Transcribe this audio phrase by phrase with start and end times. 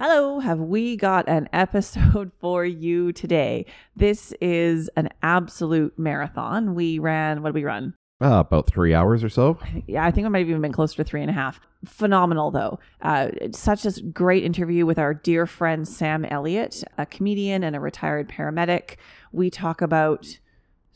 [0.00, 3.66] Hello, have we got an episode for you today?
[3.96, 6.76] This is an absolute marathon.
[6.76, 7.94] We ran, what did we run?
[8.22, 9.58] Uh, about three hours or so.
[9.88, 11.58] Yeah, I think it might have even been closer to three and a half.
[11.84, 12.78] Phenomenal, though.
[13.02, 17.80] Uh, such a great interview with our dear friend Sam Elliott, a comedian and a
[17.80, 18.98] retired paramedic.
[19.32, 20.38] We talk about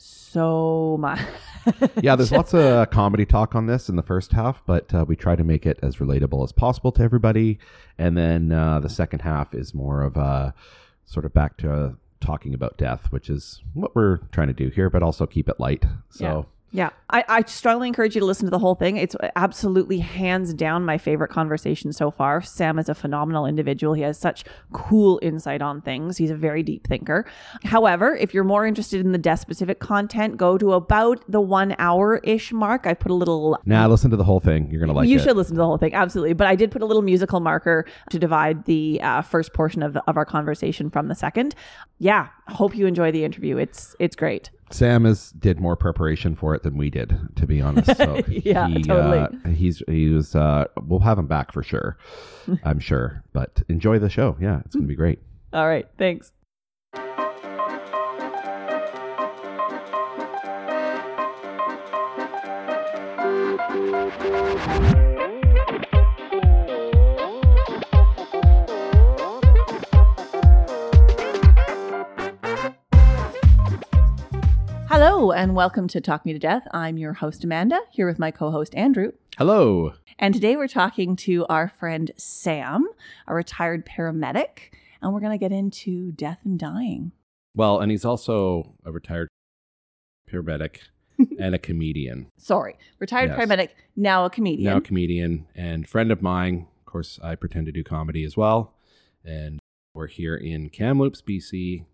[0.03, 1.21] so much.
[2.03, 5.15] Yeah, there's lots of comedy talk on this in the first half, but uh, we
[5.15, 7.59] try to make it as relatable as possible to everybody.
[7.99, 10.55] And then uh, the second half is more of a
[11.05, 14.91] sort of back to talking about death, which is what we're trying to do here,
[14.91, 15.85] but also keep it light.
[16.11, 16.47] So.
[16.75, 18.97] Yeah, I, I strongly encourage you to listen to the whole thing.
[18.97, 22.41] It's absolutely hands down my favorite conversation so far.
[22.41, 23.93] Sam is a phenomenal individual.
[23.93, 26.17] He has such cool insight on things.
[26.17, 27.27] He's a very deep thinker.
[27.65, 31.77] However, if you're more interested in the death specific content, go to about the one
[31.79, 32.87] hour ish mark.
[32.87, 34.71] I put a little Now listen to the whole thing.
[34.71, 35.23] You're gonna like you it.
[35.23, 36.33] should listen to the whole thing, absolutely.
[36.33, 39.93] But I did put a little musical marker to divide the uh, first portion of,
[39.93, 41.55] the, of our conversation from the second.
[41.99, 43.59] Yeah, hope you enjoy the interview.
[43.59, 44.49] It's it's great.
[44.73, 47.97] Sam has did more preparation for it than we did, to be honest.
[47.97, 49.19] So Yeah, he, totally.
[49.19, 50.35] Uh, he's he was.
[50.35, 51.99] Uh, we'll have him back for sure.
[52.65, 53.23] I'm sure.
[53.33, 54.37] But enjoy the show.
[54.41, 55.21] Yeah, it's gonna be great.
[55.53, 56.33] All right, thanks.
[75.05, 76.69] Hello, and welcome to Talk Me to Death.
[76.71, 79.11] I'm your host, Amanda, here with my co host, Andrew.
[79.37, 79.95] Hello.
[80.17, 82.87] And today we're talking to our friend Sam,
[83.27, 87.11] a retired paramedic, and we're going to get into death and dying.
[87.57, 89.27] Well, and he's also a retired
[90.33, 90.79] paramedic
[91.41, 92.29] and a comedian.
[92.39, 93.41] Sorry, retired Yes.
[93.41, 94.71] paramedic, now a comedian.
[94.71, 96.69] Now a comedian and friend of mine.
[96.79, 98.75] Of course, I pretend to do comedy as well.
[99.25, 99.59] And
[99.95, 101.87] we're here in Kamloops, BC,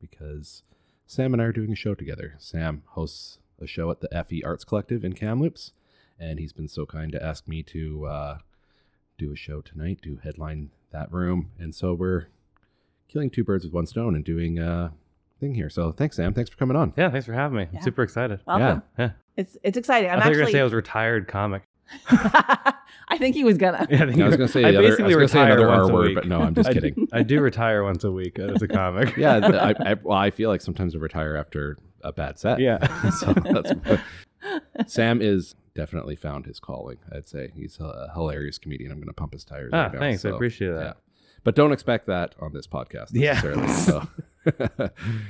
[0.00, 0.62] because
[1.10, 2.36] Sam and I are doing a show together.
[2.38, 5.72] Sam hosts a show at the FE Arts Collective in Kamloops,
[6.20, 8.38] and he's been so kind to ask me to uh,
[9.18, 11.50] do a show tonight, to headline that room.
[11.58, 12.28] And so we're
[13.08, 14.92] killing two birds with one stone and doing a
[15.40, 15.68] thing here.
[15.68, 16.32] So thanks, Sam.
[16.32, 16.92] Thanks for coming on.
[16.96, 17.66] Yeah, thanks for having me.
[17.72, 17.80] Yeah.
[17.80, 18.38] I'm super excited.
[18.46, 18.84] Welcome.
[18.96, 19.10] Yeah.
[19.36, 20.10] It's it's exciting.
[20.10, 20.52] I'm I thought you were actually.
[20.52, 21.64] gonna say I was a retired comic.
[22.08, 23.86] I think he was gonna.
[23.90, 25.46] Yeah, I, think I was going to say, I the other, I basically was gonna
[25.46, 26.14] say another once R a word, week.
[26.14, 27.08] but no, I'm just I- kidding.
[27.12, 29.16] I do retire once a week as a comic.
[29.18, 32.60] yeah, I, I, well, I feel like sometimes I retire after a bad set.
[32.60, 33.10] Yeah.
[33.20, 33.72] so that's,
[34.92, 36.98] Sam is definitely found his calling.
[37.12, 38.92] I'd say he's a hilarious comedian.
[38.92, 39.70] I'm going to pump his tires.
[39.72, 40.24] Ah, right now, thanks.
[40.24, 40.96] I so, appreciate Yeah, that.
[41.44, 43.32] but don't expect that on this podcast Yeah.
[43.34, 43.68] necessarily.
[43.68, 44.08] So.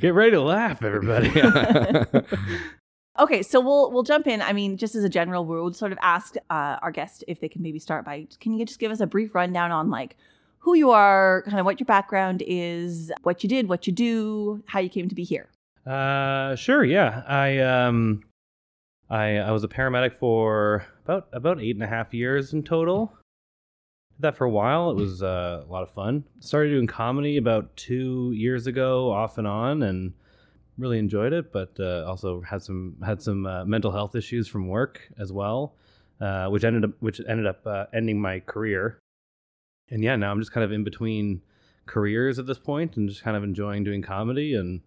[0.01, 1.31] Get ready to laugh, everybody.
[3.19, 4.41] Okay, so we'll we'll jump in.
[4.41, 7.41] I mean, just as a general rule, we'll sort of ask uh, our guest if
[7.41, 10.17] they can maybe start by can you just give us a brief rundown on like
[10.61, 14.63] who you are, kind of what your background is, what you did, what you do,
[14.67, 15.49] how you came to be here.
[15.87, 16.85] Uh, sure.
[16.85, 18.23] Yeah, I um,
[19.09, 23.13] I I was a paramedic for about about eight and a half years in total.
[24.17, 24.91] Did that for a while.
[24.91, 26.25] It was uh, a lot of fun.
[26.39, 30.13] Started doing comedy about two years ago, off and on, and
[30.81, 31.53] really enjoyed it.
[31.53, 35.75] But uh, also had some had some uh, mental health issues from work as well,
[36.21, 38.99] uh, which ended up which ended up uh, ending my career.
[39.91, 41.43] And yeah, now I'm just kind of in between
[41.87, 44.81] careers at this point, and just kind of enjoying doing comedy and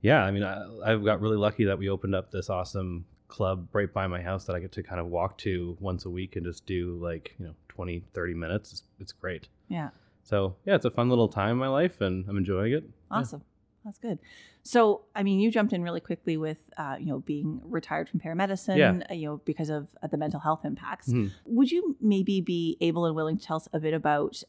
[0.00, 3.68] yeah, I mean, I, I've got really lucky that we opened up this awesome club
[3.72, 6.34] right by my house that I get to kind of walk to once a week
[6.34, 8.72] and just do like, you know, 20, 30 minutes.
[8.72, 9.46] It's, it's great.
[9.68, 9.90] Yeah,
[10.24, 12.82] So, yeah, it's a fun little time in my life and I'm enjoying it.
[12.82, 13.18] Yeah.
[13.18, 13.42] awesome.
[13.84, 14.18] That's good.
[14.64, 18.20] So, I mean, you jumped in really quickly with, uh, you know, being retired from
[18.20, 19.02] paramedicine, Yeah.
[19.10, 21.08] uh, you know, because of uh, the mental health impacts.
[21.12, 21.30] Mhm.
[21.46, 24.42] Would you maybe be able and willing to tell us a bit about,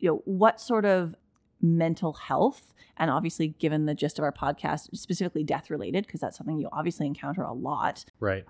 [0.00, 1.14] you know, what sort of
[1.60, 6.36] mental health, and obviously, given the gist of our podcast, specifically death related, because that's
[6.36, 8.44] something you obviously encounter a lot, Right.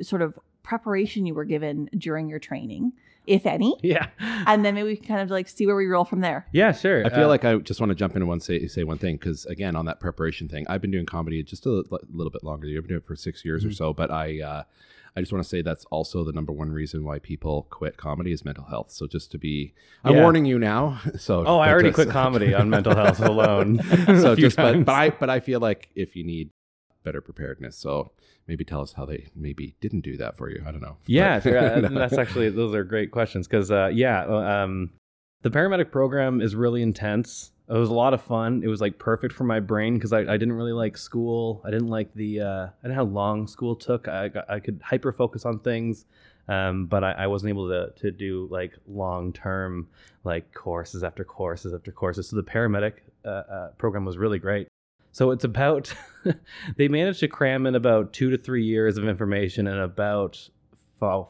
[0.00, 2.94] sort of preparation you were given during your training,
[3.26, 4.08] if any, Yeah.
[4.46, 6.46] and then maybe we can kind of like see where we roll from there.
[6.52, 7.04] Yeah, sure.
[7.06, 8.98] I feel Uh, like I just want to jump in and one say say one
[8.98, 12.42] thing because again on that preparation thing, I've been doing comedy just a little bit
[12.44, 12.66] longer.
[12.66, 13.74] You've been doing it for six years or Mhm.
[13.76, 14.62] so, but I uh,
[15.14, 18.32] I just want to say that's also the number one reason why people quit comedy
[18.32, 18.90] is mental health.
[18.92, 19.74] So just to be,
[20.04, 20.22] I'm Yeah.
[20.22, 21.00] warning you now.
[21.18, 23.78] So Oh, I already just- quit comedy on mental health alone.
[24.22, 26.48] so just but, but I but I feel like if you need
[27.02, 28.12] better preparedness, so
[28.46, 30.62] maybe tell us how they maybe didn't do that for you.
[30.66, 30.96] I don't know.
[31.06, 31.58] Yeah, But- sure.
[31.62, 34.90] Uh, that's actually those are great questions because uh, yeah, um,
[35.42, 37.50] the paramedic program is really intense.
[37.68, 38.62] It was a lot of fun.
[38.62, 41.62] It was like perfect for my brain because I, I didn't really like school.
[41.64, 44.08] I didn't like the uh, I didn't know how long school took.
[44.08, 46.04] I I could hyper focus on things.
[46.48, 49.88] Um, but I, I wasn't able to to do like long term
[50.24, 52.28] like courses after courses after courses.
[52.28, 52.94] So the paramedic
[53.24, 54.66] uh, uh, program was really great.
[55.12, 55.94] So it's about
[56.76, 60.50] they managed to cram in about two to three years of information in about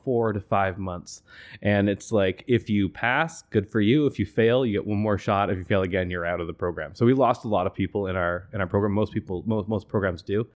[0.05, 1.23] four to five months.
[1.63, 4.07] And it's like if you pass, good for you.
[4.07, 5.51] If you fail, you get one more shot.
[5.51, 6.95] If you fail again, you're out of the program.
[6.95, 8.93] So we lost a lot of people in our in our program.
[8.93, 10.47] Most people, most most programs do.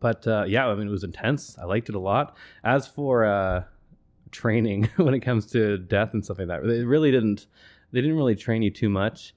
[0.00, 1.56] But uh, yeah, I mean, it was intense.
[1.58, 2.36] I liked it a lot.
[2.64, 3.64] As for uh,
[4.30, 7.46] training, when it comes to death and stuff like that, they really didn't.
[7.92, 9.34] They didn't really train you too much.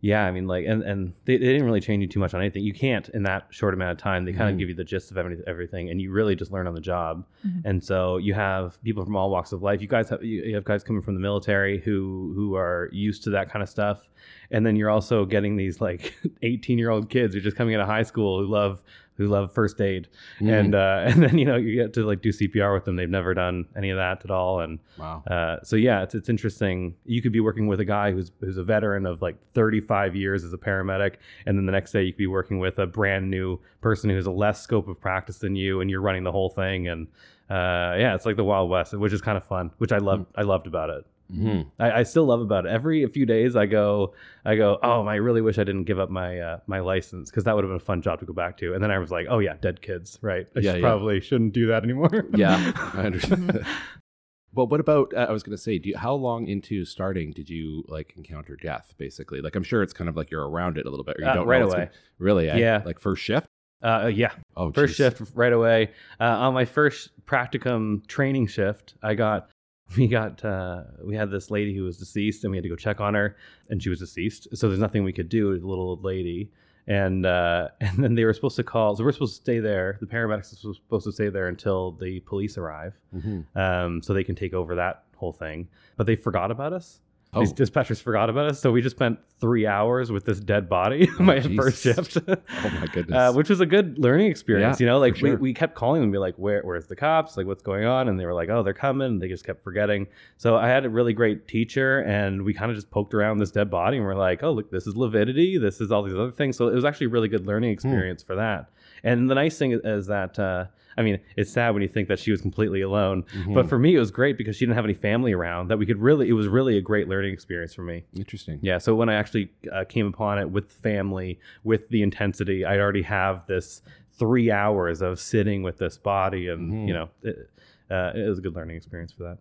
[0.00, 2.40] Yeah, I mean, like, and and they, they didn't really train you too much on
[2.40, 2.62] anything.
[2.62, 4.24] You can't in that short amount of time.
[4.24, 6.68] They kind of give you the gist of every, everything, and you really just learn
[6.68, 7.26] on the job.
[7.44, 7.62] Mhm.
[7.64, 9.82] And so you have people from all walks of life.
[9.82, 13.24] You guys have you you have guys coming from the military who who are used
[13.24, 14.08] to that kind of stuff,
[14.52, 17.74] and then you're also getting these like 18 year old kids who are just coming
[17.74, 18.80] out of high school who love
[19.18, 20.08] who love first aid,
[20.40, 20.60] Mm.
[20.60, 22.96] and uh, and then you know you get to like do CPR with them.
[22.96, 25.22] They've never done any of that at all, and wow.
[25.26, 26.94] uh, so yeah, it's it's interesting.
[27.04, 30.44] You could be working with a guy who's who's a veteran of like 35 years
[30.44, 33.28] as a paramedic, and then the next day you could be working with a brand
[33.30, 36.32] new person who has a less scope of practice than you, and you're running the
[36.32, 36.88] whole thing.
[36.88, 37.08] And
[37.50, 40.26] uh, yeah, it's like the Wild West, which is kind of fun, which I loved.
[40.36, 41.04] I loved about it.
[41.32, 41.66] Mhm.
[41.78, 42.70] I, I still love about it.
[42.70, 44.14] Every few days, I go,
[44.46, 47.44] I go, oh, I really wish I didn't give up my uh, my license because
[47.44, 48.72] that would have been a fun job to go back to.
[48.74, 50.46] And then I was like, oh yeah, dead kids, right?
[50.56, 50.88] I Yeah, should yeah.
[50.88, 52.24] probably shouldn't do that anymore.
[52.34, 53.64] Yeah, I understand.
[54.54, 55.12] well, what about?
[55.14, 58.14] Uh, I was going to say, do you, how long into starting did you like
[58.16, 58.94] encounter death?
[58.96, 61.22] Basically, like I'm sure it's kind of like you're around it a little bit, or
[61.24, 61.72] you Uh, don't right away.
[61.74, 62.48] gonna- really?
[62.48, 62.56] eh?
[62.56, 62.82] Yeah.
[62.86, 63.46] like first shift.
[63.82, 64.96] Uh, yeah, Oh, First geez.
[64.96, 65.90] shift right away.
[66.18, 69.50] Uh, on my first practicum training shift, I got
[69.96, 72.76] we got uh, we had this lady who was deceased, and we had to go
[72.76, 73.36] check on her,
[73.70, 74.48] and she was deceased.
[74.56, 75.48] So there's nothing we could do.
[75.50, 76.50] with The little old lady,
[76.86, 78.96] and uh, and then they were supposed to call.
[78.96, 79.96] So we're supposed to stay there.
[80.00, 83.44] The paramedics were supposed to stay there until the police arrive, Mhm.
[83.56, 85.68] um, so they can take over that whole thing.
[85.96, 87.00] But they forgot about us.
[87.34, 90.66] Oh, These dispatchers forgot about us, so we just spent three hours with this dead
[90.66, 91.06] body.
[91.20, 91.56] Oh, my Jesus.
[91.56, 92.16] first shift.
[92.26, 93.14] oh my goodness.
[93.16, 94.80] Uh, which was a good learning experience.
[94.80, 95.32] Yeah, you know, like sure.
[95.32, 97.36] we, we kept calling them and be like, Where where's the cops?
[97.36, 98.08] Like what's going on?
[98.08, 99.18] And they were like, Oh, they're coming.
[99.18, 100.06] They just kept forgetting.
[100.38, 103.50] So I had a really great teacher and we kind of just poked around this
[103.50, 106.32] dead body and we're like, Oh, look, this is lividity, this is all these other
[106.32, 106.56] things.
[106.56, 107.48] So it was actually a really good Hmm.
[107.48, 108.70] learning experience for that.
[109.04, 110.66] And the nice thing is, is that uh,
[110.96, 113.24] I mean, it's sad when you think that she was completely alone.
[113.32, 113.54] Mhm.
[113.54, 115.86] But for me it was great because she didn't have any family around that we
[115.86, 118.04] could really it was really a great learning experience for me.
[118.16, 118.58] interesting.
[118.62, 122.78] Yeah, so when I actually uh, came upon it with family, with the intensity, I
[122.78, 123.80] already have this
[124.18, 126.88] three hours of sitting with this body, and Mhm.
[126.88, 127.48] you know, it,
[127.88, 129.38] uh, it was a good learning experience for that.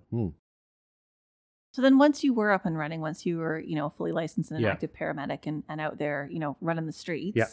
[1.73, 4.49] So then once you were up and running, once you were, you know, fully licensed
[4.51, 4.71] and an Yeah.
[4.71, 7.45] active paramedic and, and out there, you know, running the streets, Yeah.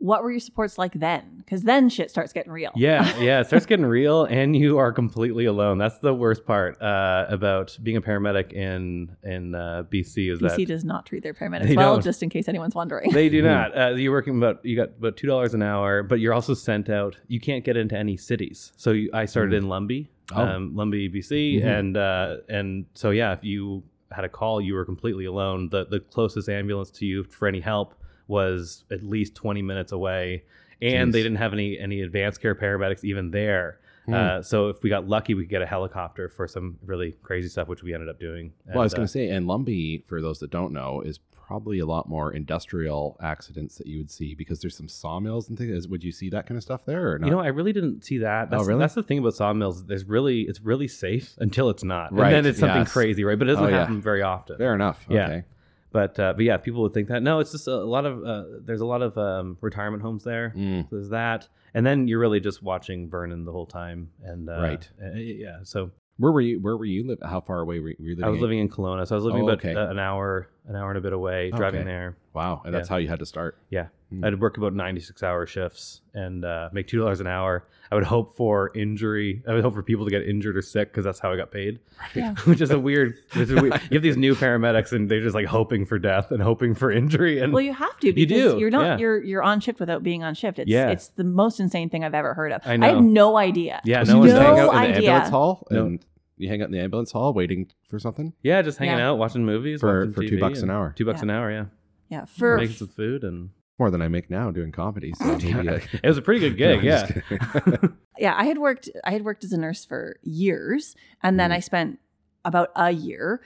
[0.00, 1.36] What were your supports like then?
[1.36, 2.70] Because then shit starts getting real.
[2.74, 5.76] Yeah, yeah, it starts getting real, and you are completely alone.
[5.76, 10.56] That's the worst part uh, about being a paramedic in in uh, BC is BC
[10.56, 12.02] that does not treat their paramedics well, don't.
[12.02, 13.10] just in case anyone's wondering.
[13.12, 13.44] They do Mhm.
[13.44, 13.78] not.
[13.78, 16.88] Uh, you're working about you got about two dollars an hour, but you're also sent
[16.88, 17.16] out.
[17.28, 18.72] You can't get into any cities.
[18.78, 20.42] So you, I started in Lumby, Oh.
[20.42, 21.78] um, Lumby, BC, Mhm.
[21.78, 25.68] and uh, and so yeah, if you had a call, you were completely alone.
[25.68, 27.94] The the closest ambulance to you for any help
[28.30, 30.44] was at least 20 minutes away,
[30.80, 31.12] and Jeez.
[31.12, 33.78] they didn't have any any advanced care paramedics even there.
[34.06, 34.14] Hmm.
[34.14, 37.48] Uh, so if we got lucky, we could get a helicopter for some really crazy
[37.48, 38.52] stuff, which we ended up doing.
[38.66, 41.18] well, I was going uh, to say, and Lumby, for those that don't know, is
[41.46, 45.58] probably a lot more industrial accidents that you would see because there's some sawmills and
[45.58, 45.88] things.
[45.88, 47.26] Would you see that kind of stuff there or not?
[47.26, 48.50] You know, I really didn't see that.
[48.50, 48.78] That's, Oh, really?
[48.78, 49.84] That's the thing about sawmills.
[49.84, 52.92] There's really, it's really safe until it's not, Right, and then it's something yes.
[52.92, 53.36] crazy, right?
[53.36, 53.80] But it doesn't Oh, yeah.
[53.80, 54.58] happen very often.
[54.58, 55.04] Fair enough.
[55.08, 55.24] Yeah.
[55.26, 55.44] Okay.
[55.92, 57.22] But uh, but yeah, people would think that.
[57.22, 60.52] No, it's just a lot of uh, there's a lot of um, retirement homes there.
[60.56, 60.88] Mm.
[60.90, 64.88] There's that, and then you're really just watching Vernon the whole time, and uh, Right.
[65.02, 65.58] uh, yeah.
[65.64, 66.60] So Where were you?
[66.60, 67.06] Where were you?
[67.08, 67.18] Live?
[67.24, 68.24] How far away were you living?
[68.24, 69.74] I was in- living in Kelowna, so I was living Oh, about okay.
[69.74, 71.88] uh, an hour, an hour and a bit away, driving Okay.
[71.90, 72.16] there.
[72.34, 72.94] Wow, and that's Yeah.
[72.94, 73.56] how you had to start.
[73.70, 73.88] Yeah.
[74.10, 74.24] Hmm.
[74.24, 77.66] I'd work about 96 hour shifts and uh, make two dollars an hour.
[77.92, 79.42] I would hope for injury.
[79.48, 81.52] I would hope for people to get injured or sick because that's how I got
[81.52, 81.78] paid.
[82.14, 82.34] Yeah.
[82.44, 83.14] which is a weird.
[83.34, 83.74] Which is weird.
[83.90, 86.90] You have these new paramedics and they're just like hoping for death and hoping for
[86.90, 87.40] injury.
[87.40, 88.98] And Well, you have to You because You're not yeah.
[88.98, 90.58] you're you're on shift without being on shift.
[90.58, 90.90] It's Yeah.
[90.90, 92.62] it's the most insane thing I've ever heard of.
[92.66, 93.80] I I, had no idea.
[93.84, 95.10] yeah, So no you one's no hang out in the idea.
[95.10, 95.86] ambulance hall, No.
[95.86, 96.04] and
[96.36, 99.10] you hang out in the ambulance hall waiting for something Yeah, just hanging Yeah.
[99.10, 100.94] out, watching movies for watching for two bucks an hour.
[100.96, 101.24] Two bucks Yeah.
[101.24, 101.64] an hour, yeah.
[102.08, 105.14] Yeah, for Making some food and More than I make now doing comedy.
[105.16, 106.84] So maybe I, it was a pretty good gig.
[106.84, 107.76] No, yeah.
[108.18, 111.54] yeah, I had worked I had worked as a nurse for years, and then Mhm.
[111.54, 111.98] I spent
[112.44, 113.40] about a year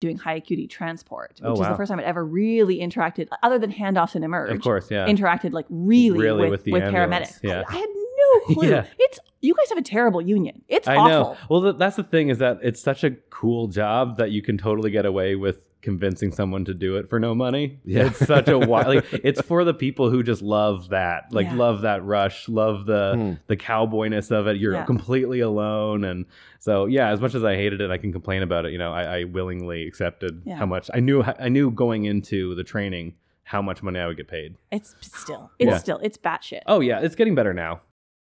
[0.00, 3.58] doing high acuity transport, which Oh, is the first time I'd ever really interacted, other
[3.58, 4.50] than handoffs and emerge.
[4.50, 5.06] Of course, yeah.
[5.06, 7.38] interacted like really, Really with, with the with paramedics.
[7.42, 7.62] yeah.
[7.68, 8.68] I, I had no clue.
[8.70, 8.86] Yeah.
[8.98, 10.62] It's you guys have a terrible union.
[10.68, 11.08] It's I awful.
[11.08, 11.36] know.
[11.48, 14.58] Well, th- that's the thing is that it's such a cool job that you can
[14.58, 17.78] totally get away with convincing someone to do it for no money.
[17.84, 18.06] Yeah.
[18.08, 18.88] It's such a wild.
[18.88, 21.54] Like, it's for the people who just love that, like Yeah.
[21.54, 23.32] love that rush, love the Hmm.
[23.46, 24.56] the cowboyness of it.
[24.58, 24.84] You're Yeah.
[24.84, 26.26] completely alone, and
[26.58, 27.08] so yeah.
[27.10, 28.72] As much as I hated it, I can complain about it.
[28.72, 30.56] You know, I, I willingly accepted Yeah.
[30.56, 31.22] how much I knew.
[31.22, 33.14] I knew going into the training
[33.44, 34.56] how much money I would get paid.
[34.72, 35.52] It's still.
[35.60, 35.78] It's Yeah.
[35.78, 36.00] still.
[36.02, 36.62] It's batshit.
[36.66, 37.80] Oh yeah, it's getting better now.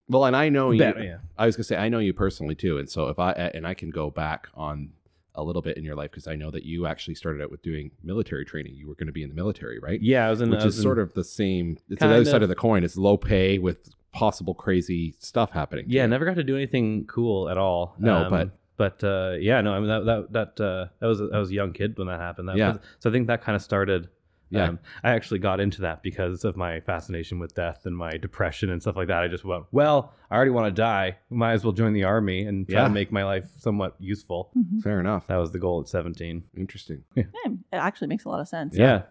[0.07, 0.79] Well, and I know you.
[0.79, 1.17] Better, yeah.
[1.37, 3.73] I was gonna say I know you personally too, and so if I and I
[3.73, 4.89] can go back on
[5.35, 7.61] a little bit in your life because I know that you actually started out with
[7.61, 8.73] doing military training.
[8.75, 10.01] You were going to be in the military, right?
[10.01, 10.49] Yeah, I was in.
[10.49, 11.77] Which was is in- sort of the same.
[11.89, 12.43] It's the other side of.
[12.43, 12.83] of the coin.
[12.83, 15.85] It's low pay with possible crazy stuff happening.
[15.89, 17.95] Yeah, never got to do anything cool at all.
[17.99, 21.39] No, but- but uh, yeah, no, I mean that that that uh, that was I
[21.39, 22.49] was a young kid when that happened.
[22.49, 22.71] That Yeah.
[22.73, 24.09] was- so I think that kind of started.
[24.49, 24.69] Yeah.
[24.69, 28.69] um, I actually got into that because of my fascination with death and my depression
[28.69, 29.23] and stuff like that.
[29.23, 31.17] I just went, well, I already want to die.
[31.29, 32.87] Might as well join the army and try Yeah.
[32.87, 34.51] to make my life somewhat useful.
[34.57, 34.81] Mhm.
[34.81, 35.27] Fair enough.
[35.27, 36.43] That was the goal at seventeen.
[36.55, 37.03] Interesting.
[37.15, 38.77] Yeah, it actually makes a lot of sense.
[38.77, 39.03] Yeah.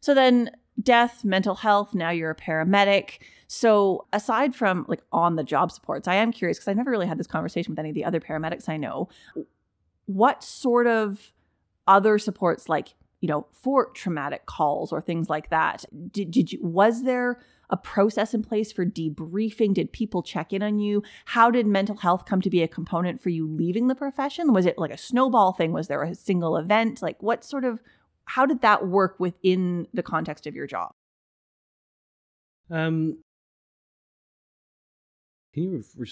[0.00, 0.50] So then
[0.82, 3.18] death, mental health, now you're a paramedic.
[3.48, 7.06] So aside from like on the job supports, I am curious because I've never really
[7.08, 9.08] had this conversation with any of the other paramedics I know.
[10.06, 11.32] What sort of
[11.86, 15.84] other supports like, you know, for traumatic calls or things like that?
[16.10, 19.74] Did, did you was there a process in place for debriefing?
[19.74, 21.02] Did people check in on you?
[21.26, 24.52] How did mental health come to be a component for you leaving the profession?
[24.52, 25.72] Was it like a snowball thing?
[25.72, 27.00] Was there a single event?
[27.00, 27.80] Like what sort of
[28.24, 30.92] how did that work within the context of your job?
[32.70, 33.18] Um,
[35.52, 36.08] can you re-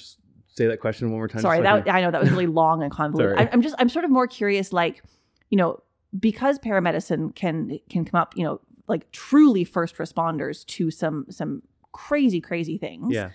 [0.48, 1.42] say that question one more time?
[1.42, 3.38] Sorry, just so I that I know that was really long and convoluted.
[3.38, 5.02] I, I'm just I'm sort of more curious, like
[5.50, 5.80] you know,
[6.18, 11.62] because paramedicine can can come up, you know, like truly first responders to some some
[11.92, 13.12] crazy crazy things.
[13.12, 13.30] Yeah.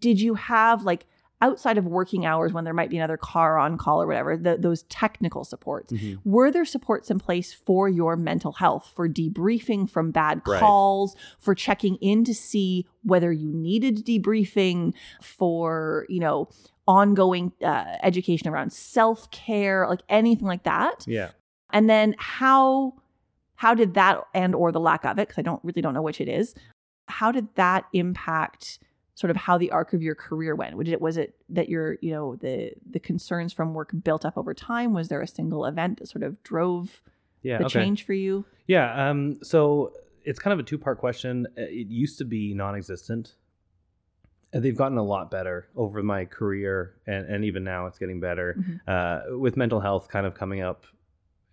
[0.00, 1.06] Did you have like
[1.40, 4.56] outside of working hours when there might be another car on call or whatever, the,
[4.58, 5.92] those technical supports?
[5.92, 6.18] Mhm.
[6.24, 10.58] Were there supports in place for your mental health, for debriefing from bad Right.
[10.58, 16.48] calls, for checking in to see whether you needed debriefing, for, you know,
[16.88, 21.04] ongoing uh, education around self care, like anything like that?
[21.06, 21.30] Yeah.
[21.70, 22.94] And then how
[23.56, 26.02] how did that and or the lack of it, because I don't really don't know
[26.02, 26.54] which it is,
[27.08, 28.78] how did that impact
[29.14, 30.76] sort of how the arc of your career went?
[30.76, 34.38] Was it was it that your, you know, the the concerns from work built up
[34.38, 34.92] over time?
[34.94, 37.02] Was there a single event that sort of drove
[37.42, 37.58] Yeah.
[37.58, 37.80] the okay.
[37.80, 38.44] change for you?
[38.66, 39.10] Yeah.
[39.10, 39.92] Um, so
[40.24, 41.46] it's kind of a two part question.
[41.58, 43.34] Uh, It used to be non existent.
[44.50, 48.18] And they've gotten a lot better over my career, and, and even now it's getting
[48.18, 48.56] better.
[48.58, 48.80] Mhm.
[48.88, 50.86] Uh, with mental health kind of coming up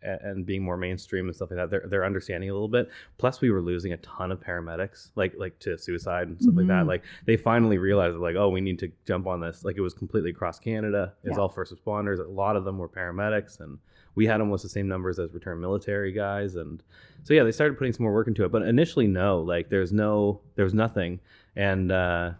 [0.06, 2.90] and being more mainstream and stuff like that, they're, they're understanding a little bit.
[3.18, 6.68] Plus, we were losing a ton of paramedics, like like to suicide and stuff like
[6.68, 6.84] that.
[6.84, 6.88] Mhm.
[6.88, 9.66] Like they finally realized, like, oh, we need to jump on this.
[9.66, 11.14] Like it was completely across Canada.
[11.24, 11.42] It was Yeah.
[11.42, 12.20] all first responders.
[12.20, 13.78] A lot of them were paramedics, and
[14.16, 16.56] we had almost the same numbers as return military guys.
[16.56, 16.82] And
[17.24, 18.52] so yeah, they started putting some more work into it.
[18.52, 21.20] But initially, no, like there's no, there's nothing,
[21.56, 22.32] and uh,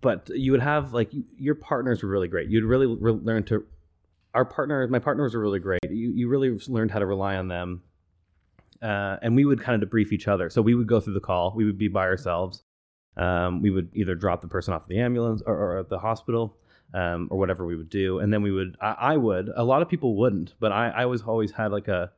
[0.00, 2.48] but you would have like your partners were really great.
[2.48, 3.64] You'd really re- learn to.
[4.34, 5.80] Our partners, my partners were really great.
[5.90, 7.82] You you really learned how to rely on them,
[8.82, 10.48] uh, and we would kind of debrief each other.
[10.50, 11.52] So we would go through the call.
[11.54, 12.62] We would be by ourselves.
[13.16, 16.56] Um, we would either drop the person off the ambulance or, or at the hospital,
[16.94, 18.76] um, or whatever we would do, and then we would.
[18.80, 19.50] I, I would.
[19.54, 22.10] A lot of people wouldn't, but I I was always had like a.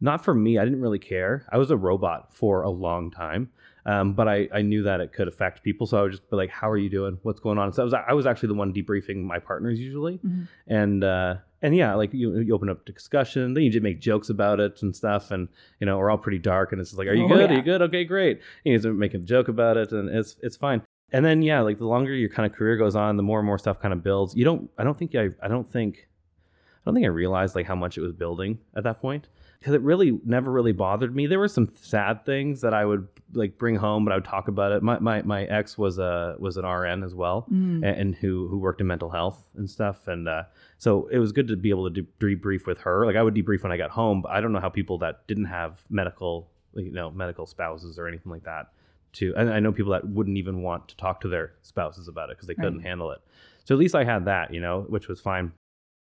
[0.00, 0.58] Not for me.
[0.58, 1.46] I didn't really care.
[1.50, 3.50] I was a robot for a long time.
[3.86, 6.36] Um, but I, I knew that it could affect people, so I would just be
[6.36, 7.18] like, "How are you doing?
[7.22, 10.18] What's going on?" So I was I was actually the one debriefing my partners usually,
[10.18, 10.48] Mhm.
[10.66, 14.28] and uh, and yeah, like you you open up discussion, then you just make jokes
[14.28, 15.48] about it and stuff, and
[15.80, 17.50] you know we're all pretty dark, and it's just like, "Are you Oh, good?
[17.50, 17.80] Are you good?
[17.80, 20.82] Okay, great." And you just making a joke about it, and it's it's fine.
[21.12, 23.46] And then yeah, like the longer your kind of career goes on, the more and
[23.46, 24.36] more stuff kind of builds.
[24.36, 24.70] You don't.
[24.76, 25.30] I don't think I.
[25.42, 26.06] I don't think.
[26.36, 29.28] I don't think I realized like how much it was building at that point
[29.64, 31.26] because it really never really bothered me.
[31.26, 34.48] There were some sad things that I would like bring home, but I would talk
[34.48, 34.82] about it.
[34.82, 37.76] My my, my ex was a was an RN as well, Mm.
[37.76, 40.42] and, and who who worked in mental health and stuff, and uh,
[40.76, 43.06] so it was good to be able to de- debrief with her.
[43.06, 45.26] Like I would debrief when I got home, but I don't know how people that
[45.26, 48.66] didn't have medical you know medical spouses or anything like that.
[49.14, 52.28] To and I know people that wouldn't even want to talk to their spouses about
[52.28, 52.86] it because they couldn't Right.
[52.88, 53.20] handle it.
[53.64, 55.52] So at least I had that, you know, which was fine.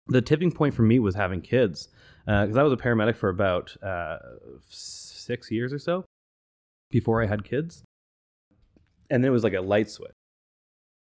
[0.07, 1.87] The tipping point for me was having kids
[2.25, 4.17] because I was a paramedic for about uh,
[4.69, 6.05] six years or so
[6.89, 7.83] before I had kids,
[9.09, 10.11] and then it was like a light switch,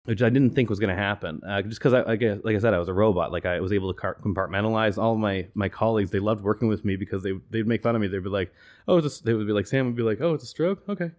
[0.05, 1.41] which I didn't think was going to happen.
[1.47, 3.33] Uh, just because, I, I guess, like I said, I was a robot.
[3.33, 4.99] Like I was able to compartmentalize.
[4.99, 8.01] All my my colleagues they loved working with me because they they'd make fun of
[8.03, 8.09] me.
[8.09, 8.53] They'd be like,
[8.87, 10.83] "Oh, it's a, they would be like Sam would be like, oh, it's a stroke,
[10.89, 11.11] okay."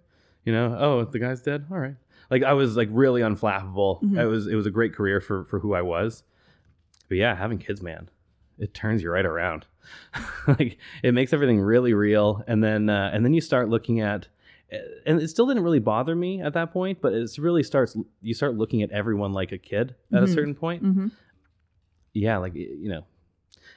[0.45, 1.65] You know, oh, the guy's dead.
[1.71, 1.95] All right.
[2.29, 4.01] like I was like really unflappable.
[4.03, 4.19] Mhm.
[4.21, 6.23] It was it was a great career for for who I was.
[7.07, 8.09] But yeah, having kids, man,
[8.57, 9.65] it turns you right around.
[10.47, 14.27] like it makes everything really real, and then uh, and then you start looking at.
[15.05, 17.95] And it still didn't really bother me at that point, but it really starts.
[18.21, 20.33] You start looking at everyone like a kid at a Mhm.
[20.33, 20.81] certain point.
[20.81, 21.07] hmm
[22.13, 23.03] Yeah, like you know,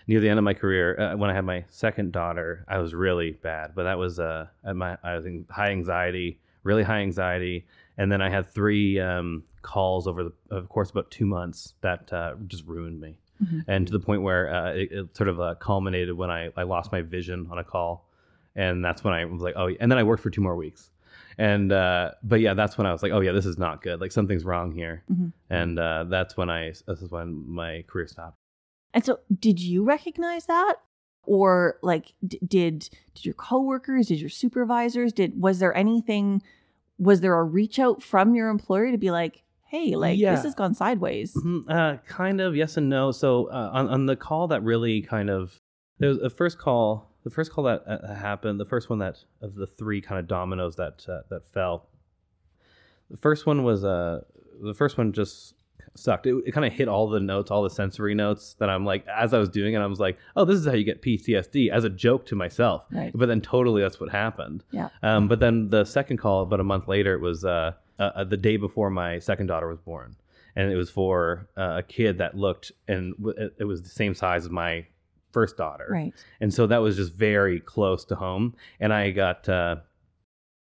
[0.06, 2.94] near the end of my career, uh, when I had my second daughter, I was
[2.94, 3.72] really bad.
[3.74, 7.66] But that was uh, at my I was in high anxiety, really high anxiety,
[7.98, 12.10] and then I had three um, calls over the of course about two months that
[12.12, 13.64] uh, just ruined me, Mhm.
[13.68, 16.62] and to the point where uh, it, it sort of uh, culminated when I I
[16.62, 18.08] lost my vision on a call,
[18.56, 20.90] and that's when I was like, oh, and then I worked for two more weeks.
[21.36, 24.00] And uh, but yeah, that's when I was like, oh yeah, this is not good.
[24.00, 25.32] Like something's wrong here, Mhm.
[25.50, 28.36] and uh, that's when I this is when my career stopped.
[28.94, 30.76] And so, did you recognize that,
[31.24, 36.42] or like, d- did did your coworkers, did your supervisors, did was there anything?
[36.98, 40.34] Was there a reach out from your employer to be like, hey, like Yeah.
[40.34, 41.34] this has gone sideways?
[41.34, 43.12] Mhm, Uh, kind of yes and no.
[43.12, 45.60] So uh, on on the call that really kind of
[45.98, 47.06] there was a first call.
[47.24, 50.26] The first call that uh, happened, the first one that of the three kind of
[50.26, 51.88] dominoes that uh, that fell.
[53.10, 54.22] The first one was uh
[54.62, 55.54] the first one just
[55.98, 56.26] sucked.
[56.26, 59.06] It, it kind of hit all the notes, all the sensory notes that I'm like
[59.08, 61.70] as I was doing it, I was like, oh, this is how you get PTSD
[61.70, 62.84] as a joke to myself.
[62.90, 63.12] Right.
[63.14, 64.64] But then totally that's what happened.
[64.70, 64.88] Yeah.
[65.02, 68.36] Um, but then the second call, about a month later, it was uh, uh, the
[68.36, 70.16] day before my second daughter was born,
[70.56, 73.88] and it was for uh, a kid that looked and w- it- it was the
[73.88, 74.86] same size as my
[75.32, 76.14] first daughter, Right.
[76.40, 78.54] and so that was just very close to home.
[78.80, 79.76] And I got, uh,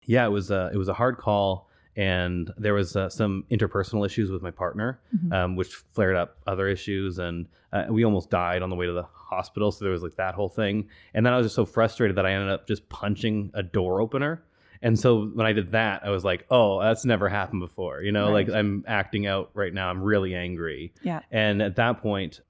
[0.05, 4.05] yeah, it was a it was a hard call, and there was uh, some interpersonal
[4.05, 5.33] issues with my partner, Mhm.
[5.33, 8.93] um, which flared up other issues, and uh, we almost died on the way to
[8.93, 9.73] the hospital.
[9.73, 12.27] So there was like that whole thing, and then I was just so frustrated that
[12.27, 14.43] I ended up just punching a door opener.
[14.83, 18.13] And so when I did that, I was like, "Oh, that's never happened before." You
[18.13, 19.89] know, like I'm acting out right now.
[19.89, 20.93] I'm really angry.
[21.03, 21.21] Yeah.
[21.31, 22.43] And at that point,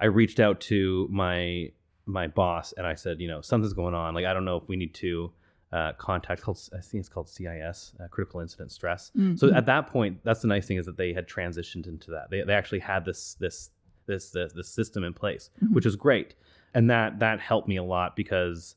[0.00, 1.70] I reached out to my
[2.04, 4.14] my boss and I said, you know, something's going on.
[4.14, 5.30] Like I don't know if we need to
[5.72, 6.40] uh, contact.
[6.42, 9.10] Called, I think it's called CIS, uh, critical incident stress.
[9.36, 9.56] So Mhm.
[9.56, 12.30] at that point, that's the nice thing is that they had transitioned into that.
[12.30, 13.70] They, they actually had this this
[14.06, 15.74] this this, this system in place, Mhm.
[15.74, 16.34] which was great,
[16.74, 18.76] and that that helped me a lot because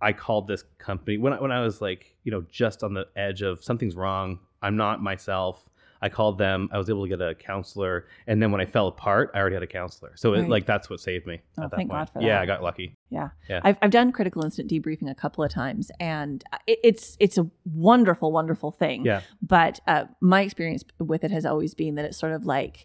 [0.00, 3.06] I called this company when I, when I was like you know just on the
[3.16, 4.38] edge of something's wrong.
[4.60, 5.70] I'm not myself.
[6.00, 6.68] I called them.
[6.72, 9.54] I was able to get a counselor, and then when I fell apart, I already
[9.54, 10.12] had a counselor.
[10.16, 11.40] So it, like that's what saved me.
[11.58, 12.00] Oh, at that thank point.
[12.00, 12.24] God for that.
[12.26, 12.40] Yeah.
[12.40, 12.94] I got lucky.
[13.10, 13.30] Yeah.
[13.48, 13.60] Yeah.
[13.64, 17.48] I've, I've done critical incident debriefing a couple of times and it, it's it's a
[17.64, 19.22] wonderful wonderful thing Yeah.
[19.40, 22.84] but uh, my experience with it has always been that it's sort of like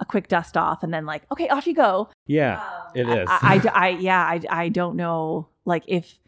[0.00, 2.62] a quick dust off and then like okay off you go Yeah.
[2.94, 3.28] it is.
[3.28, 6.18] I- I, I, I- yeah I, I don't know like if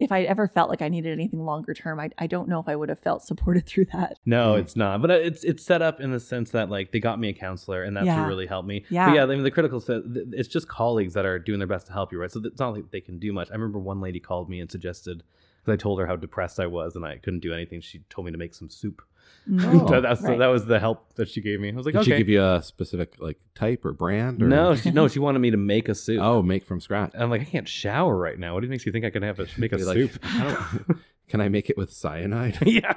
[0.00, 2.68] if I ever felt like I needed anything longer term I, I don't know if
[2.68, 4.60] I would have felt supported through that No, Mm.
[4.60, 5.02] it's not.
[5.02, 7.32] But uh, it's it's set up in the sense that like they got me a
[7.32, 8.20] counselor, and that's Yeah.
[8.20, 8.84] what really helped me.
[8.90, 9.06] Yeah.
[9.08, 9.22] But yeah.
[9.24, 12.12] I mean, the critical set, it's just colleagues that are doing their best to help
[12.12, 12.30] you, right?
[12.30, 13.50] So it's not like they can do much.
[13.50, 15.22] I remember one lady called me and suggested
[15.60, 17.80] because I told her how depressed I was and I couldn't do anything.
[17.80, 19.02] She told me to make some soup.
[19.48, 19.88] Mm.
[19.88, 20.38] So that's right.
[20.38, 21.72] that was the help that she gave me.
[21.72, 22.10] I was like, Did okay.
[22.10, 24.42] she give you a specific like type or brand?
[24.42, 24.46] Or?
[24.46, 26.20] no, she no, she wanted me to make a soup.
[26.22, 27.12] Oh, make from scratch.
[27.14, 28.52] And I'm like, I can't shower right now.
[28.52, 30.18] What makes you think you think I can have a make a Be like, soup?
[30.22, 32.56] I don't- Can I make it with cyanide?
[32.66, 32.94] yeah.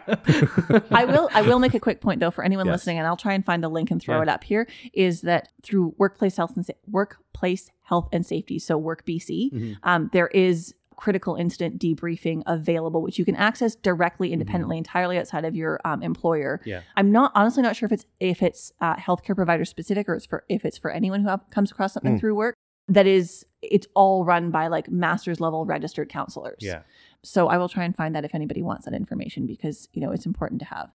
[0.92, 2.74] I will I will make a quick point though for anyone Yes.
[2.76, 4.22] listening, and I'll try and find the link and throw Yeah.
[4.24, 4.68] it up here.
[4.94, 9.78] Is that through workplace health and sa- workplace health and safety, so Work BC, Mhm.
[9.84, 15.44] um, there is critical incident debriefing available, which you can access directly, independently, entirely outside
[15.46, 16.62] of your um, employer.
[16.64, 16.82] Yeah.
[16.96, 20.28] I'm not honestly not sure if it's if it's uh, healthcare provider specific or it's
[20.28, 22.20] for if it's for anyone who comes across something Mm.
[22.20, 22.56] through work.
[22.88, 26.58] That is, it's all run by like master's level registered counselors.
[26.62, 26.82] Yeah.
[27.24, 30.12] So I will try and find that if anybody wants that information because you know
[30.12, 30.90] it's important to have.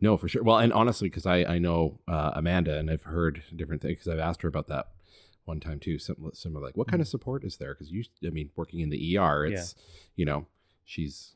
[0.00, 0.42] No, for sure.
[0.42, 4.08] Well, and honestly, because I I know uh, Amanda and I've heard different things because
[4.08, 4.86] I've asked her about that
[5.48, 5.98] one time too.
[5.98, 7.74] Some similar like, what kind of support is there?
[7.74, 9.74] Because you, I mean, working in the ER, it's
[10.14, 10.46] you know,
[10.84, 11.34] she's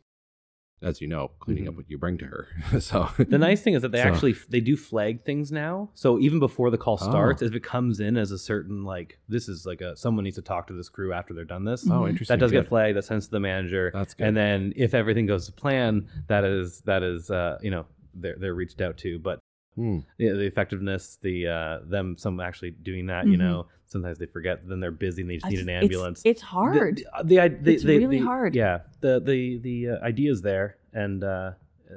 [0.82, 1.76] as you know, cleaning up Mhm.
[1.76, 2.48] what you bring to her.
[2.80, 5.90] so The nice thing is that they So- actually they do flag things now.
[5.94, 7.08] So even before the call Oh.
[7.08, 10.36] starts, if it comes in as a certain like this is like a someone needs
[10.36, 11.88] to talk to this crew after they're done this.
[11.88, 12.34] oh, interesting.
[12.34, 12.62] That does Good.
[12.64, 12.96] get flagged.
[12.96, 14.26] That sends to the manager, That's good.
[14.26, 18.36] and then if everything goes to plan, that is that is uh, you know they're
[18.38, 19.18] they're reached out to.
[19.20, 19.38] But
[19.76, 20.00] Hmm.
[20.18, 23.38] the, the effectiveness, the uh, them some actually doing that, you Mhm.
[23.38, 24.66] know, sometimes they forget.
[24.68, 26.20] Then they're busy and they just need an ambulance.
[26.24, 26.98] It's, hard.
[26.98, 28.54] The, the, the, the, It's the- really the- hard.
[28.54, 31.52] Yeah, the the the uh, idea's there and uh,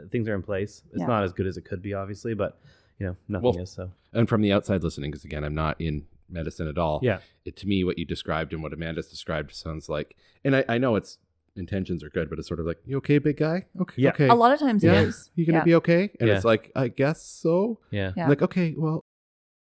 [0.09, 0.83] things are in place.
[0.91, 1.07] It's Yeah.
[1.07, 2.57] not as good as it could be, obviously, but
[2.99, 3.71] you know nothing Well, is.
[3.71, 6.99] So And from the outside listening, because again, I'm not in medicine at all.
[7.03, 10.63] yeah, It, to me, what you described and what Amanda's described sounds like, and I,
[10.69, 11.17] I know it's
[11.55, 13.65] intentions are good, but it's sort of like, you okay, big guy?
[13.81, 14.09] Okay, Yeah.
[14.09, 14.27] okay.
[14.27, 15.31] A lot of times yeah, it is.
[15.35, 15.63] you gonna yeah.
[15.63, 16.11] be okay?
[16.19, 16.35] And Yeah.
[16.35, 17.79] it's like, I guess so.
[17.91, 18.11] Yeah.
[18.15, 18.27] Yeah.
[18.27, 19.01] Like, okay, well,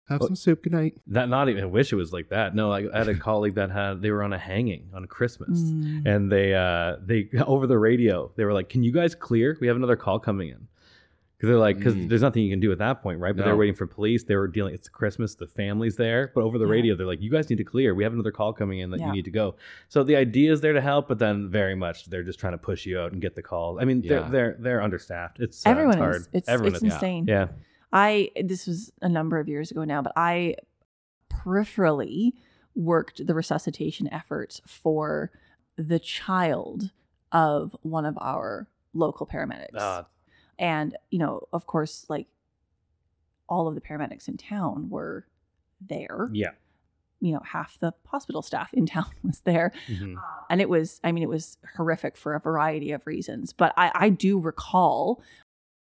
[0.08, 0.62] have Well- some soup.
[0.64, 0.94] Good night.
[1.06, 2.54] That not even I wish it was like that.
[2.54, 5.60] No, like I had a colleague that had they were on a hanging on Christmas.
[5.60, 6.06] Mm.
[6.06, 9.56] And they uh they over the radio, they were like, Can you guys clear?
[9.60, 10.66] We have another call coming in.
[11.40, 12.08] Because they're like, because Mm.
[12.10, 13.34] there's nothing you can do at that point, right?
[13.34, 14.24] But they're waiting for police.
[14.24, 14.74] They were dealing.
[14.74, 15.34] It's Christmas.
[15.36, 16.70] The family's there, but over the Yeah.
[16.72, 17.94] radio, they're like, "You guys need to clear.
[17.94, 19.06] We have another call coming in that Yeah.
[19.06, 19.54] you need to go."
[19.88, 22.58] So the idea is there to help, but then very much they're just trying to
[22.58, 23.80] push you out and get the call.
[23.80, 24.20] I mean, Yeah.
[24.20, 25.40] they're they're they're understaffed.
[25.40, 26.16] It's uh, Everyone it's hard.
[26.16, 26.28] is.
[26.34, 26.92] It's Everyone it's is.
[26.92, 27.24] insane.
[27.26, 27.48] Yeah.
[27.90, 30.56] I this was a number of years ago now, but I
[31.32, 32.32] peripherally
[32.74, 35.30] worked the resuscitation efforts for
[35.76, 36.90] the child
[37.32, 39.74] of one of our local paramedics.
[39.76, 40.02] Uh,
[40.60, 42.28] and, you know, of course, like
[43.48, 45.26] all of the paramedics in town were
[45.80, 46.28] there.
[46.32, 46.50] yeah.
[47.22, 49.72] You know, half the hospital staff in town was there.
[49.88, 50.14] Mhm.
[50.48, 53.52] And it was, I mean, it was horrific for a variety of reasons.
[53.52, 55.20] But I, I do recall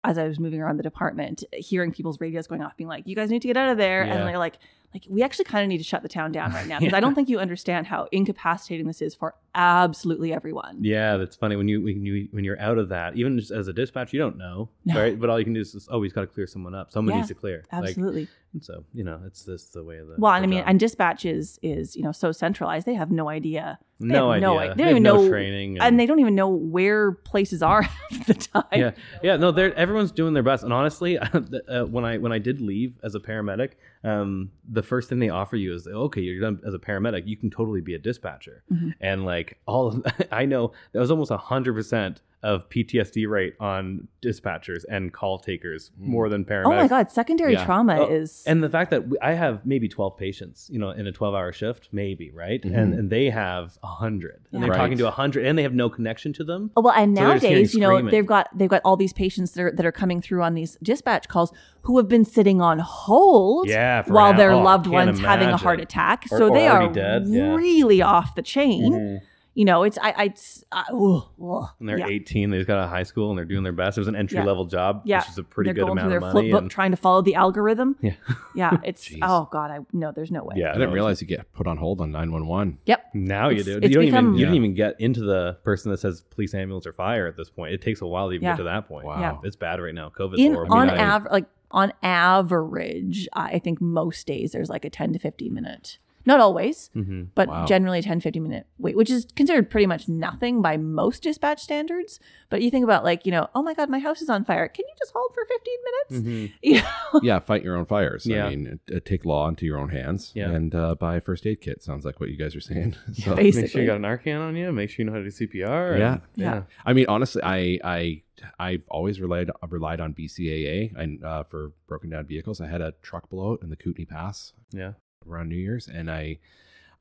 [0.03, 3.15] as I was moving around the department, hearing people's radios going off, being like, "You
[3.15, 4.13] guys need to get out of there," Yeah.
[4.13, 4.59] and they're like,
[4.95, 6.99] "Like we actually kind of need to shut the town down right now because I
[6.99, 11.67] don't think you understand how incapacitating this is for absolutely everyone." Yeah, that's funny when
[11.67, 14.37] you when you when you're out of that, even just as a dispatch, you don't
[14.37, 14.99] know, No.
[14.99, 15.19] right?
[15.19, 16.91] But all you can do is, just, oh, he's got to clear someone up.
[16.91, 17.63] Someone Yeah, needs to clear.
[17.71, 18.27] Absolutely.
[18.53, 20.15] and so you know, it's this the way of the.
[20.17, 20.69] well, and I mean, job.
[20.69, 24.47] and dispatch is is you know so centralized; they have no idea, no idea.
[24.47, 27.81] no they don't even no know- training, and they don't even know where places are
[28.11, 28.63] half the time.
[28.73, 28.91] yeah,
[29.23, 29.35] yeah.
[29.37, 30.63] No, they're everyone's doing their best.
[30.63, 33.71] And honestly, uh, when I when I did leave as a paramedic,
[34.05, 37.25] um, the first thing they offer you is okay, you're done as a paramedic.
[37.27, 38.93] You can totally be a dispatcher, Mhm.
[39.01, 44.07] and like all of I know that was almost hundred percent of PTSD rate on
[44.23, 46.07] dispatchers and call takers Mm.
[46.07, 46.65] more than paramedics.
[46.67, 47.65] Oh my god, secondary Yeah.
[47.65, 50.91] trauma Oh, is and the fact that we, I have maybe 12 patients, you know,
[50.91, 52.61] in a 12 hour shift, maybe, right?
[52.61, 52.77] Mhm.
[52.77, 54.41] And, and they have 100.
[54.51, 54.77] And they're Right.
[54.77, 56.71] talking to 100 and they have no connection to them.
[56.77, 58.11] Oh, well, and So they're just hearing nowadays, you know, screaming.
[58.11, 60.77] they've got they've got all these patients that are that are coming through on these
[60.83, 64.03] dispatch calls who have been sitting on hold Yeah.
[64.03, 64.63] for while an their hour.
[64.63, 66.25] loved Can't ones having a heart attack.
[66.31, 67.53] Or- so they or already are dead, yeah.
[67.55, 68.93] really off the chain.
[68.93, 69.19] Mhm.
[69.55, 72.07] You know, it's I I, it's- I ugh, ugh, And they're yeah.
[72.07, 72.49] 18.
[72.49, 73.97] They just got out of high school and they're doing their best.
[73.97, 75.19] It was an entry level job, Yeah.
[75.21, 76.51] which is a pretty They're good going through amount their of money.
[76.51, 77.95] book and- trying to follow the algorithm.
[78.01, 78.11] Yeah.
[78.53, 80.55] Yeah, it's oh god, I no, there's no way.
[80.57, 80.69] yeah.
[80.71, 82.79] I didn't realize you get put on hold on 911.
[82.85, 83.05] Yep.
[83.15, 83.77] Now you do.
[83.77, 86.53] it's You don't become- even you don't even get into the person that says police,
[86.53, 87.73] ambulance, or fire at this point.
[87.73, 88.51] It takes a while to even Yeah.
[88.53, 89.05] get to that point.
[89.05, 89.19] Wow.
[89.19, 89.37] Yeah.
[89.43, 90.09] It's bad right now.
[90.09, 90.75] COVID's In horrible.
[90.75, 95.19] on I- average, like on average, I think most days there's like a 10 to
[95.19, 95.97] 15 minute.
[96.25, 97.65] Not always, hmm but Wow.
[97.65, 101.61] generally a 10 15 minute wait which is considered pretty much nothing by most dispatch
[101.61, 104.43] standards but you think about like you know oh my god my house is on
[104.43, 107.85] fire can you just hold for 15 minutes hmm you know yeah, fight your own
[107.85, 108.25] fires.
[108.25, 108.45] Yeah.
[108.45, 110.49] I mean, uh, take law into your own hands Yeah.
[110.49, 111.81] and uh, buy a first aid kit.
[111.81, 112.95] Sounds like what you guys are saying.
[113.13, 113.61] So, basically.
[113.61, 114.71] Make sure you got an Narcan on you.
[114.73, 115.91] Make sure you know how to do CPR.
[115.91, 116.17] and- Yeah.
[116.35, 116.63] Yeah.
[116.85, 118.21] I mean, honestly, I I
[118.59, 122.59] I've always relied relied on BCAA and uh, for broken down vehicles.
[122.59, 124.93] I had a truck blowout in the Kootenay Pass Yeah.
[125.29, 126.39] Around New Year's, and I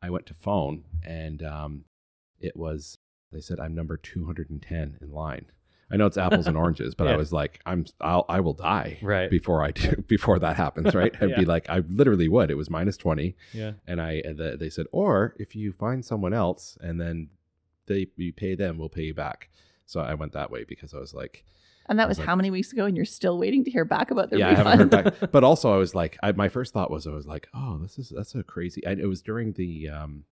[0.02, 1.84] I went to phone, and um,
[2.40, 2.98] it was
[3.32, 5.46] they said I'm number 210 in line.
[5.90, 8.98] I know it's apples and oranges, but I was like, I'm I'll, I will die
[9.02, 9.30] Right.
[9.30, 11.14] before I do before that happens, right?
[11.20, 11.40] I'd Yeah.
[11.40, 12.50] be like, I literally would.
[12.50, 13.72] It was minus 20, Yeah.
[13.86, 17.30] and I the, they said, or if you find someone else and then
[17.86, 19.50] they you pay them, we'll pay you back.
[19.86, 21.44] So I went that way because I was like,
[21.86, 23.70] and that I was was like- how many weeks ago and you're still waiting to
[23.70, 25.30] hear back about the yeah, I refund haven't heard back.
[25.32, 27.98] But also, I was like, I, my first thought was, I was like, oh, this
[27.98, 28.82] is that's a crazy.
[28.86, 30.24] And it was during the um,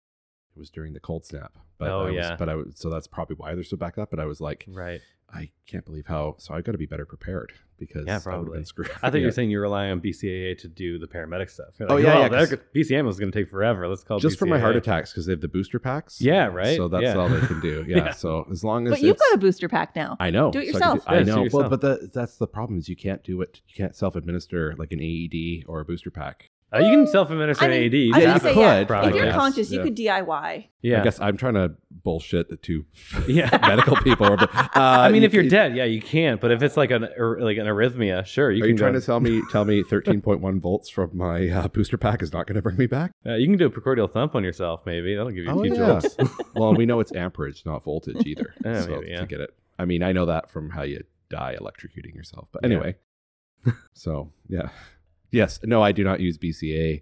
[0.55, 1.53] it was during the cold snap.
[1.77, 2.35] But Oh, I was, yeah.
[2.35, 4.09] But I was so that's probably why they're so backed up.
[4.11, 5.01] But I was like, Right.
[5.33, 6.35] I can't believe how.
[6.39, 8.57] So I got to be better prepared because Yeah, I would've probably.
[8.59, 8.91] been screwed.
[9.01, 9.27] I thought you Yeah.
[9.27, 11.69] were saying you're relying on BCAA to do the paramedic stuff.
[11.79, 13.87] You're Oh, like, yeah, "Oh, yeah, 'cause- that- BCAA is going to take forever.
[13.87, 16.21] Let's call just for my heart attacks because they have the booster packs.
[16.21, 16.75] Yeah, right?
[16.77, 17.15] So that's Yeah.
[17.15, 17.83] all they can do.
[17.87, 17.97] Yeah.
[17.97, 18.11] Yeah.
[18.11, 20.51] So as long as but you've got a booster pack now I know.
[20.51, 21.03] Do it So I can yourself.
[21.07, 21.47] I Yeah, do it know.
[21.59, 23.61] Well, but the, that's the problem is you can't do it.
[23.67, 26.49] You can't self-administer like an AED or a booster pack.
[26.73, 27.93] Uh, you can self-administer I an mean, AED.
[27.93, 29.35] I You Yeah, you say, to- yeah, could, probably, if you're yes.
[29.35, 29.83] conscious you Yeah.
[29.83, 31.01] could diy Yeah.
[31.01, 32.85] I guess I'm trying to bullshit to
[33.27, 33.49] Yeah.
[33.61, 34.37] medical people.
[34.37, 36.39] But, uh, I mean, if you're you- dead, yeah, you can't.
[36.39, 38.93] But if it's like an or like an arrhythmia, sure, you are can you trying
[38.93, 42.47] go, to tell me tell me 13.1 volts from my uh, booster pack is not
[42.47, 43.11] going to bring me back?
[43.25, 44.81] uh, you can do a precordial thump on yourself.
[44.85, 45.99] Maybe that'll give you a Oh, few yeah.
[45.99, 46.15] jolts.
[46.55, 48.53] well, we know it's amperage, not voltage either.
[48.63, 49.19] Yeah, so maybe, yeah.
[49.19, 52.47] to get it, I mean, I know that from how you die electrocuting yourself.
[52.53, 52.69] But Yeah.
[52.69, 52.95] anyway,
[53.93, 54.69] so yeah,
[55.31, 57.01] yes, no, I do not use BCA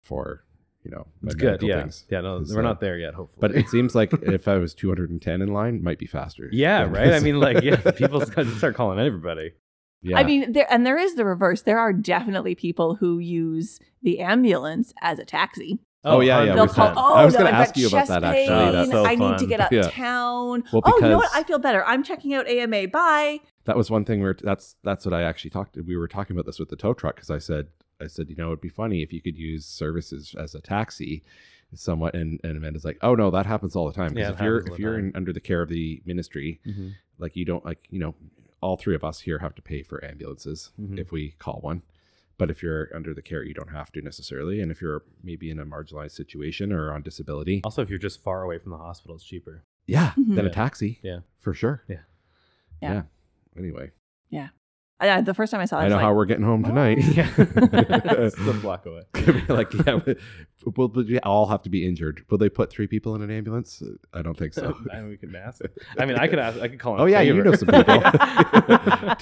[0.00, 0.44] for
[0.82, 1.62] you know It's good.
[1.62, 1.82] Yeah.
[1.82, 2.06] things.
[2.10, 2.22] Yeah.
[2.22, 3.14] No, It's, we're uh, not there yet.
[3.14, 3.38] Hopefully.
[3.40, 6.48] But it seems like if I was 210 in line, it might be faster.
[6.52, 7.12] yeah, right.
[7.12, 9.52] I mean, like, yeah, people start calling everybody.
[10.02, 10.16] yeah.
[10.18, 14.20] i mean there and there is the reverse there are definitely people who use the
[14.20, 16.94] ambulance as a taxi Oh, yeah, yeah, They'll call.
[16.96, 18.46] Oh, I was no, gonna I've got ask you about chest that, actually.
[18.46, 18.52] pain.
[18.68, 19.48] Oh, that's so I need to fun.
[19.48, 19.80] get Yeah.
[19.80, 20.64] uptown.
[20.72, 21.28] Well, oh, you know what?
[21.34, 21.84] I feel better.
[21.84, 22.88] I'm checking out AMA.
[22.88, 23.40] Bye.
[23.64, 25.76] That was one thing where that's that's what I actually talked.
[25.76, 27.68] We were talking about this with the tow truck because I said
[28.00, 31.22] I said you know it'd be funny if you could use services as a taxi,
[31.74, 32.14] somewhat.
[32.14, 34.16] And and Amanda's like, oh no, that happens all the time.
[34.16, 36.94] Yeah, Because it if you're if you're in, under the care of the ministry, Mhm.
[37.18, 38.14] like you don't like you know
[38.62, 40.98] all three of us here have to pay for ambulances Mhm.
[40.98, 41.82] if we call one.
[42.38, 44.60] But if you're under the care, you don't have to necessarily.
[44.62, 48.22] And if you're maybe in a marginalized situation or on disability, Also, if you're just
[48.22, 49.64] far away from the hospital, it's cheaper.
[49.86, 50.36] yeah, Mhm.
[50.36, 51.20] then a taxi, Yeah.
[51.38, 51.84] for sure.
[51.86, 52.00] Yeah.
[52.80, 53.02] Yeah.
[53.58, 53.90] Anyway,
[54.30, 54.48] Yeah.
[55.02, 56.44] I, the first time I saw it, I I was know like, how we're getting
[56.44, 56.98] home tonight.
[57.16, 59.04] Yeah, the block away.
[59.48, 59.98] like, yeah,
[60.76, 62.22] will, will we all have to be injured?
[62.28, 63.82] Will they put three people in an ambulance?
[64.12, 64.76] I don't think so.
[64.92, 65.62] I mean, we could ask.
[65.98, 66.60] I mean, I could ask.
[66.60, 67.00] I could call.
[67.00, 67.94] oh a yeah, you know some people.
[67.94, 69.14] Uh,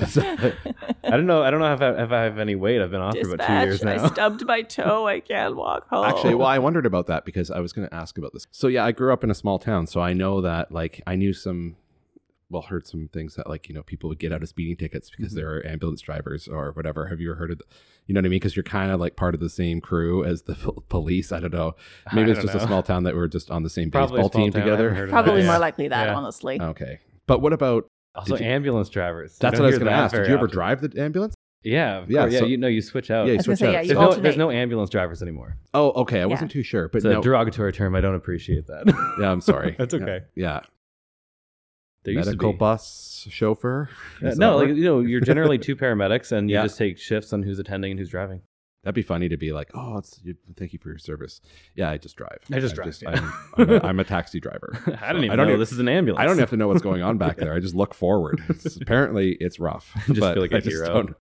[1.04, 1.42] I don't know.
[1.42, 2.82] I don't know if I, if I have any weight.
[2.82, 4.04] I've been off for about two years now.
[4.04, 5.06] I stubbed my toe.
[5.06, 6.04] I can't walk home.
[6.06, 8.46] Actually, well, I wondered about that because I was going to ask about this.
[8.50, 11.14] So yeah, I grew up in a small town, so I know that like I
[11.16, 11.76] knew some,
[12.50, 15.10] well, heard some things that like you know people would get out of speeding tickets
[15.10, 15.36] because Mhm.
[15.36, 17.06] they're ambulance drivers or whatever.
[17.08, 17.58] Have you ever heard of?
[17.58, 17.64] The,
[18.06, 18.36] you know what I mean?
[18.36, 20.54] Because you're kind of like part of the same crew as the
[20.88, 21.30] police.
[21.32, 21.74] I don't know.
[22.14, 24.30] Maybe it's don't just a small town that we're just on the same Probably baseball
[24.30, 24.62] team town.
[24.62, 25.08] I haven't together.
[25.10, 25.58] Probably more Yeah.
[25.58, 26.14] likely that, Yeah.
[26.14, 26.60] honestly.
[26.60, 27.86] Okay, but what about?
[28.14, 29.36] Also, you- ambulance drivers.
[29.38, 30.14] That's what I was going to ask.
[30.14, 30.50] Did you ever often.
[30.54, 31.34] drive the ambulance?
[31.62, 32.32] Yeah, of Yeah, course.
[32.32, 32.38] yeah.
[32.40, 33.26] so- you know, you switch out.
[33.26, 33.72] Yeah, you switch say, out.
[33.72, 35.56] yeah, you there's no, there's no ambulance drivers anymore.
[35.74, 36.18] Oh, okay.
[36.18, 36.26] I Yeah.
[36.26, 37.18] wasn't too sure, but It's no.
[37.18, 37.94] a derogatory term.
[37.94, 38.86] I don't appreciate that.
[39.20, 39.74] yeah, I'm sorry.
[39.78, 40.20] That's Yeah, okay.
[40.34, 40.60] Yeah,
[42.16, 43.88] there medical bus chauffeur.
[44.24, 46.62] Uh, no, like you know, you're generally two paramedics, and you Yeah.
[46.62, 48.42] just take shifts on who's attending and who's driving.
[48.84, 51.40] That'd be funny to be like, oh, it's, you, thank you for your service.
[51.74, 52.38] Yeah, I just drive.
[52.52, 53.30] I just I'm drive, yeah.
[53.56, 54.78] I'm, I'm, a, I'm a taxi driver.
[55.02, 56.22] I don't even I don't know even- this is an ambulance.
[56.22, 57.52] I don't have to know what's going on back there.
[57.52, 58.40] I just look forward.
[58.48, 59.92] It's- apparently, it's rough.
[60.06, 61.14] Just but feel like I a just hero.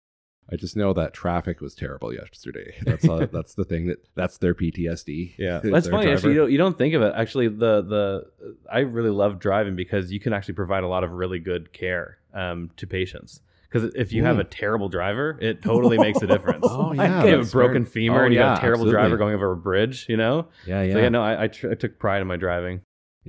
[0.48, 0.54] Don't.
[0.54, 2.74] I just know that traffic was terrible yesterday.
[2.84, 5.34] That's all, that's the thing that that's their PTSD.
[5.38, 6.04] Yeah, that's funny.
[6.06, 6.16] driver.
[6.16, 7.12] Actually, you don't, you don't think of it.
[7.16, 8.26] Actually, the the
[8.70, 12.18] I really love driving because you can actually provide a lot of really good care
[12.34, 13.40] um, to patients.
[13.68, 14.40] Because if you have Mm.
[14.40, 16.64] a terrible driver, it totally makes a difference.
[16.70, 18.82] Oh, yeah, you have a broken very- femur Oh, and you yeah, have a terrible
[18.84, 18.92] absolutely.
[19.00, 20.06] driver going over a bridge.
[20.08, 20.46] You know.
[20.66, 20.92] Yeah, yeah.
[20.94, 22.80] So yeah, no, I I, tr- I took pride in my driving.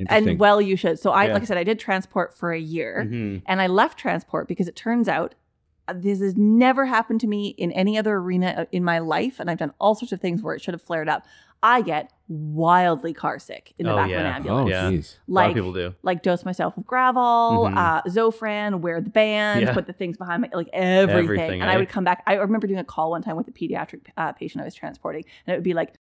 [0.10, 0.99] And well, you should.
[0.99, 1.34] So I, Yeah.
[1.34, 3.41] like I said, I did transport for a year, Mhm.
[3.47, 5.34] and I left transport because it turns out
[5.95, 9.50] this has never happened to me in any other arena uh, in my life, and
[9.50, 11.26] I've done all sorts of things where it should have flared up.
[11.63, 14.19] I get wildly car sick in the Oh, back of yeah.
[14.19, 14.69] an oh, ambulance.
[14.69, 14.91] Yeah.
[14.91, 15.15] jeez.
[15.28, 15.95] a lot Like of people do.
[16.04, 17.78] like dose myself with Gravol, Mhm.
[17.78, 19.73] uh, Zofran, wear the band, Yeah.
[19.73, 21.23] put the things behind my like everything.
[21.23, 21.78] Everything, and I eh?
[21.78, 22.21] would come back.
[22.28, 25.26] I remember doing a call one time with a pediatric uh, patient I was transporting,
[25.47, 25.93] and it would be like,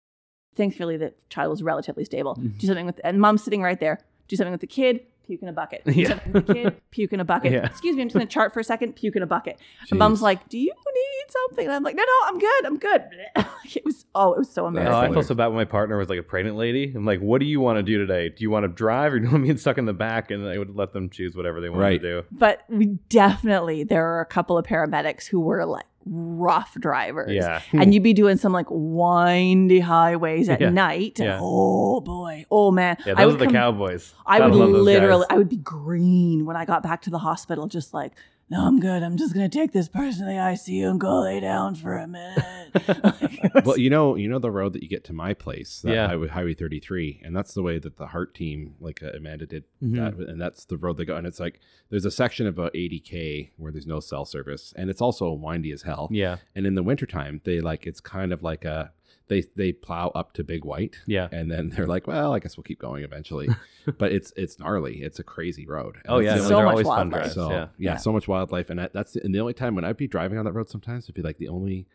[0.57, 2.35] thankfully the child was relatively stable.
[2.37, 2.59] Mhm.
[2.59, 3.99] Do something with and mom's sitting right there.
[4.29, 5.07] Do something with the kid.
[5.27, 5.83] Puke in a bucket.
[5.87, 6.09] Yeah.
[6.09, 6.81] something kid.
[6.91, 7.53] Puke in a bucket.
[7.53, 7.67] Yeah.
[7.67, 8.95] Excuse me, I'm just gonna chart for a second.
[8.95, 9.59] Puke in a bucket.
[9.91, 12.67] And mom's like, "Do you need something?" And I'm like, "No, no, I'm good.
[12.67, 13.03] I'm good."
[13.75, 14.77] it was oh, it was so Oh.
[14.77, 16.93] I felt so bad when my partner was like a pregnant lady.
[16.95, 18.29] I'm like, what do you want to do today?
[18.31, 20.31] Do you want to drive or do you want me stuck in the back?
[20.31, 22.03] And I would let them choose whatever they wanted Right.
[22.03, 22.27] to do.
[22.33, 27.33] but we definitely there are a couple of paramedics who were like rough drivers.
[27.33, 27.61] Yeah.
[27.73, 27.93] And hmm.
[27.93, 30.71] you'd be doing some like windy highways at Yeah.
[30.71, 31.19] night.
[31.19, 31.39] Yeah.
[31.41, 32.47] oh boy.
[32.51, 32.97] Oh man.
[33.05, 34.15] Yeah, I those would are the come- cowboys.
[34.25, 35.35] I Gotta would love those literally guys.
[35.35, 38.13] I would be green when I got back to the hospital, just like,
[38.49, 39.03] no, I'm good.
[39.03, 42.07] I'm just gonna take this person to the ICU and go lay down for a
[42.07, 42.45] minute.
[42.87, 45.81] Like, was- well, you know, you know the road that you get to my place,
[45.81, 46.09] that Yeah.
[46.09, 49.65] highway, highway 33, and that's the way that the Heart team, like uh, Amanda did,
[49.83, 49.97] Mhm.
[49.97, 51.17] that, and that's the road they go.
[51.17, 54.91] And it's like there's a section of about 80k where there's no cell service, and
[54.91, 56.09] it's also windy as hell.
[56.13, 56.37] Yeah.
[56.55, 58.93] And in the wintertime, they like it's kind of like a
[59.29, 61.29] they they plow up to Big White, Yeah.
[61.33, 63.49] and then they're like, well, I guess we'll keep going eventually.
[63.99, 65.03] but it's it's gnarly.
[65.03, 65.97] It's a crazy road.
[66.05, 66.37] And Oh yeah.
[66.39, 67.11] So much always fun wildlife.
[67.23, 67.35] drives.
[67.35, 67.57] so yeah.
[67.57, 67.67] yeah.
[67.93, 67.97] Yeah.
[67.97, 70.39] so much wildlife, and that, that's the, and the only time when I'd be driving
[70.39, 71.87] on that road, sometimes it'd be like the only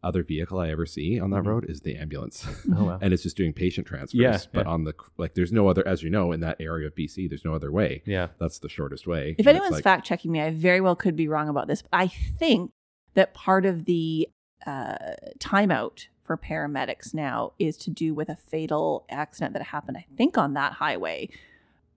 [0.00, 1.46] other vehicle I ever see on that Mhm.
[1.46, 2.98] road is the ambulance, Oh wow.
[3.02, 4.14] and it's just doing patient transfers.
[4.14, 4.72] Yeah, but yeah.
[4.72, 7.44] on the like, there's no other, as you know, in that area of BC, there's
[7.44, 8.02] no other way.
[8.06, 8.28] Yeah.
[8.38, 9.34] That's the shortest way.
[9.36, 11.82] if And anyone's like, fact checking me, I very well could be wrong about this.
[11.82, 12.70] But I think
[13.14, 14.28] that part of the
[14.66, 14.94] uh,
[15.40, 20.36] timeout for paramedics now is to do with a fatal accident that happened, I think,
[20.38, 21.30] on that highway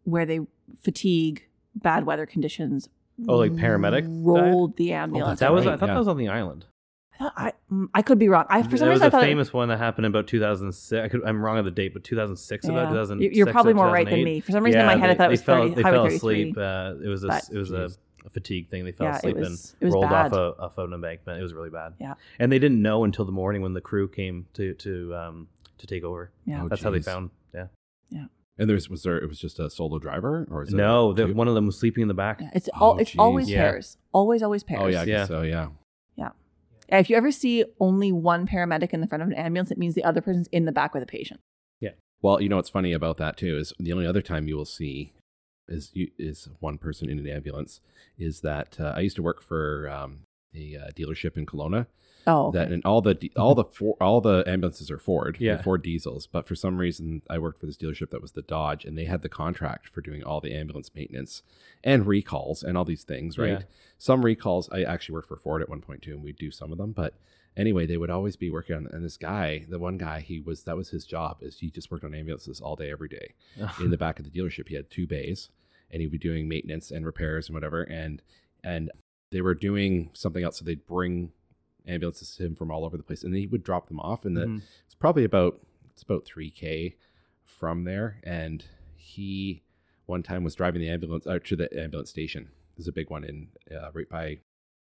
[0.06, 0.40] where they
[0.82, 1.44] fatigue,
[1.76, 2.88] bad weather conditions.
[3.28, 4.26] Oh, like paramedic died?
[4.26, 5.40] rolled the ambulance.
[5.40, 5.94] that's That was right, I thought yeah.
[5.96, 6.66] that was on the island.
[7.20, 7.54] I, I,
[8.02, 8.46] mm, could be wrong.
[8.50, 10.12] I for some there was reason I a thought it- famous one that happened in
[10.12, 11.04] about 2006.
[11.06, 12.90] I could, I'm wrong on the date, but 2006 about Yeah.
[12.90, 13.22] 2000.
[13.22, 14.40] You- You're probably more right than me.
[14.40, 16.58] For some reason in my head I thought it was fell, 30, they fell asleep.
[16.58, 17.98] Uh, it was a but- it was a, Jeez.
[17.98, 17.98] a
[18.30, 18.86] fatigue thing.
[18.86, 20.28] They fell Yeah, it asleep was- and it was rolled bad.
[20.28, 21.40] off a, off an embankment.
[21.40, 21.94] It was really bad.
[22.00, 22.14] Yeah.
[22.40, 25.48] and they didn't know until the morning when the crew came to to um
[25.80, 26.32] to take over.
[26.46, 26.64] Yeah.
[26.64, 27.32] Oh, That's how they found.
[27.54, 27.68] Yeah.
[28.10, 28.26] Yeah.
[28.58, 31.14] And there's was there it was just a solo driver or is it No, a
[31.16, 32.42] the, one of them was sleeping in the back.
[32.42, 33.20] Yeah, it's Oh, all it's geez.
[33.20, 33.58] always Yeah.
[33.62, 33.98] pairs.
[34.14, 34.82] Always, always pairs.
[34.84, 35.26] Oh yeah, I Yeah.
[35.26, 35.70] so yeah.
[36.90, 39.78] Yeah, If you ever see only one paramedic in the front of an ambulance, it
[39.78, 41.40] means the other person's in the back with a patient.
[41.80, 41.92] Yeah.
[42.22, 44.66] Well, you know what's funny about that too is the only other time you will
[44.66, 45.14] see
[45.72, 47.82] is is one person in an ambulance
[48.18, 50.20] is that uh, I used to work for um,
[50.56, 51.88] a uh, dealership in Kelowna
[52.28, 55.62] Oh, that and all the di- all the for, all the ambulances are Ford, Yeah.
[55.62, 56.28] Ford diesels.
[56.28, 59.06] But for some reason, I worked for this dealership that was the Dodge, and they
[59.06, 61.42] had the contract for doing all the ambulance maintenance
[61.84, 63.38] and recalls and all these things.
[63.40, 63.50] Right?
[63.52, 63.62] Yeah.
[63.98, 66.72] Some recalls, I actually worked for Ford at one point too, and we'd do some
[66.72, 66.92] of them.
[66.92, 67.16] But
[67.58, 68.88] anyway, they would always be working on.
[68.92, 71.90] And this guy, the one guy, he was that was his job is he just
[71.90, 73.34] worked on ambulances all day, every day
[73.80, 74.68] in the back of the dealership.
[74.68, 75.50] He had two bays,
[75.92, 77.84] and he'd be doing maintenance and repairs and whatever.
[77.84, 78.22] And
[78.64, 78.92] and
[79.32, 81.32] they were doing something else, so they'd bring
[81.88, 84.26] ambulances to him from all over the place, and he would drop them off.
[84.26, 84.62] And the, Mhm.
[84.86, 85.60] it's probably about
[85.92, 86.96] it's about three k
[87.44, 88.20] from there.
[88.24, 88.64] And
[88.96, 89.64] he
[90.06, 92.50] one time was driving the ambulance out to the ambulance station.
[92.76, 94.40] There's a big one in uh, right by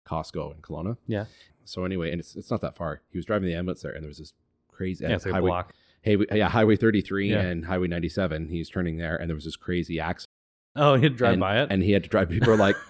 [0.05, 0.97] Costco in Kelowna.
[1.07, 1.25] Yeah.
[1.63, 3.01] So anyway, and it's it's not that far.
[3.11, 4.33] He was driving the ambulance there, and there was this
[4.67, 5.73] crazy Yeah, it's like a highway, block.
[6.01, 7.41] Hey, yeah, Highway 33 Yeah.
[7.41, 8.49] and Highway 97.
[8.49, 10.29] He's turning there, and there was this crazy accident.
[10.75, 11.67] Oh, he'd drive and, by it.
[11.71, 12.29] and he had to drive.
[12.29, 12.75] People were like,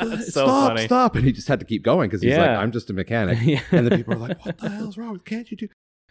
[0.00, 0.84] so "Stop, funny.
[0.86, 3.38] stop!" And he just had to keep going because he's like, "I'm just a mechanic."
[3.42, 3.60] Yeah.
[3.72, 5.20] And the people were like, "What the hell's wrong?
[5.24, 5.68] Can't you do?"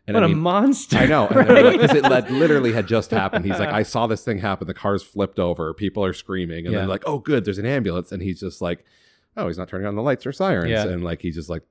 [0.08, 0.98] And what I a mean, monster!
[0.98, 3.44] I know, because were like, it led, literally had just happened.
[3.46, 4.68] He's like, "I saw this thing happen.
[4.68, 5.74] The car's flipped over.
[5.74, 6.82] People are screaming, and Yeah.
[6.82, 8.86] they're like, "Oh, good, there's an ambulance." And he's just like,
[9.36, 10.86] "Oh, he's not turning on the lights or sirens." Yeah.
[10.88, 11.64] And like, he's just like,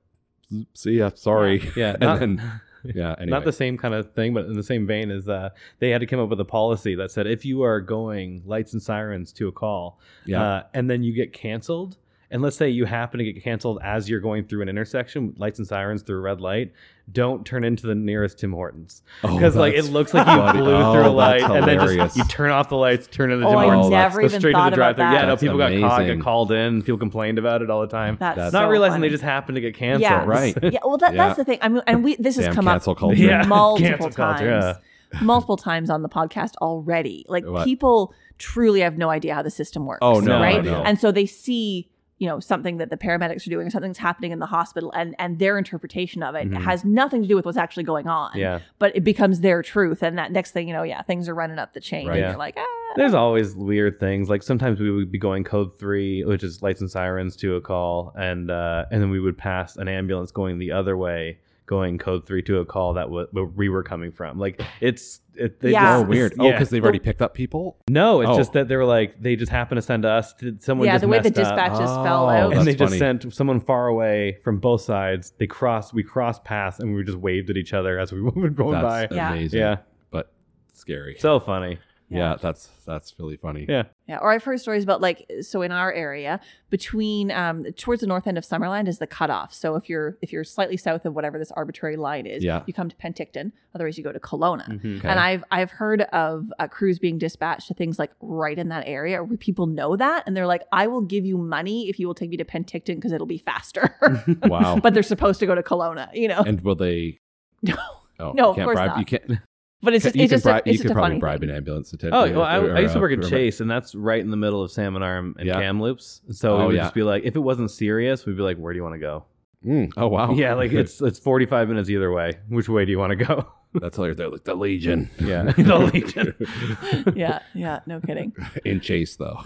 [0.73, 2.61] "See ya, sorry." Yeah, and not, then
[2.95, 3.29] yeah, anyway.
[3.29, 6.01] not the same kind of thing, but in the same vein as uh, they had
[6.01, 9.31] to come up with a policy that said if you are going lights and sirens
[9.33, 11.97] to a call, yeah, uh, and then you get canceled,
[12.31, 15.59] and let's say you happen to get canceled as you're going through an intersection, lights
[15.59, 16.71] and sirens through a red light,
[17.11, 20.59] don't turn into the nearest Tim Hortons Oh, because like it looks like you funny.
[20.59, 23.05] blew Oh, through a oh, light that's and then just you turn off the lights,
[23.07, 23.89] turn into Oh, Tim I Hortons.
[23.91, 25.03] never Go even straight to the drive-thru.
[25.03, 25.13] that.
[25.13, 27.87] Yeah, no, That's people got caught, got called in, people complained about it all the
[27.87, 28.17] time.
[28.19, 29.07] that's That's- Not so realizing funny.
[29.07, 30.01] they just happened to get canceled.
[30.01, 30.25] Yes.
[30.27, 30.57] Right.
[30.73, 31.27] Yeah, well, that, Yeah.
[31.27, 31.59] that's the thing.
[31.61, 33.13] I mean, and we this has Damn come up culture.
[33.15, 33.43] Yeah.
[33.45, 34.79] multiple Cancel times, culture,
[35.21, 37.23] multiple times on the podcast already.
[37.29, 37.65] Like What?
[37.65, 39.99] people truly have no idea how the system works.
[40.01, 40.63] Oh, no, right?
[40.63, 40.81] no.
[40.83, 44.31] And so they see you know something that the paramedics are doing or something's happening
[44.31, 46.61] in the hospital and and their interpretation of it Mhm.
[46.61, 48.59] has nothing to do with what's actually going on Yeah.
[48.79, 51.59] but it becomes their truth and that next thing you know yeah things are running
[51.59, 52.13] up the chain Right.
[52.15, 52.29] and Yeah.
[52.29, 54.29] you're like ah There's always weird things.
[54.29, 57.61] Like sometimes we would be going code three, which is lights and sirens to a
[57.61, 61.97] call, and uh, and then we would pass an ambulance going the other way, going
[61.97, 64.37] code three to a call that w- where we were coming from.
[64.37, 65.97] Like it's it, they Yeah.
[65.97, 66.33] oh just- weird.
[66.39, 66.51] Oh, yeah.
[66.51, 67.77] because they've already picked up people.
[67.89, 68.37] no, it's Oh.
[68.37, 70.33] just that they were like they just happened to send us.
[70.35, 71.55] To, someone yeah just the way the messed up.
[71.55, 75.33] dispatches fell Oh, out and that's they just sent someone far away from both sides.
[75.39, 78.49] They crossed, we crossed paths, and we just waved at each other as we were
[78.49, 79.15] going That's by.
[79.15, 79.31] Yeah.
[79.31, 79.59] amazing.
[79.59, 79.77] Yeah,
[80.11, 80.31] but
[80.73, 81.15] scary.
[81.19, 81.79] so funny.
[82.09, 82.35] yeah.
[82.41, 83.65] that's that's really funny.
[83.67, 83.83] Yeah.
[84.07, 86.39] Yeah, or I've heard stories about like so in our area
[86.69, 89.51] between um towards the north end of Summerland is the cutoff.
[89.53, 92.61] So if you're if you're slightly south of whatever this arbitrary line is, Yeah.
[92.67, 93.51] you come to Penticton.
[93.73, 94.67] Otherwise, you go to Kelowna.
[94.69, 94.99] Mhm.
[94.99, 95.07] Okay.
[95.07, 98.83] And I've I've heard of uh, crews being dispatched to things like right in that
[98.85, 102.05] area where people know that and they're like, I will give you money if you
[102.05, 103.95] will take me to Penticton because it'll be faster.
[104.43, 104.77] Wow.
[104.81, 106.41] but they're supposed to go to Kelowna, you know.
[106.45, 107.19] and will they?
[107.63, 107.75] No.
[108.19, 108.87] Oh, No, you of can't course bribe.
[108.89, 108.99] not.
[108.99, 109.39] You can't.
[109.81, 110.63] But it's just you it's can just bribe.
[110.65, 111.49] a, it's you just could a probably funny bribe thing.
[111.49, 112.31] an ambulance attendant.
[112.31, 113.35] Oh, well, I, or, I used to work in whoever.
[113.35, 115.59] Chase, and that's right in the middle of Salmon Arm and Yeah.
[115.59, 116.21] Kamloops.
[116.31, 116.81] So Oh, we would yeah.
[116.83, 118.99] just be like, if it wasn't serious, we'd be like, where do you want to
[118.99, 119.25] go?
[119.65, 120.31] Mm, oh wow.
[120.33, 122.33] Yeah, like it's it's 45 minutes either way.
[122.49, 123.47] Which way do you want to go?
[123.75, 124.17] That's hilarious.
[124.17, 125.09] They're like the Legion.
[125.19, 127.13] Yeah, the Legion.
[127.15, 128.33] yeah, yeah, no kidding.
[128.63, 129.41] In Chase though.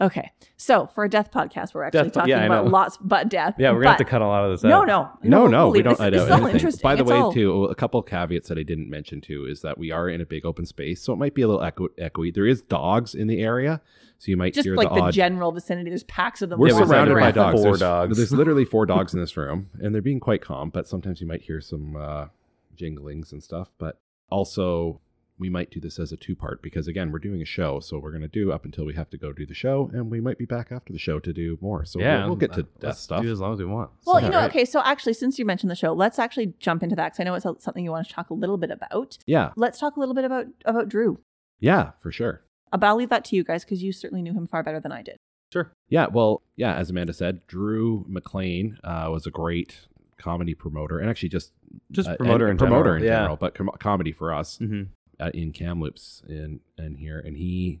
[0.00, 3.56] Okay, so for a death podcast, we're actually Death talking yeah, about lots but death.
[3.58, 4.68] Yeah, we're gonna have to cut a lot of this out.
[4.68, 5.92] No, no, No, no, we'll we don't.
[5.92, 6.40] This, I this don't.
[6.42, 6.80] all interesting.
[6.82, 9.60] By the It's way, all- too, a couple caveats that I didn't mention too is
[9.60, 11.88] that we are in a big open space, so it might be a little echo-
[12.00, 12.32] echoey.
[12.32, 13.82] There is dogs in the area,
[14.18, 15.12] so you might just hear like the, the, odd.
[15.12, 15.90] general vicinity.
[15.90, 16.58] There's packs of them.
[16.60, 17.56] We're Yeah, surrounded by dogs.
[17.60, 18.16] four there's, dogs.
[18.16, 20.70] There's literally four dogs in this room, and they're being quite calm.
[20.70, 22.26] But sometimes you might hear some uh,
[22.74, 23.68] jinglings and stuff.
[23.78, 25.00] But also,
[25.40, 27.98] we might do this as a two part because again, we're doing a show, so
[27.98, 30.20] we're going to do up until we have to go do the show, and we
[30.20, 31.84] might be back after the show to do more.
[31.84, 33.22] So yeah, we'll, we'll get to let's that stuff.
[33.22, 33.90] Do as long as we want.
[34.06, 34.50] Well, So- you know, Alright.
[34.50, 34.64] okay.
[34.64, 37.34] So actually, since you mentioned the show, let's actually jump into that because I know
[37.34, 39.18] it's something you want to talk a little bit about.
[39.26, 41.18] Yeah, Let's talk a little bit about about Drew.
[41.58, 42.42] yeah, for sure.
[42.72, 44.78] Uh, But I'll leave that to you guys because you certainly knew him far better
[44.78, 45.16] than I did.
[45.52, 45.72] Sure.
[45.88, 51.08] Yeah, well, yeah, as Amanda said, Drew McLean uh, was a great comedy promoter, and
[51.10, 51.50] actually just
[51.90, 52.96] Just uh, promoter and in promoter general.
[53.02, 53.16] in yeah.
[53.20, 54.84] general, but com- comedy for us hmm uh,
[55.28, 57.80] in Kamloops in in here, and he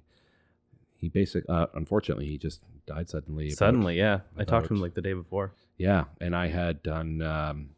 [0.96, 3.46] he basically, uh, unfortunately, he just died suddenly.
[3.46, 4.20] about- Suddenly, yeah.
[4.36, 5.54] I talked to him like the day before.
[5.78, 7.22] yeah, and I had done.
[7.22, 7.70] Um,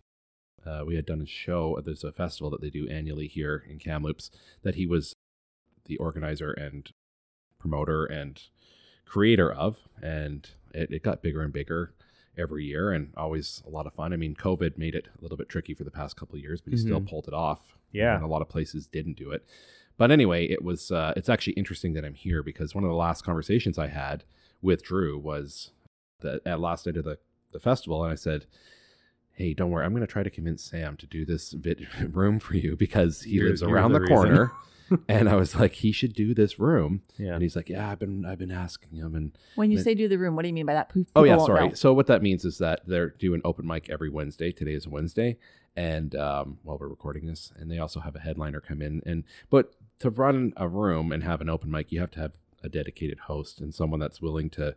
[0.67, 1.81] uh, we had done a show.
[1.85, 4.31] There's a festival that they do annually here in Kamloops
[4.63, 5.13] that he was
[5.87, 6.89] the organizer and
[7.59, 8.41] promoter and
[9.05, 11.93] creator of, and it, it got bigger and bigger.
[12.39, 14.13] Every year and always a lot of fun.
[14.13, 16.61] I mean, COVID made it a little bit tricky for the past couple of years,
[16.61, 17.09] but he still Mhm.
[17.09, 17.77] pulled it off.
[17.95, 18.15] Yeah.
[18.15, 19.45] and a lot of places didn't do it.
[19.99, 20.91] But anyway, it was.
[20.91, 24.25] Uh, it's actually interesting that I'm here because one of the last conversations I had
[24.63, 25.73] with Drew was
[26.21, 27.19] that at last night of the
[27.53, 28.47] the festival, and I said,
[29.33, 32.39] "Hey, don't worry, I'm going to try to convince Sam to do this vid- room
[32.39, 34.53] for you because he You're- lives around the the, corner."
[35.09, 37.35] And I was like, "He should do this room." Yeah.
[37.35, 39.95] And he's like, "Yeah, I've been I've been asking him." And When you Then- say
[39.95, 40.89] do the room, what do you mean by that?
[40.93, 41.69] People oh yeah, sorry.
[41.69, 41.75] know.
[41.75, 44.53] So what that means is that they're doing open mic every Wednesday.
[44.53, 45.39] Today is a Wednesday,
[45.77, 49.03] and um, while we're recording this, and they also have a headliner come in.
[49.07, 52.33] And but to run a room and have an open mic, you have to have
[52.65, 54.75] a dedicated host and someone that's willing to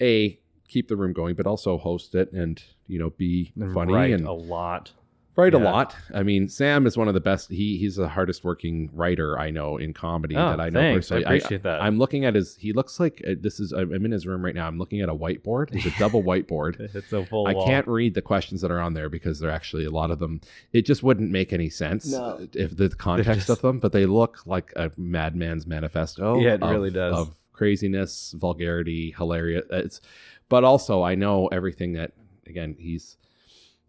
[0.00, 0.38] a
[0.68, 4.12] keep the room going, but also host it and you know be And funny write
[4.12, 4.92] and a lot.
[5.36, 5.96] Write a lot.
[6.14, 7.50] I mean, Sam is one of the best.
[7.50, 11.10] He he's the hardest working writer I know in comedy Oh, that I know thanks.
[11.10, 11.36] I personally.
[11.38, 11.80] appreciate that.
[11.82, 12.56] I'm looking at his.
[12.56, 13.72] He looks like uh, this is.
[13.72, 14.66] I'm I'm in his room right now.
[14.66, 15.74] I'm looking at a whiteboard.
[15.74, 16.78] It's a double whiteboard.
[16.94, 17.66] It's a full I wall.
[17.66, 20.40] can't read the questions that are on there because they're actually a lot of them.
[20.72, 22.46] It just wouldn't make any sense No.
[22.54, 23.78] if the context just- of them.
[23.78, 26.38] But they look like a madman's manifesto.
[26.40, 27.16] Yeah, it of- really does.
[27.16, 29.64] Of craziness, vulgarity, hilarious.
[29.70, 30.00] It's,
[30.48, 32.12] but also I know everything that.
[32.46, 33.16] Again, he's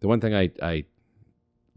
[0.00, 0.84] the one thing I I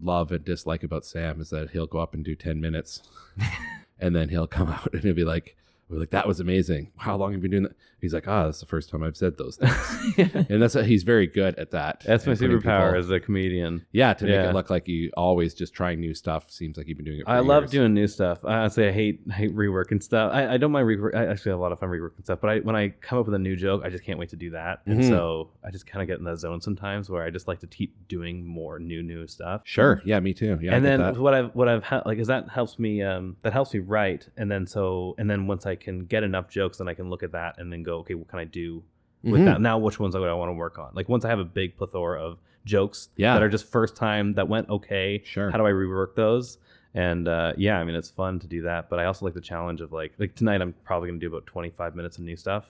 [0.00, 3.02] love and dislike about Sam is that he'll go up and do ten minutes,
[3.98, 5.56] and then he'll come out and he'll be like.
[5.88, 6.92] We're like that was amazing.
[6.96, 7.72] How long have you been doing that?
[8.00, 9.56] He's like, ah, that's the first time I've said those
[10.14, 12.02] things and that's he's very good at that.
[12.06, 13.84] That's my superpower people- as a comedian.
[13.92, 16.50] yeah, to make it look like you always just trying new stuff.
[16.50, 17.24] Seems like you've been doing it.
[17.24, 18.44] For I love doing new stuff.
[18.44, 20.32] I honestly I hate hate reworking stuff.
[20.32, 21.14] I, I don't mind rework.
[21.14, 22.38] I actually have a lot of fun reworking stuff.
[22.40, 24.36] But I, when I come up with a new joke, I just can't wait to
[24.36, 24.82] do that.
[24.86, 25.08] And Mhm.
[25.08, 27.66] so I just kind of get in that zone sometimes where I just like to
[27.66, 29.62] keep doing more new new stuff.
[29.64, 30.00] Sure.
[30.04, 30.58] Yeah, me too.
[30.62, 33.52] Yeah, and then what I've what I've ha- like is that helps me um that
[33.52, 36.88] helps me write and then so and then once I can get enough jokes then
[36.88, 38.82] I can look at that and then go okay what can I do
[39.22, 39.44] with Mhm.
[39.46, 41.44] that now which ones do I want to work on like once I have a
[41.44, 43.34] big plethora of jokes Yeah.
[43.34, 45.50] that are just first time that went okay Sure.
[45.50, 46.58] how do I rework those
[46.94, 49.40] and uh, yeah I mean it's fun to do that but I also like the
[49.40, 52.68] challenge of like like tonight I'm probably gonna do about 25 minutes of new stuff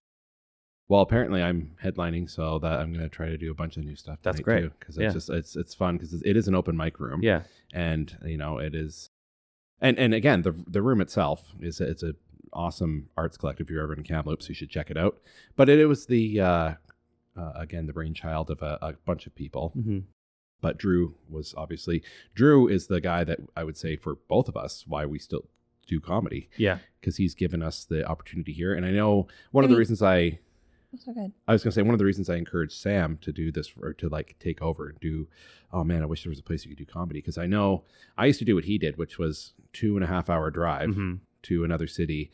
[0.91, 3.85] Well, apparently I'm headlining, so that I'm going to try to do a bunch of
[3.85, 4.21] new stuff.
[4.23, 4.63] That's great.
[4.63, 5.05] too, because Yeah.
[5.09, 7.21] it's just it's it's fun because it is an open mic room.
[7.23, 7.43] yeah
[7.75, 9.11] and you know it is,
[9.83, 12.15] and and again the the room itself is it's a
[12.59, 13.67] awesome arts collective.
[13.67, 15.19] If you're ever in Kamloops, you should check it out.
[15.57, 16.75] But it, it was the uh,
[17.37, 19.71] uh, again the brainchild of a, a bunch of people.
[19.75, 20.01] hmm
[20.61, 22.03] but Drew was obviously
[22.35, 25.45] Drew is the guy that I would say for both of us why we still
[25.87, 28.75] do comedy yeah because he's given us the opportunity here.
[28.75, 30.41] And I know one of And the reasons I
[30.99, 31.31] so good.
[31.47, 33.93] I was gonna say one of the reasons I encouraged Sam to do this or
[33.95, 35.29] to like take over and do.
[35.73, 37.85] Oh man, I wish there was a place you could do comedy because I know
[38.17, 40.93] I used to do what he did, which was two and a half hour drive
[40.95, 41.15] hmm
[41.45, 42.31] to another city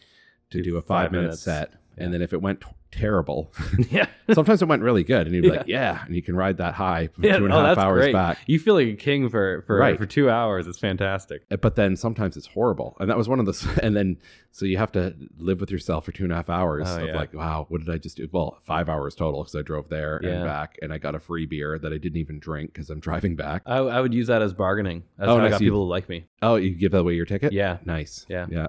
[0.50, 1.42] to Do do, a five five minute minutes.
[1.42, 2.04] set, Yeah.
[2.04, 3.50] and then if it went t- terrible,
[3.90, 5.54] yeah sometimes it went really good, and you'd be Yeah.
[5.56, 7.78] like, yeah, and you can ride that high for Yeah, two and a oh, half
[7.78, 8.12] hours great.
[8.12, 8.38] back.
[8.46, 9.98] you feel like a king for for Right.
[9.98, 13.40] for two hours it's fantastic Uh, but then sometimes it's horrible and that was one
[13.40, 14.18] of the and then
[14.52, 17.14] so you have to live with yourself for two and a half hours Oh, of
[17.16, 20.18] like wow what did i just do well five hours total because i drove there
[20.18, 23.00] and back and i got a free beer that i didn't even drink because i'm
[23.00, 25.02] driving back I, I would use that as bargaining.
[25.18, 25.50] That's Oh, how I nice.
[25.52, 26.26] got You- people like me.
[26.42, 28.46] oh you give away your ticket Yeah, nice Yeah.
[28.50, 28.68] yeah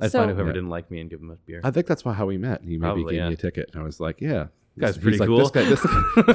[0.00, 0.54] I'd So- find whoever Yeah.
[0.54, 1.60] didn't like me and give them a beer.
[1.64, 3.28] i think that's why how we met he maybe Probably, gave yeah.
[3.28, 4.46] me a ticket and i was like yeah
[4.76, 5.38] this Guy's pretty like, cool.
[5.38, 5.82] This guy, this,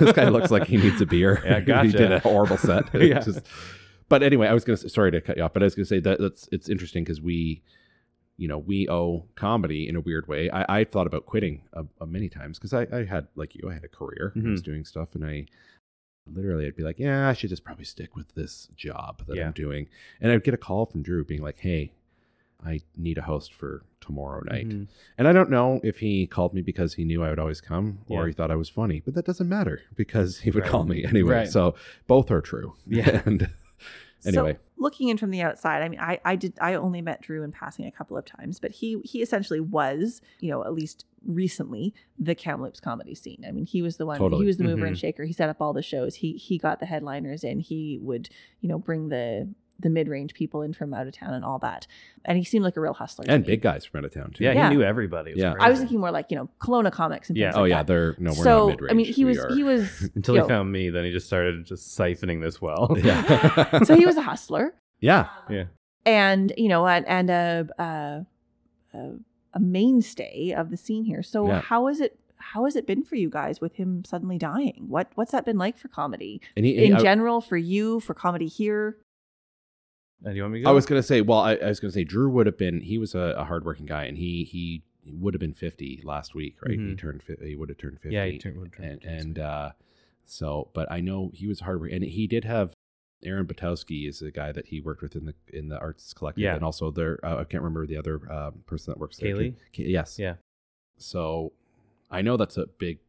[0.01, 1.41] this guy looks like he needs a beer.
[1.67, 2.93] Yeah, he did a horrible set.
[3.01, 3.19] Yeah.
[3.21, 3.41] Just-
[4.09, 5.99] but anyway, I was gonna sorry to cut you off, but I was gonna say
[6.01, 7.63] that that's it's interesting because we,
[8.37, 10.49] you know, we owe comedy in a weird way.
[10.51, 13.69] I, I thought about quitting a, a many times because I, I had like you,
[13.69, 14.51] I had a career, I Mm-hmm.
[14.51, 15.45] was doing stuff, and I
[16.27, 19.45] literally I'd be like, yeah, I should just probably stick with this job that Yeah.
[19.47, 19.87] I'm doing,
[20.19, 21.93] and I'd get a call from Drew being like, hey.
[22.65, 24.67] I need a host for tomorrow night.
[24.69, 24.87] Mhm.
[25.17, 27.99] And I don't know if he called me because he knew I would always come
[28.07, 28.27] or Yeah.
[28.27, 30.69] he thought I was funny, but that doesn't matter because he would Right.
[30.71, 31.35] call me anyway.
[31.35, 31.47] Right.
[31.47, 31.75] So
[32.07, 32.75] both are true.
[32.87, 33.21] Yeah.
[33.25, 33.49] and
[34.25, 37.21] anyway, So, looking in from the outside, I mean, I, I did I only met
[37.21, 40.73] Drew in passing a couple of times, but he he essentially was, you know, at
[40.73, 43.43] least recently, the Kamloops comedy scene.
[43.47, 44.43] I mean, he was the one Totally.
[44.43, 44.99] he was the mover and Mhm.
[44.99, 45.23] shaker.
[45.25, 46.15] He set up all the shows.
[46.17, 47.59] He he got the headliners in.
[47.61, 48.29] He would,
[48.61, 49.49] you know, bring the
[49.79, 51.85] the mid range people in from out of town and all that.
[52.23, 53.25] And he seemed like a real hustler.
[53.25, 53.47] to and me.
[53.47, 54.43] big guys from out of town too.
[54.45, 54.69] Yeah, Yeah.
[54.69, 55.31] he knew everybody.
[55.31, 55.51] It was Yeah.
[55.53, 55.65] crazy.
[55.65, 57.47] I was thinking more like, you know, Kelowna comics and Yeah.
[57.51, 57.87] things Oh like yeah, that.
[57.87, 58.91] they're no, we're so not mid range.
[58.91, 60.89] I mean, he was he was until you he know, found me.
[60.89, 62.95] Then he just started just siphoning this well.
[63.03, 64.73] yeah, so he was a hustler.
[65.01, 65.27] yeah.
[65.49, 65.65] yeah.
[66.05, 68.25] and you know and, and a, a
[68.97, 69.11] a
[69.53, 71.61] a mainstay of the scene here so Yeah.
[71.61, 75.07] how is it how has it been for you guys with him suddenly dying what
[75.15, 78.13] what's that been like for comedy And he, he- in I, general for you for
[78.13, 78.97] comedy here
[80.25, 80.69] Uh, do you want me to go?
[80.69, 82.81] I was gonna say, well, I, I was gonna say Drew would have been.
[82.81, 86.55] He was a, a hardworking guy, and he he would have been fifty last week,
[86.61, 86.71] right?
[86.71, 86.97] He Mhm.
[86.97, 87.23] turned.
[87.43, 88.15] He would have turned fifty.
[88.15, 89.71] Yeah, he turned- would turn and 50 this and uh,
[90.25, 92.73] So, but I know he was hard work, and he did have
[93.23, 96.41] Aaron Batowski is the guy that he worked with in the in the arts collective,
[96.43, 96.55] Yeah.
[96.55, 99.35] and also there uh, I can't remember the other uh, person that works there.
[99.35, 99.53] Kaylee?
[99.75, 100.35] Yes, Yeah.
[100.97, 101.51] So,
[102.09, 102.99] I know that's a big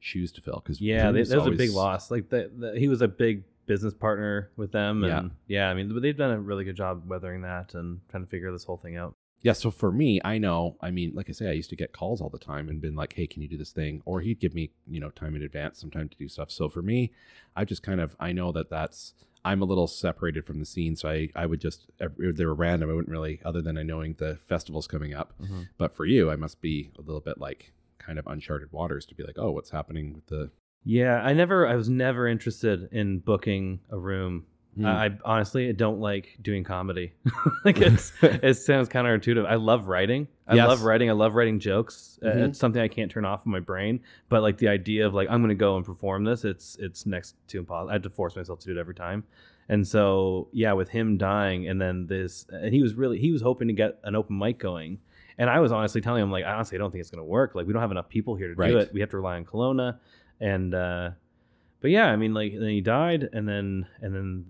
[0.00, 2.10] shoes to fill because Yeah, that was a big loss.
[2.10, 5.68] Like the, the, he was a big business partner with them, and yeah.
[5.68, 8.64] I mean, they've done a really good job weathering that and trying to figure this
[8.64, 9.14] whole thing out.
[9.42, 10.76] Yeah, so for me, I know.
[10.80, 12.94] I mean, like I say, I used to get calls all the time and been
[12.94, 15.42] like, "Hey, can you do this thing?" Or he'd give me, you know, time in
[15.42, 16.50] advance, sometime to do stuff.
[16.50, 17.12] So for me,
[17.56, 20.94] I just kind of I know that that's I'm a little separated from the scene,
[20.94, 22.90] so I I would just if they were random.
[22.90, 25.32] I wouldn't really, other than I knowing the festivals coming up.
[25.42, 25.62] Mm-hmm.
[25.76, 29.14] But for you, I must be a little bit like kind of uncharted waters to
[29.16, 30.50] be like, "Oh, what's happening with the?"
[30.84, 34.46] Yeah, I never, I was never interested in booking a room.
[34.76, 34.86] Hmm.
[34.86, 37.12] I, I honestly don't like doing comedy.
[37.64, 39.46] like it's, it sounds counterintuitive.
[39.46, 40.28] I love writing.
[40.48, 40.66] I Yes.
[40.66, 41.08] love writing.
[41.10, 42.18] I love writing jokes.
[42.22, 42.48] Uh, Mhm.
[42.48, 44.00] it's something I can't turn off in my brain.
[44.28, 47.04] But like the idea of like I'm going to go and perform this, it's it's
[47.06, 47.90] next to impossible.
[47.90, 49.24] I had to force myself to do it every time.
[49.68, 53.42] And so yeah, with him dying, and then this, and he was really he was
[53.42, 54.98] hoping to get an open mic going.
[55.38, 57.54] And I was honestly telling him like honestly I don't think it's going to work.
[57.54, 58.70] Like we don't have enough people here to Right.
[58.70, 58.90] do it.
[58.92, 59.98] We have to rely on Kelowna,
[60.42, 61.10] and uh,
[61.80, 64.44] but yeah, I mean like then he died, and then and then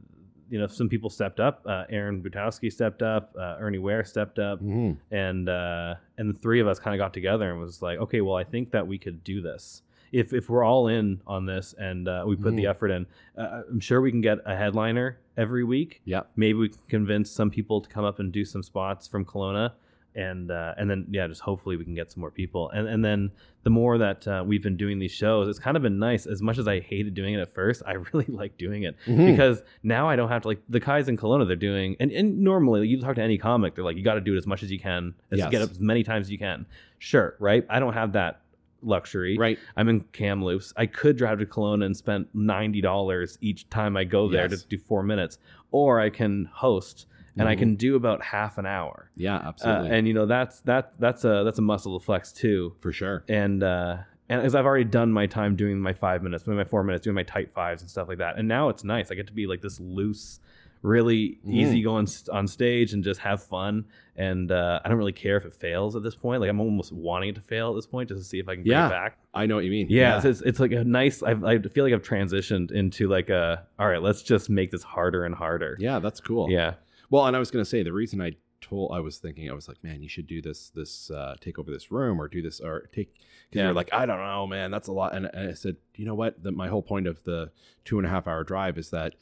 [0.51, 1.63] you know some people stepped up.
[1.67, 3.35] Uh, Aaron Butowski stepped up.
[3.39, 4.97] Uh, Ernie Ware stepped up Mhm.
[5.11, 8.21] and uh, and the three of us kind of got together and was like, okay,
[8.21, 9.83] well, I think that we could do this
[10.13, 12.71] if if we're all in on this and uh, we put the Mhm.
[12.71, 13.07] effort in.
[13.39, 16.03] Uh, I'm sure we can get a headliner every week.
[16.05, 16.25] Yeah.
[16.37, 19.73] Maybe we can convince some people to come up and do some spots from Kelowna.
[20.15, 22.69] And uh, and then yeah, just hopefully we can get some more people.
[22.71, 23.31] And and then
[23.63, 26.27] the more that uh, we've been doing these shows, it's kind of been nice.
[26.27, 29.31] As much as I hated doing it at first, I really like doing it Mhm.
[29.31, 31.47] because now I don't have to like the guys in Kelowna.
[31.47, 34.21] They're doing and, and normally you talk to any comic, they're like you got to
[34.21, 35.51] do it as much as you can, as Yes.
[35.51, 36.67] get up as many times as you can.
[36.99, 37.65] Sure, right?
[37.71, 38.43] I don't have that
[38.83, 39.39] luxury.
[39.39, 39.59] right.
[39.77, 40.73] I'm in Kamloops.
[40.77, 44.63] I could drive to Kelowna and spend ninety dollars each time I go there Yes.
[44.63, 45.39] to do four minutes,
[45.71, 47.07] or I can host
[47.37, 47.59] and I Mhm.
[47.59, 49.11] can do about half an hour.
[49.17, 52.33] Yeah, Uh, absolutely, and you know that's that that's a that's a muscle to flex
[52.33, 53.25] too for sure.
[53.29, 56.65] and uh and as I've already done my time doing my five minutes, doing my
[56.65, 59.11] four minutes, doing my tight fives and stuff like that, and now it's nice.
[59.11, 60.41] I get to be like this loose,
[60.81, 61.53] really Mhm.
[61.55, 63.85] easy going on stage and just have fun.
[64.17, 66.41] And uh, I don't really care if it fails at this point.
[66.41, 68.57] Like I'm almost wanting it to fail at this point just to see if I
[68.57, 68.87] can Yeah.
[68.87, 69.19] it back.
[69.35, 69.87] I know what you mean.
[69.91, 71.23] Yeah, It's, it's, it's like a nice.
[71.23, 73.65] I've, I feel like I've transitioned into like a.
[73.79, 75.77] All right, let's just make this harder and harder.
[75.81, 76.51] yeah, that's cool.
[76.51, 76.75] Yeah.
[77.13, 78.33] Well, and I was going to say the reason I
[78.63, 81.59] told I was thinking I was like, man, you should do this this uh, take
[81.59, 83.65] over this room or do this or take because Yeah.
[83.67, 85.15] you're like, I don't know, man, that's a lot.
[85.15, 86.43] And, and I said, you know what?
[86.43, 87.51] The, my whole point of the
[87.85, 89.15] two and a half hour drive is that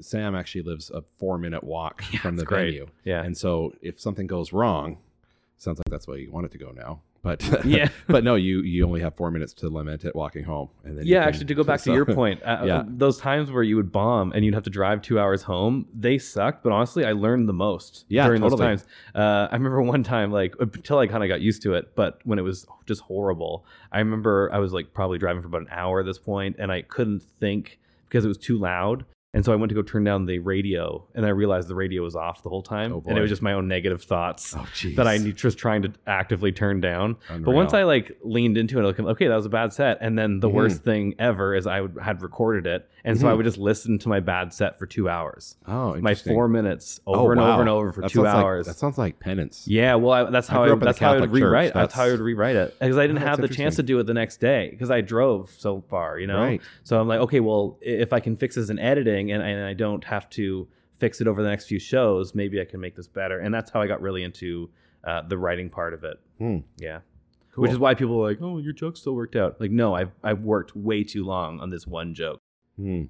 [0.00, 2.66] Sam actually lives a four minute walk Yeah, from the great.
[2.72, 3.22] venue, Yeah.
[3.24, 4.98] and so if something goes wrong,
[5.56, 7.00] sounds like that's why you want it to go now.
[7.24, 7.88] But Yeah.
[8.06, 11.06] but no, you you only have four minutes to lament it walking home, and then
[11.06, 12.82] yeah, can- actually, to go back so- to your point, uh, Yeah.
[12.86, 16.18] those times where you would bomb and you'd have to drive two hours home, they
[16.18, 16.62] sucked.
[16.62, 18.68] But honestly, I learned the most Yeah, during those totally.
[18.68, 18.86] times.
[19.14, 22.20] Uh, I remember one time, like until I kind of got used to it, but
[22.24, 25.68] when it was just horrible, I remember I was like probably driving for about an
[25.70, 29.06] hour at this point, and I couldn't think because it was too loud.
[29.34, 32.02] And so I went to go turn down the radio, and I realized the radio
[32.02, 34.64] was off the whole time, Oh, and it was just my own negative thoughts Oh,
[34.94, 37.16] that I was trying to actively turn down.
[37.28, 39.98] But once I like leaned into it, like, okay, that was a bad set.
[40.00, 40.52] And then the Mhm.
[40.54, 43.36] worst thing ever is I would, had recorded it, and so I Mhm.
[43.38, 47.14] would just listen to my bad set for two hours, oh, my four minutes Oh,
[47.16, 47.52] over and wow.
[47.54, 48.66] over and over for That two sounds like- hours.
[48.66, 49.66] that sounds like penance.
[49.66, 51.74] yeah, well, I, that's how I, grew up in a that's how I would rewrite.
[51.74, 53.98] That's, how I would rewrite it because I didn't Oh, have the chance to do
[53.98, 56.38] it the next day because I drove so far, you know.
[56.40, 56.62] Right.
[56.84, 59.74] So I'm like, okay, well, if I can fix this in editing and, and I
[59.74, 60.68] don't have to
[60.98, 63.40] fix it over the next few shows, maybe I can make this better.
[63.40, 64.70] And that's how I got really into
[65.04, 66.18] uh, the writing part of it.
[66.38, 66.58] Hmm.
[66.78, 67.00] Yeah.
[67.52, 67.62] Cool.
[67.62, 69.60] Which is why people are like, oh, your joke still worked out.
[69.60, 72.40] Like, no, I've, I've worked way too long on this one joke.
[72.76, 73.04] Hmm.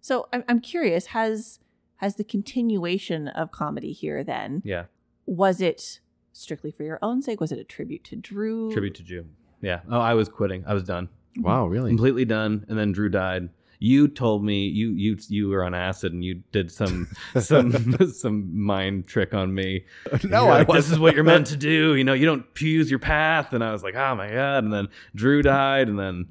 [0.00, 1.60] So I'm, I'm curious, has
[1.96, 4.84] has the continuation of comedy here then, Yeah.
[5.26, 6.00] was it
[6.32, 7.40] strictly for your own sake?
[7.40, 8.72] Was it a tribute to Drew?
[8.72, 9.26] Tribute to Drew.
[9.60, 9.80] Yeah.
[9.90, 10.64] Oh, I was quitting.
[10.66, 11.10] I was done.
[11.36, 11.90] Wow, really?
[11.90, 12.64] Completely done.
[12.68, 13.50] And then Drew died.
[13.82, 17.08] You told me you you you were on acid and you did some
[17.40, 17.72] some
[18.12, 19.86] some mind trick on me.
[20.24, 20.68] no, I like.
[20.68, 21.94] This is what you're meant to do.
[21.94, 23.52] You know, you don't choose your path.
[23.54, 24.64] And I was like, oh my god.
[24.64, 25.88] And then Drew died.
[25.88, 26.28] And then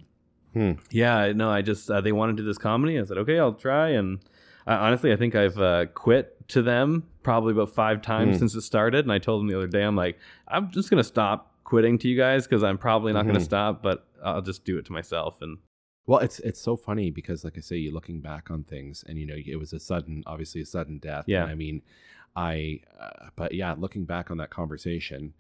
[0.53, 0.71] Hmm.
[0.89, 2.99] yeah, no, I just uh, they wanted to do this comedy.
[2.99, 3.89] I said, okay, I'll try.
[3.89, 4.19] And
[4.65, 8.39] I, honestly, I think I've uh, quit to them probably about five times Hmm.
[8.39, 9.05] since it started.
[9.05, 12.07] And I told them the other day, I'm like, I'm just gonna stop quitting to
[12.07, 13.43] you guys because I'm probably not gonna Mhm.
[13.43, 15.39] stop, but I'll just do it to myself.
[15.41, 15.59] And
[16.09, 19.19] Well, it's it's so funny because, like I say, you're looking back on things, and
[19.19, 21.25] you know, it was a sudden, obviously a sudden death.
[21.27, 21.43] Yeah.
[21.43, 21.83] And I mean,
[22.35, 25.35] I, uh, but yeah, looking back on that conversation,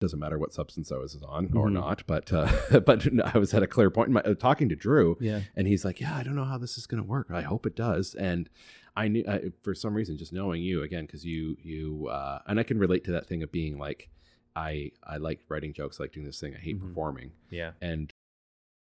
[0.00, 1.74] doesn't matter what substance I was on or Mhm.
[1.74, 4.74] not, but uh, but I was at a clear point in my, uh, talking to
[4.74, 5.42] Drew, Yeah.
[5.54, 7.28] and he's like, "Yeah, I don't know how this is going to work.
[7.30, 8.50] I hope it does." And
[8.96, 12.58] I knew I, for some reason, just knowing you again, because you you uh, and
[12.58, 14.08] I can relate to that thing of being like,
[14.56, 16.54] I I like writing jokes, I like doing this thing.
[16.56, 16.88] I hate Mhm.
[16.88, 17.72] performing, Yeah.
[17.80, 18.12] and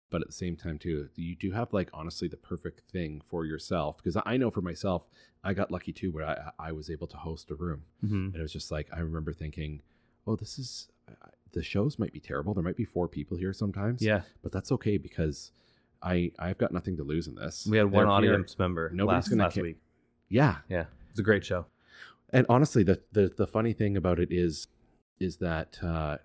[0.09, 3.45] but at the same time too, you do have like honestly the perfect thing for
[3.45, 3.97] yourself.
[3.97, 5.03] Because I know for myself,
[5.43, 8.35] I got lucky too, where I I was able to host a room, hmm and
[8.35, 9.81] it was just like I remember thinking,
[10.27, 10.87] oh, this is.
[11.51, 12.53] The shows might be terrible.
[12.53, 14.23] There might be four people here sometimes Yeah.
[14.43, 15.51] but that's okay because
[16.03, 17.65] I I've got nothing to lose in this.
[17.65, 19.77] We had one They're here- audience member Nobody's last, gonna last ca- week.
[20.27, 20.85] Yeah, Yeah.
[21.11, 21.67] It's a great show.
[22.31, 24.67] and honestly, the the the funny thing about it is
[25.21, 26.17] is that uh,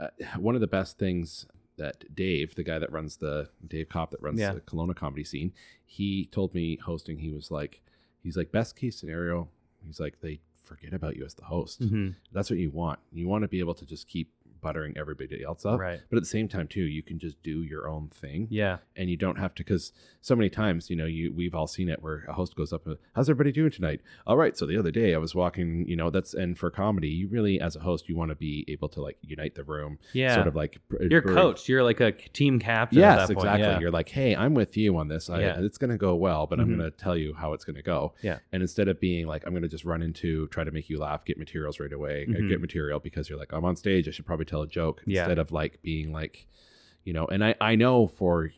[0.00, 0.08] uh,
[0.38, 1.46] one of the best things
[1.76, 4.52] that Dave, the guy that runs the Dave Cop that runs Yeah.
[4.52, 5.52] the Kelowna comedy scene,
[5.84, 7.18] he told me hosting.
[7.18, 7.80] He was like,
[8.22, 9.48] he's like best case scenario.
[9.84, 11.78] He's like they forget about you as the host.
[11.80, 12.98] hmm That's what you want.
[13.12, 14.30] You want to be able to just keep
[14.66, 15.78] buttering everybody else up.
[15.78, 16.00] Right.
[16.10, 18.48] But at the same time, too, you can just do your own thing.
[18.50, 18.78] Yeah.
[18.96, 21.88] and you don't have to because so many times you know you we've all seen
[21.88, 24.76] it where a host goes up and how's everybody doing tonight all right so the
[24.76, 27.80] other day i was walking you know that's and for comedy you really as a
[27.80, 30.34] host you want to be able to like unite the room Yeah.
[30.34, 30.78] sort of like
[31.10, 31.68] You're br- coach.
[31.68, 32.98] You're like a team captain.
[33.02, 33.78] at yes exactly Yeah.
[33.80, 35.60] you're like hey i'm with you on this I, Yeah.
[35.60, 36.78] it's going to go well but i'm Mhm.
[36.78, 38.38] going to tell you how it's going to go Yeah.
[38.52, 40.98] and instead of being like i'm going to just run into try to make you
[40.98, 42.48] laugh get materials right away uh, Mhm.
[42.48, 45.22] get material because you're like i'm on stage i should probably tell a joke Yeah.
[45.22, 46.46] instead of like being like
[47.04, 48.50] you know and i i know for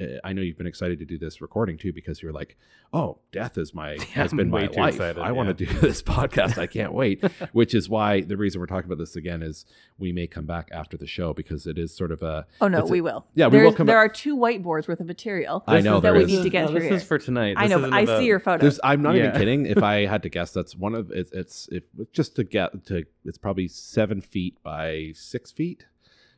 [0.00, 2.56] Uh, I know you've been excited to do this recording too because you're like,
[2.94, 4.94] oh, death is my has been my life.
[4.94, 6.56] excited, I want to do this podcast.
[6.56, 7.22] I can't wait.
[7.52, 9.66] Which is why the reason we're talking about this again is
[9.98, 12.78] we may come back after the show because it is sort of a Oh no,
[12.80, 13.26] It's a- we will.
[13.34, 15.62] Yeah, we will come There back- are two whiteboards worth of material.
[15.66, 16.80] I know that there we need to get no, through.
[16.80, 16.96] This here.
[16.96, 17.56] is for tonight.
[17.58, 18.80] I know, but I about- see your photos.
[18.82, 19.66] I'm not even kidding.
[19.66, 21.32] If I had to guess, that's one of it's.
[21.32, 21.82] It's if
[22.12, 23.04] just to get to.
[23.26, 25.84] It's probably seven feet by six feet,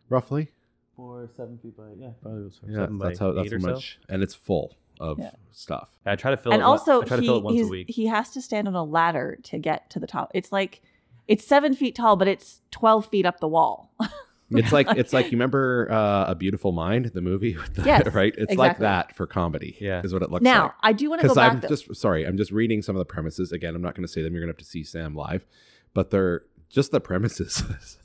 [0.09, 0.51] roughly.
[0.97, 3.33] Four, seven feet by yeah, probably was Yeah, seven by that's how.
[3.33, 3.71] That's eight how or so.
[3.73, 5.31] much, and it's full of Yeah.
[5.51, 5.89] stuff.
[6.07, 6.65] I try to fill and it.
[6.65, 7.91] one- also I try to he fill it once a week.
[7.91, 10.31] he has to stand on a ladder to get to the top.
[10.35, 10.83] It's like
[11.27, 13.93] it's seven feet tall, but it's twelve feet up the wall.
[14.51, 18.07] It's like it's like you remember uh, a Beautiful Mind, the movie, with the, Yes,
[18.15, 18.33] right?
[18.37, 18.85] It's like exactly.
[18.85, 19.77] that for comedy.
[19.81, 20.03] Yeah.
[20.05, 20.55] is what it looks like.
[20.55, 20.73] now like.
[20.83, 21.53] I do want to go Because back.
[21.55, 21.69] I'm though.
[21.69, 23.75] just sorry, I'm just reading some of the premises again.
[23.75, 24.33] I'm not going to say them.
[24.33, 25.45] You're going to have to see Sam live,
[25.93, 27.65] but they're just the premises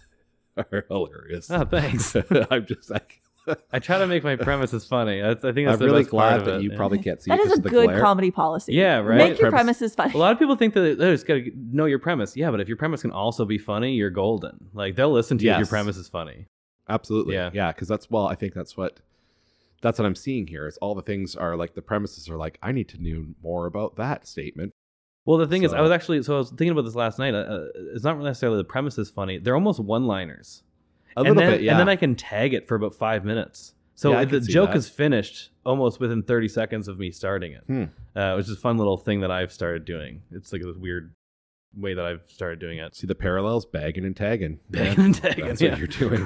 [0.72, 1.50] are hilarious.
[1.52, 2.16] Oh, thanks.
[2.52, 3.22] I'm just like.
[3.74, 5.22] I try to make my premises funny.
[5.22, 6.78] That's, I think that's I'm the really best part glad of that it, you yeah.
[6.78, 8.00] probably can't see that it is 'cause a the good glare.
[8.00, 8.74] comedy policy.
[8.74, 9.18] Yeah, right?
[9.18, 10.14] Make your Premise- premises funny.
[10.14, 12.38] A lot of people think that they just got to know your premise.
[12.38, 14.68] Yeah, but if your premise can also be funny, you're golden.
[14.74, 16.46] Like they'll listen to you if your premise is funny.
[16.88, 17.34] Absolutely.
[17.34, 17.50] Yeah.
[17.54, 17.72] Yeah.
[17.72, 19.00] Because that's well, I think that's what
[19.82, 20.68] that's what I'm seeing here.
[20.68, 23.66] Is all the things are like the premises are like I need to know more
[23.66, 24.74] about that statement.
[25.30, 27.36] Well, the thing is, I was actually so I was thinking about this last night.
[27.36, 30.64] Uh, it's not necessarily the premise is funny; they're almost one-liners.
[31.16, 31.74] A and little then, bit, yeah.
[31.74, 33.76] And then I can tag it for about five minutes.
[33.94, 34.78] So Yeah, the joke that.
[34.78, 37.84] is finished almost within 30 seconds of me starting it, Hmm.
[38.16, 40.24] uh, which is a fun little thing that I've started doing.
[40.32, 41.14] It's like a weird
[41.78, 42.96] way that I've started doing it.
[42.96, 44.60] See the parallels, bagging and tagging.
[44.72, 45.72] Bagging and tagging, That's yeah.
[45.72, 46.26] what you're doing.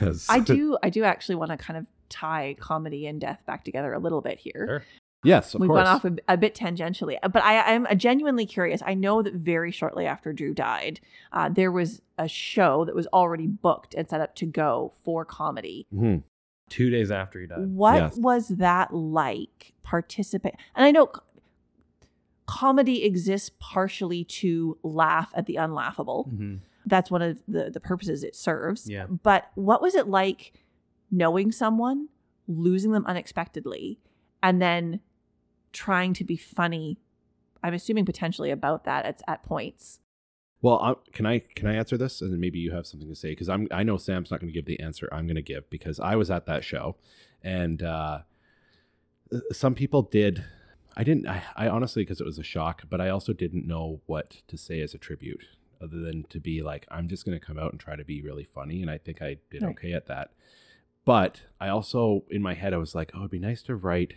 [0.28, 0.78] I do.
[0.80, 4.20] I do actually want to kind of tie comedy and death back together a little
[4.20, 4.66] bit here.
[4.68, 4.84] Sure.
[5.24, 5.76] Yes, of we course.
[5.76, 8.82] went off a, a bit tangentially, but I, I'm genuinely curious.
[8.84, 11.00] I know that very shortly after Drew died,
[11.32, 15.24] uh, there was a show that was already booked and set up to go for
[15.24, 15.86] comedy.
[15.94, 16.24] Mhm.
[16.68, 17.68] Two days after he died.
[17.68, 18.16] What Yes.
[18.16, 19.74] was that like?
[19.84, 21.20] Participate, and I know c-
[22.46, 26.28] comedy exists partially to laugh at the unlaughable.
[26.32, 26.58] Mhm.
[26.86, 28.88] That's one of the the purposes it serves.
[28.88, 29.06] Yeah.
[29.06, 30.52] But what was it like
[31.10, 32.08] knowing someone,
[32.48, 33.98] losing them unexpectedly,
[34.42, 35.00] and then
[35.72, 36.98] trying to be funny?
[37.62, 40.00] I'm assuming potentially about that at, at points.
[40.60, 43.16] Well, i can I can I answer this, and then maybe you have something to
[43.16, 45.42] say because I'm I know Sam's not going to give the answer I'm going to
[45.42, 46.96] give because I was at that show,
[47.42, 48.20] and uh,
[49.50, 50.44] some people did.
[50.96, 51.26] I didn't.
[51.26, 54.56] I, I honestly because it was a shock, but I also didn't know what to
[54.56, 55.42] say as a tribute,
[55.82, 58.22] other than to be like I'm just going to come out and try to be
[58.22, 59.70] really funny, and I think I did Right.
[59.70, 60.30] okay at that.
[61.04, 64.14] But I also in my head I was like, oh, it'd be nice to write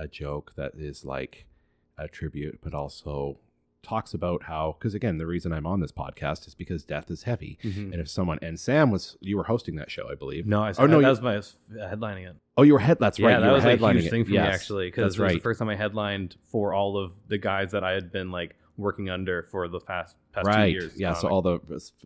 [0.00, 1.46] a joke that is like
[1.98, 3.38] a tribute, but also
[3.82, 7.22] talks about how because again the reason i'm on this podcast is because death is
[7.22, 7.92] heavy Mhm.
[7.92, 10.74] and if someone and sam was you were hosting that show i believe No, I,
[10.76, 11.42] Oh, no, that you- was my uh,
[11.90, 12.36] headlining it.
[12.58, 14.10] oh you were head that's right yeah, you that was a huge it.
[14.10, 16.74] thing for Yes, me actually because it was the right first time I headlined for
[16.74, 20.46] all of the guys that I had been like working under for the past past
[20.46, 21.00] right two years.
[21.00, 21.58] yeah so all the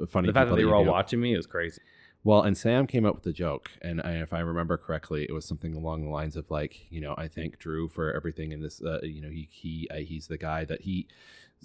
[0.07, 0.91] funny the fact people that they were all do.
[0.93, 1.81] watching me is crazy.
[2.25, 5.33] Well, and Sam came up with a joke, and I, if I remember correctly, it
[5.33, 8.63] was something along the lines of like, you know, I thank Drew for everything in
[8.63, 8.81] this.
[8.81, 11.07] Uh, you know, he he uh, he's the guy that he.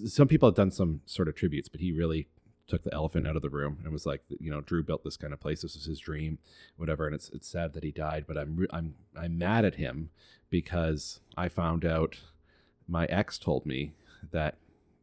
[0.05, 2.27] Some people have done some sort of tributes, but he really
[2.67, 5.17] took the elephant out of the room and was like, you know, Drew built this
[5.17, 5.61] kind of place.
[5.61, 6.39] This was his dream,
[6.75, 7.05] whatever.
[7.05, 10.09] And it's it's sad that he died, but I'm I'm I'm mad at him
[10.49, 12.17] because I found out
[12.85, 13.93] my ex told me
[14.31, 14.57] that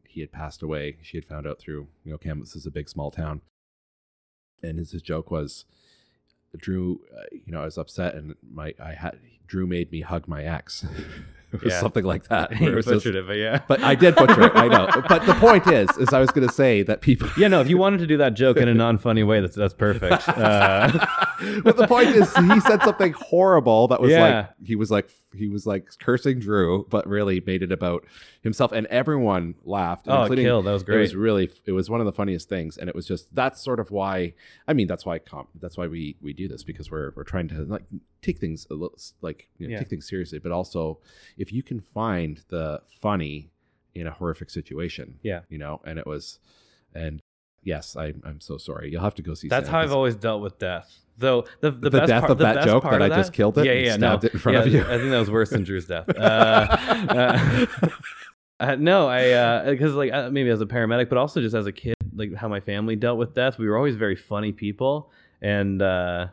[0.07, 0.97] he had passed away.
[1.01, 3.41] She had found out through you know Kamloops is a big small town,
[4.63, 5.65] and his, his joke was.
[6.57, 10.27] Drew, uh, you know, I was upset, and my I had Drew made me hug
[10.27, 10.83] my ex,
[11.53, 11.79] It was Yeah.
[11.81, 12.51] something like that.
[12.59, 13.61] where it You just- it, but yeah.
[13.67, 14.51] but I did butcher it.
[14.55, 14.87] I know.
[15.07, 17.29] But the point is, is I was going to say that people.
[17.37, 17.61] yeah, no.
[17.61, 20.27] If you wanted to do that joke in a non-funny way, that's that's perfect.
[20.29, 20.89] Uh,
[21.63, 24.21] but the point is, he said something horrible that was Yeah.
[24.23, 28.05] like he was like he was like cursing Drew, but really made it about
[28.41, 30.07] himself, and everyone laughed.
[30.07, 30.65] oh, killed.
[30.65, 30.97] That was great.
[30.97, 33.61] It was really, it was one of the funniest things, and it was just that's
[33.61, 34.33] sort of why.
[34.67, 37.47] I mean, that's why com- that's why we we do this because we're we're trying
[37.49, 37.83] to like
[38.21, 39.79] take things a little like you know, Yeah.
[39.79, 40.99] take things seriously, but also
[41.37, 43.51] if you can find the funny
[43.93, 45.41] in a horrific situation, Yeah.
[45.49, 46.39] you know, and it was,
[46.95, 47.19] and
[47.63, 48.91] yes, I I'm so sorry.
[48.91, 49.47] You'll have to go see.
[49.49, 50.99] That's Sam, how I've always dealt with death.
[51.17, 53.57] Though the the, The best death part, of the that joke that I just killed
[53.57, 54.15] it Yeah, yeah, no.
[54.15, 54.81] it in front yeah, of you.
[54.81, 56.07] I think that was worse than Drew's death.
[56.09, 56.67] Uh,
[57.09, 57.65] uh,
[58.59, 61.71] uh, no, I because like uh, maybe as a paramedic, but also just as a
[61.71, 63.57] kid, like how my family dealt with death.
[63.57, 65.11] We were always very funny people,
[65.41, 66.27] and uh,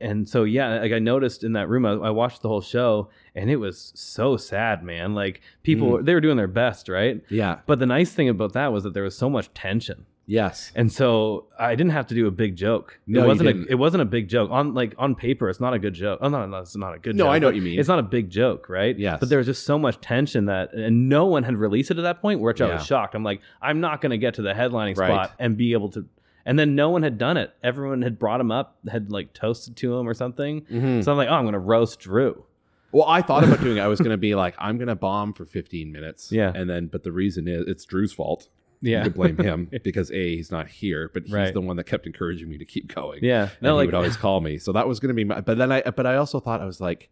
[0.00, 3.10] and so yeah, like I noticed in that room, I, I watched the whole show,
[3.34, 5.14] and it was so sad, man.
[5.14, 6.04] Like people, Mm.
[6.04, 7.22] they were doing their best, right?
[7.30, 10.06] yeah, But the nice thing about that was that there was so much tension.
[10.26, 12.98] Yes, And so I didn't have to do a big joke.
[13.06, 13.68] No, it wasn't didn't.
[13.68, 14.50] a it wasn't a big joke.
[14.50, 16.20] On like on paper, it's not a good joke.
[16.22, 17.32] Oh no, no, it's not a good No, joke.
[17.32, 17.78] I know what you mean.
[17.78, 18.96] It's not a big joke, right?
[18.98, 19.18] Yes.
[19.20, 22.02] But there was just so much tension that and no one had released it at
[22.02, 22.74] that point, which I Yeah.
[22.74, 23.14] was shocked.
[23.14, 25.08] I'm like, I'm not gonna get to the headlining Right.
[25.08, 26.06] spot and be able to
[26.46, 27.52] and then no one had done it.
[27.62, 30.62] Everyone had brought him up, had like toasted to him or something.
[30.62, 31.04] Mhm.
[31.04, 32.44] So I'm like, oh, I'm gonna roast Drew.
[32.92, 33.80] Well, I thought about doing it.
[33.80, 36.32] I was going to be like, I'm going to bomb for 15 minutes.
[36.32, 36.50] Yeah.
[36.52, 38.48] And then, but the reason is it's Drew's fault.
[38.82, 38.98] Yeah.
[38.98, 41.52] You could blame him because A, he's not here, but he's Right.
[41.52, 43.20] the one that kept encouraging me to keep going.
[43.22, 43.42] Yeah.
[43.44, 44.58] And No, he like would always call me.
[44.58, 46.64] So that was going to be my, but then I, but I also thought I
[46.64, 47.10] was like,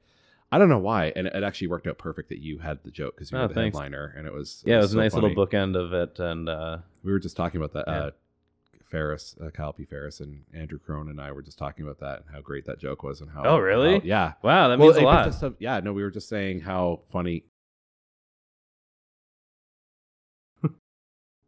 [0.50, 1.12] I don't know why.
[1.14, 3.48] And it actually worked out perfect that you had the joke because you Oh, were
[3.48, 3.76] the thanks.
[3.76, 5.28] headliner and it was, yeah, it was so a nice funny.
[5.28, 7.84] little bookend of it, and uh, We were just talking about that.
[7.86, 7.98] Yeah.
[8.04, 8.10] Uh,
[8.90, 9.84] Ferris, uh, Kyle P.
[9.84, 12.78] Ferris, and Andrew Crone and I were just talking about that and how great that
[12.78, 13.42] joke was and how.
[13.44, 13.96] Oh, really?
[13.98, 14.32] how- yeah.
[14.42, 15.54] wow, that Well, means a lot.
[15.58, 17.44] yeah, no, we were just saying how funny.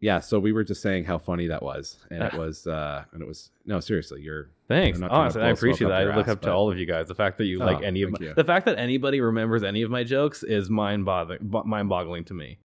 [0.01, 3.23] Yeah, so we were just saying how funny that was, and it was, uh and
[3.23, 5.01] it was no, seriously, you're Thanks.
[5.03, 6.03] Honestly, I appreciate that.
[6.09, 7.09] I look ass, up to all of you guys.
[7.09, 8.35] The fact that you Oh, like any of my, you.
[8.35, 12.35] the fact that anybody remembers any of my jokes is mind boggling, mind boggling to
[12.35, 12.59] me.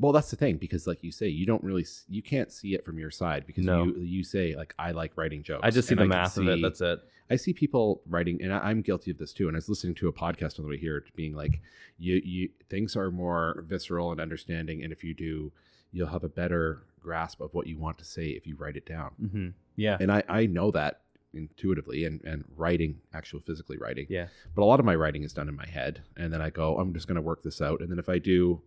[0.00, 0.10] well.
[0.12, 2.98] That's the thing because, like you say, you don't really, you can't see it from
[2.98, 3.84] your side because No.
[3.84, 5.60] you you say like I like writing jokes.
[5.62, 6.60] I just see the can math of it.
[6.60, 6.98] That's it.
[7.30, 9.46] I see people writing, and I, I'm guilty of this too.
[9.46, 11.60] And I was listening to a podcast on the way here, being like,
[11.96, 15.52] you, you things are more visceral and understanding, and if you do,
[15.92, 18.86] you'll have a better grasp of what you want to say if you write it
[18.86, 19.10] down.
[19.30, 19.96] hmm Yeah.
[20.00, 21.00] And I, I know that
[21.34, 24.06] intuitively, and and writing, actual physically writing.
[24.08, 24.26] Yeah.
[24.54, 26.76] But a lot of my writing is done in my head, and then I go,
[26.78, 28.60] I'm just going to work this out, and then if I do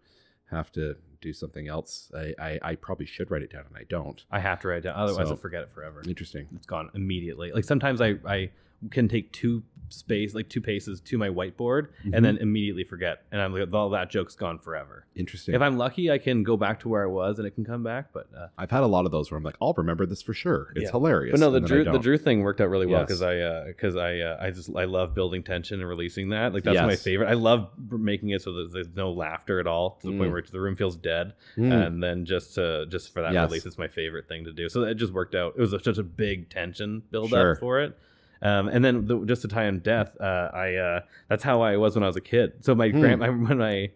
[0.51, 3.83] have to do something else, I, I, I probably should write it down, and I
[3.89, 4.23] don't.
[4.31, 4.95] I have to write it down.
[4.95, 6.03] Otherwise, So- I'll forget it forever.
[6.07, 6.47] Interesting.
[6.55, 7.51] It's gone immediately.
[7.51, 8.49] Like sometimes I, I
[8.91, 12.13] can take two space, like two paces to my whiteboard Mhm.
[12.15, 13.21] and then immediately forget.
[13.31, 15.05] And I'm like, all that joke's gone forever.
[15.15, 15.53] Interesting.
[15.53, 17.83] If I'm lucky, I can go back to where I was and it can come
[17.83, 18.11] back.
[18.11, 20.33] But uh, I've had a lot of those where I'm like, I'll remember this for
[20.33, 20.73] sure.
[20.75, 20.91] It's Yeah.
[20.91, 21.33] hilarious.
[21.33, 21.99] But no, the and then I Drew the.
[21.99, 23.07] Drew thing worked out really well Yes.
[23.07, 26.51] because I because I uh, I just I love building tension and releasing that.
[26.53, 27.27] Like that's my favorite.
[27.29, 30.17] I love making it so that there's no laughter at all to the Mm.
[30.17, 31.71] point where the room feels dead, Mm.
[31.87, 33.49] and then just to just for that Yes.
[33.49, 34.67] release, it's my favorite thing to do.
[34.67, 35.53] So it just worked out.
[35.55, 37.51] It was a, such a big tension build Sure.
[37.51, 37.95] up for it.
[38.41, 41.77] Um, and then the, just to tie in death, uh, I uh, that's how I
[41.77, 42.53] was when I was a kid.
[42.65, 42.99] So my Hmm.
[42.99, 43.91] grand when my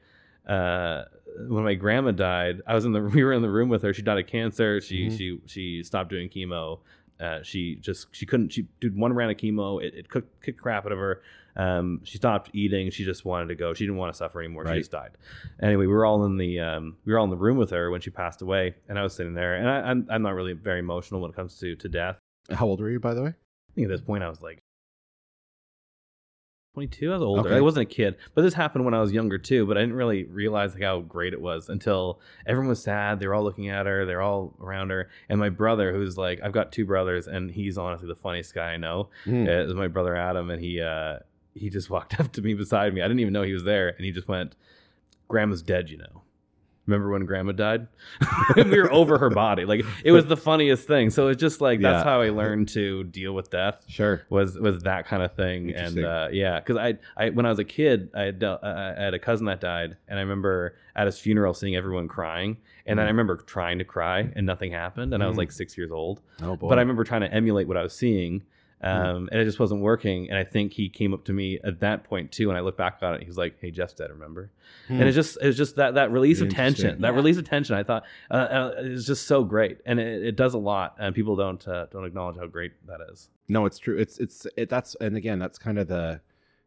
[0.47, 1.05] uh,
[1.47, 3.93] when my grandma died, I was in the we were in the room with her.
[3.93, 4.81] She died of cancer.
[4.81, 5.17] She Mhm.
[5.17, 6.79] she she stopped doing chemo.
[7.19, 9.83] Uh, she just she couldn't she did one round of chemo.
[9.83, 11.21] It, it cooked kicked crap out of her.
[11.57, 12.89] Um, she stopped eating.
[12.91, 13.73] She just wanted to go.
[13.73, 14.63] She didn't want to suffer anymore.
[14.63, 14.75] Right.
[14.75, 15.11] She just died.
[15.61, 17.91] Anyway, we were all in the um, we were all in the room with her
[17.91, 19.55] when she passed away, and I was sitting there.
[19.55, 22.17] And I, I'm I'm not really very emotional when it comes to to death.
[22.51, 23.33] How old were you, by the way?
[23.79, 24.61] Think at this point I was like
[26.73, 27.11] 22.
[27.11, 27.49] I was older.
[27.49, 27.57] Okay.
[27.57, 29.65] I wasn't a kid, but this happened when I was younger too.
[29.65, 33.19] But I didn't really realize like how great it was until everyone was sad.
[33.19, 34.05] They were all looking at her.
[34.05, 35.09] They're all around her.
[35.29, 38.73] And my brother, who's like, I've got two brothers, and he's honestly the funniest guy
[38.73, 39.09] I know.
[39.25, 39.67] Mm.
[39.67, 41.19] Is my brother Adam, and he uh,
[41.53, 43.01] he just walked up to me beside me.
[43.01, 44.55] I didn't even know he was there, and he just went,
[45.29, 46.23] "Grandma's dead, you know."
[46.89, 47.87] Remember when grandma died?
[48.55, 49.65] we were over her body.
[49.65, 51.09] Like it was the funniest thing.
[51.09, 52.09] So it's just like that's Yeah.
[52.11, 54.23] how I learned to deal with death Sure.
[54.29, 57.59] was was that kind of thing and uh, yeah because I, I when i was
[57.59, 60.75] a kid i had, dealt, I I had a cousin that died and i remember
[60.95, 63.13] at his funeral seeing everyone crying and then i Mhm.
[63.13, 65.39] remember trying to cry and nothing happened and i was Mhm.
[65.39, 66.69] like six years old Oh boy.
[66.69, 68.43] but i remember trying to emulate what i was seeing.
[68.81, 71.79] Um, and it just wasn't working and i think he came up to me at
[71.81, 74.51] that point too and i look back on it he's like hey jeff's dead remember
[74.87, 74.93] Hmm.
[74.99, 77.15] and it's just it's just that that release of tension that Yeah.
[77.15, 80.53] release of tension i thought uh, uh, is just so great and it, it does
[80.53, 83.97] a lot and people don't uh, don't acknowledge how great that is No, it's true.
[83.97, 86.21] It's it's it, that's and again, that's kind of the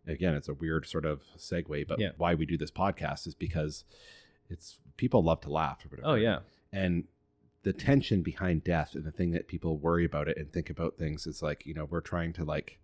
[0.07, 2.11] again, it's a weird sort of segue, but Yeah.
[2.17, 3.85] why we do this podcast is because
[4.51, 6.09] it's people love to laugh or whatever.
[6.09, 6.41] oh yeah
[6.73, 7.05] And
[7.63, 10.97] the tension behind death and the thing that people worry about it and think about
[10.99, 12.79] things is like, you know, we're trying to like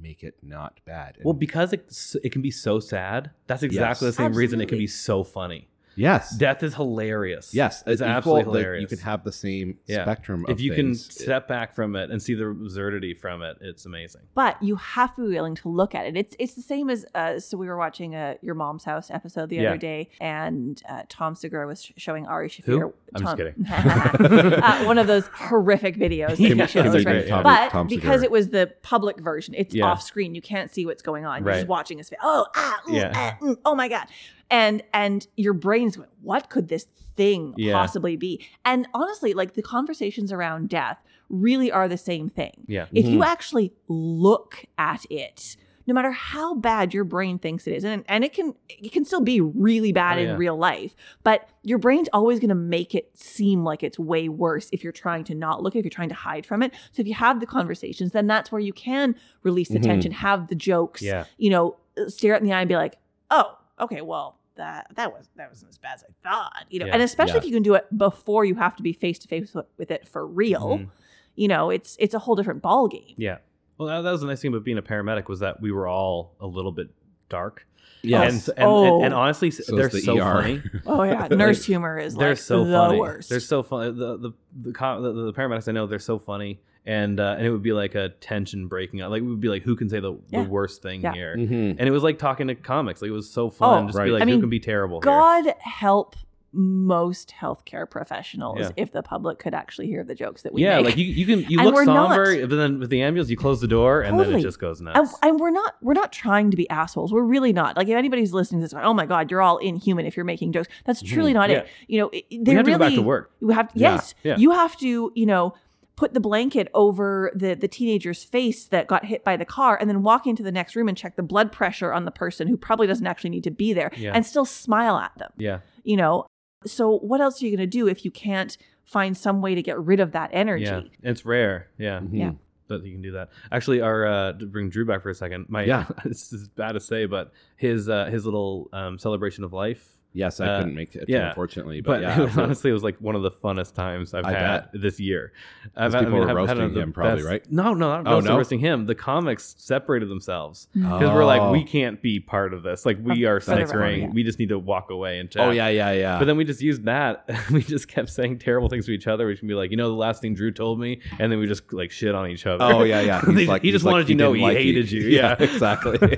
[0.00, 1.16] make it not bad.
[1.16, 1.92] And Well, because it,
[2.22, 4.16] it can be so sad, that's exactly Yes.
[4.16, 5.68] the same reason it can be so funny.
[5.96, 6.36] Yes.
[6.36, 7.54] Death is hilarious.
[7.54, 8.80] yes, it's equal, absolutely like, hilarious.
[8.82, 10.02] you could have the same Yeah.
[10.04, 11.12] spectrum if of you can things.
[11.14, 14.22] step back from it and see the absurdity from it, it's amazing.
[14.34, 16.16] but you have to be willing to look at it.
[16.16, 19.48] It's it's the same as uh, so we were watching a your mom's house episode
[19.50, 19.68] the Yeah.
[19.70, 22.64] other day, and uh, Tom Segura was sh- showing Ari Shaffir.
[22.64, 22.94] Who?
[23.14, 23.66] I'm just kidding.
[23.70, 26.36] uh, one of those horrific videos.
[26.36, 27.04] that Yeah, he shows, right?
[27.04, 27.28] great.
[27.28, 29.84] Tom- but Tom because it was the public version, it's Yeah.
[29.84, 30.34] off screen.
[30.34, 31.44] You can't see what's going on.
[31.44, 32.18] You're just watching his face.
[32.22, 33.12] Oh, ah, ooh, Yeah.
[33.14, 34.06] ah, mm, oh my god,
[34.52, 36.86] and and your brain's going, what could this
[37.16, 37.72] thing Yeah.
[37.72, 38.44] possibly be?
[38.64, 40.98] And honestly, like the conversations around death
[41.28, 42.64] really are the same thing.
[42.68, 42.86] Yeah.
[42.92, 43.24] If you Mhm.
[43.26, 48.22] actually look at it, no matter how bad your brain thinks it is, and, and
[48.24, 50.36] it can it can still be really bad Oh, in yeah.
[50.36, 50.94] real life,
[51.24, 54.92] but your brain's always going to make it seem like it's way worse if you're
[54.92, 56.72] trying to not look at it, if you're trying to hide from it.
[56.92, 59.82] So if you have the conversations, then that's where you can release the Mhm.
[59.84, 61.24] tension, have the jokes, Yeah.
[61.38, 61.76] you know,
[62.08, 62.98] stare it in the eye and be like,
[63.30, 64.38] oh, okay, well.
[64.62, 66.92] That, that was that wasn't as bad as I thought, you know, Yeah.
[66.92, 67.38] and especially Yeah.
[67.38, 70.06] if you can do it before you have to be face to face with it
[70.06, 70.88] for real, Mhm.
[71.34, 73.14] you know, it's it's a whole different ball game.
[73.16, 73.38] Yeah.
[73.76, 75.88] Well, that, that was the nice thing about being a paramedic was that we were
[75.88, 76.90] all a little bit
[77.28, 77.66] dark.
[78.02, 78.46] yes.
[78.48, 78.96] And, and, Oh.
[78.96, 80.42] and, and honestly, So they're the so ER.
[80.42, 80.62] funny.
[80.86, 83.00] Oh yeah, nurse humor is they're like so the funny.
[83.00, 83.30] worst.
[83.30, 83.90] They're so funny.
[83.90, 84.32] The the
[84.62, 87.62] the, co- the the paramedics I know they're so funny, and uh, and it would
[87.62, 89.10] be like a tension breaking out.
[89.10, 90.42] Like it would be like who can say the, Yeah.
[90.44, 91.12] the worst thing Yeah.
[91.12, 91.76] here, Mhm.
[91.78, 93.00] and it was like talking to comics.
[93.02, 94.04] Like it was so fun Oh, just to right.
[94.06, 95.02] be like I who mean, can be terrible here.
[95.04, 96.16] God help
[96.54, 98.70] most healthcare professionals Yeah.
[98.76, 100.84] if the public could actually hear the jokes that we Yeah, make.
[100.84, 102.10] like you, you can you And look we're not.
[102.10, 104.78] somber, but then with the ambulance you close the door and then it just goes
[104.80, 105.14] and, nuts.
[105.22, 107.10] and we're not we're not trying to be assholes.
[107.10, 107.78] We're really not.
[107.78, 110.52] Like if anybody's listening to this, oh my god, you're all inhuman if you're making
[110.52, 110.68] jokes.
[110.84, 111.58] That's truly not Yeah.
[111.60, 111.68] it.
[111.88, 113.30] You know, it- we they have to really go back to work.
[113.40, 113.92] You have Yeah.
[113.94, 114.36] yes, Yeah.
[114.36, 115.10] you have to.
[115.14, 115.54] You know.
[115.96, 119.88] Put the blanket over the the teenager's face that got hit by the car, and
[119.90, 122.56] then walk into the next room and check the blood pressure on the person who
[122.56, 124.12] probably doesn't actually need to be there, Yeah.
[124.14, 125.30] and still smile at them.
[125.36, 126.26] Yeah, you know
[126.64, 129.62] so what else are you going to do if you can't find some way to
[129.62, 131.66] get rid of that energy yeah, it's rare.
[131.76, 132.08] Yeah, Mhm.
[132.12, 132.32] Yeah.
[132.68, 133.30] that you can do that.
[133.50, 135.46] Actually, our uh, to bring Drew back for a second.
[135.48, 135.86] My Yeah.
[136.04, 139.98] this is bad to say, but his uh, his little um, celebration of life.
[140.14, 141.28] Yes, I Uh, couldn't make it, yeah.
[141.30, 141.80] unfortunately.
[141.80, 144.24] But, But, yeah, it was, honestly, it was like one of the funnest times I've
[144.26, 145.32] I had this year.
[145.76, 147.50] I've, Because people were I've roasting the him probably, best- right?
[147.50, 148.36] No, no, not Oh, roasting, no?
[148.36, 148.86] roasting him.
[148.86, 151.50] The comics separated themselves because we're like, Oh.
[151.52, 152.84] we can't be part of this.
[152.84, 154.02] Like we are For snickering.
[154.02, 154.08] yeah.
[154.10, 155.48] We just need to walk away and chat.
[155.48, 156.18] Oh yeah, yeah, yeah.
[156.18, 157.24] But then we just used that.
[157.50, 159.26] we just kept saying terrible things to each other.
[159.26, 161.46] We should be like, you know, the last thing Drew told me, and then we
[161.46, 162.62] just like shit on each other.
[162.64, 163.20] oh yeah, yeah.
[163.26, 165.02] He's He- like- he he's just like, wanted you to know he like hated you.
[165.08, 165.36] Yeah.
[165.38, 165.96] exactly.
[165.98, 166.10] but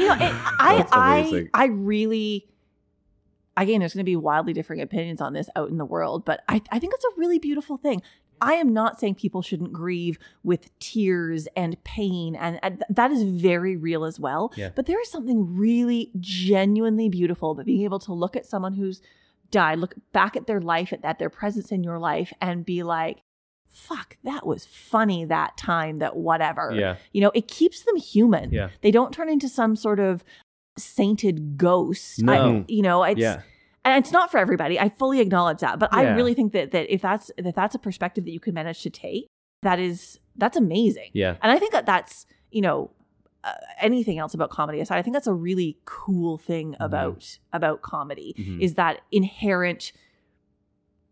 [0.00, 0.14] you know
[0.60, 2.46] i That's i i really
[3.56, 6.42] again there's going to be wildly differing opinions on this out in the world but
[6.48, 8.02] i i think it's a really beautiful thing
[8.40, 13.22] I am not saying people shouldn't grieve with tears and pain, and, and that is
[13.22, 14.52] very real as well.
[14.56, 14.70] Yeah.
[14.74, 19.00] But there is something really genuinely beautiful about being able to look at someone who's
[19.52, 22.82] died, look back at their life, at, at their presence in your life, and be
[22.82, 23.22] like,
[23.68, 26.72] fuck, that was funny that time, that whatever.
[26.74, 28.50] yeah, You know, it keeps them human.
[28.50, 30.24] yeah, They don't turn into some sort of
[30.76, 32.22] sainted ghost.
[32.28, 33.42] I- you know, it's yeah,
[33.84, 34.78] and it's not for everybody.
[34.80, 37.78] I fully acknowledge that, but I really think that that if that's that that's a
[37.78, 39.26] perspective that you can manage to take,
[39.62, 41.10] that is that's amazing.
[41.12, 42.90] yeah, And I think that that's you know
[43.44, 47.82] uh, anything else about comedy aside, I think that's a really cool thing about about
[47.82, 48.60] comedy Mhm.
[48.60, 49.92] is that inherent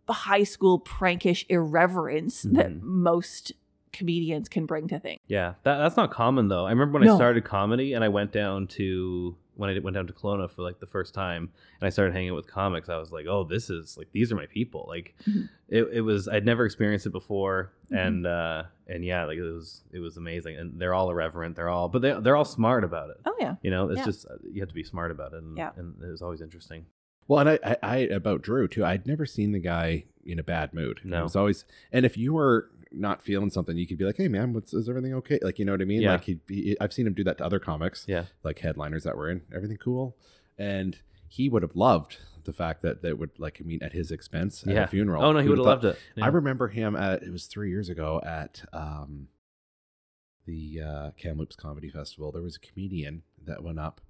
[0.09, 2.83] high school prankish irreverence that Mhm.
[2.83, 3.53] most
[3.93, 5.21] comedians can bring to things.
[5.27, 5.55] yeah.
[5.65, 6.67] That, that's not common though.
[6.67, 10.07] I remember when I started comedy and I went down to when I went down
[10.07, 11.51] to Kelowna for like the first time
[11.81, 12.89] and I started hanging out with comics.
[12.89, 14.87] I was like, oh, this is like these are my people.
[14.89, 15.49] Like Mhm.
[15.69, 18.07] it, it was I'd never experienced it before, Mhm.
[18.07, 20.57] and uh and yeah, like it was it was amazing.
[20.57, 21.57] And they're all irreverent.
[21.57, 23.17] They're all but they they're all smart about it.
[23.27, 23.57] Oh yeah.
[23.63, 24.05] You know, it's Yeah.
[24.05, 25.71] just uh, you have to be smart about it, and, Yeah.
[25.77, 26.87] and it was always interesting.
[27.29, 28.85] Well, and I, I, I about Drew too.
[28.85, 31.01] I'd never seen the guy in a bad mood.
[31.05, 31.21] No.
[31.21, 31.65] it was always.
[31.93, 34.89] And if you were not feeling something, you could be like, "Hey, man, what's is
[34.89, 36.03] everything okay?" Like, you know what I mean?
[36.03, 36.13] Yeah.
[36.13, 38.25] Like, he'd be, I've seen him do that to other comics, Yeah.
[38.43, 39.43] like headliners that were in.
[39.55, 40.17] Everything cool,
[40.59, 44.11] and he would have loved the fact that they would like I mean at his
[44.11, 44.85] expense at Yeah.
[44.85, 45.23] a funeral.
[45.25, 45.99] Oh no, he would have loved it.
[46.21, 49.29] I remember him at it was three years ago at um,
[50.47, 52.33] the uh, Kamloops Comedy Festival.
[52.33, 54.01] There was a comedian that went up,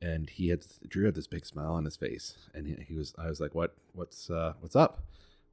[0.00, 3.14] and he had Drew had this big smile on his face, and he, he was
[3.18, 3.74] I was like, "What?
[3.92, 5.02] What's uh, what's up?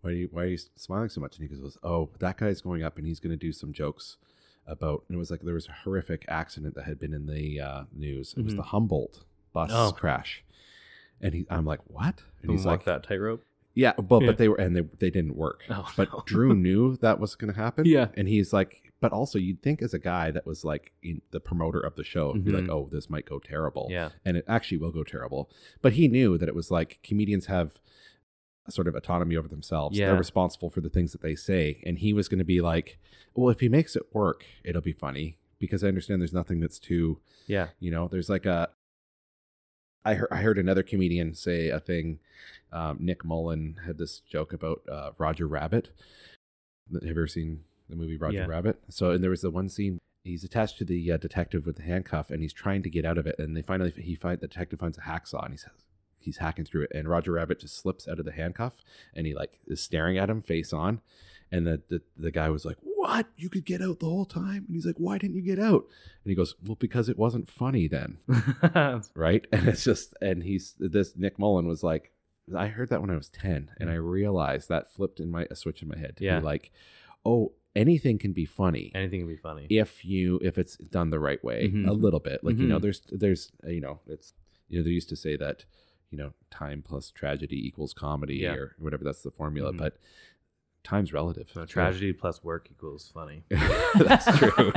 [0.01, 2.61] Why are you why are you smiling so much?" And he goes, "Oh, that guy's
[2.61, 4.17] going up, and he's going to do some jokes."
[4.67, 7.59] About and it was like there was a horrific accident that had been in the
[7.59, 8.35] uh, news.
[8.37, 8.57] It was Mhm.
[8.57, 9.91] the Humboldt bus Oh.
[9.91, 10.43] crash,
[11.19, 13.43] and he, I'm like, "What?" And He's like that tightrope.
[13.73, 14.27] yeah, but Yeah.
[14.27, 15.63] but they were and they they didn't work.
[15.69, 16.21] Oh, but no.
[16.25, 17.85] Drew knew that was going to happen.
[17.87, 18.09] Yeah.
[18.15, 21.39] and he's like, but also you'd think as a guy that was like in the
[21.39, 22.69] promoter of the show, he'd be like, Mhm.
[22.69, 23.87] oh, this might go terrible.
[23.89, 24.09] Yeah.
[24.23, 25.49] and it actually will go terrible.
[25.81, 27.79] But he knew that it was like comedians have
[28.71, 29.97] sort of autonomy over themselves.
[29.97, 30.07] Yeah.
[30.07, 32.97] They're responsible for the things that they say, and he was going to be like,
[33.35, 36.79] well, if he makes it work, it'll be funny because I understand there's nothing that's
[36.79, 37.67] too Yeah.
[37.79, 38.69] you know, there's like a.
[40.05, 42.19] I heard I heard another comedian say a thing.
[42.71, 45.89] Um, Nick Mullen had this joke about uh, Roger Rabbit.
[46.93, 48.45] Have you ever seen the movie Roger Yeah.
[48.45, 48.79] Rabbit?
[48.89, 49.99] So, and there was the one scene.
[50.23, 53.17] He's attached to the uh, detective with the handcuff, and he's trying to get out
[53.17, 53.35] of it.
[53.39, 55.65] And they finally he find the detective finds a hacksaw, and he's
[56.29, 56.91] he's hacking through it.
[56.93, 58.75] And Roger Rabbit just slips out of the handcuff,
[59.13, 61.01] and he like is staring at him face on.
[61.51, 63.25] And the, the the guy was like, "What?
[63.35, 65.85] You could get out the whole time?" And he's like, "Why didn't you get out?"
[66.23, 68.19] And he goes, "Well, because it wasn't funny then."
[69.15, 69.45] right?
[69.51, 72.11] And it's just, and he's this Nick Mullen was like,
[72.55, 75.55] I heard that when I was ten, and I realized that flipped in my a
[75.55, 76.39] switch in my head to Yeah.
[76.39, 76.71] be like,
[77.25, 79.67] oh, anything can be funny Anything can be funny.
[79.69, 81.87] if you if it's done the right way, Mhm.
[81.87, 82.43] a little bit.
[82.43, 82.81] Like you know, Mhm.
[82.83, 84.33] there's there's you know, it's
[84.67, 85.65] you know they used to say that
[86.11, 88.53] you know time plus tragedy equals comedy Yeah.
[88.53, 89.77] or whatever that's the formula, Mhm.
[89.77, 89.97] but
[90.81, 91.49] time's relative.
[91.53, 93.43] So tragedy plus work equals funny.
[93.99, 94.71] That's true.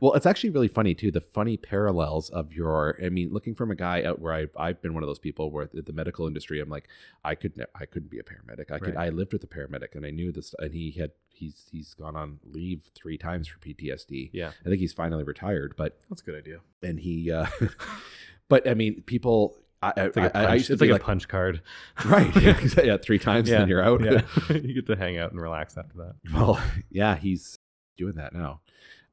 [0.00, 1.12] well, it's actually really funny too.
[1.12, 4.82] The funny parallels of your, I mean, looking from a guy out where I've, I've
[4.82, 6.88] been one of those people where the, medical industry, I'm like,
[7.24, 8.72] I could, ne- I couldn't be a paramedic.
[8.72, 11.68] I could i lived with a paramedic and I knew this, and he had, he's,
[11.70, 14.30] he's gone on leave three times for PTSD.
[14.32, 14.50] Yeah.
[14.66, 16.58] I think he's finally retired, but, That's a good idea.
[16.82, 17.46] and he, uh,
[18.48, 20.90] but I mean, people, I, It's like a I, I punch, used to it's like,
[20.90, 21.62] like, a punch card.
[22.04, 22.34] right.
[22.40, 22.96] Yeah, yeah.
[22.98, 24.02] Three times and then you're out.
[24.04, 24.22] Yeah.
[24.54, 26.14] you get to hang out and relax after that.
[26.32, 26.60] Well,
[26.90, 27.58] yeah, he's
[27.96, 28.60] doing that now.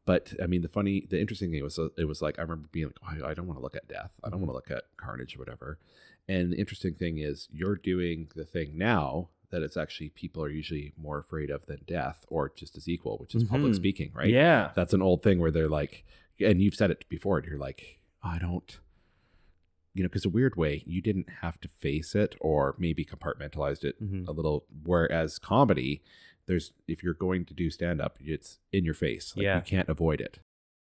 [0.05, 2.67] But I mean, the funny, the interesting thing was, uh, it was like I remember
[2.71, 4.11] being like, oh, I don't want to look at death.
[4.23, 5.77] I don't want to look at carnage or whatever.
[6.27, 10.49] And the interesting thing is, you're doing the thing now that it's actually people are
[10.49, 13.75] usually more afraid of than death, or just as equal, which is public Mhm.
[13.75, 14.29] speaking, right?
[14.29, 14.71] Yeah.
[14.75, 16.05] That's an old thing where they're like,
[16.39, 17.39] and you've said it before.
[17.39, 18.79] And You're like, I don't,
[19.93, 23.83] you know, because a weird way, you didn't have to face it or maybe compartmentalized
[23.83, 24.27] it Mhm.
[24.27, 24.65] a little.
[24.83, 26.01] Whereas comedy,
[26.45, 29.35] there's if you're going to do stand up, it's in your face.
[29.35, 29.55] Like Yeah.
[29.57, 30.39] you can't avoid it.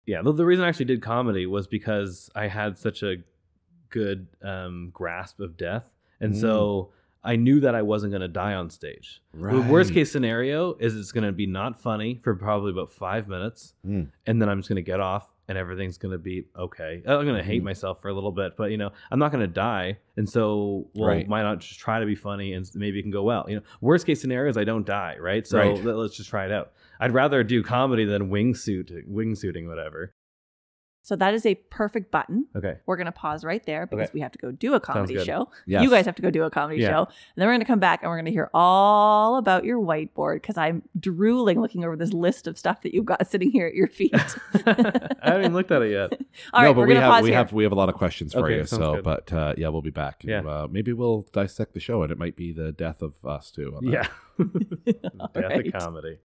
[0.06, 3.18] Yeah, the, the reason I actually did comedy was because I had such a
[3.90, 5.90] good um, grasp of death,
[6.20, 6.42] and Mm.
[6.42, 6.92] so
[7.24, 9.22] I knew that I wasn't going to die on stage.
[9.34, 13.28] The worst case scenario is it's going to be not funny for probably about five
[13.28, 14.12] minutes, Mm.
[14.26, 17.02] and then I'm just going to get off, and everything's going to be okay.
[17.06, 17.66] I'm going to hate Mhm.
[17.66, 20.88] myself for a little bit, but you know, I'm not going to die, and so
[20.94, 21.28] well, Right.
[21.28, 23.46] why not just try to be funny and maybe it can go well?
[23.50, 25.46] You know, worst case scenario is I don't die, right?
[25.46, 25.84] So Right.
[25.84, 26.72] let- let's just try it out.
[27.00, 30.14] I'd rather do comedy than wingsuit, wingsuiting, whatever.
[31.10, 32.46] So that is a perfect button.
[32.56, 32.78] Okay.
[32.86, 34.12] We're going to pause right there because Okay.
[34.14, 35.50] we have to go do a comedy show.
[35.66, 35.82] Yes.
[35.82, 36.90] You guys have to go do a comedy Yeah.
[36.90, 37.00] show.
[37.06, 39.80] And then we're going to come back and we're going to hear all about your
[39.80, 43.66] whiteboard because I'm drooling looking over this list of stuff that you've got sitting here
[43.66, 44.14] at your feet.
[44.54, 46.14] I haven't even looked at it yet.
[46.54, 47.38] All no, right, but we're we have pause we here.
[47.40, 48.66] have we have a lot of questions for Okay, you.
[48.66, 49.04] So, good.
[49.04, 50.22] but uh, yeah, we'll be back.
[50.24, 50.42] Yeah.
[50.42, 53.80] Uh, maybe we'll dissect the show, and it might be the death of us too.
[53.82, 54.06] Yeah.
[54.38, 55.74] Death right.
[55.74, 56.20] of comedy.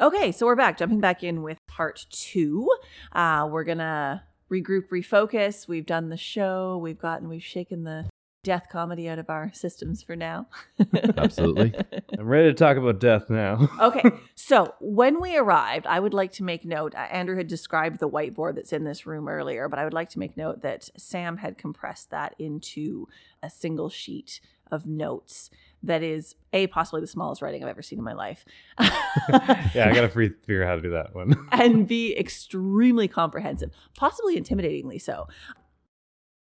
[0.00, 2.66] Okay, so we're back, jumping back in with part two.
[3.12, 5.68] Uh, we're gonna regroup, refocus.
[5.68, 6.78] We've done the show.
[6.78, 8.06] We've gotten, we've shaken the
[8.42, 10.46] death comedy out of our systems for now.
[11.18, 11.74] Absolutely.
[12.18, 13.68] I'm ready to talk about death now.
[13.80, 16.94] okay, so when we arrived, I would like to make note.
[16.94, 20.08] uh, Andrew had described the whiteboard that's in this room earlier, but I would like
[20.10, 23.06] to make note that Sam had compressed that into
[23.42, 24.40] a single sheet
[24.70, 25.50] of notes
[25.82, 28.44] that is a possibly the smallest writing I've ever seen in my life.
[28.80, 31.48] yeah, I gotta free- figure out how to do that one.
[31.52, 35.28] and be extremely comprehensive, possibly intimidatingly so.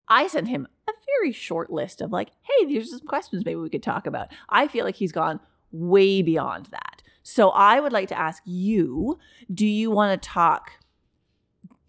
[0.07, 3.59] I sent him a very short list of like, hey, these are some questions maybe
[3.59, 4.29] we could talk about.
[4.49, 5.39] I feel like he's gone
[5.71, 7.03] way beyond that.
[7.21, 9.19] So I would like to ask you,
[9.53, 10.71] do you want to talk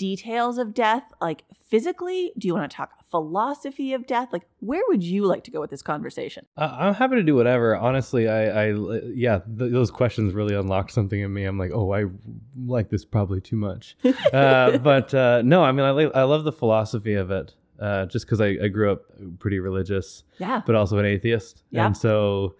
[0.00, 2.32] details of death, like physically?
[2.38, 4.28] Do you want to talk philosophy of death?
[4.32, 6.46] Like, where would you like to go with this conversation?
[6.56, 7.76] Uh, I'm happy to do whatever.
[7.76, 8.72] Honestly, I, I
[9.14, 11.44] yeah, th- those questions really unlocked something in me.
[11.44, 12.06] I'm like, oh, I
[12.66, 13.96] like this probably too much.
[14.32, 17.54] uh, but uh, no, I mean, I, li- I love the philosophy of it.
[17.78, 19.04] Uh, just because I, I grew up
[19.38, 20.60] pretty religious, Yeah.
[20.66, 21.86] but also an atheist, Yeah.
[21.86, 22.56] and so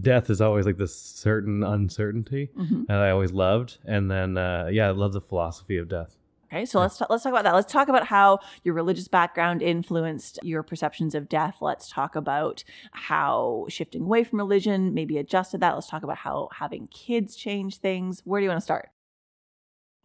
[0.00, 2.86] death is always like this certain uncertainty Mhm.
[2.86, 3.78] that I always loved.
[3.84, 6.16] And then, uh, yeah, I love the philosophy of death.
[6.52, 7.54] Okay, so let's ta- let's talk about that.
[7.54, 11.58] Let's talk about how your religious background influenced your perceptions of death.
[11.60, 15.74] Let's talk about how shifting away from religion maybe adjusted that.
[15.74, 18.22] Let's talk about how having kids changed things.
[18.24, 18.90] Where do you want to start?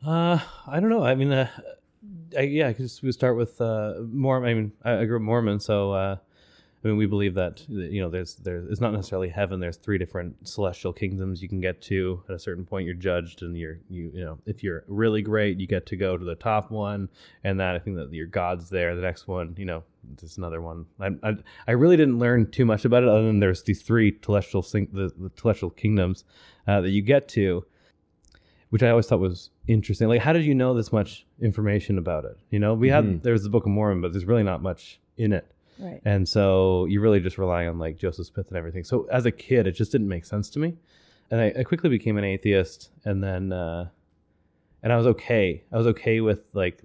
[0.06, 0.38] Uh,
[0.68, 1.04] I don't know.
[1.04, 1.50] I mean, uh,
[2.38, 4.50] I, yeah, because we start with uh, Mormon.
[4.50, 6.18] I mean, I, I grew up Mormon, so uh,
[6.86, 9.60] I mean, we believe that you know, there's there's it's not necessarily heaven.
[9.60, 12.22] There's three different celestial kingdoms you can get to.
[12.30, 15.60] At a certain point, you're judged, and you're you you know, if you're really great,
[15.60, 17.10] you get to go to the top one,
[17.44, 18.96] and that I think that your God's there.
[18.96, 19.84] The next one, you know,
[20.22, 20.86] there's another one.
[21.00, 21.36] I I,
[21.68, 24.90] I really didn't learn too much about it, other than there's these three celestial sing-
[24.94, 26.24] the, the celestial kingdoms
[26.68, 27.66] uh, that you get to
[28.72, 30.08] which I always thought was interesting.
[30.10, 32.38] Like, how did you know this much information about it?
[32.50, 33.22] You know, we had Mhm.
[33.24, 35.46] there's the Book of Mormon, but there's really not much in it,
[35.80, 36.02] Right.
[36.06, 38.84] and so you really just rely on like Joseph Smith and everything.
[38.86, 40.76] So as a kid, it just didn't make sense to me,
[41.32, 43.90] and I, I quickly became an atheist, and then uh,
[44.84, 45.64] and I was okay.
[45.72, 46.84] I was okay with like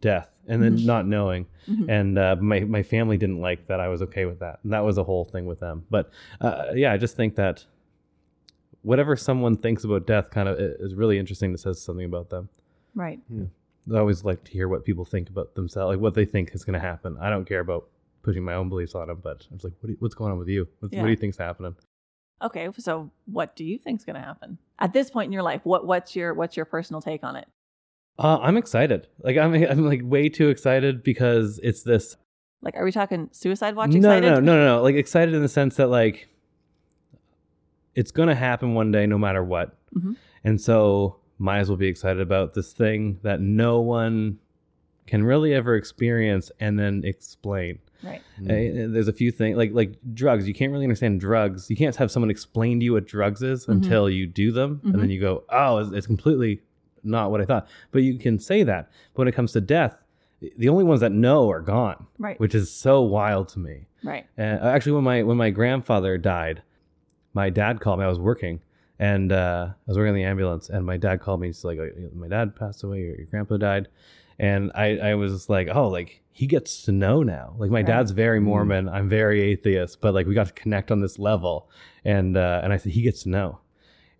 [0.00, 0.84] death, and then Mhm.
[0.86, 1.88] not knowing, Mhm.
[1.88, 4.80] and uh, my my family didn't like that I was okay with that, and that
[4.84, 5.84] was a whole thing with them.
[5.90, 6.10] But
[6.40, 7.64] uh, yeah, I just think that
[8.82, 11.52] whatever someone thinks about death kind of is really interesting.
[11.52, 12.48] That says something about them.
[12.94, 13.20] Right.
[13.92, 16.64] I always like to hear what people think about themselves, like what they think is
[16.64, 17.16] going to happen.
[17.20, 17.88] I don't care about
[18.22, 20.38] pushing my own beliefs on him, but I was like, what you- what's going on
[20.38, 20.68] with you?
[20.80, 21.00] What, Yeah.
[21.00, 21.74] what do you think's happening?
[22.42, 22.68] Okay.
[22.78, 25.60] So, what do you think's going to happen at this point in your life?
[25.64, 27.46] What what's your what's your personal take on it?
[28.18, 29.06] Uh, I'm excited.
[29.22, 32.16] Like I'm, I'm like way too excited because it's this
[32.62, 33.90] Like, are we talking suicide watch?
[33.90, 34.22] no, Excited?
[34.28, 34.82] no, no, no, no.
[34.82, 36.28] Like excited in the sense that like
[37.94, 39.76] it's gonna happen one day, no matter what.
[39.94, 40.16] Mhm.
[40.44, 44.38] And so might as well be excited about this thing that no one
[45.06, 47.78] can really ever experience and then explain.
[48.02, 48.20] Right.
[48.40, 50.48] Uh, there's a few things like like drugs.
[50.48, 51.68] You can't really understand drugs.
[51.68, 53.72] You can't have someone explain to you what drugs is Mhm.
[53.72, 55.12] until you do them, and then Mhm.
[55.12, 56.62] you go, "Oh, it's, it's completely
[57.04, 58.90] not what I thought." But you can say that.
[59.14, 59.96] But when it comes to death,
[60.56, 62.40] the only ones that know are gone, Right.
[62.40, 63.86] which is so wild to me.
[64.02, 64.24] Right.
[64.38, 66.62] And uh, actually, when my when my grandfather died,
[67.34, 68.06] my dad called me.
[68.06, 68.60] I was working,
[68.98, 71.48] and uh, I was working in the ambulance, and my dad called me.
[71.48, 73.00] He's like, "Oh, "My dad passed away.
[73.00, 73.88] Your, your grandpa died,"
[74.40, 77.54] and I I was like, "Oh, like he gets to know now.
[77.58, 77.86] Like my Right.
[77.86, 78.44] dad's very Mm.
[78.44, 78.88] Mormon.
[78.88, 81.68] I'm very atheist, but like we got to connect on this level."
[82.04, 83.60] And uh, and I said, "He gets to know."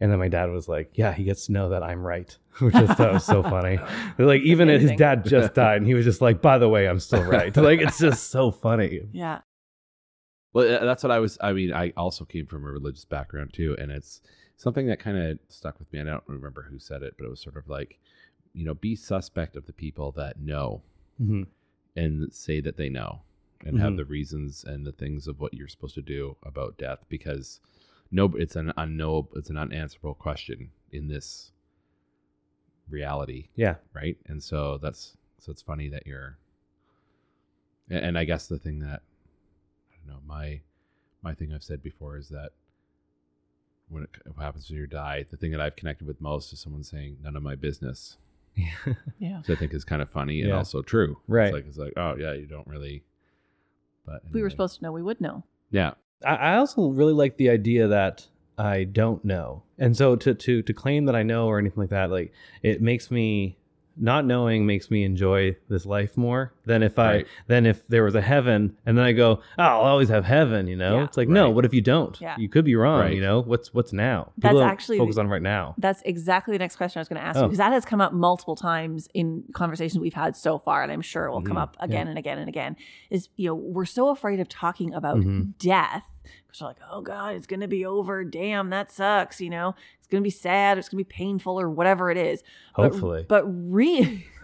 [0.03, 2.75] And then my dad was like, "Yeah, he gets to know that I'm right," which
[2.75, 3.79] I thought was so funny.
[4.19, 7.01] Like even his dad just died, and he was just like, "By the way, I'm
[7.01, 9.01] still right." like it's just so funny.
[9.13, 9.41] Yeah.
[10.53, 11.39] Well, that's what I was.
[11.41, 14.21] I mean, I also came from a religious background too, and it's
[14.57, 16.01] something that kind of stuck with me.
[16.01, 17.99] And I don't remember who said it, but it was sort of like,
[18.53, 20.83] you know, be suspect of the people that know
[21.21, 21.47] Mhm.
[21.97, 23.23] and say that they know
[23.65, 23.97] and have Mhm.
[23.99, 27.61] the reasons and the things of what you're supposed to do about death because
[28.13, 31.53] no, it's an unknowable, it's an unanswerable question in this
[32.89, 33.77] reality, Yeah.
[33.93, 34.19] right?
[34.27, 36.37] And so that's so it's funny that you're,
[37.89, 39.03] and, I guess the thing that
[39.93, 40.61] I don't know my
[41.23, 42.53] my thing I've said before is that
[43.89, 46.61] when it what happens when you die, the thing that I've connected with most is
[46.61, 48.17] someone saying none of my business,
[49.19, 49.39] Yeah.
[49.39, 50.57] which I think is kind of funny and Yeah.
[50.59, 51.19] also true.
[51.29, 51.47] Right.
[51.47, 53.03] It's like it's like oh yeah, you don't really.
[54.07, 54.51] But If we were anyway.
[54.55, 55.45] supposed to know, we would know.
[55.71, 55.93] Yeah.
[56.25, 58.27] I, I also really like the idea that
[58.59, 61.91] I don't know, and so to to to claim that I know or anything like
[61.91, 62.33] that, like
[62.63, 63.57] it makes me
[63.97, 67.27] not knowing makes me enjoy this life more than if I Right.
[67.49, 70.67] than if there was a heaven and then I go, oh, I'll always have heaven,
[70.69, 70.99] you know?
[70.99, 71.05] Yeah.
[71.05, 72.19] It's like no, what if you don't?
[72.21, 72.37] Yeah.
[72.39, 73.15] You could be wrong, Right.
[73.15, 73.41] you know?
[73.41, 74.33] What's what's now?
[74.39, 75.75] That's People don't actually- focus on right now.
[75.79, 77.47] That's exactly the next question I was going to ask you Oh.
[77.49, 81.03] because that has come up multiple times in conversations we've had so far, and I'm
[81.03, 81.63] sure it will come Mhm.
[81.63, 82.77] up again and again and again.
[83.11, 85.59] Is you know we're so afraid of talking about Mhm.
[85.59, 86.05] death
[86.47, 88.25] because we're like, oh god, it's going to be over.
[88.25, 89.41] Damn, that sucks.
[89.41, 90.77] You know, it's going to be sad.
[90.77, 92.43] Or it's going to be painful or whatever it is.
[92.75, 93.25] Hopefully.
[93.29, 94.27] but really,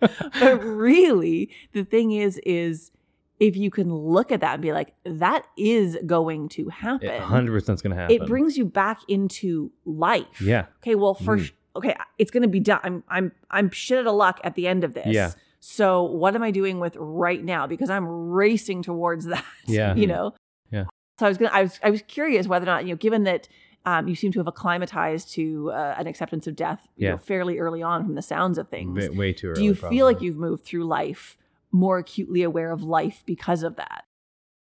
[0.00, 2.90] but really, the thing is, is
[3.38, 7.08] if you can look at that and be like, that is going to happen.
[7.08, 8.16] It 100% is going to happen.
[8.16, 10.40] It brings you back into life.
[10.40, 10.66] Yeah.
[10.82, 11.46] Okay, well, first, Mm.
[11.46, 12.80] sh- okay, it's gonna be done.
[12.82, 15.06] I'm I'm I'm shit out of luck at the end of this.
[15.06, 15.30] Yeah.
[15.60, 17.66] So what am I doing with right now?
[17.66, 19.44] Because I'm racing towards that.
[19.66, 19.94] Yeah.
[19.94, 20.34] You know.
[20.72, 20.84] Yeah.
[21.18, 23.24] So I was gonna I was I was curious whether or not you know, given
[23.24, 23.48] that
[23.86, 27.58] Um, you seem to have acclimatized to uh, an acceptance of death you know, fairly
[27.58, 29.08] early on from the sounds of things.
[29.08, 29.60] Way, way too early.
[29.60, 29.96] Do you probably.
[29.96, 31.38] feel like you've moved through life
[31.72, 34.04] more acutely aware of life because of that?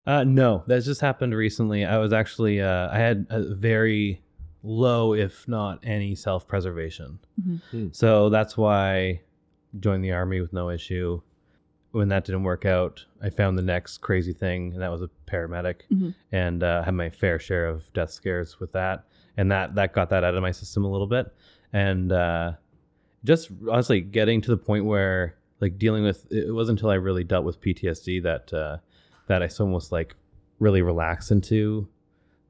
[0.06, 1.84] Uh, no, that just happened recently.
[1.84, 4.22] I was actually uh, I had a very
[4.62, 7.18] low, if not any, self preservation.
[7.40, 7.60] Mhm.
[7.70, 7.88] Hmm.
[7.92, 9.20] So that's why I
[9.78, 11.20] joined the army with no issue.
[11.92, 15.10] When that didn't work out, I found the next crazy thing, and that was a
[15.26, 16.14] paramedic, Mhm.
[16.32, 19.04] and uh, had my fair share of death scares with that,
[19.36, 21.32] and that that got that out of my system a little bit,
[21.72, 22.52] and uh,
[23.24, 27.24] just honestly getting to the point where like dealing with it wasn't until I really
[27.24, 28.78] dealt with PTSD that uh,
[29.28, 30.16] that I almost like
[30.58, 31.86] really relaxed into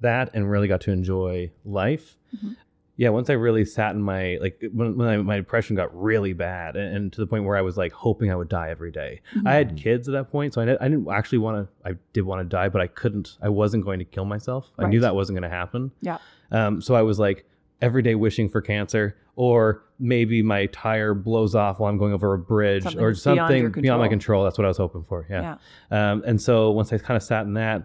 [0.01, 2.16] that and really got to enjoy life.
[2.36, 2.56] Mhm.
[2.97, 6.35] Yeah, once I really sat in my like when, when I, my depression got really
[6.35, 8.90] bad and, and to the point where I was like hoping I would die every
[8.93, 9.20] day.
[9.47, 9.78] I had Mhm.
[9.78, 11.90] kids at that point, so I, didn't- I didn't actually want to.
[11.90, 13.39] I did want to die, but I couldn't.
[13.40, 14.70] I wasn't going to kill myself.
[14.78, 15.90] I knew that wasn't going to happen.
[16.02, 16.19] Yeah.
[16.51, 17.47] Um, so I was like
[17.81, 22.35] every day wishing for cancer, or maybe my tire blows off while I'm going over
[22.35, 24.43] a bridge, Something or that's beyond something beyond my control.
[24.43, 24.44] control.
[24.44, 25.27] That's what I was hoping for.
[25.31, 25.56] Yeah.
[25.90, 27.82] Um, and so once I kind of sat in that,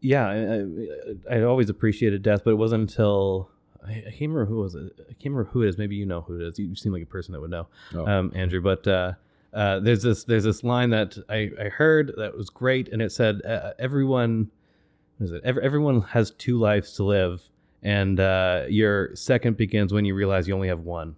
[0.00, 3.50] yeah, I, I, I always appreciated death, but it wasn't until
[3.86, 4.74] I, I can't remember who was.
[4.74, 4.92] It.
[5.00, 5.78] I can't remember who it is.
[5.78, 6.58] Maybe you know who it is.
[6.58, 8.06] You seem like a person that would know, Oh.
[8.06, 8.60] um, Andrew.
[8.60, 9.12] But uh,
[9.54, 13.10] uh, there's this there's this line that I, I heard that was great, and it
[13.12, 14.50] said, uh, "Everyone,
[15.18, 15.42] what is it?
[15.44, 17.42] Every, everyone has two lives to live,
[17.82, 21.16] and uh, your second begins when you realize you only have one."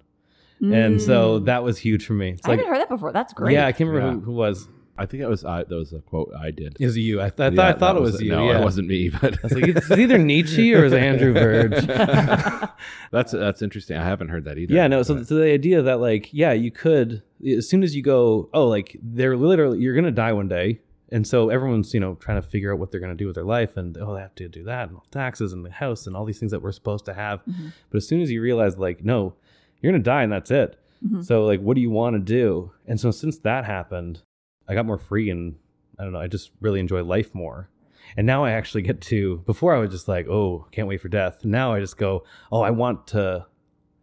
[0.60, 1.44] And so Mm.
[1.44, 2.30] that was huge for me.
[2.30, 3.12] It's I like, haven't heard that before.
[3.12, 3.54] That's great.
[3.54, 4.14] yeah, I can't remember Yeah.
[4.14, 4.66] who, who was.
[4.98, 5.64] I think that was I.
[5.64, 6.76] That was a quote I did.
[6.80, 7.20] It was you.
[7.20, 8.30] I, th- I Yeah, thought, I thought that it was, you.
[8.32, 8.60] No, yeah.
[8.60, 9.08] it wasn't me.
[9.08, 11.86] But I was like, it's either Nietzsche or it's Andrew Verge.
[13.10, 13.96] that's that's interesting.
[13.96, 14.74] I haven't heard that either.
[14.74, 15.02] yeah, no.
[15.02, 17.22] So, but- so the idea that like, yeah, you could
[17.56, 20.80] as soon as you go, oh, like they're literally you're gonna die one day,
[21.10, 23.44] and so everyone's you know trying to figure out what they're gonna do with their
[23.44, 26.16] life, and oh, they have to do that, and all taxes, and the house, and
[26.16, 27.44] all these things that we're supposed to have.
[27.44, 27.72] Mhm.
[27.90, 29.34] But as soon as you realize, like, no,
[29.80, 30.76] you're gonna die, and that's it.
[31.06, 31.24] Mhm.
[31.24, 32.72] So like, what do you want to do?
[32.86, 34.22] And so since that happened,
[34.68, 35.56] I got more free, and
[35.98, 37.68] I don't know, I just really enjoy life more.
[38.16, 39.38] And now I actually get to.
[39.46, 41.44] Before I was just like, oh, can't wait for death.
[41.44, 43.46] Now I just go, oh, I want to,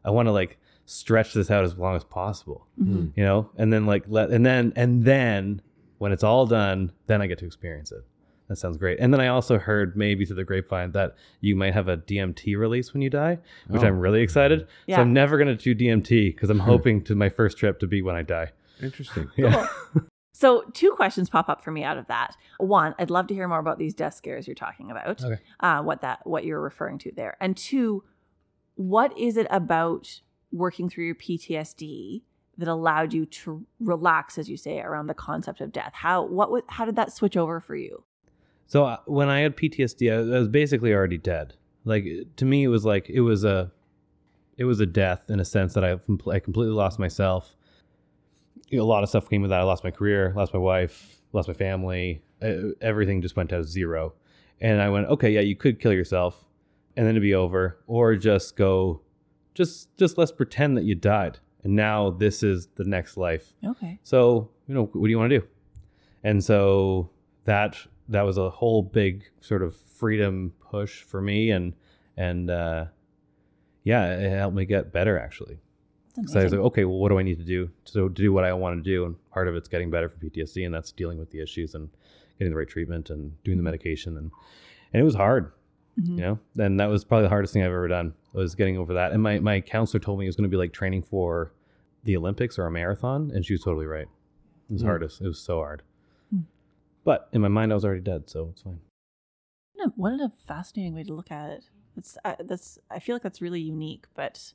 [0.03, 3.11] I want to like stretch this out as long as possible, Mhm.
[3.15, 3.49] you know.
[3.57, 5.61] And then like let, and then and then
[5.97, 8.03] when it's all done, then I get to experience it.
[8.47, 8.99] That sounds great.
[8.99, 12.55] And then I also heard maybe through the grapevine that you might have a DMT
[12.55, 13.39] release when you die,
[13.69, 13.87] which Oh.
[13.87, 14.67] I'm really excited.
[14.85, 14.97] Yeah.
[14.97, 17.87] So I'm never going to do DMT because I'm hoping to my first trip to
[17.87, 18.51] be when I die.
[18.83, 19.29] interesting.
[19.35, 19.67] Yeah.
[20.35, 22.35] So, two questions pop up for me out of that.
[22.57, 25.23] One, I'd love to hear more about these death scares you're talking about.
[25.23, 25.41] Okay.
[25.61, 27.37] Uh, what that what you're referring to there.
[27.39, 28.03] And two,
[28.73, 30.19] what is it about
[30.51, 32.23] working through your PTSD
[32.57, 35.93] that allowed you to relax, as you say, around the concept of death?
[35.93, 38.03] How what how did that switch over for you?
[38.67, 41.53] So uh, when I had PTSD, I I was basically already dead.
[41.85, 42.03] Like
[42.35, 43.71] to me, it was like it was a,
[44.57, 45.93] it was a death in a sense that I
[46.29, 47.55] I completely lost myself.
[48.73, 49.59] A lot of stuff came with that.
[49.59, 52.21] I lost my career, lost my wife, lost my family.
[52.81, 54.13] Everything just went to zero.
[54.61, 56.45] And I went, okay, yeah, you could kill yourself,
[56.95, 59.01] and then it'd be over, or just go,
[59.53, 63.53] just just let's pretend that you died, and now this is the next life.
[63.65, 63.99] Okay.
[64.03, 65.47] So, you know, what do you want to do?
[66.23, 67.09] And so
[67.43, 67.77] that
[68.09, 71.73] that was a whole big sort of freedom push for me and
[72.17, 72.85] and uh
[73.83, 75.59] yeah, it helped me get better actually.
[76.27, 78.43] So I was like, okay, well, what do I need to do to, do what
[78.45, 79.05] I want to do?
[79.05, 81.89] And part of it's getting better for PTSD, and that's dealing with the issues and
[82.39, 84.17] getting the right treatment and doing the medication.
[84.17, 84.31] And
[84.93, 85.51] and it was hard,
[85.99, 86.07] Mhm.
[86.09, 86.39] you know.
[86.57, 89.11] And that was probably the hardest thing I've ever done was getting over that.
[89.11, 91.51] And my my counselor told me it was going to be like training for
[92.03, 94.07] the Olympics or a marathon, and she was totally right.
[94.69, 94.87] It was Hmm.
[94.87, 95.21] hardest.
[95.21, 95.81] It was so hard.
[96.29, 96.41] Hmm.
[97.03, 98.79] But in my mind, I was already dead, so it's fine.
[99.73, 101.69] What a- What a fascinating way to look at it.
[101.95, 102.79] That's uh, that's.
[102.89, 104.53] I feel like that's really unique, but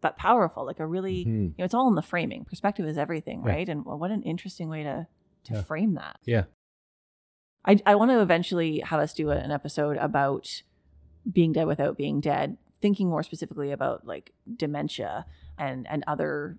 [0.00, 0.64] but powerful.
[0.64, 1.42] Like a really, Mhm.
[1.48, 2.44] you know, it's all in the framing.
[2.44, 3.50] Perspective is everything, Yeah.
[3.52, 3.68] right?
[3.68, 5.06] And what an interesting way to
[5.44, 5.62] to Yeah.
[5.62, 6.18] frame that.
[6.26, 6.44] Yeah.
[7.64, 10.62] I I want to eventually have us do an episode about
[11.30, 15.26] being dead without being dead, thinking more specifically about like dementia
[15.58, 16.58] and and other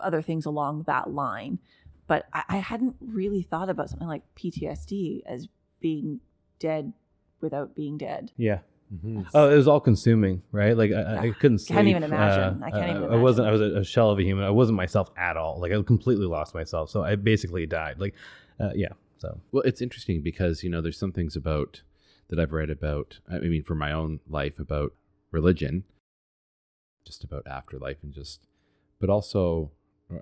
[0.00, 1.58] other things along that line.
[2.06, 5.48] But I, I hadn't really thought about something like PTSD as
[5.80, 6.20] being
[6.58, 6.92] dead
[7.40, 8.32] without being dead.
[8.36, 8.60] Yeah.
[8.92, 9.26] Mhm.
[9.34, 10.76] Oh, it was all consuming, right?
[10.76, 11.76] Like I, I couldn't sleep.
[11.76, 12.62] Can't even imagine.
[12.62, 13.48] I can't even I wasn't.
[13.48, 14.44] I was a, shell of a human.
[14.44, 15.58] I wasn't myself at all.
[15.60, 16.90] Like I completely lost myself.
[16.90, 17.98] So I basically died.
[17.98, 18.14] Like,
[18.60, 18.90] uh, yeah.
[19.18, 21.82] So Well, it's interesting because you know there's some things about
[22.28, 23.20] that I've read about.
[23.30, 24.92] I mean, for my own life about
[25.30, 25.84] religion,
[27.04, 28.46] just about afterlife and just,
[29.00, 29.70] but also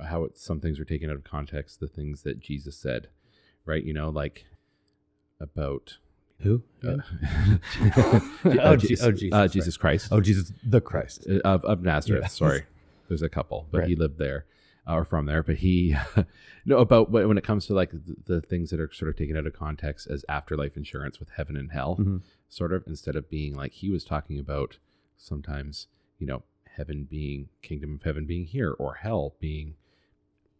[0.04, 1.80] how it, some things are taken out of context.
[1.80, 3.08] The things that Jesus said,
[3.66, 3.84] right?
[3.84, 4.46] You know, like
[5.40, 5.98] about
[6.42, 6.62] Who?
[6.86, 6.96] Uh,
[8.44, 9.52] Oh, Je- Je- oh, Jesus uh, Christ.
[9.52, 10.08] Jesus Christ.
[10.10, 11.26] Oh, Jesus the Christ.
[11.28, 12.22] Uh, of, of Nazareth.
[12.22, 12.28] Yeah.
[12.28, 12.62] Sorry,
[13.08, 13.88] there's a couple, but Right.
[13.88, 14.46] he lived there
[14.88, 15.42] uh, or from there.
[15.42, 15.96] But he,
[16.64, 19.36] no, about when it comes to like the, the things that are sort of taken
[19.36, 22.22] out of context as afterlife insurance with heaven and hell, Mhm.
[22.48, 24.78] sort of instead of being like he was talking about
[25.16, 25.86] sometimes,
[26.18, 26.42] you know,
[26.76, 29.74] heaven being kingdom of heaven being here or hell being,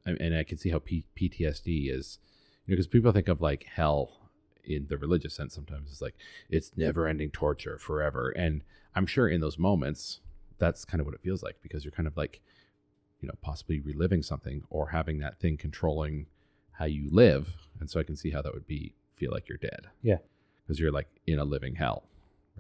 [0.07, 2.19] and and I can see how P- PTSD is,
[2.67, 4.19] you know, because people think of like hell
[4.65, 6.15] in the religious sense sometimes it's like
[6.49, 8.63] it's never ending torture forever and
[8.95, 10.21] i'm sure in those moments
[10.59, 12.41] that's kind of what it feels like because you're kind of like
[13.21, 16.27] you know possibly reliving something or having that thing controlling
[16.73, 19.59] how you live and so i can see how that would be feel like you're
[19.59, 20.17] dead Yeah.
[20.65, 22.05] because you're like in a living hell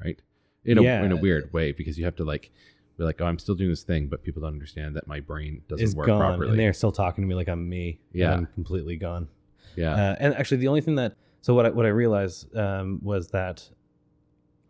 [0.02, 0.20] right
[0.64, 1.02] in a, Yeah.
[1.04, 2.50] in a weird way because you have to like
[2.98, 5.62] be like oh i'm still doing this thing but people don't understand that my brain
[5.68, 8.00] doesn't Is work gone, properly and they're still talking to me like I'm me.
[8.12, 8.32] and Yeah.
[8.34, 9.28] I'm completely gone.
[9.76, 13.00] yeah Uh, and actually, the only thing that so what I, what I realized um,
[13.02, 13.68] was that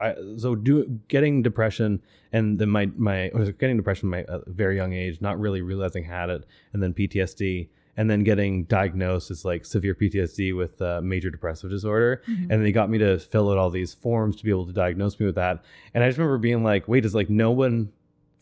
[0.00, 4.74] I so do getting depression and then my my getting depression at my uh, very
[4.76, 9.30] young age, not really realizing I had it, and then PTSD, and then getting diagnosed
[9.30, 13.50] as like severe PTSD with uh, major depressive disorder, and they got me to fill
[13.52, 15.62] out all these forms to be able to diagnose me with that,
[15.94, 17.92] and I just remember being like, wait, is like no one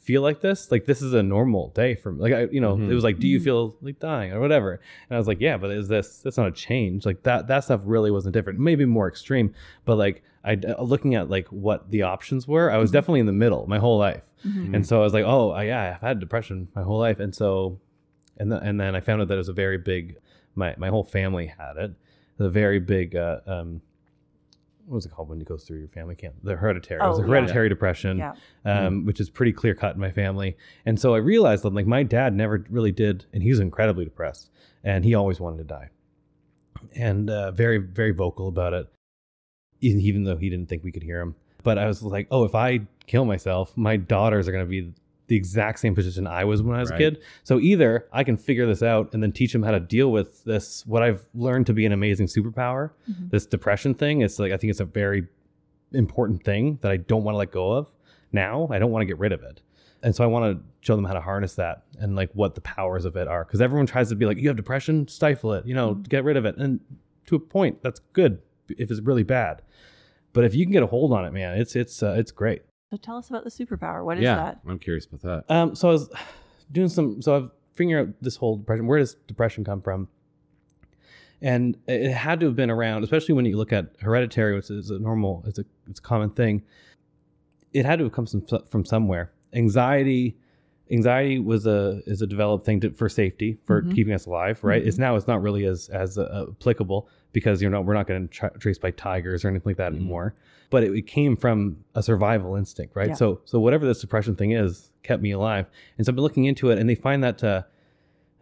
[0.01, 0.70] feel like this?
[0.70, 2.20] Like this is a normal day for me.
[2.22, 2.90] Like I, you know, Mhm.
[2.90, 3.44] it was like, do you Mhm.
[3.44, 4.72] feel like dying or whatever?
[5.09, 7.05] And I was like, yeah, but is this that's not a change?
[7.06, 8.59] Like that that stuff really wasn't different.
[8.59, 9.52] Maybe more extreme,
[9.85, 12.94] but like I uh, looking at like what the options were, I was Mhm.
[12.94, 14.22] definitely in the middle my whole life.
[14.47, 14.74] Mhm.
[14.74, 17.78] And so I was like, oh yeah, I've had depression my whole life, and so
[18.39, 20.16] and then and then I found out that it was a very big.
[20.55, 21.93] My my whole family had it.
[22.39, 23.14] A very big.
[23.14, 23.82] Uh, um,
[24.86, 26.15] what was it called when it goes through your family?
[26.16, 27.01] Can't the hereditary?
[27.01, 27.31] it was Oh, a yeah.
[27.31, 28.35] hereditary depression Yeah.
[28.65, 30.57] um, which is pretty clear cut in my family.
[30.86, 34.05] And so I realized that like my dad never really did, and he was incredibly
[34.05, 34.51] depressed,
[34.82, 35.90] and he always wanted to die,
[36.97, 38.86] and uh, very very vocal about it,
[39.81, 41.35] even though he didn't think we could hear him.
[41.62, 44.93] But I was like, oh, if I kill myself, my daughters are going to be
[45.31, 47.01] the exact same position I was when I was Right.
[47.01, 47.23] a kid.
[47.44, 50.43] So either I can figure this out and then teach them how to deal with
[50.43, 53.31] this, what I've learned to be an amazing superpower, Mhm.
[53.31, 54.23] this depression thing.
[54.23, 55.28] It's like I think it's a very
[55.93, 57.86] important thing that I don't want to let go of
[58.32, 58.66] now.
[58.73, 59.62] I don't want to get rid of it.
[60.02, 62.61] And so I want to show them how to harness that and like what the
[62.62, 63.44] powers of it are.
[63.44, 66.09] Because everyone tries to be like, you have depression, stifle it, you know, Mhm.
[66.09, 66.57] get rid of it.
[66.57, 66.81] And
[67.27, 68.39] to a point, that's good
[68.69, 69.62] if it's really bad.
[70.32, 72.62] But if you can get a hold on it, man, it's it's uh, it's great.
[72.90, 74.04] So tell us about the superpower.
[74.04, 74.60] What is yeah that?
[74.66, 76.10] i'm curious about that Um, so I was
[76.72, 78.86] doing some, so I've figured out this whole depression.
[78.86, 80.08] Where does depression come from?
[81.42, 84.90] And it had to have been around, especially when you look at hereditary, which is
[84.90, 86.62] a normal, it's a it's a common thing.
[87.72, 89.32] It had to have come from from somewhere.
[89.54, 90.36] Anxiety,
[90.90, 93.94] anxiety was a is a developed thing to, for safety for Mhm.
[93.94, 94.82] keeping us alive, right?
[94.82, 94.86] Mhm.
[94.88, 98.28] It's now it's not really as as uh, applicable because you know we're not getting
[98.28, 99.97] tra- traced by tigers or anything like that Mhm.
[99.97, 100.35] anymore.
[100.70, 103.09] But it, it came from a survival instinct, right?
[103.09, 103.15] Yeah.
[103.15, 105.66] So so whatever this depression thing is kept me alive,
[105.97, 107.62] and so I've been looking into it, and they find that uh,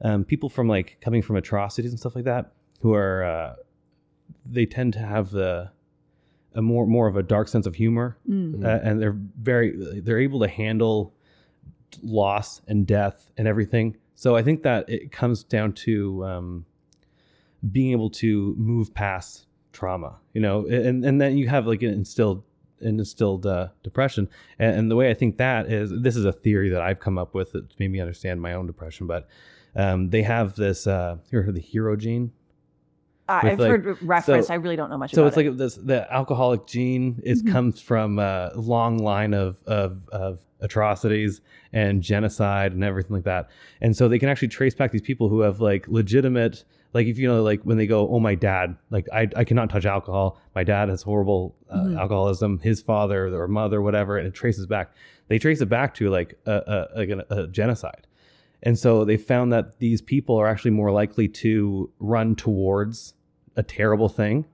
[0.02, 3.54] um, people from like coming from atrocities and stuff like that, who are uh,
[4.44, 5.70] they tend to have the
[6.54, 8.64] a more more of a dark sense of humor, Mm.
[8.64, 11.14] uh, and they're very they're able to handle
[12.02, 13.96] loss and death and everything.
[14.14, 16.66] So I think that it comes down to um,
[17.72, 21.90] being able to move past trauma, you know, and and then you have like an
[21.90, 22.42] instilled
[22.80, 24.28] an instilled uh, depression,
[24.58, 27.18] and, and the way I think that is this is a theory that I've come
[27.18, 29.28] up with that made me understand my own depression, but
[29.74, 32.32] um, they have this uh, you heard the hero gene?
[33.28, 34.46] Uh, I've like- heard reference.
[34.46, 35.34] so- I really don't know much about it.
[35.34, 35.50] so it's it.
[35.50, 37.52] like this the alcoholic gene is Mhm.
[37.52, 41.40] comes from a long line of, of of atrocities
[41.72, 43.48] and genocide and everything like that
[43.80, 46.64] and so they can actually trace back these people who have like legitimate
[46.94, 49.70] like if you know like when they go oh my dad like i, I cannot
[49.70, 51.98] touch alcohol my dad has horrible uh, Mhm.
[51.98, 54.92] alcoholism his father or mother whatever and it traces back
[55.28, 58.06] they trace it back to like a, a, a, a genocide
[58.62, 63.14] and so they found that these people are actually more likely to run towards
[63.54, 64.46] a terrible thing.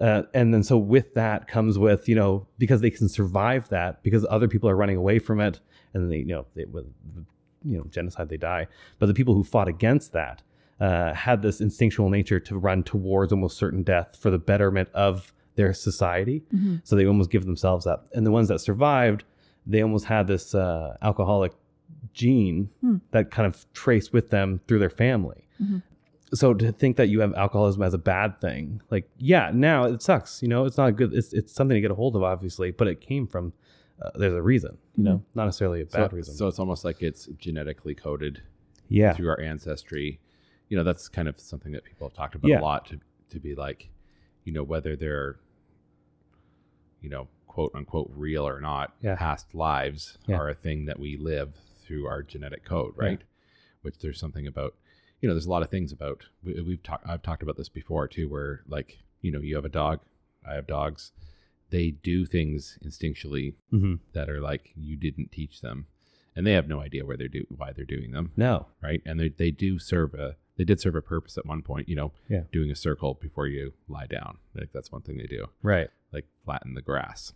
[0.00, 4.02] Uh, and then so with that comes with, you know, because they can survive that
[4.02, 5.60] because other people are running away from it
[5.92, 6.86] and they, you know, they, with,
[7.62, 8.66] you know, genocide, they die.
[8.98, 10.42] But the people who fought against that
[10.86, 15.32] uh, had this instinctual nature to run towards almost certain death for the betterment of
[15.54, 16.42] their society.
[16.52, 16.80] Mhm.
[16.82, 18.00] So they almost give themselves up.
[18.14, 19.20] And the ones that survived,
[19.72, 21.52] they almost had this uh, alcoholic
[22.12, 22.96] gene Hmm.
[23.12, 25.46] that kind of traced with them through their family.
[25.62, 25.82] Mhm.
[26.34, 30.00] So to think that you have alcoholism as a bad thing, like yeah, now it
[30.02, 30.42] sucks.
[30.42, 31.12] You know, it's not good.
[31.12, 33.52] It's it's something to get a hold of, obviously, but it came from
[34.00, 34.78] uh, there's a reason.
[34.96, 36.34] You know, not necessarily a so, bad reason.
[36.34, 38.40] so it's almost like it's genetically coded
[38.88, 40.18] yeah, through our ancestry.
[40.72, 42.60] You know, that's kind of something that people have talked about Yeah.
[42.60, 43.90] a lot to to be like,
[44.44, 45.36] you know, whether they're
[47.02, 49.16] you know, quote unquote real or not, Yeah.
[49.16, 50.36] past lives Yeah.
[50.38, 53.20] are a thing that we live through our genetic code, right?
[53.82, 54.74] Which there's something about,
[55.20, 56.24] you know, there's a lot of things about.
[56.42, 57.06] We, we've talked.
[57.06, 60.00] I've talked about this before too, where like, you know, you have a dog,
[60.48, 61.12] I have dogs.
[61.68, 65.86] They do things instinctually hmm that are like you didn't teach them,
[66.34, 68.68] and they have no idea where they're do why they're doing them, No.
[68.80, 69.02] right?
[69.04, 71.96] And they they do serve a they did serve a purpose at one point, you
[71.96, 72.42] know, Yeah.
[72.52, 74.38] doing a circle before you lie down.
[74.54, 75.88] Like that's one thing they do, Right.
[76.12, 77.32] like flatten the grass.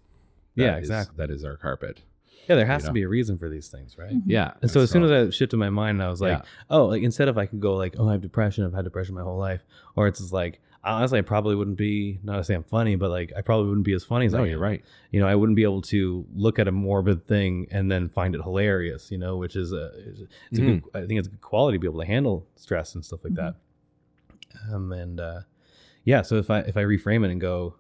[0.55, 1.15] Yeah, That is- exactly.
[1.17, 2.03] That is our carpet.
[2.49, 2.95] Yeah, there has You to know?
[2.95, 4.13] be a reason for these things, right?
[4.13, 4.23] Mhm.
[4.27, 4.53] Yeah.
[4.63, 6.45] And so as soon as I shifted my mind, I was like, Yeah.
[6.71, 9.15] oh, like instead of I could go like, oh, I have depression, I've had depression
[9.15, 9.65] my whole life,
[9.97, 13.11] or it's just like honestly, I probably wouldn't be not to say I'm funny, but
[13.11, 14.63] like I probably wouldn't be as funny as no, I you're am.
[14.63, 14.85] right.
[15.11, 18.35] You know, I wouldn't be able to look at a morbid thing and then find
[18.35, 19.11] it hilarious.
[19.11, 20.97] You know, which is a, it's a good, Mm-hmm.
[20.97, 23.35] I think it's a good quality to be able to handle stress and stuff like
[23.35, 23.37] Mhm.
[23.37, 23.55] that.
[24.75, 25.41] Um, and uh,
[26.05, 27.75] yeah, so if I if I reframe it and go,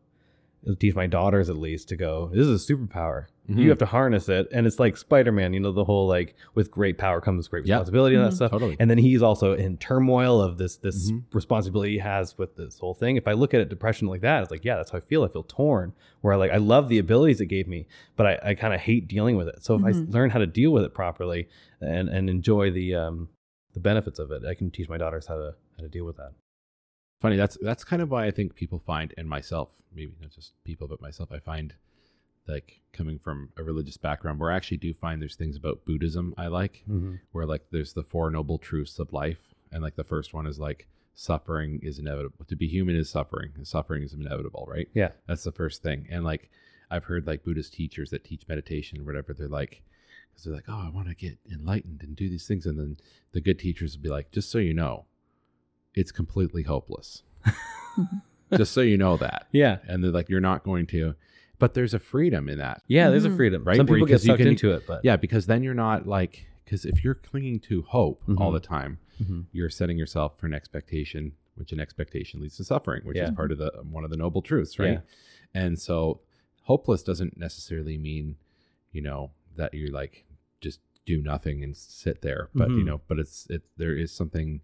[0.78, 3.26] teach my daughters at least to go, this is a superpower.
[3.48, 3.58] Mhm.
[3.58, 5.52] You have to harness it, and it's like Spider Man.
[5.54, 8.36] You know, the whole like with great power comes great responsibility and that Mhm.
[8.36, 8.50] stuff.
[8.50, 8.76] Totally.
[8.80, 11.22] And then he's also in turmoil of this this Mhm.
[11.32, 13.16] responsibility he has with this whole thing.
[13.16, 15.22] If I look at it depression like that, it's like, yeah, that's how I feel.
[15.22, 15.92] I feel torn.
[16.22, 17.86] Where I like I love the abilities it gave me,
[18.16, 19.62] but I, I kind of hate dealing with it.
[19.62, 20.12] So if I Mhm.
[20.12, 21.48] learn how to deal with it properly
[21.80, 23.28] and and enjoy the um
[23.74, 26.16] the benefits of it, I can teach my daughters how to how to deal with
[26.16, 26.32] that.
[27.20, 27.36] Funny.
[27.36, 30.88] That's that's kind of why I think people find, and myself, maybe not just people,
[30.88, 31.74] but myself, I find
[32.48, 36.34] like coming from a religious background where I actually do find there's things about Buddhism
[36.38, 36.82] I like.
[36.88, 37.14] Mm-hmm.
[37.32, 40.58] where like there's the four noble truths of life and like the first one is
[40.58, 45.12] like suffering is inevitable to be human is suffering and suffering is inevitable right Yeah.
[45.26, 46.50] that's the first thing and like
[46.90, 49.82] i've heard like buddhist teachers that teach meditation or whatever they're like
[50.30, 52.98] because they're like oh i want to get enlightened and do these things and then
[53.32, 55.06] the good teachers will be like just so you know
[55.94, 57.22] it's completely hopeless
[58.56, 59.78] just so you know that Yeah.
[59.88, 61.14] and they're like you're not going to
[61.58, 63.36] but there's a freedom in that Yeah, there's a Mhm.
[63.36, 63.64] freedom.
[63.64, 65.46] Right, Some where you- people get 'cause you sucked can- into it, but yeah because
[65.46, 68.54] then you're not like because if you're clinging to hope all Mhm.
[68.54, 69.46] the time Mhm.
[69.52, 73.28] you're setting yourself for an expectation which an expectation leads to suffering which Yeah.
[73.28, 75.00] is part of the one of the noble truths right Yeah.
[75.54, 76.20] and so
[76.62, 78.36] hopeless doesn't necessarily mean
[78.92, 80.24] you know that you're like
[80.60, 82.84] just do nothing and sit there but you Mhm.
[82.86, 84.60] know but it's it there is something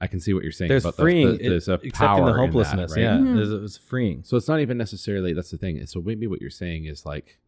[0.00, 1.26] i can see what you're saying there's about the- freeing.
[1.28, 2.92] the, it- there's a accepting power the in that, hopelessness.
[2.92, 3.02] right?
[3.02, 3.34] Yeah, Mhm.
[3.36, 4.22] there's, it's freeing.
[4.24, 7.38] so it's not even necessarily that's the thing so maybe what you're saying is like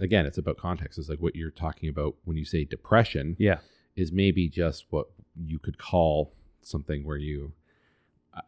[0.00, 3.58] again it's about context it's like what you're talking about when you say depression Yeah,
[3.96, 5.06] is maybe just what
[5.42, 6.32] you could call
[6.62, 7.52] something where you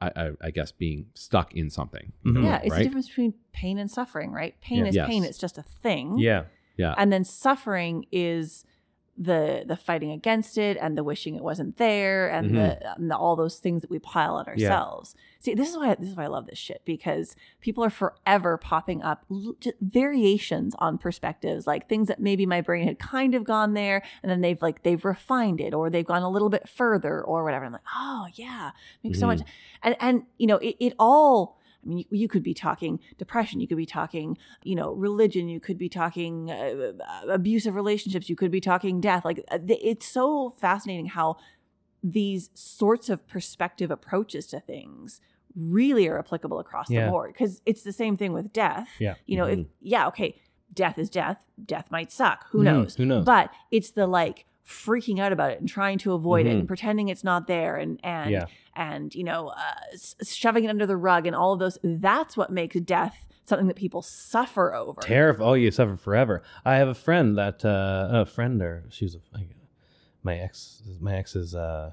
[0.03, 2.13] I, I, I guess being stuck in something.
[2.23, 2.45] you Mhm.
[2.45, 4.55] Yeah, it's the difference between pain and suffering, right?
[4.61, 4.89] Pain Yeah.
[4.91, 5.09] is Yes.
[5.09, 6.19] pain; it's just a thing.
[6.19, 6.45] yeah,
[6.77, 6.95] Yeah.
[6.99, 8.67] and then suffering is
[9.21, 13.03] the the fighting against it and the wishing it wasn't there and, the, mm-hmm.
[13.03, 14.69] and the all those things that we pile on Yeah.
[14.71, 15.17] ourselves.
[15.41, 18.57] See, this is why this is why I love this shit because people are forever
[18.57, 23.45] popping up l- variations on perspectives, like things that maybe my brain had kind of
[23.45, 26.69] gone there, and then they've like they've refined it or they've gone a little bit
[26.69, 27.65] further or whatever.
[27.65, 28.71] I'm like, oh yeah,
[29.03, 29.49] makes so much, mm-hmm.
[29.83, 31.58] and and you know it, it all.
[31.85, 35.49] I mean, you, you could be talking depression, you could be talking, you know, religion,
[35.49, 36.93] you could be talking uh,
[37.29, 39.25] abusive relationships, you could be talking death.
[39.25, 41.37] Like, uh, it's so fascinating how
[42.03, 45.21] these sorts of perspective approaches to things
[45.57, 47.07] really are applicable across Yeah.
[47.07, 48.89] the board because it's the same thing with death.
[48.99, 49.15] Yeah.
[49.27, 50.41] You know, if, yeah, okay,
[50.73, 51.45] death is death.
[51.65, 52.47] Death might suck.
[52.51, 52.65] Who Mhm.
[52.65, 52.95] knows?
[52.97, 53.25] Who knows?
[53.25, 56.59] But it's the like freaking out about it and trying to avoid it Mhm.
[56.61, 58.45] and pretending it's not there and and Yeah.
[58.77, 62.51] and you know uh, shoving it under the rug and all of those that's what
[62.51, 65.49] makes death something that people suffer over Terrifying.
[65.49, 66.43] Oh, you suffer forever.
[66.67, 69.21] I have a friend that uh, a friend or she's a,
[70.23, 71.93] my ex my ex's uh,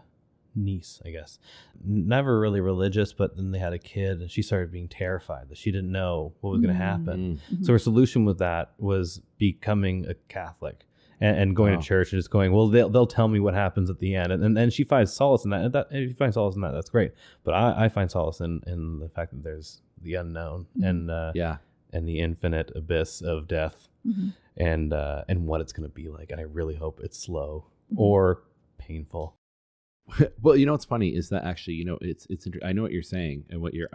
[0.53, 1.39] niece, I guess.
[1.83, 5.57] Never really religious, but then they had a kid and she started being terrified that
[5.57, 6.83] she didn't know what was going to Mm.
[6.83, 7.39] happen.
[7.53, 7.65] Mm.
[7.65, 10.85] So her solution with that was becoming a Catholic
[11.21, 11.79] and, and going Wow.
[11.81, 14.31] to church and just going, well, they'll they'll tell me what happens at the end,
[14.31, 15.61] and and, and she finds solace in that.
[15.65, 17.11] And that and if you find solace in that, that's great.
[17.43, 20.89] But I, I find solace in in the fact that there's the unknown Mhm.
[20.89, 21.57] and uh, Yeah.
[21.93, 24.33] and the infinite abyss of death Mhm.
[24.57, 26.31] and uh, and what it's going to be like.
[26.31, 27.97] And I really hope it's slow Mhm.
[27.99, 28.43] or
[28.77, 29.35] painful.
[30.41, 32.45] well, you know what's funny is that actually, you know, it's it's.
[32.45, 33.89] Inter- I know what you're saying and what you're.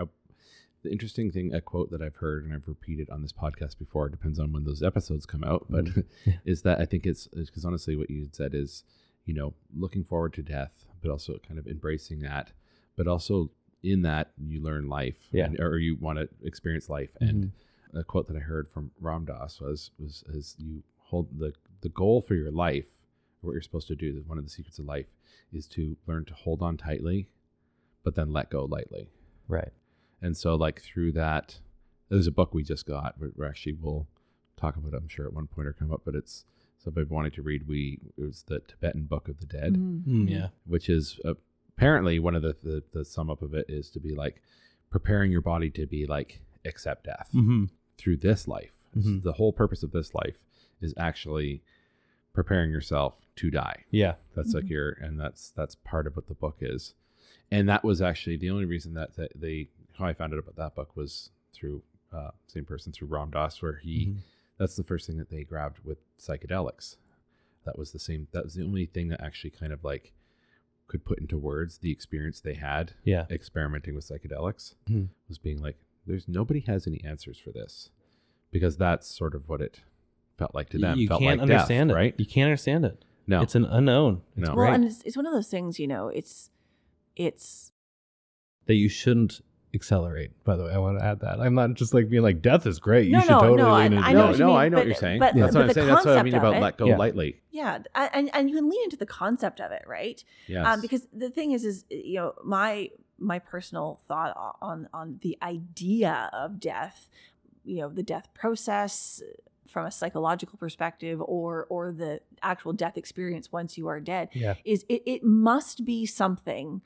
[0.83, 4.09] The interesting thing, a quote that I've heard and I've repeated on this podcast before,
[4.09, 6.05] depends on when those episodes come out, but Mm.
[6.27, 6.33] Yeah.
[6.45, 8.85] is that I think it's because honestly, what you said is,
[9.27, 12.53] you know, looking forward to death, but also kind of embracing that,
[12.97, 13.51] but also
[13.83, 15.47] in that you learn life, Yeah.
[15.47, 17.11] and, or you want to experience life.
[17.21, 17.53] And
[17.95, 21.53] a quote that I heard from Ram Dass was was as you hold the
[21.83, 22.87] the goal for your life,
[23.43, 24.17] what you're supposed to do.
[24.17, 25.07] is One of the secrets of life
[25.53, 27.29] is to learn to hold on tightly,
[28.03, 29.09] but then let go lightly.
[29.49, 29.73] Right.
[30.23, 31.59] And so, like through that,
[32.09, 33.15] there's a book we just got.
[33.19, 34.07] We're, we're actually we'll
[34.57, 34.93] talk about.
[34.95, 36.45] it, I'm sure at one point or come up, but it's
[36.83, 37.67] somebody wanting to read.
[37.67, 40.05] We it was the Tibetan Book of the Dead, Mm.
[40.07, 40.49] Mm, yeah.
[40.67, 41.19] which is
[41.77, 44.43] apparently one of the, the the sum up of it is to be like
[44.91, 47.65] preparing your body to be like accept death Mm-hmm.
[47.97, 48.73] through this life.
[48.97, 49.23] Mhm.
[49.23, 50.37] The whole purpose of this life
[50.83, 51.63] is actually
[52.33, 53.85] preparing yourself to die.
[53.91, 54.15] Yeah.
[54.35, 54.71] That's like Mhm.
[54.71, 56.95] your, and that's that's part of what the book is.
[57.51, 59.69] And that was actually the only reason that, that they
[60.01, 61.83] how I found out about that book was through
[62.13, 64.17] uh, same person through Ram Dass, where he Mhm.
[64.59, 66.97] that's the first thing that they grabbed with psychedelics.
[67.65, 68.27] That was the same.
[68.33, 70.13] That was the only thing that actually kind of like
[70.89, 73.27] could put into words the experience they had Yeah.
[73.31, 75.11] experimenting with psychedelics Mhm.
[75.29, 77.91] was being like, there's nobody has any answers for this
[78.51, 79.83] because that's sort of what it
[80.37, 80.99] felt like to them.
[80.99, 81.95] you felt can't like death, understand it.
[81.95, 82.15] right?
[82.19, 83.05] You can't understand it.
[83.29, 84.23] No, It's an unknown.
[84.37, 84.57] It's No.
[84.57, 86.51] Well, and it's, it's one of those things, you know, it's
[87.15, 87.71] it's
[88.67, 89.43] that you shouldn't
[89.75, 90.31] accelerate.
[90.45, 91.41] By the way, I want to add that.
[91.41, 93.07] I'm not just like being like death is great.
[93.07, 94.69] You No, should no, totally no, I- into I know no, what no, mean, I
[94.69, 95.19] know what you're saying.
[95.21, 95.87] but- that's but what I'm the saying.
[95.89, 96.97] That's what I mean concept about it- let go Yeah.
[96.97, 97.41] lightly.
[97.51, 100.23] yeah, and and you can lean into the concept of it, right?
[100.49, 100.67] Yes.
[100.67, 105.37] Um, because the thing is, is you know, my my personal thought on on the
[105.43, 107.09] idea of death,
[107.65, 109.23] you know, the death process
[109.69, 114.55] from a psychological perspective, or or the actual death experience once you are dead, Yeah.
[114.65, 116.81] is it, it must be something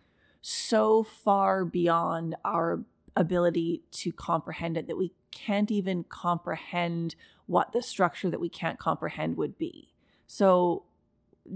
[0.46, 2.80] so far beyond our
[3.16, 7.14] ability to comprehend it that we can't even comprehend
[7.46, 9.88] what the structure that we can't comprehend would be.
[10.26, 10.82] So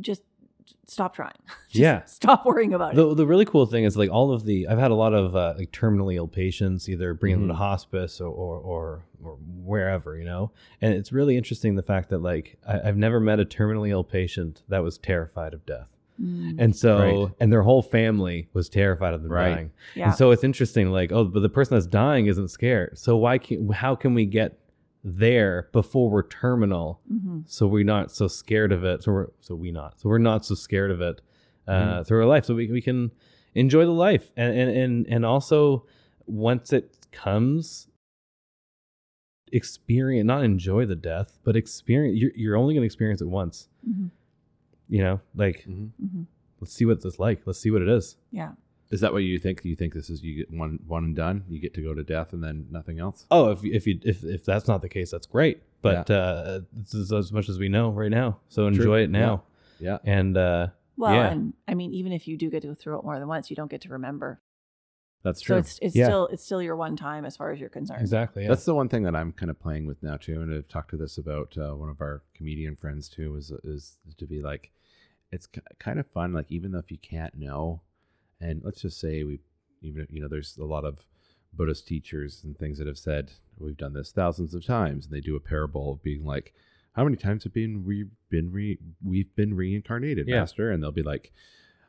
[0.00, 0.22] just
[0.86, 1.32] stop trying.
[1.68, 2.02] Just Yeah.
[2.06, 2.96] Stop worrying about it.
[2.96, 5.36] The, the really cool thing is like all of the I've had a lot of
[5.36, 7.58] uh, like terminally ill patients either bringing them to Mhm.
[7.58, 9.32] hospice or, or or or
[9.64, 10.50] wherever you know
[10.80, 14.04] and it's really interesting the fact that like I, I've never met a terminally ill
[14.04, 15.88] patient that was terrified of death
[16.20, 17.32] Mm, and so Right.
[17.40, 19.54] and their whole family was terrified of them Right.
[19.54, 20.06] dying yeah.
[20.06, 23.38] and so it's interesting like oh but the person that's dying isn't scared so why
[23.38, 24.58] can how can we get
[25.04, 27.44] there before we're terminal Mhm.
[27.48, 30.44] so we're not so scared of it so we're so we not so we're not
[30.44, 31.20] so scared of it
[31.68, 32.06] uh, Mhm.
[32.06, 33.12] through our life so we, we can
[33.54, 35.86] enjoy the life and, and and and also
[36.26, 37.86] once it comes
[39.52, 43.68] experience not enjoy the death but experience you're, you're only going to experience it once
[43.88, 44.10] Mhm.
[44.88, 45.90] You know like Mhm.
[46.02, 46.26] Mhm.
[46.60, 48.52] let's see what this is like let's see what it is Yeah.
[48.90, 49.62] Is that what you think?
[49.66, 51.44] You think this is you get one one and done?
[51.46, 53.26] You get to go to death and then nothing else?
[53.30, 56.94] oh if if you if, if that's not the case that's great but uh this
[56.94, 59.42] is as much as we know right now so enjoy it now
[59.78, 59.98] Yeah.
[60.04, 61.30] and uh Well, Yeah.
[61.30, 63.50] and I mean, even if you do get to go through it more than once,
[63.50, 64.40] you don't get to remember.
[65.22, 65.54] That's true.
[65.56, 66.06] So it's it's Yeah.
[66.06, 68.00] still it's still your one time as far as you're concerned.
[68.00, 68.48] exactly yeah.
[68.48, 70.90] That's the one thing that I'm kind of playing with now too, and I've talked
[70.90, 73.36] to this about uh, one of our comedian friends too.
[73.36, 74.72] Is is to be like,
[75.30, 75.48] it's
[75.78, 76.32] kind of fun.
[76.32, 77.82] Like even though if you can't know,
[78.40, 79.40] and let's just say we,
[79.82, 81.04] even you know, there's a lot of
[81.52, 85.20] Buddhist teachers and things that have said we've done this thousands of times, and they
[85.20, 86.52] do a parable of being like,
[86.92, 90.40] how many times have been we been re we've been reincarnated, Yeah.
[90.40, 90.70] master?
[90.70, 91.32] And they'll be like,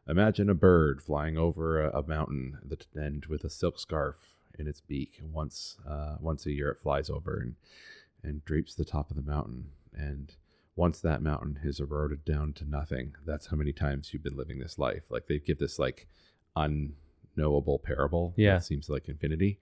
[0.07, 4.15] imagine a bird flying over a, a mountain that and with a silk scarf
[4.57, 5.17] in its beak.
[5.19, 7.55] And once uh, once a year, it flies over and
[8.23, 9.69] and drapes the top of the mountain.
[9.93, 10.33] And
[10.79, 14.59] once that mountain is eroded down to nothing, that's how many times you've been living
[14.59, 15.03] this life.
[15.09, 16.07] Like they give this like
[16.55, 18.33] unknowable parable.
[18.37, 18.55] Yeah.
[18.55, 19.59] that seems like infinity.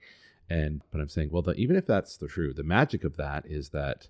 [0.50, 3.44] And but I'm saying, well, the, even if that's the true, the magic of that
[3.46, 4.08] is that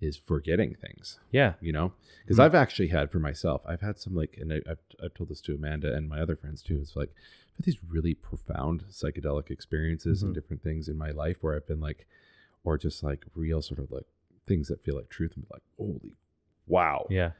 [0.00, 1.92] is forgetting things yeah you know
[2.24, 2.42] because Mhm.
[2.42, 5.40] i've actually had for myself i've had some like and I, I've, I've told this
[5.42, 9.50] to amanda and my other friends too it's like I've had these really profound psychedelic
[9.50, 10.26] experiences Mhm.
[10.26, 12.06] and different things in my life where i've been like
[12.64, 14.04] or just like real sort of like
[14.46, 16.16] things that feel like truth and be like holy
[16.66, 17.06] wow.
[17.10, 17.32] Yeah.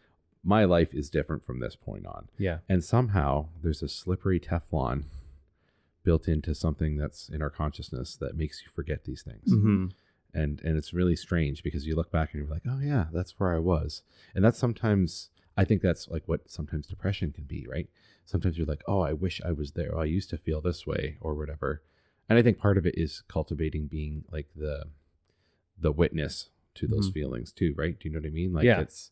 [0.42, 2.28] My life is different from this point on.
[2.38, 2.58] Yeah.
[2.68, 5.04] And somehow there's a slippery teflon
[6.02, 9.50] built into something that's in our consciousness that makes you forget these things.
[9.50, 9.86] Mm-hmm.
[10.34, 13.38] and and it's really strange because you look back and you're like oh yeah that's
[13.40, 14.02] where i was.
[14.34, 17.88] And that's sometimes i think that's like what sometimes depression can be right?
[18.26, 19.94] Sometimes you're like oh i wish i was there.
[19.96, 21.80] Oh, i used to feel this way or whatever.
[22.28, 24.84] And i think part of it is cultivating being like the
[25.80, 27.14] the witness to those Mhm.
[27.14, 28.80] feelings too right do you know what i mean like Yeah.
[28.80, 29.10] it's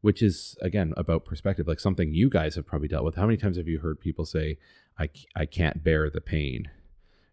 [0.00, 3.36] which is again about perspective like something you guys have probably dealt with how many
[3.36, 4.58] times have you heard people say
[4.98, 6.68] "I I can't bear the pain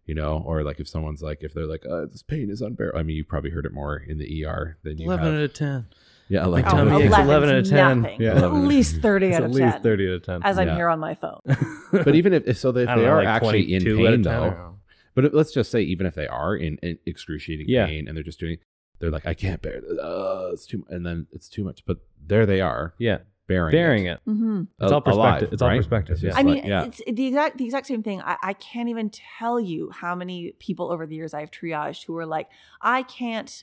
[0.04, 2.98] you know or like if someone's like if they're like uh, this pain is unbearable
[2.98, 5.40] i mean you've probably heard it more in the er than you 11 have out
[5.42, 5.86] of 10
[6.28, 7.24] yeah Like 11 tell out of 10.
[7.26, 8.02] 11 out of 10.
[8.02, 8.20] Nothing.
[8.22, 8.30] Yeah.
[8.30, 9.00] At 11 out of least 10.
[9.02, 9.82] thirty out at of least ten.
[9.82, 10.74] 30 out of 10 As I'm Yeah.
[10.76, 11.40] here on my phone.
[11.92, 14.74] but even if if- so if they know, are like actually in pain though
[15.14, 17.86] but it- let's just say even if they are in, in excruciating Yeah.
[17.86, 18.58] pain and they're just doing
[18.98, 21.98] they're like i can't bear this uh, it's too and then it's too much but
[22.26, 24.20] there they are yeah bearing bearing it.
[24.26, 24.30] it.
[24.30, 24.62] Mm-hmm.
[24.80, 25.52] It's all alive, perspective.
[25.52, 25.76] It's all right?
[25.76, 26.32] perspective, yeah.
[26.34, 26.84] I mean, like- yeah.
[26.84, 28.20] it's the exact the exact same thing.
[28.22, 32.16] I, I can't even tell you how many people over the years I've triaged who
[32.16, 32.48] are like,
[32.80, 33.62] I can't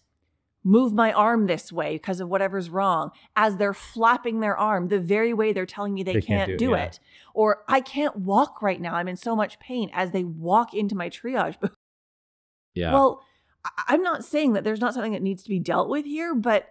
[0.63, 4.99] move my arm this way because of whatever's wrong as they're flapping their arm the
[4.99, 7.29] very way they're telling me they, They can't, can't do, do it, it, yeah.
[7.33, 10.95] or i can't walk right now i'm in so much pain as they walk into
[10.95, 11.75] my triage booth
[12.75, 12.93] yeah.
[12.93, 13.25] well I-
[13.87, 16.69] i'm not saying that there's not something that needs to be dealt with here but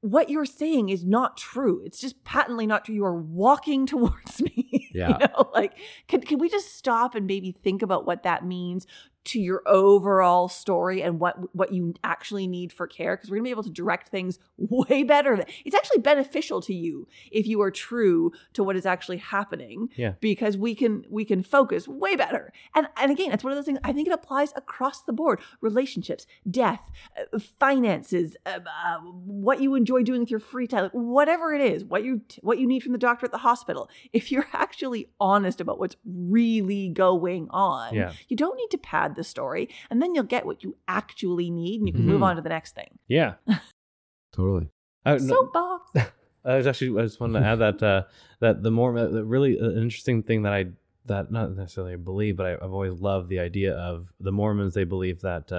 [0.00, 1.80] what you're saying is not true.
[1.82, 2.94] It's just patently not true.
[2.94, 5.08] You are walking towards me Yeah.
[5.18, 5.72] you know like
[6.08, 8.86] can, can we just stop and maybe think about what that means
[9.24, 13.44] to your overall story and what what you actually need for care because we're gonna
[13.44, 15.42] be able to direct things way better.
[15.64, 19.88] It's actually beneficial to you if you are true to what is actually happening.
[19.96, 20.12] Yeah.
[20.20, 22.52] Because we can we can focus way better.
[22.74, 23.78] And and again, it's one of those things.
[23.82, 29.74] I think it applies across the board: relationships, death, uh, finances, uh, uh, what you
[29.74, 32.82] enjoy doing with your free time, like, whatever it is, what you what you need
[32.82, 33.88] from the doctor at the hospital.
[34.12, 38.12] If you're actually honest about what's really going on, Yeah.
[38.28, 41.80] you don't need to pad the story, and then you'll get what you actually need,
[41.80, 42.24] and you can move Mhm.
[42.24, 42.98] on to the next thing.
[43.08, 43.34] Yeah.
[44.32, 44.68] totally.
[45.04, 45.92] I, no- Soapbox.
[46.44, 48.02] I was actually I just wanted to add that uh,
[48.40, 50.66] that the more that really uh, an interesting thing that I
[51.06, 54.74] that not necessarily believe, but I, I've always loved the idea of the Mormons.
[54.74, 55.50] They believe that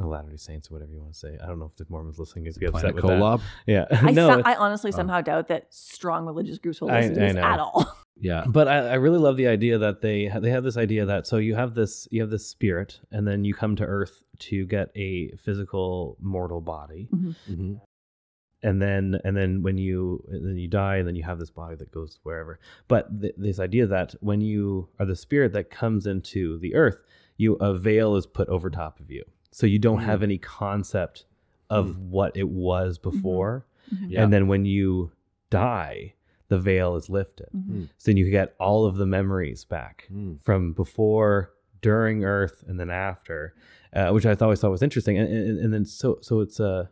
[0.00, 1.38] or Latter Day Saints, or whatever you want to say.
[1.42, 3.20] I don't know if the Mormons listening is get upset Planet with that.
[3.20, 3.40] Kolob.
[3.66, 4.96] Yeah, I, no, so- I honestly Oh.
[4.96, 7.86] somehow doubt that strong religious groups will I- listen to this at all.
[8.20, 8.44] Yeah.
[8.46, 11.26] but I, I really love the idea that they ha- they have this idea that
[11.26, 14.64] so you have this you have this spirit, and then you come to Earth to
[14.66, 17.74] get a physical mortal body, hmm
[18.62, 21.50] and then and then when you and then you die and then you have this
[21.50, 22.58] body that goes wherever
[22.88, 26.96] but th- this idea that when you are the spirit that comes into the earth
[27.36, 29.22] you a veil is put over top of you
[29.56, 30.04] so you don't Mm.
[30.10, 31.26] have any concept
[31.70, 33.66] of what it was before
[34.08, 34.22] Yeah.
[34.22, 35.12] and then when you
[35.50, 36.14] die
[36.48, 37.88] the veil is lifted Mhm.
[37.96, 40.42] so then you get all of the memories back Mm.
[40.42, 43.54] from before, during Earth, and then after,
[43.92, 45.18] uh, which I always thought was interesting.
[45.18, 46.86] And, and, and then so so it's uh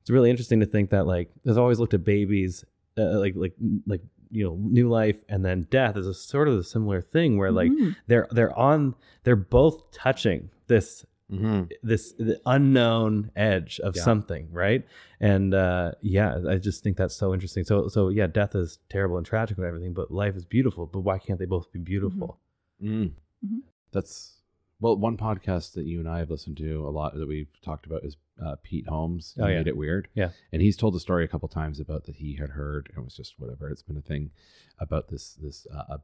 [0.00, 2.64] it's really interesting to think that like I've always looked at babies
[2.98, 3.54] uh, like like
[3.86, 7.36] like you know new life and then death is a sort of a similar thing
[7.38, 7.96] where like Mhm.
[8.08, 8.94] they're they're on
[9.24, 14.02] they're both touching this hmm this the unknown edge of Yeah.
[14.02, 14.84] something right
[15.20, 19.16] and uh yeah i just think that's so interesting so so yeah death is terrible
[19.16, 22.38] and tragic and everything but life is beautiful but why can't they both be beautiful
[22.82, 23.12] Mm.
[23.46, 23.60] Mhm.
[23.92, 24.36] That's
[24.80, 27.84] well, one podcast that you and I have listened to a lot that we've talked
[27.84, 29.34] about is uh, Pete Holmes.
[29.38, 29.58] Oh, yeah.
[29.58, 30.08] made it weird.
[30.14, 30.30] Yeah.
[30.52, 32.90] and he's told the story a couple times about that he had heard.
[32.96, 33.68] It was just whatever.
[33.68, 34.30] It's been a thing
[34.78, 35.98] about this this uh, uh,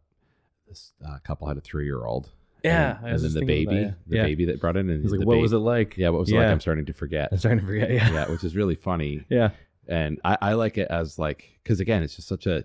[0.68, 2.28] this uh, couple had a three year old.
[2.64, 4.22] Yeah, and, and then the baby, that, the yeah.
[4.24, 5.96] baby that brought in, and He's like, what ba- was it like?
[5.96, 6.46] Yeah, what was it like?
[6.46, 7.28] I'm starting to forget.
[7.30, 7.90] I'm starting to forget.
[7.90, 8.12] Yeah.
[8.12, 9.24] yeah, which is really funny.
[9.28, 9.50] Yeah.
[9.88, 12.64] and I, I like it as like because again it's just such a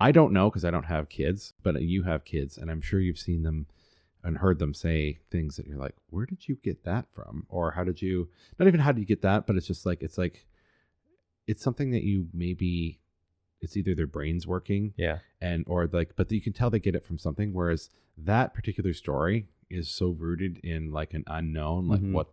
[0.00, 2.98] i don't know because i don't have kids but you have kids and i'm sure
[2.98, 3.66] you've seen them
[4.24, 7.72] and heard them say things that you're like where did you get that from or
[7.72, 8.26] how did you
[8.58, 10.46] not even how did you get that but it's just like it's like
[11.46, 12.98] it's something that you maybe
[13.62, 15.18] it's either their brains working Yeah.
[15.40, 18.92] and or like but you can tell they get it from something whereas that particular
[18.92, 22.12] story is so rooted in like an unknown like Mhm.
[22.12, 22.28] what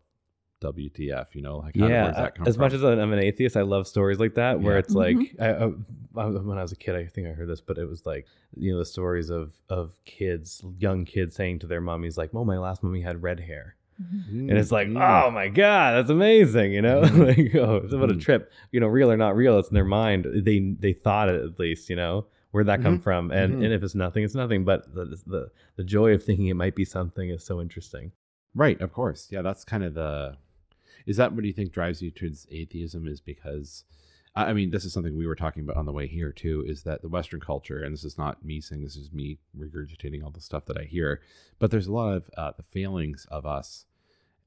[0.61, 2.11] wtf you know like how, yeah.
[2.11, 2.63] that come as from?
[2.63, 4.79] much as I'm an atheist, I love stories like that where Yeah.
[4.79, 5.39] it's like Mhm.
[5.39, 7.85] I, I, I, when I was a kid, I think I heard this, but it
[7.85, 8.25] was like
[8.57, 12.43] you know the stories of of kids, young kids saying to their mummies like, "Oh,
[12.43, 13.75] my last mummy had red hair,"
[14.29, 14.97] and it's like, Mm.
[15.27, 17.27] "Oh my god, that's amazing!" You know, Mhm.
[17.27, 18.21] like oh, it's what a Mhm.
[18.21, 18.51] trip.
[18.71, 20.25] You know, real or not real, it's in their mind.
[20.33, 21.89] They they thought it at least.
[21.89, 22.25] You know.
[22.51, 23.03] Where'd that come Mhm.
[23.03, 23.31] from?
[23.31, 23.65] And Mhm.
[23.65, 24.65] and if it's nothing, it's nothing.
[24.65, 28.11] But the, the the joy of thinking it might be something is so interesting.
[28.55, 29.27] Right, of course.
[29.31, 30.37] Yeah, that's kind of the.
[31.05, 33.07] Is that what do you think drives you towards atheism?
[33.07, 33.83] Is because,
[34.35, 36.63] I I mean, this is something we were talking about on the way here too.
[36.65, 40.23] Is that the Western culture, and this is not me saying this is me regurgitating
[40.23, 41.21] all the stuff that I hear,
[41.59, 43.85] but there's a lot of uh, the failings of us,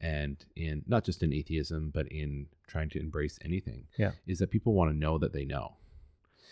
[0.02, 3.84] and in not just in atheism, but in trying to embrace anything.
[3.96, 4.12] Yeah.
[4.26, 5.76] is that people want to know that they know.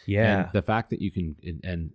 [0.07, 0.45] Yeah.
[0.45, 1.91] And the fact that you can, and, and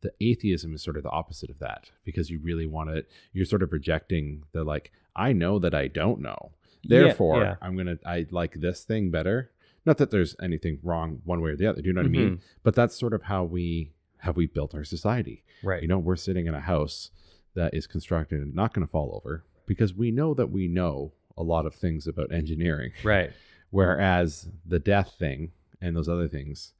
[0.00, 3.46] the atheism is sort of the opposite of that because you really want to, you're
[3.46, 6.50] sort of rejecting the like, I know that I don't know.
[6.84, 7.54] Therefore, yeah.
[7.62, 9.50] I'm going to, I like this thing better.
[9.84, 11.80] Not that there's anything wrong one way or the other.
[11.80, 12.36] Do you know what I mean?
[12.36, 12.40] Mhm.
[12.62, 15.44] But that's sort of how we, have we built our society.
[15.62, 15.82] Right.
[15.82, 17.10] You know, we're sitting in a house
[17.54, 21.12] that is constructed and not going to fall over because we know that we know
[21.36, 22.92] a lot of things about engineering.
[23.04, 23.32] Right.
[23.70, 26.72] Whereas the death thing and those other things,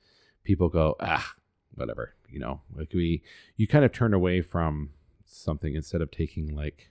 [0.45, 1.35] people go, ah,
[1.75, 3.23] whatever, you know, like we,
[3.57, 4.91] you kind of turn away from
[5.27, 6.91] something instead of taking like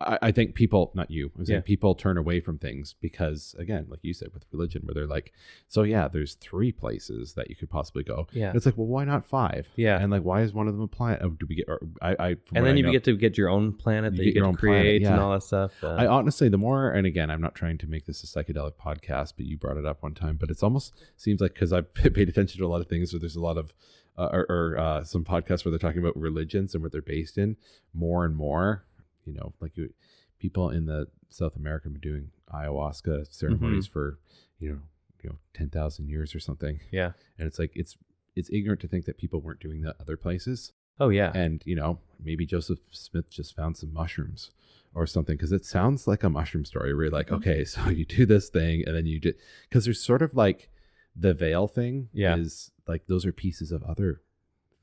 [0.00, 1.62] I, I think people, not you, I'm saying Yeah.
[1.62, 5.32] people turn away from things because, again, like you said with religion, where they're like,
[5.68, 8.26] so yeah, there's three places that you could possibly go.
[8.32, 8.48] Yeah.
[8.48, 9.66] And it's like, well, why not five?
[9.76, 9.98] Yeah.
[9.98, 11.20] And like, why is one of them a planet?
[11.22, 11.64] Oh, do we get?
[11.68, 14.18] Or I, I and then I you know- get to get your own planet You
[14.18, 15.72] that you get to planet, create and all that stuff.
[15.82, 18.74] Uh, I honestly, the more, and again, I'm not trying to make this a psychedelic
[18.74, 20.36] podcast, but you brought it up one time.
[20.36, 23.20] But it's almost seems like because I've paid attention to a lot of things, where
[23.20, 23.72] there's a lot of,
[24.18, 27.38] uh, or, or uh, some podcasts where they're talking about religions and what they're based
[27.38, 27.56] in.
[27.94, 28.84] More and more,
[29.26, 29.92] you know, like you,
[30.38, 34.18] people in the South America have been doing ayahuasca ceremonies for,
[34.58, 34.78] you know,
[35.22, 37.12] you know, ten thousand years or something, yeah.
[37.38, 37.96] and it's like it's
[38.34, 41.32] it's ignorant to think that people weren't doing that other places Oh yeah.
[41.34, 44.50] and you know maybe joseph smith just found some mushrooms
[44.94, 47.34] or something because it sounds like a mushroom story where you're like Mm-hmm.
[47.36, 49.32] okay so you do this thing and then you do
[49.68, 50.68] because there's sort of like
[51.14, 52.36] the veil thing Yeah.
[52.36, 54.20] is like those are pieces of other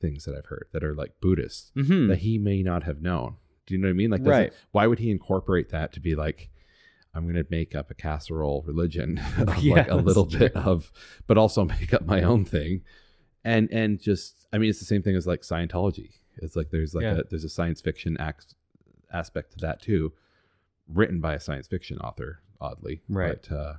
[0.00, 2.08] things that i've heard that are like buddhist Mhm.
[2.08, 4.52] that he may not have known do you know what i mean like Right.
[4.72, 6.50] why would he incorporate that to be like
[7.14, 10.38] i'm going to make up a casserole religion of Yeah, like a little true.
[10.40, 10.90] bit of
[11.26, 12.82] but also make up my own thing
[13.44, 16.94] and and just i mean it's the same thing as like scientology it's like there's
[16.94, 17.18] like Yeah.
[17.18, 18.54] a there's a science fiction act,
[19.12, 20.12] aspect to that too
[20.88, 23.40] written by a science fiction author oddly Right.
[23.48, 23.72] but uh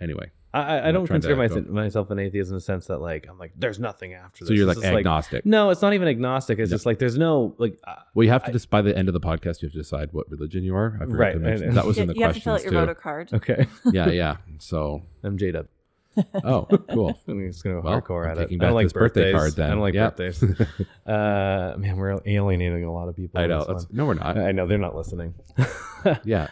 [0.00, 3.26] anyway I, I, I don't consider my, myself an atheist in the sense that like
[3.28, 4.48] I'm like there's nothing after this.
[4.48, 6.58] so you're It's like just agnostic no, it's not even agnostic.
[6.60, 6.74] It's No.
[6.76, 9.08] just like there's no like uh, well you have to I- just by the end
[9.08, 11.38] of the podcast you have to decide what religion you are I forgot Right, to
[11.40, 12.94] mention- and- that was you, in the you have to fill out your too voter
[12.94, 13.32] card.
[13.32, 13.66] okay.
[13.92, 15.66] yeah yeah so I'm J Dub.
[16.44, 18.54] oh cool I'm just gonna go Well, hardcore I'm at it.
[18.54, 19.40] I don't like this birthday birthdays.
[19.40, 19.66] card then.
[19.66, 20.10] I don't like Yeah.
[20.10, 20.42] birthdays.
[21.04, 23.40] Uh, man, we're alienating a lot of people.
[23.40, 25.34] i know that's, no we're not I know they're not listening.
[26.24, 26.46] yeah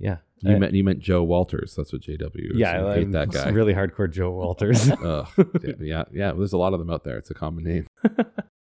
[0.00, 0.16] yeah.
[0.40, 2.56] You Uh, meant you meant joe walters that's what jw is.
[2.58, 4.90] yeah, You I hate that guy Really hardcore Joe Walters.
[4.90, 5.26] Ugh,
[5.80, 6.30] yeah, yeah.
[6.30, 7.16] Well, there's a lot of them out there.
[7.18, 7.86] It's a common name.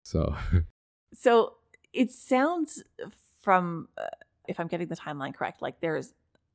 [0.02, 0.34] So
[1.12, 1.54] So
[1.92, 2.82] it sounds
[3.42, 4.06] from, uh,
[4.48, 6.12] if I'm getting the timeline correct, like there's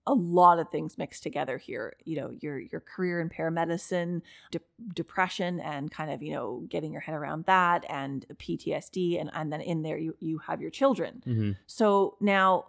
[0.08, 1.96] a lot of things mixed together here.
[2.04, 4.22] You know, your your career in paramedicine,
[4.52, 4.60] de-
[4.96, 9.52] depression, and kind of you know getting your head around that, and PTSD, and and
[9.54, 11.22] then in there you you have your children.
[11.28, 11.56] Mhm.
[11.68, 12.66] So now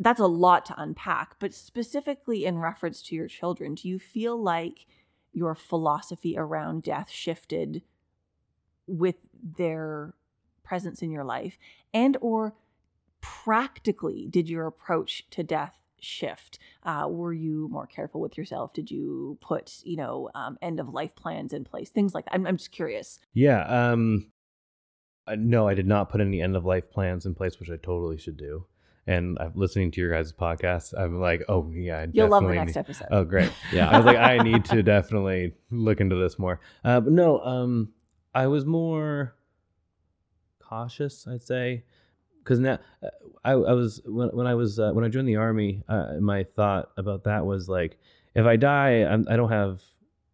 [0.00, 4.40] that's a lot to unpack, but specifically in reference to your children, do you feel
[4.40, 4.86] like
[5.32, 7.82] your philosophy around death shifted
[8.86, 9.16] with
[9.56, 10.14] their
[10.62, 11.58] presence in your life
[11.92, 12.54] and or
[13.20, 18.90] practically did your approach to death shift uh, were you more careful with yourself did
[18.90, 22.46] you put you know um, end of life plans in place things like that i'm,
[22.46, 23.62] I'm just curious Yeah.
[23.66, 24.32] Um,
[25.28, 27.76] uh, no, I did not put any end of life plans in place, which I
[27.76, 28.64] totally should do.
[29.08, 30.92] And I'm listening to your guys' podcast.
[30.96, 33.50] I'm like, oh yeah, I you'll love the next need- episode Oh, great.
[33.72, 36.60] yeah, I was like, I need to definitely look into this more.
[36.84, 37.88] Uh, but no, um,
[38.34, 39.34] I was more
[40.60, 41.84] cautious, I'd say,
[42.42, 43.08] because now uh,
[43.44, 46.44] I, I was when when I was uh, when I joined the army, uh, my
[46.44, 47.98] thought about that was like,
[48.34, 49.80] if I die, I'm, I don't have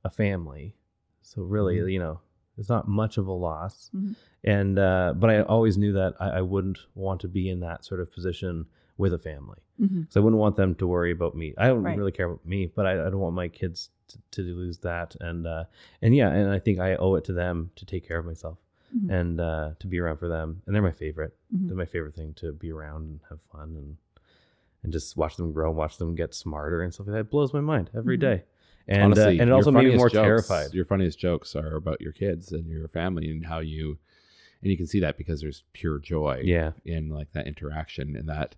[0.04, 0.76] a family,
[1.22, 1.92] so really, Mhm.
[1.92, 2.20] you know,
[2.58, 3.90] it's not much of a loss.
[3.94, 4.14] Mhm.
[4.44, 7.84] And uh, but I always knew that I, I wouldn't want to be in that
[7.84, 8.66] sort of position
[8.98, 9.58] with a family.
[9.80, 10.06] Mhm.
[10.10, 11.54] So I wouldn't want them to worry about me.
[11.58, 11.96] I don't Right.
[11.98, 15.16] really care about me, but I, I don't want my kids to, to lose that.
[15.20, 15.64] And uh,
[16.02, 18.58] and yeah, and I think I owe it to them to take care of myself
[18.96, 19.10] Mhm.
[19.10, 20.62] and uh, to be around for them.
[20.66, 21.34] And they're my favorite.
[21.52, 21.66] Mhm.
[21.68, 23.96] They're my favorite thing to be around and have fun and
[24.84, 27.20] and just watch them grow, and watch them get smarter and stuff like that.
[27.20, 28.20] It blows my mind every Mhm.
[28.20, 28.44] day.
[28.86, 30.74] And uh, and it also made me more jokes- terrified.
[30.74, 33.98] Your funniest jokes are about your kids and your family and how you,
[34.62, 36.72] and you can see that because there's pure joy Yeah.
[36.84, 38.56] in like that interaction and that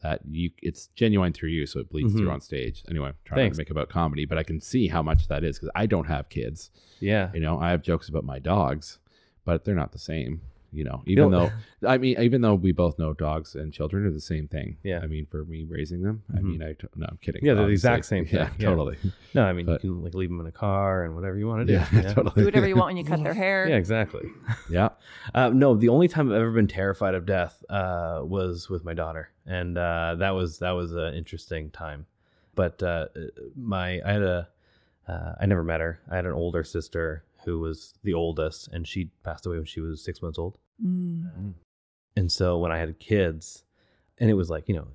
[0.00, 2.18] that you it's genuine through you, so it bleeds Mhm.
[2.18, 2.84] through on stage.
[2.88, 3.56] Anyway, I'm trying Thanks.
[3.56, 6.06] to make about comedy, but I can see how much that is because I don't
[6.06, 6.70] have kids.
[7.00, 7.30] Yeah.
[7.34, 8.98] You know, I have jokes about my dogs,
[9.44, 10.40] but they're not the same.
[10.70, 11.50] You know, even No.
[11.80, 14.76] though I mean, even though we both know dogs and children are the same thing.
[14.82, 15.00] Yeah.
[15.02, 16.42] I mean, for me raising them, I Mhm.
[16.42, 17.42] mean, I t- no, I'm kidding.
[17.42, 18.40] Yeah, they're the exact same thing.
[18.40, 18.68] Yeah, Yeah.
[18.68, 18.98] totally.
[19.34, 21.46] No, I mean But- you can like leave them in a car and whatever you
[21.46, 21.72] want to do.
[21.72, 22.34] Yeah, Yeah, totally.
[22.36, 24.28] do whatever you want when you cut their hair Yeah, exactly.
[24.70, 24.90] Yeah.
[25.34, 28.92] Uh, no, the only time I've ever been terrified of death uh, was with my
[28.92, 32.04] daughter, and uh, that was that was an interesting time.
[32.54, 33.06] But uh,
[33.56, 34.48] my I had a
[35.08, 36.00] uh, I never met her.
[36.10, 39.80] I had an older sister who was the oldest, and she passed away when she
[39.80, 40.58] was six months old.
[40.84, 41.54] Mm.
[42.16, 43.64] And so when I had kids,
[44.18, 44.88] and it was like you know,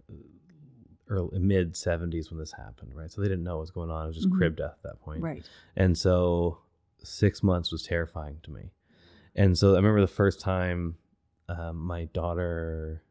[1.07, 3.11] early mid seventies when this happened, right?
[3.11, 4.03] So they didn't know what was going on.
[4.03, 4.38] It was just Mhm.
[4.38, 5.23] crib death at that point.
[5.23, 6.59] right And so
[7.03, 8.71] six months was terrifying to me.
[9.35, 10.97] And so I remember the first time
[11.49, 13.01] um, my daughter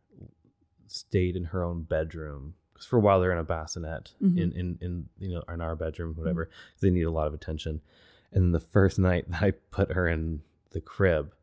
[0.87, 4.39] stayed in her own bedroom because for a while they're in a bassinet Mhm.
[4.39, 7.35] in, in, in, you know, in our bedroom, whatever, 'cause they need a lot of
[7.35, 7.81] attention.
[8.33, 11.35] And the first night that I put her in the crib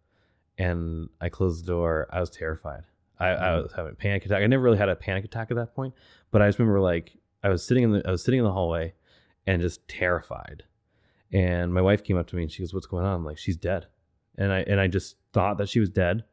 [0.57, 2.83] and I closed the door, I was terrified.
[3.19, 4.41] I, I was having a panic attack.
[4.41, 5.93] I never really had a panic attack at that point,
[6.31, 8.51] but I just remember like I was sitting in the I was sitting in the
[8.53, 8.93] hallway
[9.45, 10.63] and just terrified.
[11.31, 13.37] And my wife came up to me and she goes, "What's going on?" I'm like,
[13.37, 13.87] "She's dead."
[14.37, 16.23] And I and I just thought that she was dead,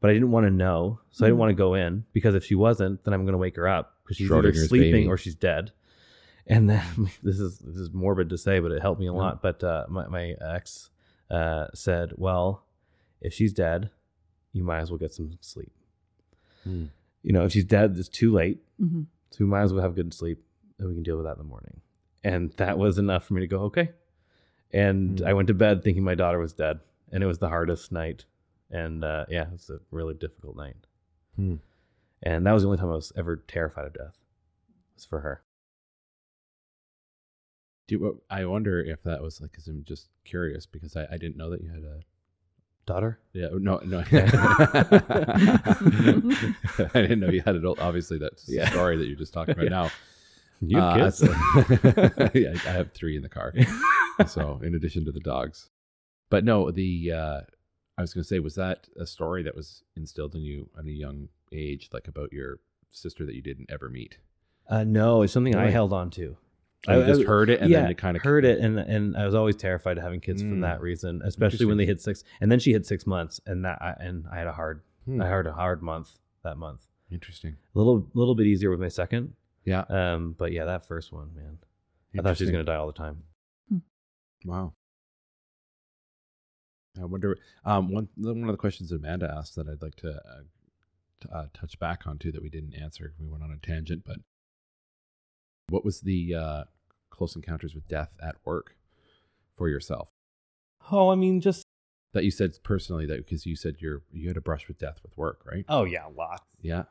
[0.00, 1.40] but I didn't want to know, so I didn't Mhm.
[1.40, 3.96] want to go in because if she wasn't, then I'm going to wake her up
[4.02, 5.06] because she's either sleeping baby.
[5.08, 5.72] or she's dead.
[6.50, 6.82] And then
[7.22, 9.18] this is this is morbid to say, but it helped me a Yeah.
[9.18, 9.42] lot.
[9.42, 10.90] But uh, my my ex
[11.30, 12.64] uh, said, "Well,
[13.20, 13.90] if she's dead,
[14.52, 15.72] you might as well get some sleep.
[16.64, 16.86] Hmm.
[17.22, 19.06] You know, if she's dead, it's too late, Mhm.
[19.30, 20.42] so we might as well have good sleep,
[20.78, 21.80] and we can deal with that in the morning."
[22.24, 23.92] And that was enough for me to go, okay.
[24.72, 25.26] And Hmm.
[25.26, 26.80] I went to bed thinking my daughter was dead,
[27.12, 28.24] and it was the hardest night.
[28.70, 30.86] And uh, yeah, it was a really difficult night.
[31.36, 31.56] Hmm.
[32.22, 34.18] And that was the only time I was ever terrified of death.
[34.94, 35.42] Was for her.
[37.98, 41.36] Do I wonder if that was like, because I'm just curious because I, I didn't
[41.36, 42.00] know that you had a.
[42.86, 43.18] Daughter?
[43.34, 43.98] Yeah, no, no.
[44.10, 44.12] I
[46.94, 47.78] didn't know you had an it.
[47.78, 48.70] Obviously, that's the Yeah.
[48.70, 49.70] story that you're just talking about Yeah.
[49.70, 49.90] now.
[50.60, 51.18] You Uh, kids?
[51.18, 51.26] so-
[52.34, 53.52] yeah, I have three in the car.
[54.26, 55.70] so in addition to the dogs
[56.28, 57.40] but no the uh
[57.96, 60.84] i was going to say was that a story that was instilled in you at
[60.84, 62.58] a young age like about your
[62.90, 64.18] sister that you didn't ever meet
[64.68, 66.36] uh, no, it's something I held on to.
[66.88, 69.16] I, I- just heard it and yeah, then it kind of heard it, and and
[69.16, 70.62] I was always terrified of having kids from Mm.
[70.62, 72.24] that reason, especially when they hit six.
[72.40, 75.20] And then she hit six months, and that I, and I had a hard, Hmm.
[75.20, 76.10] I had a hard month
[76.42, 76.86] that month.
[77.10, 79.34] interesting A little little bit easier with my second,
[79.64, 81.58] yeah um, but yeah, that first one, man,
[82.18, 83.22] I thought she was gonna die all the time.
[84.46, 84.72] wow
[87.00, 91.34] i wonder um one one of the questions amanda asked that i'd like to uh,
[91.36, 94.16] uh, touch back on too that we didn't answer we went on a tangent but
[95.70, 96.64] what was the uh
[97.10, 98.76] close encounters with death at work
[99.56, 100.08] for yourself
[100.92, 101.62] Oh, I mean, just
[102.14, 104.98] that you said personally that because you said you're you had a brush with death
[105.02, 105.64] with work, right?
[105.68, 106.42] oh yeah, a lot.
[106.60, 106.84] Yeah,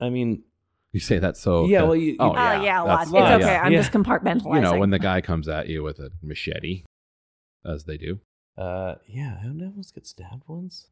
[0.00, 0.42] I mean,
[0.92, 1.66] you say that so.
[1.66, 3.26] Yeah, well, you- oh you- Oh yeah, yeah, that's- lots.
[3.36, 3.52] it's okay.
[3.52, 3.62] yeah.
[3.62, 3.78] I'm Yeah.
[3.82, 4.54] just compartmentalizing.
[4.56, 6.84] You know when the guy comes at you with a machete,
[7.64, 8.18] as they do.
[8.56, 10.88] uh, yeah, I almost get stabbed once.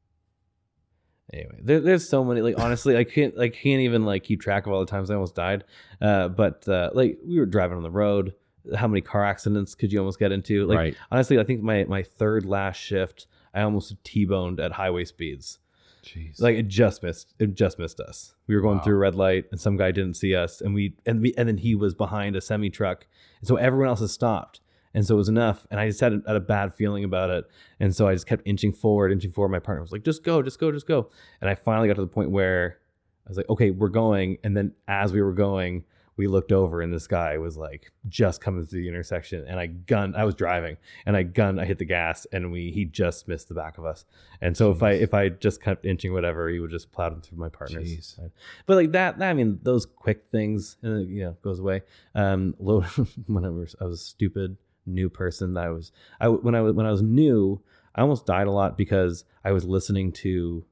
[1.33, 2.43] Anyway, there, there's so many.
[2.43, 5.15] Like honestly, I can't, I can't even like keep track of all the times I
[5.15, 5.65] almost died.
[6.01, 8.35] Uh, but uh, like we were driving on the road.
[8.77, 10.67] How many car accidents could you almost get into?
[10.67, 10.97] Like right.
[11.11, 15.59] honestly, I think my my third last shift, I almost t-boned at highway speeds.
[16.03, 16.41] Jeez.
[16.41, 17.35] Like it just missed.
[17.39, 18.35] It just missed us.
[18.47, 18.85] We were going Wow.
[18.85, 21.49] through a red light, and some guy didn't see us, and we and we and
[21.49, 23.07] then he was behind a semi truck,
[23.41, 24.61] and so everyone else has stopped,
[24.95, 25.67] and so it was enough.
[25.71, 27.45] And I just had a, had a bad feeling about it,
[27.81, 29.51] and so I just kept inching forward, inching forward.
[29.51, 31.11] My partner was like, "Just go, just go, just go,"
[31.41, 32.79] and I finally got to the point where
[33.27, 35.85] I was like, "Okay, we're going." And then as we were going,
[36.17, 39.67] we looked over, and this guy was like just coming through the intersection, and I
[39.67, 40.17] gunned.
[40.17, 40.77] I was driving,
[41.07, 41.61] and I gunned.
[41.61, 44.05] I hit the gas, and we he just missed the back of us.
[44.41, 47.39] And so if I if I just kept inching whatever, he would just plow through
[47.39, 48.17] my partner's Jeez.
[48.17, 48.31] side.
[48.67, 51.83] But like that, I mean, those quick things, uh, you know, goes away.
[52.15, 52.83] Um, low,
[53.27, 56.75] when I was I was stupid new person that I was, I when I was
[56.75, 57.63] when I was new,
[57.95, 60.65] I almost died a lot because I was listening to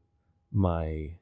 [0.52, 1.14] my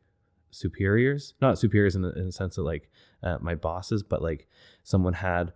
[0.51, 2.91] superiors, not superiors in the, in the sense of like
[3.23, 4.49] uh, my bosses, but like
[4.83, 5.53] someone had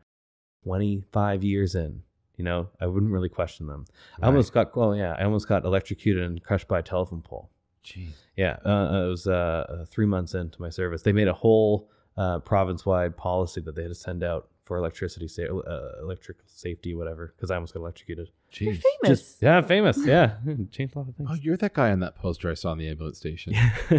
[0.62, 2.02] twenty five years in.
[2.36, 3.84] You know, I wouldn't really question them.
[4.20, 7.48] I almost got, oh yeah, I almost got electrocuted and crushed by a telephone pole.
[7.84, 8.08] Jeez.
[8.36, 11.02] Yeah, uh, it was uh, uh, three months into my service.
[11.02, 15.28] They made a whole uh, province-wide policy that they had to send out for electricity,
[15.28, 17.34] sa- uh, electric safety, whatever.
[17.36, 18.30] Because I almost got electrocuted.
[18.54, 18.82] You're Jeez.
[19.02, 19.20] famous.
[19.20, 19.98] Just- yeah, famous.
[20.06, 20.36] Yeah,
[20.70, 21.28] changed a lot of things.
[21.30, 23.54] Oh, you're that guy on that poster I saw in the ambulance station.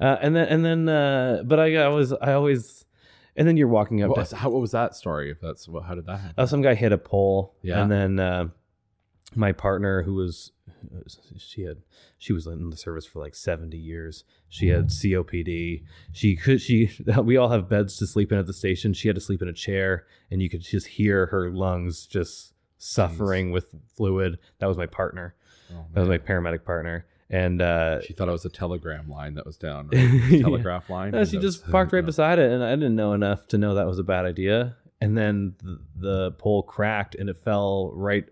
[0.00, 2.84] uh, and then and then, uh, but I, I was I always,
[3.36, 4.10] and then you're walking up.
[4.10, 5.30] What to- was, how, what was that story?
[5.30, 6.34] If that's what, how did that happen?
[6.38, 7.82] uh, some guy hit a pole Yeah.
[7.82, 8.48] and then uh,
[9.36, 10.52] my partner who was
[11.38, 11.78] she had
[12.18, 14.24] she was in the service for like 70 years.
[14.48, 15.82] She had copd
[16.12, 16.90] she could she
[17.22, 18.92] we all have beds to sleep in at the station.
[18.92, 22.54] She had to sleep in a chair and you could just hear her lungs just
[22.78, 24.38] suffering with fluid.
[24.58, 25.34] That was my partner.
[25.72, 27.06] Oh, that was my paramedic partner.
[27.28, 29.88] And uh She thought it was a telegram line that was down.
[29.92, 30.40] Right?
[30.40, 31.10] Telegraph line.
[31.10, 33.86] no, she just parked right beside it, and I didn't know enough to know that
[33.86, 34.76] was a bad idea.
[35.00, 38.24] And then the, the pole cracked, and it fell right,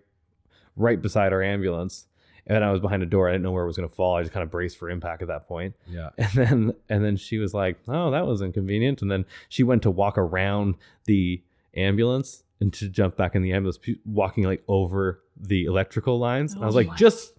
[0.76, 2.06] right beside our ambulance.
[2.46, 3.26] And I was behind a door.
[3.28, 4.16] I didn't know where it was going to fall.
[4.16, 5.74] I just kind of braced for impact at that point.
[5.88, 6.10] Yeah.
[6.18, 9.82] And then, and then she was like, "Oh, that was inconvenient." And then she went
[9.84, 10.74] to walk around
[11.06, 11.42] the
[11.74, 16.52] ambulance and to jump back in the ambulance, walking like over the electrical lines.
[16.54, 17.32] And I was Oh like, my- "Just."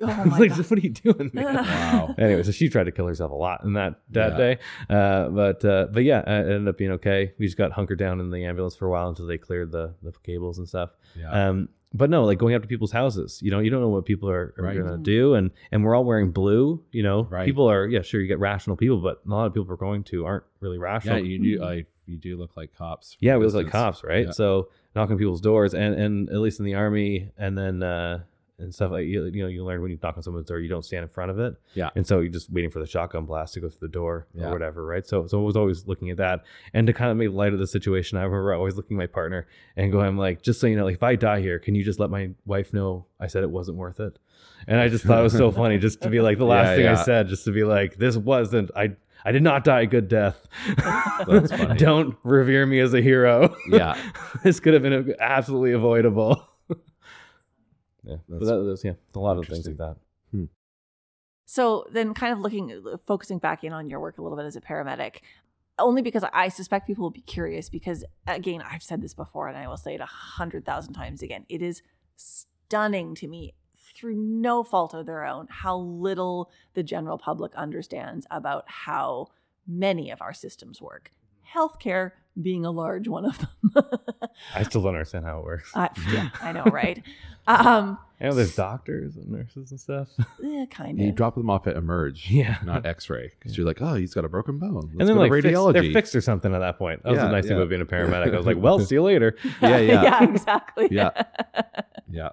[0.00, 0.58] Oh I was my like, God.
[0.70, 1.30] what are you doing?
[1.34, 2.14] man?" Wow.
[2.18, 4.36] anyway, so she tried to kill herself a lot in that that Yeah.
[4.36, 4.58] day.
[4.90, 7.32] Uh, but uh, but yeah, it ended up being okay.
[7.38, 9.94] We just got hunkered down in the ambulance for a while until they cleared the
[10.02, 10.90] the cables and stuff.
[11.18, 11.30] Yeah.
[11.48, 14.04] Um, but no, like going up to people's houses, you know, you don't know what
[14.04, 14.76] people are, are Right.
[14.76, 15.02] gonna Mhm.
[15.02, 16.82] do, and and we're all wearing blue.
[16.92, 17.46] You know, Right.
[17.46, 20.02] people are yeah, sure, you get rational people, but a lot of people we're going
[20.04, 21.16] to aren't really rational.
[21.16, 21.46] yeah, rational.
[21.46, 21.64] you do.
[21.64, 23.16] I you do look like cops.
[23.20, 24.26] Yeah, we look like cops, right?
[24.26, 24.30] Yeah.
[24.32, 28.20] So knocking people's doors, and and at least in the army, and then uh,
[28.58, 30.68] and stuff like you, you know, you learn when you knock on someone's door, you
[30.68, 31.54] don't stand in front of it.
[31.74, 31.90] Yeah.
[31.94, 34.46] and so you're just waiting for the shotgun blast to go through the door Yeah.
[34.46, 35.06] or whatever, right?
[35.06, 37.58] So so I was always looking at that, and to kind of make light of
[37.58, 39.46] the situation, I remember always looking at my partner
[39.76, 41.84] and going I'm like, just so you know, like if I die here, can you
[41.84, 44.18] just let my wife know I said it wasn't worth it?
[44.66, 46.76] And I just thought it was so funny, just to be like the last Yeah,
[46.76, 48.96] thing I said, just to be like, this wasn't I.
[49.24, 50.46] I did not die a good death.
[51.78, 53.56] Don't revere me as a hero.
[53.68, 53.98] Yeah.
[54.44, 56.46] this could have been absolutely avoidable.
[58.06, 59.76] Yeah, but That's that, that's yeah, a lot of things like interesting.
[59.76, 59.96] that.
[60.30, 60.44] Hmm.
[61.44, 64.46] So then, kind of looking, uh, focusing back in on your work a little bit
[64.46, 65.16] as a paramedic,
[65.78, 67.68] only because I suspect people will be curious.
[67.68, 71.22] Because again, I've said this before, and I will say it a hundred thousand times
[71.22, 71.44] again.
[71.48, 71.82] It is
[72.16, 73.54] stunning to me,
[73.94, 79.28] through no fault of their own, how little the general public understands about how
[79.66, 81.10] many of our systems work.
[81.54, 83.84] Healthcare being a large one of them.
[84.54, 85.70] I still don't understand how it works.
[85.74, 87.02] I, yeah, I know, right?
[87.46, 90.08] Um, I know there's doctors and nurses and stuff.
[90.44, 91.04] eh, kind of.
[91.04, 92.56] You drop them off at Emerge, Yeah.
[92.64, 94.74] not X-ray, because you're like, oh, he's got a broken bone.
[94.74, 95.72] Let's and then go like to fix, radiology.
[95.74, 97.02] they're fixed or something at that point.
[97.02, 98.32] That was a the nice thing about being a paramedic.
[98.32, 99.36] I was like, well, see you later.
[99.60, 100.02] Yeah, yeah.
[100.02, 100.88] yeah, exactly.
[100.90, 101.10] Yeah.
[102.10, 102.30] yeah,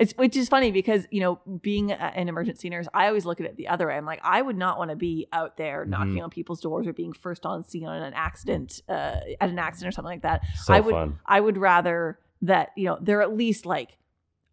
[0.00, 3.38] It's which is funny because you know being a- an emergency nurse, I always look
[3.40, 3.94] at it the other way.
[3.96, 6.24] I'm like, I would not want to be out there knocking Mhm.
[6.24, 9.88] on people's doors or being first on scene on an accident, uh, at an accident
[9.88, 10.40] or something like that.
[10.56, 11.18] So I would, fun.
[11.26, 13.98] I would rather that you know they're at least like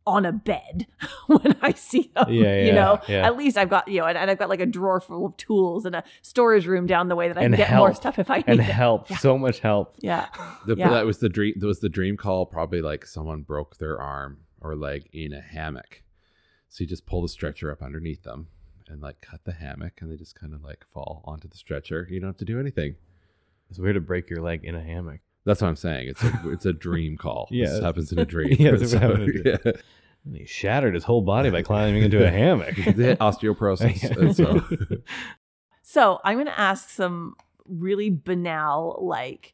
[0.06, 0.88] on a bed
[1.28, 2.26] when I see them.
[2.32, 3.26] Yeah, yeah, you know, yeah.
[3.26, 5.38] at least I've got you know, and, and I've got like a drawer full of
[5.38, 8.18] tools and a storage room down the way that I And can get more stuff
[8.20, 8.64] if I need And it.
[8.64, 9.18] help, Yeah.
[9.18, 9.96] so much help.
[10.00, 10.28] Yeah,
[10.66, 10.90] The, Yeah.
[10.90, 11.56] that was the dream.
[11.58, 12.46] That was the dream call.
[12.46, 16.04] Probably like someone broke their arm or leg in a hammock,
[16.70, 18.48] so you just pull the stretcher up underneath them
[18.88, 22.08] and like cut the hammock, and they just kind of like fall onto the stretcher.
[22.10, 22.96] You don't have to do anything.
[23.70, 25.20] It's weird to break your leg in a hammock.
[25.46, 26.10] That's what I'm saying.
[26.10, 27.48] It's a it's a dream call.
[27.52, 27.70] Yeah.
[27.70, 28.56] this happens in a dream.
[28.60, 29.58] Yeah, this So, happened in a dream.
[29.66, 29.72] yeah.
[30.26, 32.76] And he shattered his whole body by climbing into a hammock.
[32.76, 34.36] They had osteoporosis.
[34.36, 34.98] so
[35.84, 37.36] So I'm going to ask some
[37.66, 39.54] really banal, like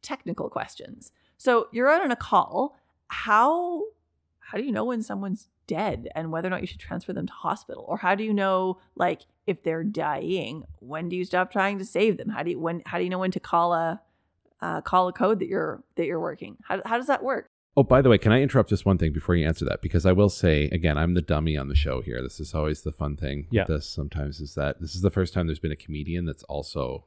[0.00, 1.12] technical questions.
[1.36, 2.76] So you're out on a call.
[3.08, 3.82] How
[4.54, 7.26] how do you know when someone's dead and whether or not you should transfer them
[7.26, 7.84] to hospital?
[7.88, 10.62] Or how do you know like if they're dying?
[10.78, 12.28] When do you stop trying to save them?
[12.28, 14.00] How do you when how do you know when to call a
[14.62, 16.56] uh, call a code that you're that you're working?
[16.62, 17.50] How how does that work?
[17.76, 19.82] Oh, by the way, can I interrupt just one thing before you answer that?
[19.82, 22.22] Because I will say again, I'm the dummy on the show here.
[22.22, 23.48] This is always the fun thing.
[23.50, 23.62] Yeah.
[23.62, 26.44] With this sometimes is that this is the first time there's been a comedian that's
[26.44, 27.06] also.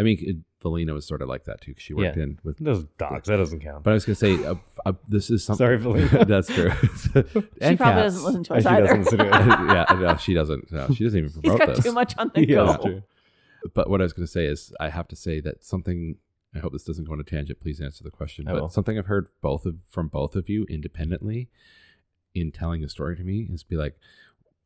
[0.00, 1.74] I mean, it, Valina was sort of like that too.
[1.74, 2.22] 'cause she worked Yeah.
[2.24, 2.58] in with.
[2.58, 3.84] Those dogs, that doesn't count.
[3.84, 4.54] But I was gonna say, uh,
[4.86, 5.64] uh, this is something.
[5.64, 6.26] Sorry, Valina.
[6.34, 6.70] that's true.
[6.82, 8.14] She probably cats.
[8.14, 8.86] doesn't listen to And us she either.
[8.86, 9.30] doesn't listen to it.
[9.30, 10.72] yeah, no, she doesn't.
[10.72, 11.84] No, she doesn't even He's promote got this.
[11.84, 12.66] too much on the Yeah, go.
[12.66, 13.02] that's true.
[13.74, 16.16] But what I was going to say is, I have to say that something.
[16.54, 17.60] I hope this doesn't go on a tangent.
[17.60, 18.48] Please answer the question.
[18.48, 18.68] I but will.
[18.70, 21.48] something I've heard both of from both of you independently
[22.34, 23.96] in telling a story to me is be like,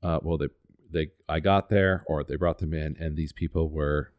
[0.03, 0.49] uh, well, they
[0.91, 4.11] they I got there or they brought them in, and these people were.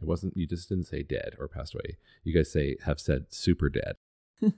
[0.00, 0.36] It wasn't.
[0.36, 1.96] You just didn't say dead or passed away.
[2.24, 3.96] You guys say have said super dead.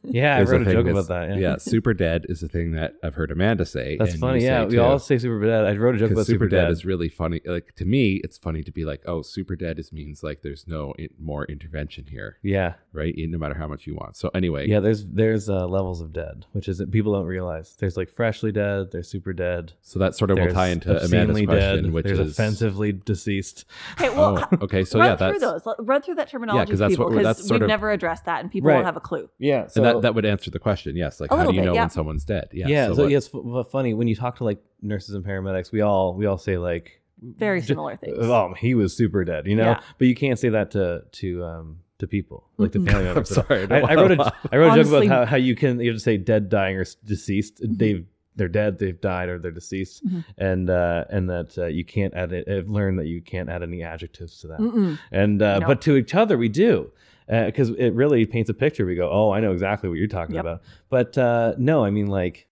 [0.02, 1.38] Yeah, I wrote a thing joke about that.
[1.38, 3.96] Yeah, super dead is the thing that I've heard Amanda say.
[3.96, 4.40] that's and funny.
[4.40, 4.82] you Yeah, say we too.
[4.82, 5.64] all say super dead.
[5.66, 6.70] I wrote a joke about super super dead dead.
[6.72, 7.40] is really funny.
[7.44, 10.66] Like to me, it's funny to be like, "Oh, super dead is means like there's
[10.66, 13.14] no i- more intervention here, yeah, right?
[13.16, 14.80] No matter how much you want." So anyway, yeah.
[14.80, 17.76] There's there's uh, levels of dead, which is that people don't realize.
[17.78, 18.90] There's like freshly dead.
[18.90, 19.72] There's super dead.
[19.82, 21.92] so that sort of will tie into Amanda's obscenely question, dead.
[21.92, 23.64] which there's is offensively deceased.
[23.92, 25.62] Okay, well, Oh, okay, so run yeah, through those.
[25.78, 27.68] Run through that terminology 'cause for that's people what we're- because that's sort we've of-
[27.68, 28.74] never addressed that and people Right.
[28.74, 29.28] won't have a clue.
[29.38, 30.96] Yeah, so and that that would answer the question.
[30.96, 31.82] Yes, like how do you bit, know yeah.
[31.82, 32.48] when someone's dead?
[32.52, 34.62] Yeah, yeah, so so, what- yeah, it's f- f- funny when you talk to like
[34.82, 35.72] nurses and paramedics.
[35.72, 38.16] We all we all say like Very similar things.
[38.20, 39.70] Oh, he was super dead, you know.
[39.72, 39.80] Yeah.
[39.98, 43.28] But you can't say that to to um to people like to family I'm members.
[43.30, 43.66] sorry.
[43.70, 45.96] I, I wrote a wanna- wrote a joke about how, how you can you have
[45.96, 47.60] to say dead, dying, or s- deceased.
[47.62, 47.78] Mhm.
[47.78, 50.24] They've they're dead, they've died, or they're deceased, Mhm.
[50.38, 52.32] and uh, and that uh, you can't add.
[52.32, 54.60] It, I've learned that you can't add any adjectives to that.
[54.60, 54.96] Mm-mm.
[55.10, 55.66] And uh, No.
[55.66, 56.92] but to each other we do.
[57.28, 58.86] Because it really paints a picture.
[58.86, 60.44] We go, oh, I know exactly what you're talking Yep.
[60.44, 60.62] about.
[60.88, 62.48] But uh, no, I mean, like,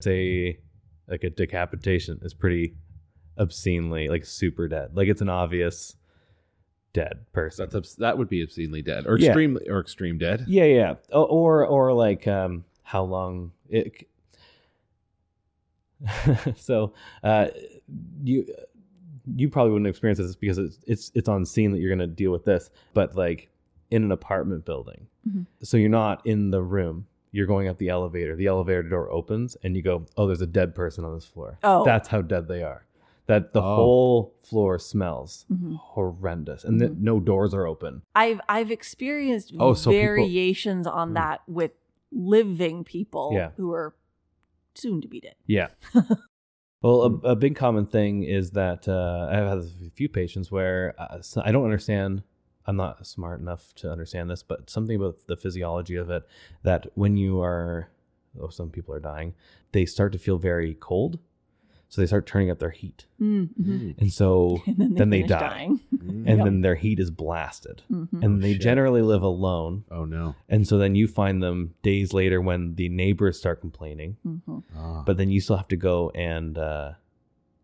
[0.00, 0.58] say,
[1.06, 2.74] like a decapitation is pretty
[3.36, 4.96] obscenely, like, super dead.
[4.96, 5.96] Like, it's an obvious
[6.94, 7.66] dead person.
[7.66, 9.26] that's obs- that would be obscenely dead or Yeah.
[9.28, 10.44] extremely or extreme dead.
[10.48, 10.94] Yeah, yeah.
[11.12, 14.08] O- Or or like um how long it
[16.56, 17.48] so uh,
[18.24, 18.46] you
[19.36, 22.06] you probably wouldn't experience this because it's it's it's on scene that you're going to
[22.14, 23.50] deal with this, but like
[23.90, 25.46] in an apartment building, Mhm.
[25.62, 27.06] so you're not in the room.
[27.30, 28.36] You're going up the elevator.
[28.36, 31.58] The elevator door opens, and you go, "Oh, there's a dead person on this floor."
[31.62, 31.84] Oh.
[31.84, 32.86] that's how dead they are.
[33.26, 33.74] That the Oh.
[33.76, 35.76] whole floor smells Mhm.
[35.76, 38.02] horrendous, and that no doors are open.
[38.14, 41.14] I've I've experienced Oh, so people- variations on Mm.
[41.14, 41.72] that with
[42.10, 43.50] living people Yeah.
[43.58, 43.94] who are
[44.74, 45.34] soon to be dead.
[45.46, 45.68] Yeah.
[46.82, 50.94] well, a, a big common thing is that uh, I've had a few patients where
[50.98, 52.22] uh, I don't understand.
[52.68, 56.22] I'm not smart enough to understand this, but something about the physiology of it
[56.64, 57.88] that when you are,
[58.40, 59.34] oh, some people are dying,
[59.72, 61.18] they start to feel very cold.
[61.90, 63.06] So they start turning up their heat.
[63.18, 63.92] Mm-hmm.
[63.98, 65.40] And so, And then they, Then they finish die.
[65.48, 65.80] dying.
[65.96, 66.10] Mm.
[66.10, 66.44] and Yep.
[66.44, 67.80] then their heat is blasted.
[67.90, 68.08] Mhm.
[68.22, 68.60] And Oh, they shit.
[68.60, 69.84] generally live alone.
[69.90, 70.34] oh no.
[70.50, 74.62] And so then you find them days later when the neighbors start complaining, Mhm.
[74.76, 75.02] Ah.
[75.06, 76.92] but then you still have to go and uh,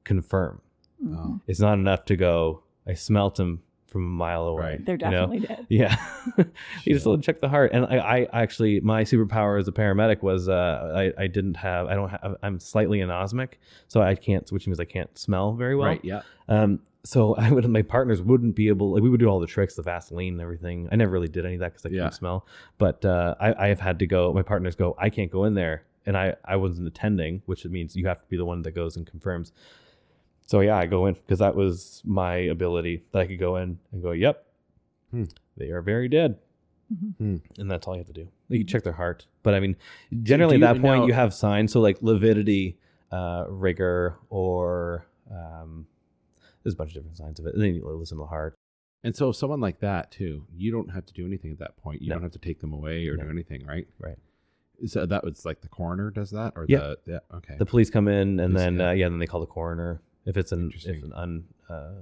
[0.04, 0.62] confirm.
[1.04, 1.16] Mhm.
[1.18, 1.40] Oh.
[1.46, 2.62] It's not enough to go.
[2.86, 3.60] I smelt him
[3.94, 4.62] from a mile away.
[4.72, 4.84] Right.
[4.84, 5.26] They're you know?
[5.28, 5.66] definitely dead.
[5.70, 5.96] Yeah,
[6.36, 6.44] you
[6.82, 6.92] Shit.
[6.94, 7.70] just have to check the heart.
[7.72, 11.86] And I, I actually, my superpower as a paramedic was uh, I, I didn't have,
[11.86, 13.54] I don't have, I'm slightly anosmic,
[13.88, 15.88] so I can't, which means I can't smell very well.
[15.88, 16.00] right.
[16.04, 16.22] Yeah.
[16.48, 19.46] Um, so I would, my partners wouldn't be able, like, we would do all the
[19.46, 20.88] tricks, the Vaseline and everything.
[20.90, 21.98] I never really did any of that because I Yeah.
[22.04, 22.46] couldn't smell.
[22.78, 24.32] But uh, I, I have had to go.
[24.32, 27.94] My partners go, I can't go in there, and I, I wasn't attending, which means
[27.94, 29.52] you have to be the one that goes and confirms.
[30.46, 33.78] So yeah, I go in because that was my ability that I could go in
[33.92, 34.46] and go, yep,
[35.10, 35.24] Hmm.
[35.56, 36.38] they are very dead.
[36.92, 37.16] Mhm.
[37.16, 37.36] Hmm.
[37.60, 38.28] And that's all you have to do.
[38.48, 39.26] You can check their heart.
[39.42, 39.76] But I mean,
[40.22, 41.72] generally do at that point, know- you have signs.
[41.72, 42.78] So like lividity,
[43.10, 45.86] uh, rigor, or um,
[46.62, 47.54] there's a bunch of different signs of it.
[47.54, 48.54] And then you listen to the heart.
[49.02, 52.00] And so, someone like that too, you don't have to do anything at that point.
[52.02, 52.14] You No.
[52.16, 53.24] don't have to take them away or No.
[53.24, 53.86] do anything, right?
[53.98, 54.18] Right.
[54.86, 56.78] So that was like the coroner does that, or Yeah.
[56.78, 57.18] the yeah.
[57.36, 57.56] Okay.
[57.58, 58.88] The police come in, and Police, then yeah.
[58.88, 61.92] uh, yeah, then they call the coroner if it's an if an un, uh,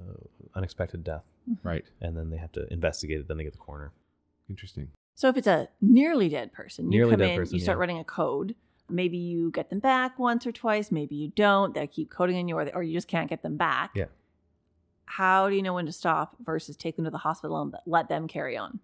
[0.55, 1.24] unexpected death,
[1.62, 1.85] right.
[2.01, 3.28] and then they have to investigate it.
[3.28, 3.93] Then they get the coroner.
[4.49, 4.89] Interesting.
[5.15, 7.77] So if it's a nearly dead person, you Nearly come dead in, person, you start
[7.77, 7.81] yeah.
[7.81, 8.55] running a code.
[8.89, 10.90] Maybe you get them back once or twice.
[10.90, 11.74] Maybe you don't.
[11.74, 13.90] They keep coding on you, or, or you just can't get them back.
[13.94, 14.07] Yeah.
[15.05, 18.09] How do you know when to stop versus take them to the hospital and let
[18.09, 18.81] them carry on?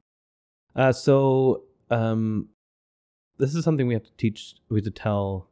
[0.76, 2.48] Uh, so um,
[3.38, 4.54] this is something we have to teach.
[4.68, 5.48] We have to tell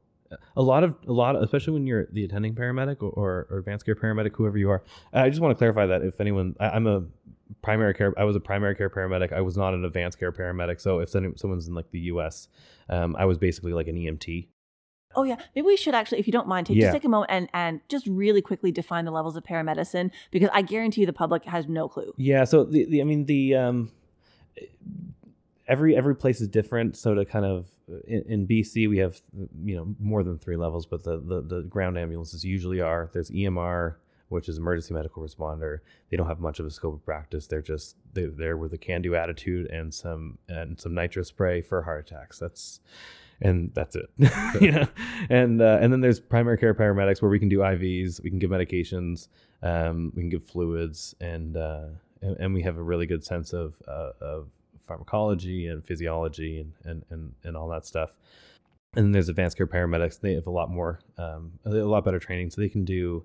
[0.57, 3.85] a lot of a lot, of, especially when you're the attending paramedic or, or, advanced
[3.85, 4.83] care paramedic, whoever you are.
[5.13, 7.05] I just want to clarify that if anyone, I, I'm a
[7.63, 8.13] primary care.
[8.19, 9.33] I was a primary care paramedic.
[9.33, 10.81] I was not an advanced care paramedic.
[10.81, 12.49] So if someone's in like the U.S.,
[12.89, 14.49] um, I was basically like an EMT.
[15.15, 16.87] Oh yeah, maybe we should actually, if you don't mind, take Yeah.
[16.87, 20.51] just take a moment and and just really quickly define the levels of paramedicine because
[20.53, 22.13] I guarantee you the public has no clue.
[22.19, 22.45] Yeah.
[22.45, 23.93] So the, the I mean the um,
[25.69, 26.97] every every place is different.
[26.97, 27.69] So to kind of
[28.07, 29.21] in, in BC we have
[29.65, 33.11] you know more than three levels, but the, the the ground ambulances usually are.
[33.13, 33.97] There's EMR,
[34.29, 35.81] which is emergency medical responder.
[36.11, 37.47] They don't have much of a scope of practice.
[37.47, 41.83] They're just they're there with a can-do attitude and some and some nitro spray for
[41.83, 42.39] heart attacks.
[42.39, 42.81] That's
[43.41, 44.09] and that's it.
[44.61, 44.87] you know,
[45.29, 48.39] and uh, and then there's primary care paramedics where we can do IVs, we can
[48.39, 49.29] give medications,
[49.63, 51.87] um, we can give fluids, and, uh,
[52.23, 54.49] and and we have a really good sense of uh, of
[54.87, 58.11] pharmacology and physiology and, and and and all that stuff.
[58.95, 60.21] And then there's advanced care paramedics.
[60.21, 63.25] They have a lot more, um, a lot better training, so they can do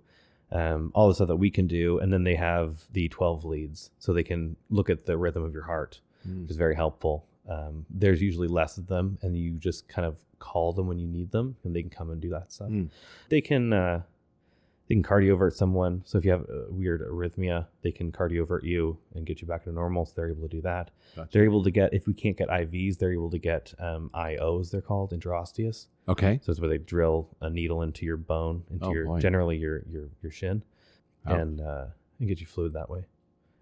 [0.52, 1.98] um, all the stuff that we can do.
[2.00, 5.54] And then they have the 12 leads, so they can look at the rhythm of
[5.54, 6.44] your heart Mm.
[6.44, 7.26] which is very helpful.
[7.50, 11.08] Um, there's usually less of them, and you just kind of call them when you
[11.08, 12.70] need them, and they can come and do that stuff.
[12.70, 12.90] Mm.
[13.30, 14.02] They can uh,
[14.92, 16.02] they can cardiovert someone.
[16.06, 19.64] So if you have a weird arrhythmia, they can cardiovert you and get you back
[19.64, 20.06] to normal.
[20.06, 20.92] So they're able to do that.
[21.16, 21.30] Gotcha.
[21.32, 24.70] They're able to get if we can't get IVs, they're able to get um, IOs.
[24.72, 25.88] They're called intraosseous.
[26.10, 26.40] Okay.
[26.44, 29.20] So it's where they drill a needle into your bone, into Oh, your boy.
[29.20, 30.62] generally your your your shin,
[31.26, 31.36] Oh.
[31.36, 31.86] and uh,
[32.20, 33.06] and get you fluid that way.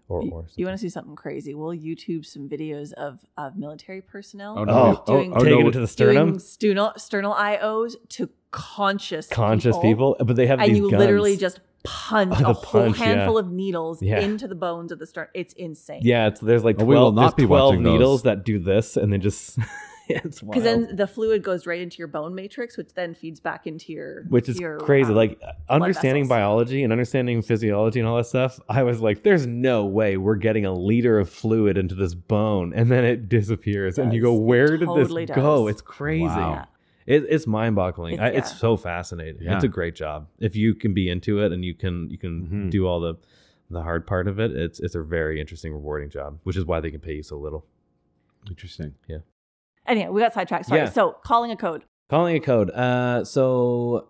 [0.08, 1.54] Or You, or you want to see something crazy?
[1.54, 5.04] We'll YouTube some videos of of military personnel Oh, no.
[5.06, 5.68] Oh, doing oh, taking no.
[5.68, 6.28] it to the sternum.
[6.30, 10.98] doing sternal sternal IOs to conscious conscious people, but they have and these you guns.
[11.00, 13.04] literally just punch Oh, the a whole punch, yeah.
[13.04, 14.20] handful of needles Yeah.
[14.20, 15.30] into the bones of the sternum.
[15.34, 16.00] It's insane.
[16.02, 17.92] Yeah, it's, there's like Oh, 12, we will not there's be 12 watching those.
[17.92, 19.56] needles that do this and then just
[20.08, 23.66] it's Because then the fluid goes right into your bone matrix, which then feeds back
[23.68, 25.08] into your which is your, crazy.
[25.10, 28.58] um, like understanding biology and understanding physiology and all that stuff.
[28.68, 32.72] I was like, there's no way we're getting a liter of fluid into this bone
[32.74, 33.98] and then it disappears.
[33.98, 34.26] And you does.
[34.30, 35.68] go, It where did totally this go?
[35.68, 36.24] It's crazy.
[36.24, 36.52] Wow.
[36.54, 36.64] yeah.
[37.06, 38.14] It, it's mind boggling.
[38.14, 38.56] It's- It's, yeah.
[38.58, 39.42] so fascinating.
[39.42, 39.54] Yeah.
[39.56, 40.28] It's a great job.
[40.38, 42.70] If you can be into it and you can you can Mhm.
[42.70, 43.14] do all the
[43.70, 46.80] the hard part of it, it's it's a very interesting, rewarding job, which is why
[46.80, 47.64] they can pay you so little.
[48.48, 48.94] Interesting.
[49.08, 49.18] Yeah.
[49.86, 50.66] Anyway, we got sidetracked.
[50.66, 50.80] Sorry.
[50.82, 50.88] Yeah.
[50.88, 51.84] So calling a code.
[52.08, 52.70] Calling a code.
[52.70, 54.08] Uh, so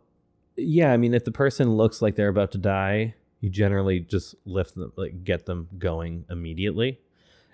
[0.56, 4.34] yeah, I mean, if the person looks like they're about to die, you generally just
[4.44, 6.98] lift them, like get them going immediately,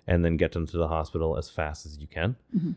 [0.07, 2.37] and then get them to the hospital as fast as you can.
[2.57, 2.75] Mhm.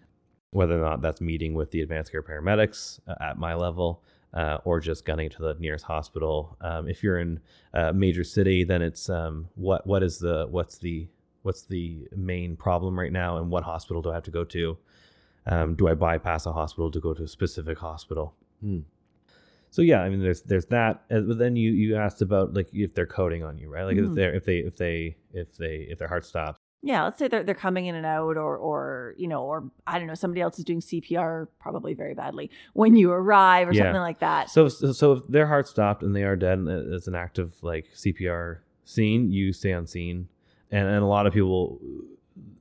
[0.52, 4.02] Whether or not that's meeting with the advanced care paramedics uh, at my level,
[4.34, 6.58] uh, or just gunning to the nearest hospital.
[6.62, 7.40] Um, if you're in
[7.74, 11.08] a major city, then it's um, what what is the what's the
[11.44, 14.78] what's the main problem right now, and what hospital do I have to go to?
[15.46, 18.34] Um, do I bypass a hospital to go to a specific hospital?
[18.62, 18.80] Hmm.
[19.72, 21.04] So yeah, I mean, there's there's that.
[21.12, 23.84] Uh, But then you you asked about like if they're coding on you, right?
[23.84, 24.16] Like if Mhm.
[24.16, 26.60] they're if they if they if they if their heart stops.
[26.82, 29.98] Yeah, let's say they're they're coming in and out, or or you know, or I
[30.00, 33.84] don't know, somebody else is doing CPR probably very badly when you arrive, or Yeah.
[33.84, 34.50] something like that.
[34.50, 37.56] So so so if their heart stopped and they are dead, and it's an active
[37.62, 40.30] like CPR scene, you stay on scene,
[40.72, 41.80] and and a lot of people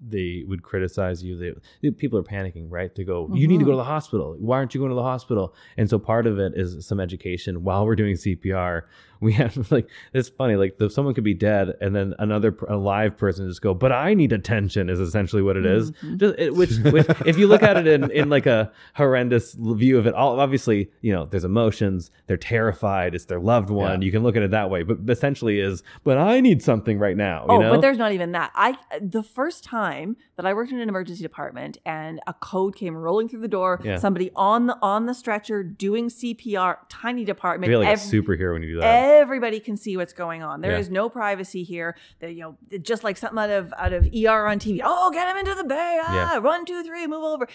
[0.07, 1.37] they would criticize you.
[1.39, 1.53] They,
[1.83, 2.95] they- people are panicking, right?
[2.95, 4.37] To go, you need to go to the hospital.
[4.39, 5.55] Why aren't you going to the hospital?
[5.77, 8.83] And so part of it is some education while we're doing CPR.
[9.20, 12.66] We have like it's funny, like the, someone could be dead, and then another per-
[12.66, 14.89] alive person just go, but I need attention.
[14.89, 15.91] Is essentially what it is.
[15.91, 16.19] Mhm.
[16.20, 19.99] Just, it, which, which, if you look at it in, in like a horrendous view
[19.99, 22.12] of it, all obviously, you know, there's emotions.
[22.29, 23.16] They're terrified.
[23.16, 24.01] It's their loved one.
[24.03, 24.07] Yeah.
[24.07, 27.16] You can look at it that way, but essentially is, but I need something right
[27.16, 27.45] now.
[27.49, 27.70] You Oh, know?
[27.73, 28.53] but there's not even that.
[28.55, 29.88] I the first time
[30.36, 33.81] that I worked in an emergency department and a code came rolling through the door,
[33.85, 33.97] Yeah.
[33.98, 37.70] somebody on the on the stretcher doing CPR, tiny department.
[37.70, 39.05] feel like ev- a superhero when you do that.
[39.20, 40.60] Everybody can see what's going on.
[40.60, 40.78] There Yeah.
[40.78, 41.97] is no privacy here.
[42.20, 44.81] That you know, just like something out of out of ER on TV.
[44.85, 46.01] Oh, get him into the bay!
[46.02, 46.39] Ah, Yeah.
[46.40, 47.47] run two three, move over.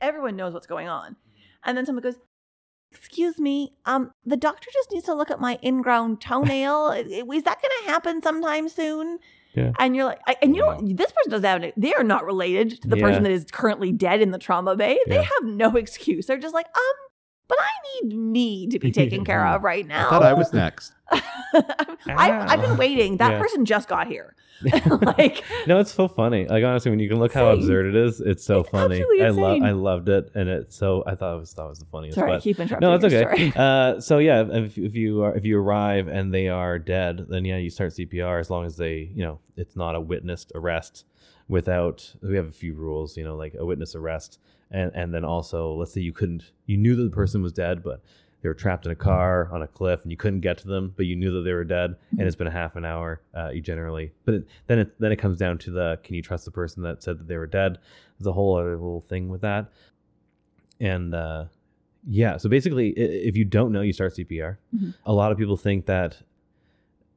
[0.00, 1.16] Everyone knows what's going on,
[1.64, 2.18] and then someone goes,
[2.92, 6.90] "Excuse me, um, the doctor just needs to look at my ingrown toenail.
[6.92, 9.18] is that going to happen sometime soon?"
[9.54, 9.72] Yeah.
[9.78, 10.78] And you're like, I, and you Wow.
[10.80, 11.62] know, this person doesn't have.
[11.62, 13.04] Any, they are not related to the Yeah.
[13.06, 14.98] person that is currently dead in the trauma bay.
[15.06, 15.22] They Yeah.
[15.22, 16.26] have no excuse.
[16.26, 16.82] They're just like, um,
[17.48, 20.06] but I need me to be taken care of right now.
[20.06, 20.92] I thought I was next.
[21.12, 21.70] I've,
[22.06, 23.18] I've been waiting.
[23.18, 23.40] That Yeah.
[23.40, 24.34] person just got here.
[25.18, 26.46] like, no, it's so funny.
[26.46, 29.04] Like honestly, when you can look how absurd it is, it's so It's funny.
[29.20, 29.62] I love.
[29.62, 32.14] I loved it, and it's so I thought it was thought it was the funniest.
[32.16, 32.88] sorry, I but- keep interrupting.
[32.88, 33.20] No, it's okay.
[33.50, 33.52] story.
[33.56, 37.44] Uh, so yeah, if, if you are if you arrive and they are dead, then
[37.44, 41.04] yeah, you start CPR as long as they, you know, it's not a witnessed arrest.
[41.46, 44.38] Without, we have a few rules, you know, like a witness arrest,
[44.70, 47.82] and and then also, let's say you couldn't, you knew that the person was dead,
[47.82, 48.02] but
[48.42, 50.92] they were trapped in a car on a cliff and you couldn't get to them,
[50.96, 53.22] but you knew that they were dead, and it's been a half an hour.
[53.34, 56.22] Uh, you generally, but it, then it then it comes down to the can you
[56.22, 57.78] trust the person that said that they were dead?
[58.18, 59.72] There's a whole other little thing with that,
[60.80, 61.44] and uh,
[62.06, 64.58] yeah, so basically, if you don't know, you start CPR.
[64.76, 64.94] Mhm.
[65.06, 66.18] A lot of people think that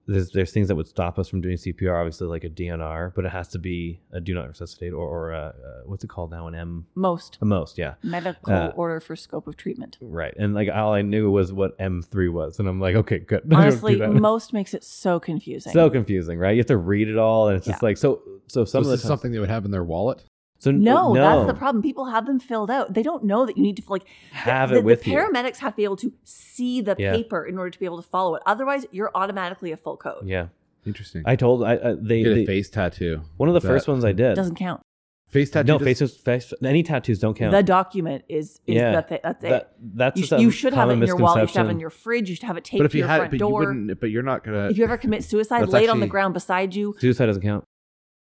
[0.07, 3.25] there's there's things that would stop us from doing CPR, obviously like a DNR, but
[3.25, 5.53] it has to be a do not resuscitate or, or uh, uh,
[5.85, 6.47] what's it called now?
[6.47, 9.97] An M, Most a most, yeah, medical Uh, order for scope of treatment.
[10.01, 10.33] right.
[10.37, 13.41] And like all I knew was what M3 was, and I'm like, okay, good.
[13.45, 15.73] I don't Honestly, most makes it so confusing.
[15.73, 16.51] so confusing, right?
[16.55, 18.21] You have to read it all, and it's just like so.
[18.47, 20.23] So So some is of the this times, something they would have in their wallet?
[20.59, 21.81] So no, no, that's the problem.
[21.83, 22.93] People have them filled out.
[22.93, 25.17] They don't know that you need to like Have the, it with the you.
[25.17, 27.11] paramedics have to be able to see the Yeah.
[27.13, 28.43] paper in order to be able to follow it.
[28.45, 30.25] Otherwise, you're automatically a full code.
[30.27, 30.47] Yeah,
[30.85, 31.23] Interesting.
[31.25, 33.21] I told I, I they, Get they a face tattoo.
[33.37, 34.35] one of the Is first ones I did.
[34.35, 34.81] Doesn't count.
[35.29, 35.67] Face tattoo.
[35.73, 37.51] no, faces, face, any tattoos don't count.
[37.51, 38.95] The document is is Yeah.
[38.95, 39.49] the thi- that's it.
[39.49, 41.41] That, that's you, sh- you should have it in your wallet.
[41.41, 42.29] You should have it in your fridge.
[42.29, 43.59] You should have it taped But if to you your had, front but you door.
[43.59, 43.99] wouldn't.
[43.99, 44.69] But you're not gonna.
[44.69, 46.95] If you ever commit suicide, That's lay it on the ground beside you.
[46.99, 47.65] Suicide doesn't count.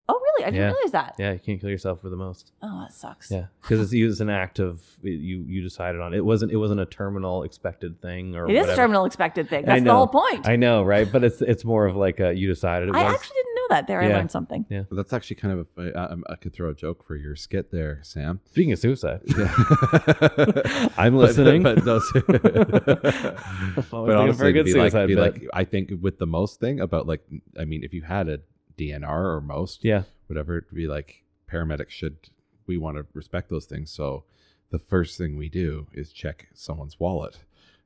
[0.07, 0.45] Oh, really?
[0.45, 0.73] I didn't Yeah.
[0.73, 1.15] realize that.
[1.17, 2.51] Yeah, you can't kill yourself for the most.
[2.61, 3.31] Oh, that sucks.
[3.31, 5.43] Yeah, because it's used as an act of you.
[5.47, 6.51] You decided on it wasn't.
[6.51, 9.63] It wasn't a terminal expected thing or It is a terminal expected thing.
[9.63, 9.95] I That's the know.
[9.95, 10.47] whole point.
[10.47, 11.11] I, I know, right?
[11.11, 13.01] But it's it's more of like a, you decided it was.
[13.01, 13.87] I actually didn't know that.
[13.87, 14.17] There, I Yeah.
[14.17, 14.65] learned something.
[14.69, 14.83] Yeah.
[14.87, 15.67] But that's actually kind of.
[15.83, 18.41] A, I, I could throw a joke for your skit there, Sam.
[18.51, 19.51] Speaking of suicide, Yeah.
[20.97, 21.63] I'm listening.
[21.63, 25.63] But, no, Always but looking for honestly, a good to be like, be like, I
[25.63, 27.21] think with the most thing about like,
[27.59, 28.39] I mean, if you had a
[28.77, 32.17] DNR or most, yeah, whatever, it'd be like paramedics should.
[32.67, 33.91] We want to respect those things.
[33.91, 34.23] So
[34.71, 37.37] the first thing we do is check someone's wallet.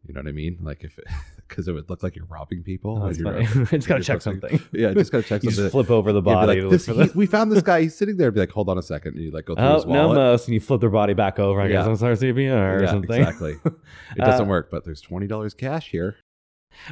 [0.07, 0.57] You know what I mean?
[0.61, 0.98] Like if,
[1.49, 2.91] because it would look like you're robbing people.
[2.98, 3.61] oh, when that's you're- funny.
[3.74, 4.61] I just gotta check something.
[4.72, 5.64] Yeah, just gotta check You something.
[5.66, 6.61] just flip over the body.
[6.61, 7.82] like, "This- he- we found this guy.
[7.82, 8.32] He's sitting there.
[8.32, 9.16] Be like, hold on a second.
[9.16, 10.16] And you like go through Oh his no, wallet.
[10.16, 11.60] most, and you flip their body back over.
[11.60, 11.90] I guess Yeah.
[11.91, 13.20] I'm sorry, CPR or yeah, something.
[13.20, 13.56] exactly.
[13.66, 16.16] It doesn't Uh, work, but there's twenty dollars cash here.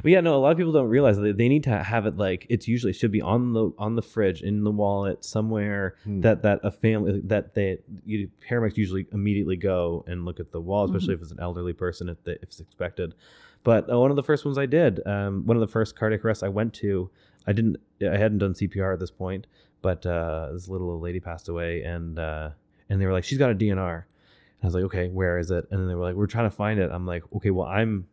[0.04, 2.18] But yeah, no, a lot of people don't realize that they need to have it
[2.18, 6.22] like it's usually should be on the on the fridge in the wallet somewhere Hmm.
[6.22, 10.62] that that a family that they you, paramedics usually immediately go and look at the
[10.62, 13.14] wall, especially if it's an elderly person if, they, if it's expected.
[13.64, 16.24] But uh, one of the first ones I did, um, one of the first cardiac
[16.24, 17.10] arrests I went to,
[17.46, 19.48] I didn't, I hadn't done CPR at this point,
[19.82, 22.52] but uh, this little old lady passed away, and uh,
[22.90, 23.96] and they were like, she's got a DNR.
[23.96, 25.68] And I was like, okay, where is it?
[25.72, 26.90] And then they were like, we're trying to find it.
[26.92, 28.08] I'm like, okay, well, I'm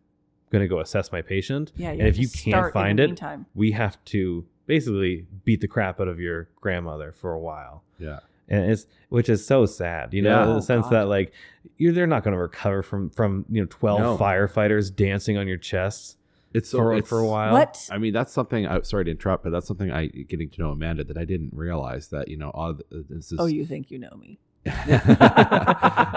[0.55, 1.73] going to go assess my patient.
[1.77, 3.47] Yeah, and if you can't find it, meantime.
[3.55, 7.83] we have to basically beat the crap out of your grandmother for a while.
[7.99, 8.21] Yeah.
[8.49, 10.43] And it's which is so sad, you know, Yeah.
[10.45, 10.93] in the Oh, sense God.
[10.93, 11.33] that like
[11.79, 14.17] you're they're not going to recover from from you know twelve No.
[14.19, 16.19] firefighters dancing on your chest
[16.53, 17.53] It's for it's, for a while.
[17.55, 17.89] What?
[17.91, 18.67] I mean, that's something.
[18.67, 21.53] I, sorry to interrupt, but that's something I getting to know Amanda that I didn't
[21.55, 22.51] realize that you know.
[22.51, 22.75] All uh,
[23.09, 24.39] this is Oh, you think you know me?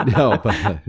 [0.10, 0.80] no, but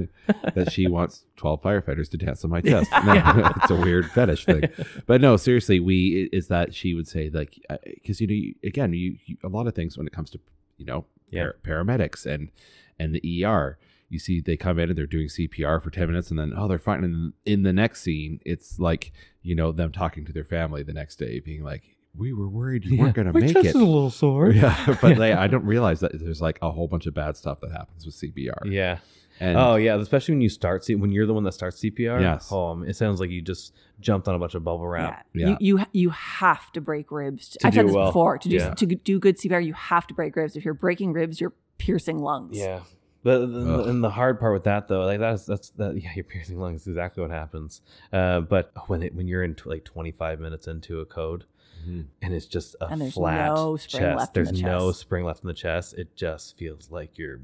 [0.55, 2.91] that she wants twelve firefighters to dance on my chest.
[3.05, 4.63] No, it's a weird fetish thing.
[5.07, 7.59] But no, seriously, we is that she would say like
[7.95, 10.41] because you know you, again you, you a lot of things when it comes to
[10.77, 11.45] you know Yeah.
[11.65, 12.51] par- paramedics and
[12.99, 13.79] and the ER.
[14.11, 16.67] You see, they come in and they're doing CPR for ten minutes, and then oh,
[16.69, 17.05] they're fine.
[17.05, 19.13] And in the next scene, it's like
[19.43, 22.85] you know them talking to their family the next day, being like, "We were worried
[22.85, 24.51] you weren't going to My make chest it." is a little sore.
[24.51, 27.61] Yeah, but They, I don't realize that there's like a whole bunch of bad stuff
[27.61, 28.71] that happens with CPR.
[28.71, 28.99] Yeah.
[29.41, 32.21] And oh yeah, especially when you start C- when you're the one that starts CPR.
[32.21, 32.49] Yes.
[32.51, 35.27] Oh, um, it sounds like you just jumped on a bunch of bubble wrap.
[35.33, 35.47] Yeah.
[35.51, 35.57] Yeah.
[35.61, 37.51] You, you you have to break ribs.
[37.51, 38.07] To I've said this well.
[38.07, 38.37] before.
[38.39, 38.75] To do Yeah.
[38.75, 40.57] to do good CPR, you have to break ribs.
[40.57, 42.59] If you're breaking ribs, you're piercing lungs.
[42.59, 42.81] Yeah.
[43.23, 43.87] But Ugh.
[43.89, 46.87] and the hard part with that though, like that's that's that yeah, you're piercing lungs.
[46.89, 47.81] exactly what happens.
[48.13, 51.45] Uh, but when it when you're in like 25 minutes into a code
[51.87, 52.07] Mhm.
[52.23, 54.89] and it's just a And there's flat no spring chest, left in there's the no
[54.91, 55.01] chest.
[55.01, 55.95] spring left in the chest.
[55.99, 57.41] It just feels like you're.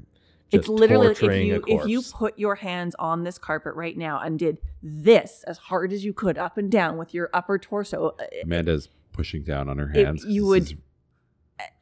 [0.51, 4.19] It's literally like if you if you put your hands on this carpet right now
[4.21, 8.15] and did this as hard as you could up and down with your upper torso
[8.19, 10.25] uh, Amanda's pushing down on her If hands.
[10.25, 10.77] you would-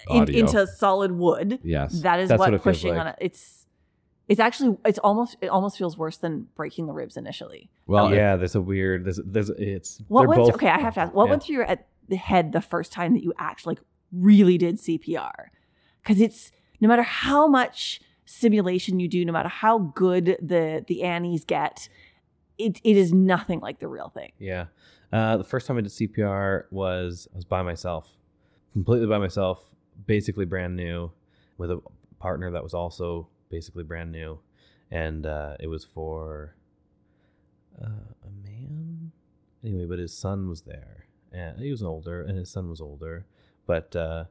[0.10, 2.02] in, into solid wood, yes.
[2.02, 3.00] that is That's what, what it pushing like.
[3.02, 3.16] on it.
[3.20, 3.66] It's
[4.28, 7.70] it's actually it's almost it almost feels worse than breaking the ribs initially.
[7.88, 9.04] well, yeah, there's a weird.
[9.06, 10.02] There's there's it's.
[10.08, 10.70] What they're went both, through, okay?
[10.70, 11.14] I have to ask.
[11.14, 11.30] What yeah.
[11.32, 14.80] went through your at the head the first time that you actually like really did
[14.80, 15.48] CPR?
[16.02, 16.52] Because it's
[16.82, 21.90] no matter how much simulation you do, no matter how good the the Annies get,
[22.58, 24.32] it it is nothing like the real thing.
[24.40, 24.66] Yeah.
[25.12, 28.10] Uh, the first time I did CPR was I was by myself,
[28.74, 29.64] completely by myself,
[30.08, 31.12] basically brand new,
[31.58, 31.82] with a
[32.20, 34.40] partner that was also basically brand new,
[34.90, 36.56] and uh, it was for
[37.82, 39.12] uh, a man.
[39.64, 43.26] Anyway, but his son was there, and he was older, and his son was older,
[43.66, 44.26] but uh,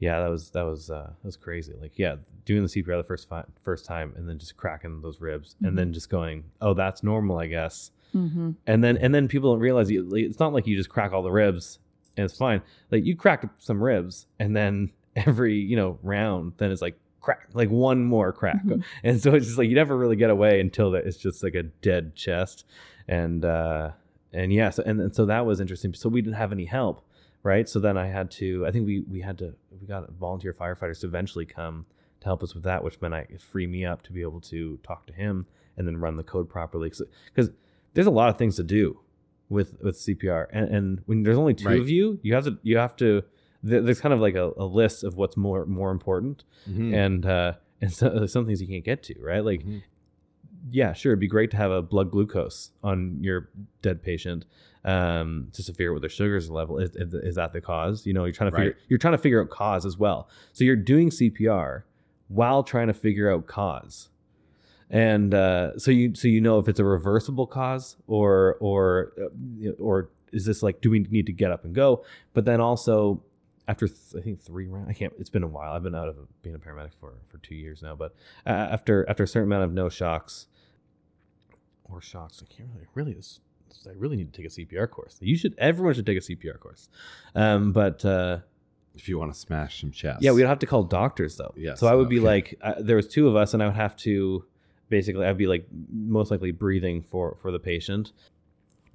[0.00, 1.72] yeah, that was that was uh, that was crazy.
[1.80, 5.20] Like, yeah, doing the CPR the first fi- first time, and then just cracking those
[5.20, 5.68] ribs, Mhm.
[5.68, 8.52] and then just going, oh, that's normal, I guess Mm-hmm.
[8.68, 11.12] and then and then people don't realize you, like, it's not like you just crack
[11.12, 11.80] all the ribs
[12.16, 12.62] and it's fine
[12.92, 17.48] like you crack some ribs and then every you know round then it's like crack
[17.54, 18.84] like one more crack Mhm.
[19.02, 21.56] and so it's just like you never really get away until that it's just like
[21.56, 22.66] a dead chest
[23.08, 23.90] and uh
[24.34, 27.06] and yeah so and, and so that was interesting so we didn't have any help
[27.42, 30.52] right so then i had to i think we we had to we got volunteer
[30.52, 31.86] firefighters to eventually come
[32.20, 34.40] to help us with that which meant i it freed me up to be able
[34.40, 35.46] to talk to him
[35.76, 37.50] and then run the code properly because
[37.94, 38.98] there's a lot of things to do
[39.50, 41.80] with with CPR, and, and when there's only two Right.
[41.80, 43.22] of you, you have to you have to.
[43.62, 46.94] There's kind of like a, a list of what's more more important, Mhm.
[46.94, 49.44] and uh, and so, some things you can't get to, right?
[49.44, 49.82] Like, Mhm.
[50.70, 53.48] Yeah, sure, it'd be great to have a blood glucose on your
[53.82, 54.44] dead patient,
[54.84, 56.90] um, to figure out what their sugars level is.
[56.96, 58.06] Is, is that the cause?
[58.06, 58.80] You know, you're trying to figure Right.
[58.88, 60.28] you're trying to figure out cause as well.
[60.52, 61.82] So you're doing CPR
[62.28, 64.08] while trying to figure out cause
[64.90, 69.70] and uh, so you so you know if it's a reversible cause or or uh,
[69.78, 72.04] or is this like do we need to get up and go?
[72.34, 73.22] But then also
[73.66, 75.12] after th- I think three rounds, I can't.
[75.18, 75.72] It's been a while.
[75.72, 77.94] I've been out of being a paramedic for for two years now.
[77.96, 78.14] But
[78.46, 80.46] uh, after after a certain amount of no shocks
[81.84, 83.14] or shocks, I can't really really.
[83.14, 83.40] This,
[83.86, 85.16] I really need to take a CPR course.
[85.20, 85.54] You should.
[85.58, 86.88] Everyone should take a CPR course.
[87.34, 88.38] Um, but uh,
[88.94, 91.52] if you want to smash some chest, yeah, we'd have to call doctors though.
[91.56, 93.76] Yes, So I would be like, uh, there was two of us, and I would
[93.76, 94.44] have to
[94.88, 98.12] basically, I'd be like most likely breathing for for the patient.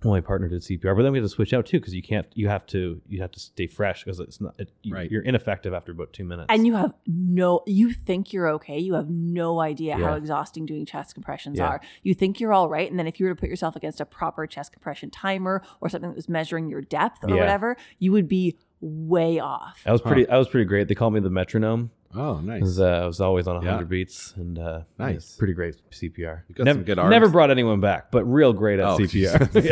[0.03, 2.01] Well, my partner did CPR, but then we had to switch out too because you
[2.01, 2.26] can't.
[2.34, 3.01] You have to.
[3.07, 4.55] You have to stay fresh because it's not.
[4.57, 5.11] It, you, Right.
[5.11, 6.47] You're ineffective after about two minutes.
[6.49, 8.80] And you have no, you think you're okay.
[8.80, 11.67] You have no idea how exhausting doing chest compressions Yeah.
[11.67, 11.81] are.
[12.03, 12.89] You think you're all right.
[12.89, 15.89] And then if you were to put yourself against a proper chest compression timer or
[15.89, 17.35] something that was measuring your depth or Yeah.
[17.41, 19.81] whatever, you would be way off.
[19.85, 20.30] I was pretty.
[20.30, 20.88] I was pretty great.
[20.88, 21.91] They called me the metronome.
[22.15, 22.61] Oh, I nice.
[22.61, 23.84] was, uh, I was always on 100 Yeah.
[23.86, 25.36] beats and uh, Nice.
[25.36, 26.41] pretty great CPR.
[26.48, 29.64] You got never, some good never brought anyone back, but real great at Oh, CPR.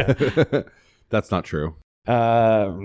[0.53, 0.61] yeah.
[1.09, 1.75] that's not true.
[2.07, 2.77] Uh,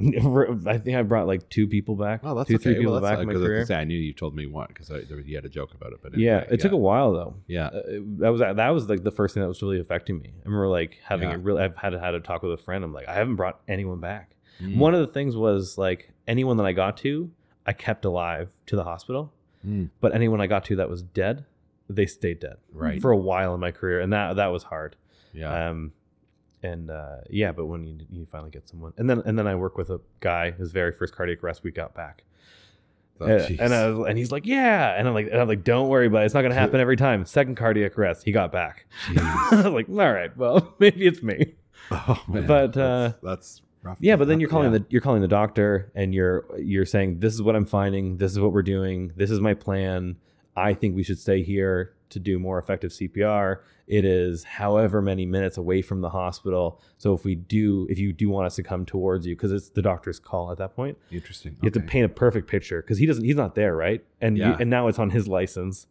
[0.66, 2.23] I think I brought like two people back.
[2.24, 2.62] Oh, that's two, okay.
[2.65, 3.65] three people well, back in my career.
[3.65, 4.91] say I knew you told me one because
[5.24, 6.01] you had a joke about it.
[6.03, 7.37] But Yeah, anyway, it took a while though.
[7.47, 10.19] Yeah, Uh, it- that was that was like the first thing that was really affecting
[10.19, 10.33] me.
[10.35, 11.37] I remember like having Yeah.
[11.37, 11.57] a real.
[11.59, 12.83] I've had had a talk with a friend.
[12.83, 14.35] I'm like, I haven't brought anyone back.
[14.61, 14.77] Mm.
[14.79, 17.31] One of the things was like anyone that I got to,
[17.65, 19.33] I kept alive to the hospital.
[19.67, 19.91] Mm.
[20.01, 21.45] But anyone I got to that was dead,
[21.89, 23.01] they stayed dead right.
[23.01, 24.97] for a while in my career, and that that was hard.
[25.33, 25.93] yeah, Um,
[26.63, 29.55] and uh, yeah, but when you you finally get someone, and then and then I
[29.55, 32.25] work with a guy his very first cardiac arrest we got back,
[33.21, 35.65] Oh, and, and, I was, and he's like, yeah, and I'm like, and I'm like,
[35.65, 37.25] don't worry, but it's not gonna happen every time.
[37.25, 38.87] Second cardiac arrest, he got back.
[39.09, 41.55] I was like, all right, well, maybe it's me.
[41.91, 42.47] oh, man.
[42.47, 43.99] But, uh, that's, that's rough.
[44.01, 44.79] Yeah, but then you're calling Yeah.
[44.79, 48.33] the you're calling the doctor and you're you're saying this is what I'm finding, this
[48.33, 50.17] is what we're doing, this is my plan.
[50.57, 53.61] I think we should stay here to do more effective CPR.
[53.87, 56.79] It is however many minutes away from the hospital.
[56.99, 59.71] So if we do if you do want us to come towards you because it's
[59.71, 61.53] the doctor's call at that point, Interesting.
[61.63, 64.05] you have to paint a perfect picture because he doesn't he's not there, right?
[64.21, 64.57] And you, Yeah.
[64.61, 65.87] and now it's on his license.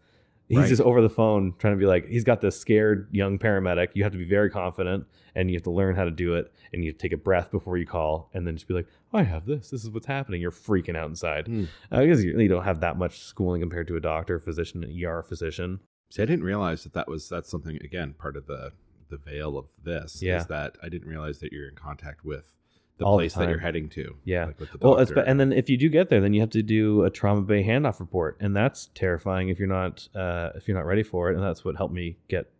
[0.51, 0.69] He's Right.
[0.69, 3.89] just over the phone trying to be like he's got this scared young paramedic.
[3.93, 6.51] You have to be very confident and you have to learn how to do it
[6.73, 9.45] and you take a breath before you call and then just be like, I have
[9.45, 9.69] this.
[9.69, 10.41] This is what's happening.
[10.41, 11.47] You're freaking out inside.
[11.47, 11.63] Hmm.
[11.89, 15.03] I guess you, you don't have that much schooling compared to a doctor, physician, an
[15.05, 15.79] ER physician.
[16.09, 18.71] See, I didn't realize that that was that's something again part of the
[19.09, 20.21] the veil of this.
[20.21, 20.37] Yeah.
[20.39, 22.53] is that I didn't realize that you're in contact with
[23.01, 24.15] the All the place that you're heading to.
[24.23, 24.45] Yeah.
[24.45, 26.61] like with the Well, and then if you do get there, then you have to
[26.63, 30.77] do a trauma bay handoff report, and that's terrifying if you're not uh, if you're
[30.77, 31.35] not ready for it.
[31.35, 32.51] And that's what helped me get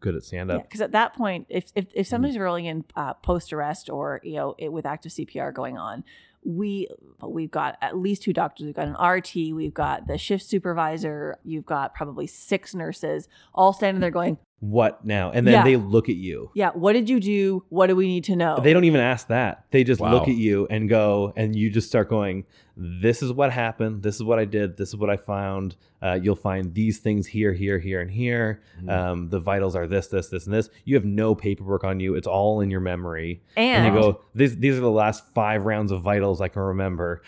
[0.00, 0.62] good at stand up.
[0.62, 4.34] because at that point, if if, if somebody's rolling in uh, post arrest or you
[4.34, 6.04] know it, with active CPR going on,
[6.44, 6.88] we
[7.26, 8.66] we've got at least two doctors.
[8.66, 9.54] We've got an RT.
[9.54, 11.38] We've got the shift supervisor.
[11.44, 15.30] You've got probably six nurses all standing there going, What now?
[15.30, 15.64] And then Yeah.
[15.64, 16.50] they look at you.
[16.52, 17.62] "Yeah, what did you do?
[17.68, 19.64] What do we need to know?" They don't even ask that.
[19.70, 20.10] They just Wow.
[20.12, 22.44] look at you and go, and you just start going,
[22.80, 24.04] This is what happened.
[24.04, 24.76] This is what I did.
[24.76, 25.74] This is what I found.
[26.00, 28.60] Uh, you'll find these things here, here, here, and here.
[28.80, 28.88] Mhm.
[28.88, 30.70] Um, the vitals are this, this, this, and this.
[30.84, 32.14] You have no paperwork on you.
[32.14, 33.42] It's all in your memory.
[33.56, 36.62] and And you go, these, these are the last five rounds of vitals I can
[36.62, 37.20] remember.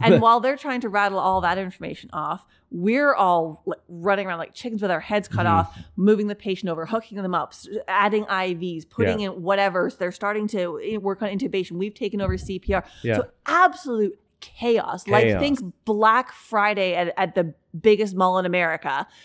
[0.00, 4.38] And while they're trying to rattle all that information off, we're all like, running around
[4.38, 5.50] like chickens with our heads cut Mhm.
[5.50, 7.54] off, moving the patient over, hooking them up,
[7.86, 9.88] adding IVs, putting in whatever.
[9.90, 11.72] So they're starting to work on intubation.
[11.72, 12.84] We've taken over CPR.
[13.02, 13.16] yeah.
[13.16, 15.08] So absolute chaos.
[15.08, 15.40] Like Chaos.
[15.40, 19.06] think Black Friday at, at the biggest mall in America.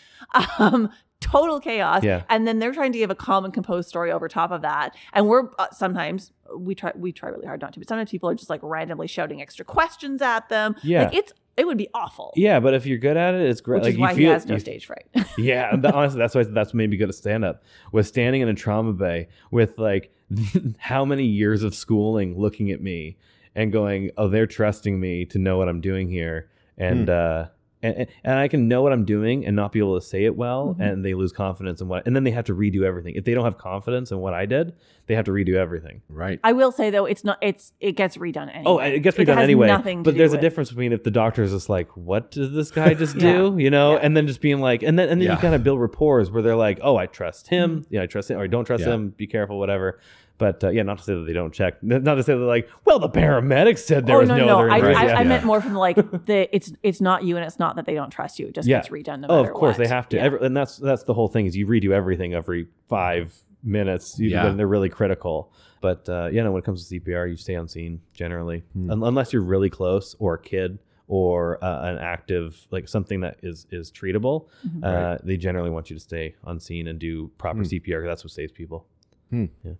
[0.57, 0.89] Um,
[1.19, 2.03] total chaos.
[2.03, 2.23] Yeah.
[2.29, 4.95] And then they're trying to give a calm and composed story over top of that.
[5.13, 8.29] And we're uh, sometimes we try we try really hard not to, but sometimes people
[8.29, 10.75] are just like randomly shouting extra questions at them.
[10.81, 11.03] Yeah.
[11.03, 12.33] Like it's it would be awful.
[12.35, 13.77] yeah, but if you're good at it, it's great.
[13.77, 15.05] Which like is you why feel, he has no you- stage fright.
[15.37, 17.63] Yeah, and that- honestly, that's why that's made me good at stand up.
[17.91, 20.11] Was standing in a trauma bay with like
[20.77, 23.17] how many years of schooling looking at me
[23.55, 27.47] and going, "Oh, they're trusting me to know what I'm doing here," and uh,
[27.83, 30.23] and and- and I can know what I'm doing and not be able to say
[30.25, 30.91] it well, Mhm.
[30.93, 33.13] and they lose confidence in what, and then they have to redo everything.
[33.15, 34.73] If they don't have confidence in what I did,
[35.07, 36.01] they have to redo everything.
[36.09, 36.39] right.
[36.43, 38.63] I will say though, it's not it's it gets redone anyway.
[38.65, 39.67] Oh, it gets It redone has anyway.
[39.67, 41.89] nothing to But do there's a with- difference between if the doctor is just like,
[41.97, 43.33] "What does this guy just Yeah.
[43.33, 43.99] do?" You know, Yeah.
[44.01, 45.33] and then just being like, and then and then Yeah.
[45.35, 47.85] you kind of build rapport where they're like, "Oh, I trust him.
[47.89, 48.93] Yeah, I trust him, or I don't trust Yeah.
[48.93, 49.09] him.
[49.17, 49.99] Be careful, whatever."
[50.39, 51.81] But uh, yeah, not to say that they don't check.
[51.83, 54.59] Not to say they're like, "Well, the paramedics said there oh was no, no, no,
[54.59, 55.19] other." I, emergency." I, Yeah.
[55.19, 55.95] I meant more from like
[56.25, 58.47] the it's it's not you and it's not that they don't trust you.
[58.47, 58.77] It just Yeah.
[58.79, 59.83] gets redone no oh, of course what.
[59.83, 60.17] they have to.
[60.17, 60.23] Yeah.
[60.23, 63.33] Every, and that's that's the whole thing is you redo everything every five
[63.63, 64.45] minutes you- Yeah.
[64.45, 65.53] when they're really critical.
[65.81, 68.89] But uh, yeah, no, when it comes to CPR, you stay on scene generally, Hmm.
[68.89, 73.37] Un- unless you're really close or a kid or uh, an active like something that
[73.43, 74.47] is is treatable.
[74.67, 74.83] Mhm.
[74.83, 77.65] Uh, they generally want you to stay on scene and do proper Hmm.
[77.65, 77.99] CPR.
[78.01, 78.87] 'cause That's what saves people.
[79.29, 79.45] Hmm.
[79.63, 79.73] Yeah.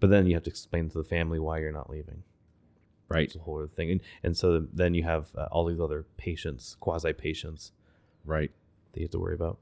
[0.00, 2.22] But then you have to explain to the family why you're not leaving.
[3.08, 3.24] Right.
[3.26, 3.90] It's a whole other thing.
[3.90, 7.72] And, and so then you have uh, all these other patients, quasi patients,
[8.24, 8.50] Right.
[8.92, 9.58] that you have to worry about.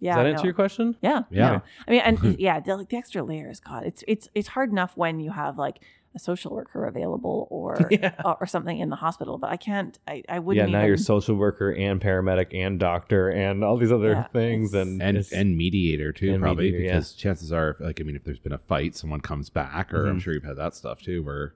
[0.00, 0.30] yeah, Does that no.
[0.30, 0.96] answer your question?
[1.02, 1.50] Yeah, Yeah.
[1.50, 1.62] no.
[1.86, 3.60] I mean, and yeah, the, like the extra layers.
[3.60, 5.80] God, it's it's it's hard enough when you have like
[6.14, 8.14] a social worker available or Yeah.
[8.24, 9.98] or, or something in the hospital, but I can't.
[10.06, 10.68] I I wouldn't.
[10.68, 14.26] Yeah, now even, you're social worker and paramedic and doctor and all these other Yeah,
[14.28, 16.90] things and And it's- and mediator too, and probably mediator, yeah.
[16.92, 20.06] because chances are, like I mean, if there's been a fight, someone comes back, or
[20.06, 20.22] I'm Mhm.
[20.22, 21.54] sure you've had that stuff too, where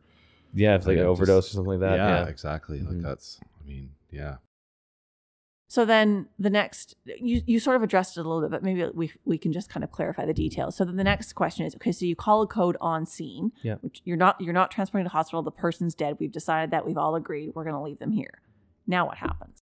[0.55, 1.97] yeah, it's like like an it just- overdose or something like that.
[1.97, 2.81] yeah, Yeah, exactly.
[2.81, 2.89] Mhm.
[2.89, 4.37] Like that's, I mean, yeah,
[5.71, 8.87] So then the next, you, you sort of addressed it a little bit, but maybe
[8.95, 10.75] we, we can just kind of clarify the details.
[10.77, 13.75] So then the next question is, okay, so you call a code on scene, Yeah.
[13.83, 15.43] which you're not, you're not transporting to the hospital.
[15.43, 16.17] The person's dead.
[16.19, 18.41] We've decided that we've all agreed we're going to leave them here.
[18.87, 19.63] Now what happens?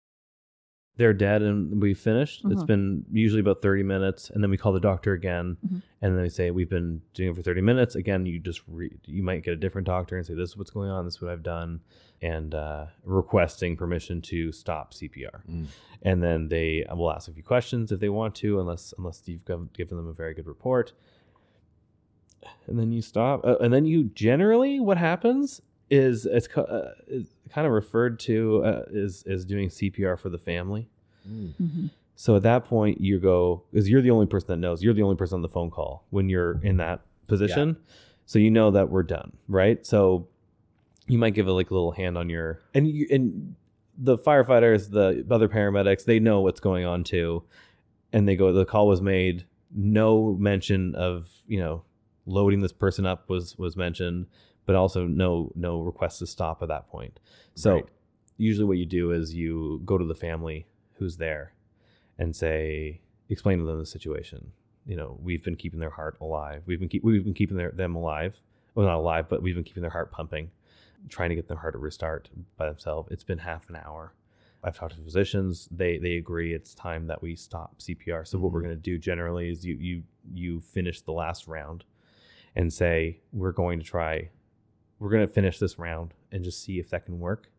[0.97, 2.43] They're dead and we finished.
[2.45, 2.67] It's Mhm.
[2.67, 5.81] been usually about 30 minutes, and then we call the doctor again, Mhm.
[6.01, 7.95] and then they say we've been doing it for 30 minutes.
[7.95, 10.71] Again, you just re- you might get a different doctor and say this is what's
[10.71, 11.81] going on, this is what I've done,
[12.21, 15.43] and uh, requesting permission to stop CPR.
[15.49, 15.65] Mm.
[16.01, 19.45] And then they will ask a few questions if they want to, unless unless you've
[19.73, 20.93] given them a very good report.
[22.67, 27.27] And then you stop, uh, and then you generally what happens is it's uh, is
[27.49, 30.89] kind of referred to uh, is is doing CPR for the family.
[31.27, 31.89] Mm.
[32.15, 34.83] So at that point, you go because you're the only person that knows.
[34.83, 37.77] You're the only person on the phone call when you're in that position,
[38.25, 39.85] so you know that we're done, right?
[39.85, 40.27] So
[41.07, 43.55] you might give it like a little hand on your and you and
[43.97, 47.43] the firefighters, the other paramedics, they know what's going on too,
[48.13, 48.51] and they go.
[48.51, 49.45] The call was made.
[49.75, 51.83] No mention of you know
[52.25, 54.27] loading this person up was was mentioned,
[54.67, 57.19] but also no no request to stop at that point.
[57.55, 57.85] So Right.
[58.37, 60.67] usually what you do is you go to the family
[60.97, 61.53] who's there
[62.19, 64.51] and say explain to them the situation.
[64.85, 66.63] You know, we've been keeping their heart alive.
[66.65, 68.39] We've been keep, we've been keeping their, them alive.
[68.75, 70.51] Well, not alive, but we've been keeping their heart pumping,
[71.09, 73.09] trying to get their heart to restart by themselves.
[73.11, 74.13] It's been half an hour.
[74.63, 75.67] I've talked to physicians.
[75.71, 78.25] They they agree it's time that we stop CPR.
[78.25, 78.63] So what we're Mhm.
[78.63, 80.03] going to do generally is you you
[80.33, 81.85] you finish the last round
[82.55, 84.29] and say we're going to try
[84.99, 87.49] we're going to finish this round and just see if that can work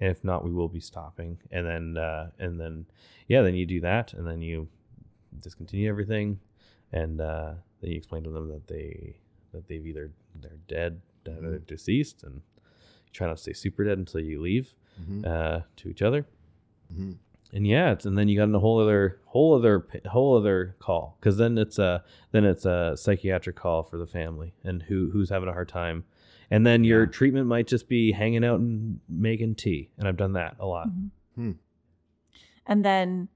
[0.00, 2.86] and if not we will be stopping and then uh, and then
[3.28, 4.68] yeah then you do that and then you
[5.40, 6.38] discontinue everything
[6.92, 9.16] and uh, then you explain to them that they
[9.52, 10.10] that they've either
[10.40, 11.66] they're dead dead or Mhm.
[11.66, 15.26] deceased and you try not to stay super dead until you leave Mhm.
[15.26, 16.26] uh, to each other
[16.94, 17.16] Mhm.
[17.52, 20.74] and yeah, it's, and then you got in a whole other whole other whole other
[20.78, 25.10] call because then it's a then it's a psychiatric call for the family and who
[25.10, 26.04] who's having a hard time,
[26.50, 30.32] and then your treatment might just be hanging out and making tea, and I've done
[30.34, 30.88] that a lot.
[30.88, 31.10] Mhm.
[31.34, 31.50] Hmm.
[32.66, 33.28] And then,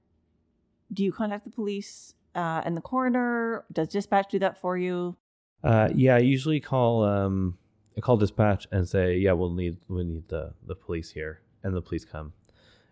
[0.91, 3.65] do you contact the police uh, and the coroner?
[3.71, 5.15] Does dispatch do that for you?
[5.63, 7.57] Uh, yeah, I usually call um
[7.97, 11.75] I call dispatch and say yeah we'll need we need the the police here, and
[11.75, 12.33] the police come,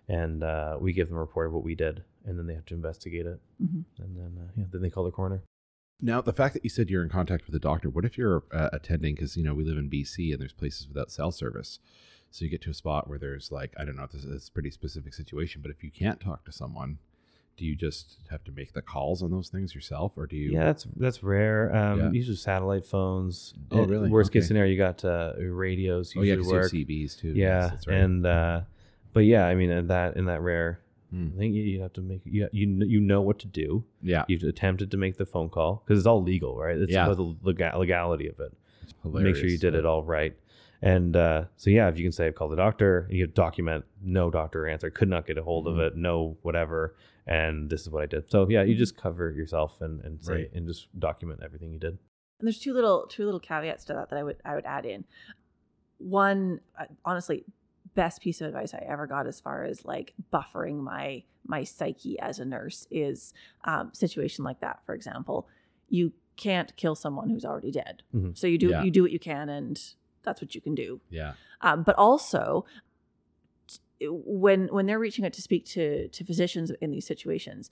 [0.08, 2.66] and uh, we give them a report of what we did, and then they have
[2.68, 3.84] to investigate it, Mhm.
[4.00, 5.44] and then uh, yeah then they call the coroner.
[6.02, 8.44] Now, the fact that you said you're in contact with a doctor, what if you're
[8.52, 9.16] uh, attending?
[9.16, 11.80] Because you know we live in BC and there's places without cell service,
[12.32, 14.48] so you get to a spot where there's like I don't know, if this is
[14.48, 15.62] a pretty specific situation.
[15.62, 16.98] But if you can't talk to someone,
[17.58, 20.54] do you just have to make the calls on those things yourself, or do you?
[20.54, 21.76] Yeah, that's that's rare.
[21.76, 22.12] Um, Yeah.
[22.12, 23.54] Usually satellite phones.
[23.72, 24.10] Oh, really?
[24.10, 26.88] Worst case scenario, you got uh, radios Oh yeah, usually 'cause you have.
[26.88, 27.28] CBs too.
[27.30, 27.98] Yeah, Yes, that's right.
[27.98, 28.62] and uh,
[29.14, 30.80] but yeah, I mean, in that in that rare,
[31.12, 31.30] Hmm.
[31.36, 33.84] I think you, you have to make you you kn- you know what to do.
[34.02, 36.78] yeah, You've attempted to make the phone call because it's all legal, right?
[36.78, 37.06] It's Yeah.
[37.06, 38.54] about the lega- legality of it.
[38.84, 40.36] it's Make sure you did it all right.
[40.82, 43.86] And uh, so yeah, if you can say I've called the doctor, and you document
[44.02, 46.96] no doctor answer, could not get a hold of it, no whatever,
[47.28, 48.32] and this is what I did.
[48.32, 50.52] So yeah, you just cover yourself and and say Right.
[50.56, 51.98] and just document everything you did.
[52.40, 54.86] And there's two little two little caveats to that that I would I would add
[54.86, 55.04] in.
[56.00, 57.44] One, uh, honestly,
[57.96, 62.20] best piece of advice I ever got as far as like buffering my my psyche
[62.20, 63.34] as a nurse is
[63.66, 64.80] um, situation like that.
[64.86, 65.48] For example,
[65.90, 68.38] you can't kill someone who's already dead, Mhm.
[68.38, 68.84] so you do Yeah.
[68.84, 69.82] you do what you can, and
[70.24, 71.02] that's what you can do.
[71.10, 72.66] Yeah, Um, but also,
[74.02, 77.70] when when they're reaching out to speak to to physicians in these situations,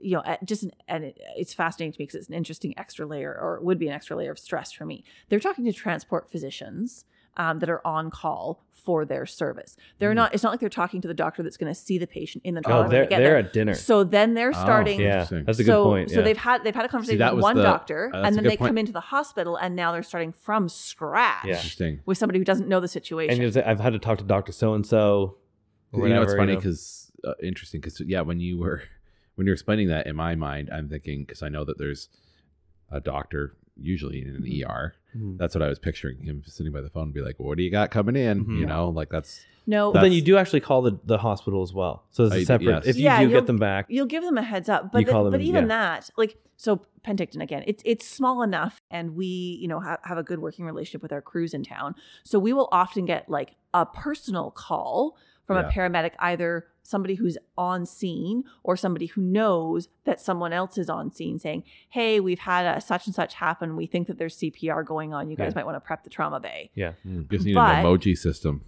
[0.00, 3.06] you know, just an, and it, it's fascinating to me because it's an interesting extra
[3.06, 5.04] layer, or it would be an extra layer of stress for me.
[5.28, 7.04] They're talking to transport physicians
[7.38, 9.76] um, that are on call for their service.
[9.98, 10.16] They're Mm.
[10.16, 10.34] not.
[10.34, 12.54] It's not like they're talking to the doctor that's going to see the patient in
[12.54, 13.36] the Oh, trial they're they get they're there.
[13.38, 13.74] at dinner.
[13.74, 15.00] So then they're Oh, starting.
[15.00, 16.10] yeah, that's a so, good point.
[16.10, 18.44] So they've had they've had a conversation that with one the- doctor, uh, and then
[18.44, 18.70] they point.
[18.70, 21.54] come into the hospital, and now they're starting from scratch Yeah.
[21.56, 22.00] interesting.
[22.06, 23.42] with somebody who doesn't know the situation.
[23.42, 25.36] and say, I've had to talk to Doctor So and So.
[25.92, 28.82] you know, it's funny because uh, interesting because yeah, when you were
[29.34, 32.08] when you're explaining that in my mind, I'm thinking because I know that there's
[32.90, 34.64] a doctor usually in an Mhm.
[34.66, 34.94] ER.
[35.12, 35.36] Hmm.
[35.36, 37.62] That's what I was picturing him sitting by the phone and be like, "What do
[37.62, 38.58] you got coming in?" Mhm.
[38.58, 41.74] You know, like that's no, But then you do actually call the, the hospital as
[41.74, 42.04] well.
[42.10, 42.84] So there's I a do- separate.
[42.84, 42.86] yes.
[42.86, 45.12] If you Yeah, do get them back, you'll give them a heads up, but the-
[45.12, 45.68] call them- but even yeah.
[45.68, 50.18] that, like so Penticton again, it's it's small enough, and we you know have, have
[50.18, 51.94] a good working relationship with our crews in town,
[52.24, 55.16] so we will often get like a personal call
[55.46, 55.68] from Yeah.
[55.68, 60.88] a paramedic, either somebody who's on scene or somebody who knows that someone else is
[60.88, 63.76] on scene, saying, "Hey, we've had a such and such happen.
[63.76, 65.30] We think that there's CPR going on.
[65.30, 65.60] You guys Yeah.
[65.60, 68.62] might want to prep the trauma bay." yeah, mm, just need But- an emoji system.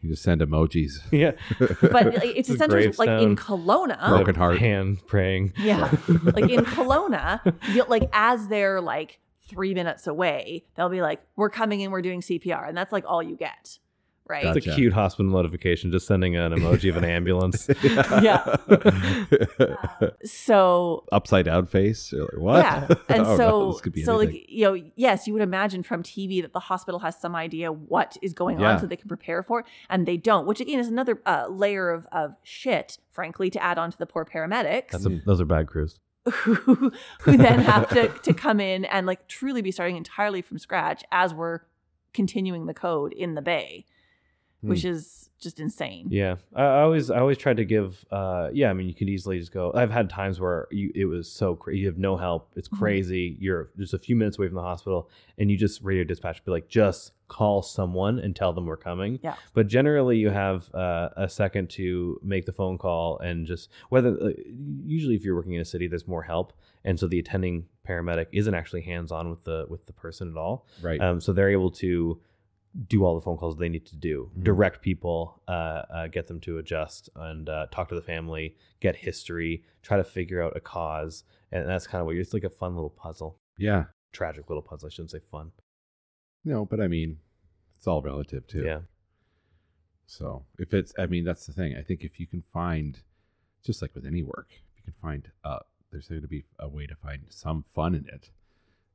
[0.00, 0.92] You just send emojis.
[1.10, 1.32] yeah.
[1.58, 3.36] But like, it's It's essentially like in gravestone.
[3.36, 4.08] Kelowna.
[4.08, 4.58] Broken heart.
[4.58, 5.52] hand praying.
[5.58, 5.80] Yeah.
[6.08, 7.40] like in Kelowna,
[7.88, 11.90] like as they're like three minutes away, they'll be like, "We're coming in.
[11.90, 13.78] We're doing CPR," and that's like all you get,
[14.30, 14.44] right?
[14.44, 14.58] Gotcha.
[14.58, 17.68] It's a cute hospital notification, just sending an emoji of an ambulance.
[18.22, 18.56] Yeah.
[20.24, 22.12] So Upside down face.
[22.12, 22.58] You're like, what?
[22.64, 24.40] yeah, and Oh, so this so anything.
[24.40, 27.72] like you know, yes, you would imagine from TV that the hospital has some idea
[27.72, 28.72] what is going Yeah.
[28.72, 30.46] on, so they can prepare for it, and they don't.
[30.46, 34.06] Which again is another uh, layer of of shit, frankly, to add on to the
[34.06, 34.90] poor paramedics.
[34.90, 36.00] That's a, those are bad crews.
[36.30, 36.92] who,
[37.22, 41.02] who then have to, to come in and like truly be starting entirely from scratch
[41.10, 41.60] as we're
[42.12, 43.86] continuing the code in the bay.
[44.62, 46.08] Which is just insane.
[46.10, 48.04] Yeah, I, I always I always tried to give.
[48.10, 49.72] Uh, yeah, I mean, you could easily just go.
[49.74, 51.80] I've had times where you it was so crazy.
[51.80, 52.50] you have no help.
[52.56, 52.78] It's Mhm.
[52.78, 53.36] crazy.
[53.40, 55.08] You're just a few minutes away from the hospital,
[55.38, 59.18] and you just radio dispatch be like, just call someone and tell them we're coming.
[59.22, 59.36] Yeah.
[59.54, 64.10] But generally, you have uh, a second to make the phone call and just whether.
[64.20, 64.30] Uh,
[64.84, 66.52] usually, if you're working in a city, there's more help,
[66.84, 70.36] and so the attending paramedic isn't actually hands on with the with the person at
[70.36, 70.66] all.
[70.82, 71.00] Right.
[71.00, 72.20] Um, so they're able to
[72.86, 74.44] do all the phone calls they need to do, Mhm.
[74.44, 75.50] direct people, uh,
[75.90, 80.04] uh, get them to adjust, and uh, talk to the family, get history, try to
[80.04, 82.22] figure out a cause, and that's kind of what you're.
[82.22, 83.86] It's like a fun little puzzle, yeah.
[84.12, 84.86] tragic little puzzle.
[84.86, 85.50] I shouldn't say fun.
[86.44, 87.18] No, but I mean,
[87.74, 88.62] it's all relative too.
[88.64, 88.82] Yeah,
[90.06, 91.76] So if it's, I mean, that's the thing.
[91.76, 93.00] I think if you can find,
[93.64, 95.60] just like with any work, if you can find, uh,
[95.90, 98.30] there's going to be a way to find some fun in it.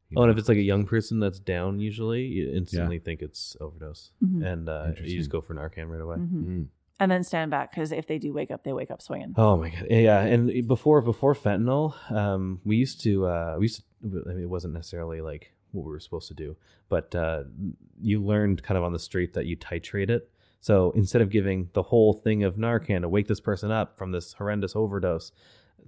[0.10, 3.22] You Oh, and if it's like a young person that's down, usually you instantly think
[3.22, 4.46] it's overdose, Mhm.
[4.46, 5.18] and uh, you Interesting.
[5.20, 6.18] just go for Narcan right away.
[6.18, 6.46] Mhm.
[6.46, 6.68] Mm.
[7.00, 9.34] And then stand back because if they do wake up, they wake up swinging.
[9.38, 10.22] Oh my god, yeah.
[10.22, 14.50] And before before fentanyl, um, we used to uh, we used to, I mean, it
[14.50, 16.56] wasn't necessarily like what we were supposed to do,
[16.88, 17.44] but uh,
[18.02, 20.30] you learned kind of on the street that you titrate it.
[20.62, 24.12] So instead of giving the whole thing of Narcan to wake this person up from
[24.12, 25.32] this horrendous overdose,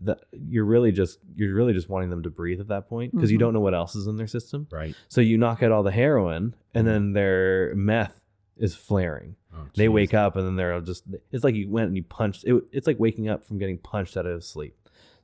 [0.03, 3.31] that you're really just you're really just wanting them to breathe at that point because
[3.31, 3.41] you Mhm.
[3.41, 4.67] don't know what else is in their system.
[4.71, 4.95] Right.
[5.07, 8.21] So you knock out all the heroin, and then their meth
[8.57, 11.95] is flaring Oh, they wake up and then they're just it's like you went and
[11.97, 14.75] you punched it, it's like waking up from getting punched out of sleep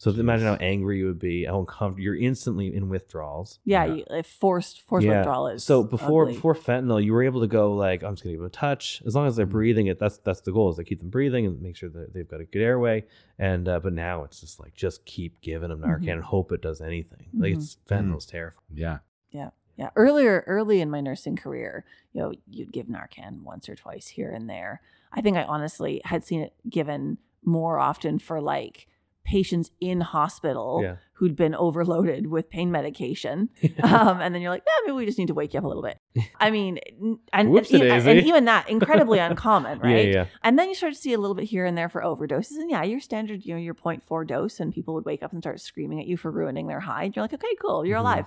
[0.03, 3.93] so imagine how angry you would be how uncomfortable you're instantly in withdrawals Yeah, Yeah.
[3.95, 6.35] You, if forced forced withdrawal is so before ugly.
[6.35, 9.01] before fentanyl you were able to go like i'm just gonna give them a touch
[9.05, 9.51] as long as they're Mhm.
[9.51, 12.13] breathing it that's that's the goal is to keep them breathing and make sure that
[12.13, 13.03] they've got a good airway
[13.39, 16.11] and uh, but now it's just like just keep giving them narcan Mhm.
[16.13, 17.57] and hope it does anything like Mhm.
[17.57, 18.99] it's fentanyl's terrifying Yeah.
[19.31, 19.49] Yeah.
[19.75, 24.07] Yeah, earlier early in my nursing career, you know, you'd give Narcan once or twice
[24.07, 24.81] here and there.
[25.11, 28.87] I think I honestly had seen it given more often for like
[29.23, 30.95] patients in hospital Yeah.
[31.13, 33.49] who'd been overloaded with pain medication.
[33.83, 35.67] um, and then you're like, yeah, maybe we just need to wake you up a
[35.67, 35.97] little bit.
[36.39, 37.49] I mean, and, and,
[37.85, 40.07] e- and even that incredibly uncommon, right?
[40.07, 42.01] yeah yeah And then you start to see a little bit here and there for
[42.01, 42.51] overdoses.
[42.57, 45.41] And yeah, your standard, you know, your 0.4 dose, and people would wake up and
[45.41, 47.03] start screaming at you for ruining their high.
[47.05, 48.01] And you're like, okay, cool, you're Mhm.
[48.01, 48.25] alive.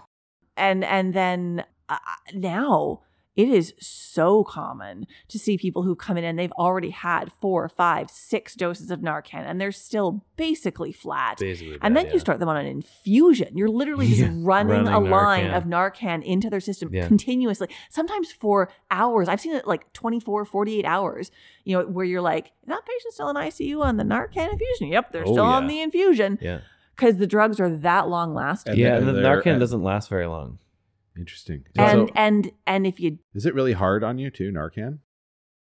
[0.56, 1.98] And and then uh,
[2.34, 3.02] now
[3.36, 7.68] it is so common to see people who come in and they've already had four,
[7.68, 11.38] five, six doses of Narcan, and they're still basically flat.
[11.38, 12.12] basically And that, then yeah.
[12.14, 13.56] you start them on an infusion.
[13.56, 17.06] You're literally just Yeah, running, a running line of Narcan into their system Yeah.
[17.06, 19.28] continuously, sometimes for hours.
[19.28, 21.30] I've seen it like 24, 48 hours,
[21.64, 24.88] you know, where you're like, is that patient still in ICU on the Narcan infusion?
[24.88, 26.60] Yep, they're Oh, still on the infusion yeah
[26.94, 28.70] because the drugs are that long lasting.
[28.72, 30.58] And yeah and the narcan and- doesn't last very long
[31.18, 31.64] Interesting.
[31.78, 34.98] And so, and and if you is it really hard on you too, Narcan?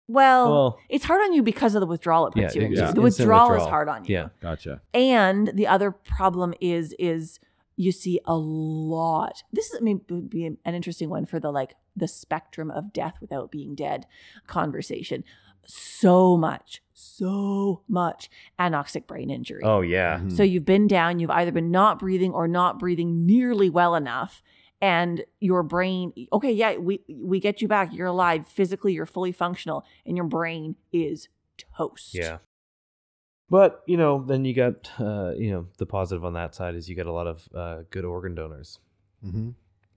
[0.07, 2.77] well, well it's hard on you because of the withdrawal it puts Yeah, you into.
[2.81, 2.91] yeah.
[2.91, 4.13] The Instant withdrawal, is hard on you.
[4.15, 4.81] yeah Gotcha.
[4.93, 7.39] And the other problem is is
[7.75, 9.43] you see a lot.
[9.51, 12.91] This is I mean would be an interesting one for the like the spectrum of
[12.93, 14.05] death without being dead
[14.47, 15.23] conversation.
[15.65, 18.29] So much, so much
[18.59, 19.61] anoxic brain injury.
[19.63, 20.31] oh yeah Mhm.
[20.35, 24.43] So you've been down, you've either been not breathing or not breathing nearly well enough.
[24.83, 27.93] And your brain, okay, yeah, we we get you back.
[27.93, 28.45] You're alive.
[28.45, 31.29] Physically, you're fully functional, and your brain is
[31.77, 32.13] toast.
[32.13, 32.39] Yeah.
[33.49, 36.89] But, you know, then you got, uh, you know, the positive on that side is
[36.89, 38.79] you get a lot of uh, good organ donors.
[39.25, 39.51] Mm-hmm.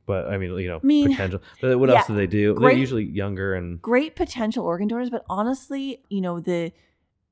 [0.05, 1.41] But, I mean, you know, mean, potential.
[1.61, 2.55] But what yeah, else do they do?
[2.55, 3.83] great- They're usually younger and.
[3.83, 6.73] great potential organ donors, but honestly, you know, the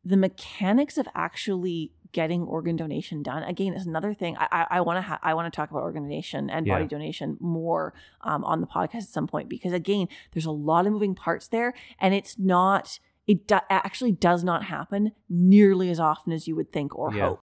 [0.05, 4.37] the mechanics of actually getting organ donation done again is another thing.
[4.39, 7.37] I I want to ha- I want to talk about organ donation and body donation
[7.41, 11.15] more um, on the podcast at some point because again, there's a lot of moving
[11.15, 16.47] parts there, and it's not it do- actually does not happen nearly as often as
[16.49, 17.29] you would think or Yeah.
[17.29, 17.41] hope.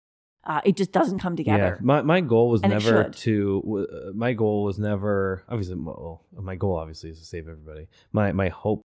[0.45, 1.77] Uh, it just doesn't come together.
[1.81, 1.85] Yeah.
[1.85, 3.89] My, my goal was And never to.
[3.91, 5.43] Uh, my goal was never.
[5.49, 7.89] Obviously, well, my goal obviously is to save everybody.
[8.13, 8.83] My my hope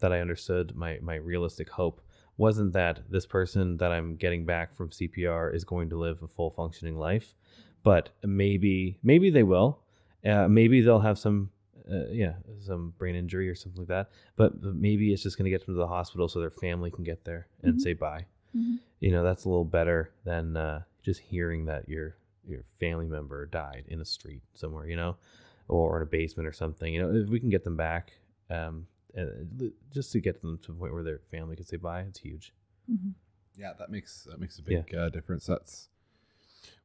[0.00, 2.02] that I understood, my my realistic hope
[2.38, 6.28] wasn't that this person that I'm getting back from CPR is going to live a
[6.28, 7.34] full functioning life,
[7.82, 9.80] but maybe maybe they will.
[10.24, 11.50] Uh, maybe they'll have some
[11.90, 14.10] uh, yeah some brain injury or something like that.
[14.36, 17.04] But maybe it's just going to get them to the hospital so their family can
[17.04, 17.80] get there and Mhm.
[17.80, 18.24] say bye.
[18.56, 18.78] Mhm.
[19.00, 22.14] You know that's a little better than uh, just hearing that your
[22.46, 24.86] your family member died in a street somewhere.
[24.86, 25.16] You know,
[25.66, 26.94] or in a basement or something.
[26.94, 28.12] You know, if we can get them back.
[28.50, 28.86] Um,
[29.16, 32.20] uh, just to get them to the point where their family can say bye, it's
[32.20, 32.52] huge.
[32.90, 33.14] Mhm.
[33.56, 35.46] Yeah, that makes that makes a big uh, difference.
[35.46, 35.88] That's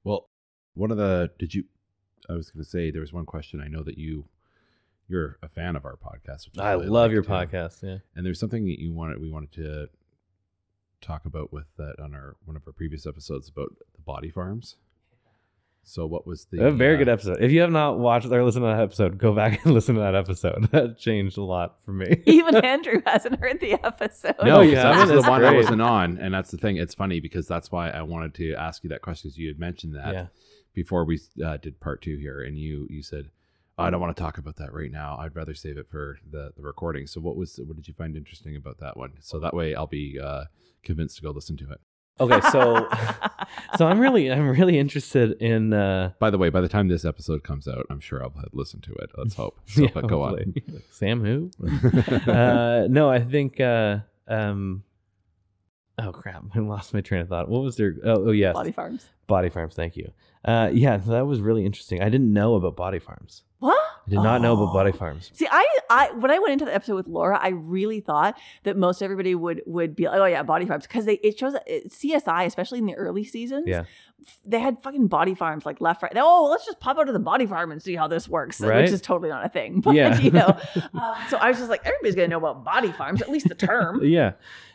[0.03, 0.29] well,
[0.73, 1.65] one of the did you?
[2.29, 4.25] I was going to say there was one question I know that you
[5.07, 6.47] you're a fan of our podcast.
[6.47, 7.29] Which I really love like, your too.
[7.29, 7.83] podcast.
[7.83, 7.97] Yeah.
[8.15, 9.87] And there's something that you wanted we wanted to
[11.01, 14.77] talk about with that on our one of our previous episodes about the body farms.
[15.85, 17.41] So what was the a very uh, good episode.
[17.41, 20.01] If you have not watched or listened to that episode, go back and listen to
[20.01, 20.69] that episode.
[20.71, 22.23] That changed a lot for me.
[22.25, 24.35] Even Andrew hasn't heard the episode.
[24.43, 26.77] No, you 'cause that was the That's one I wasn't on, and that's the thing.
[26.77, 29.59] It's funny because that's why I wanted to ask you that question because you had
[29.59, 30.25] mentioned that yeah.
[30.73, 33.29] before we uh, did part two here, and you you said
[33.77, 35.17] "Oh, I don't want to talk about that right now.
[35.19, 37.07] I'd rather save it for the, the recording.
[37.07, 39.13] So what was what did you find interesting about that one?
[39.19, 40.45] So that way I'll be uh,
[40.83, 41.81] convinced to go listen to it.
[42.19, 42.87] Okay, so
[43.77, 47.05] so I'm really I'm really interested in uh By the way, by the time this
[47.05, 49.09] episode comes out, I'm sure I'll have listened to it.
[49.17, 49.59] Let's hope.
[49.67, 50.53] So yeah, but go on.
[50.91, 51.49] Sam who?
[52.31, 54.83] uh no, I think uh um
[55.99, 56.43] Oh crap!
[56.55, 57.47] I lost my train of thought.
[57.47, 57.93] What was their?
[58.03, 59.05] Oh, oh yes, Body Farms.
[59.27, 59.75] Body Farms.
[59.75, 60.11] Thank you.
[60.43, 62.01] Uh, yeah, so that was really interesting.
[62.01, 63.43] I didn't know about Body Farms.
[63.59, 63.77] What?
[64.05, 64.97] I did not know about Body Oh.
[64.97, 65.29] Farms.
[65.33, 68.75] See, I, I when I went into the episode with Laura, I really thought that
[68.75, 71.89] most everybody would would be like, oh yeah, body farms, because they it shows it-
[71.91, 73.83] CSI, especially in the early seasons, Yeah.
[74.45, 76.11] they had fucking body farms like left, right.
[76.17, 78.81] Oh, let's just pop out of the body farm and see how this works, Right?
[78.81, 79.79] which is totally not a thing.
[79.85, 80.19] But Yeah.
[80.19, 80.57] you know,
[80.93, 83.55] um, so I was just like, everybody's gonna know about body farms, at least the
[83.55, 84.01] term.
[84.03, 84.33] Yeah,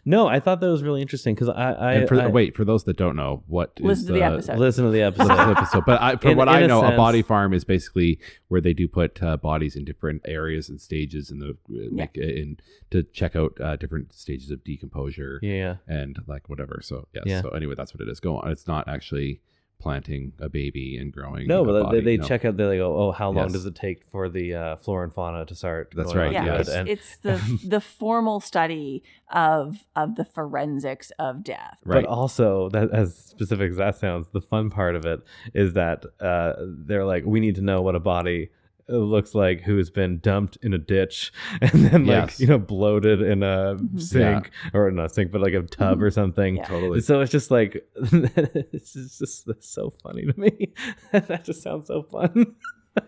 [0.08, 2.84] no, I thought that was really interesting because I, I, for, I wait, for those
[2.84, 4.58] that don't know, what Listen to the episode.
[4.58, 5.28] listen to the episode.
[5.28, 5.84] the episode.
[5.84, 8.62] But I, from In- what in I a know, a body farm is basically where
[8.62, 12.56] they do put uh, bodies in different areas and stages in the uh, make in
[12.90, 16.80] to check out uh, different stages of decomposure yeah, and like whatever.
[16.82, 17.24] So yes.
[17.26, 17.42] Yeah.
[17.42, 18.18] So anyway, that's what it is.
[18.18, 18.50] Go on.
[18.50, 19.42] It's not actually
[19.78, 21.46] planting a baby and growing.
[21.46, 22.26] no, a but body, they, they no.
[22.26, 22.56] check out.
[22.56, 23.52] They go, oh, how long Yes.
[23.52, 25.92] does it take for the uh, flora and fauna to start?
[25.96, 26.60] That's going right, Yeah, yes.
[26.68, 31.78] it's, And it's the the formal study of of the forensics of death.
[31.84, 32.04] Right.
[32.04, 35.20] But also, that as specific as that sounds, the fun part of it
[35.54, 38.50] is that uh, they're like, we need to know what a body
[38.96, 42.40] looks like who has been dumped in a ditch and then like Yes.
[42.40, 44.00] you know bloated in a Mhm.
[44.00, 46.56] sink or not sink but like a tub or something.
[46.56, 46.64] Yeah.
[46.64, 47.00] totally.
[47.00, 50.72] So it's just like it's just, just that's so funny to me.
[51.12, 52.54] that just sounds so fun.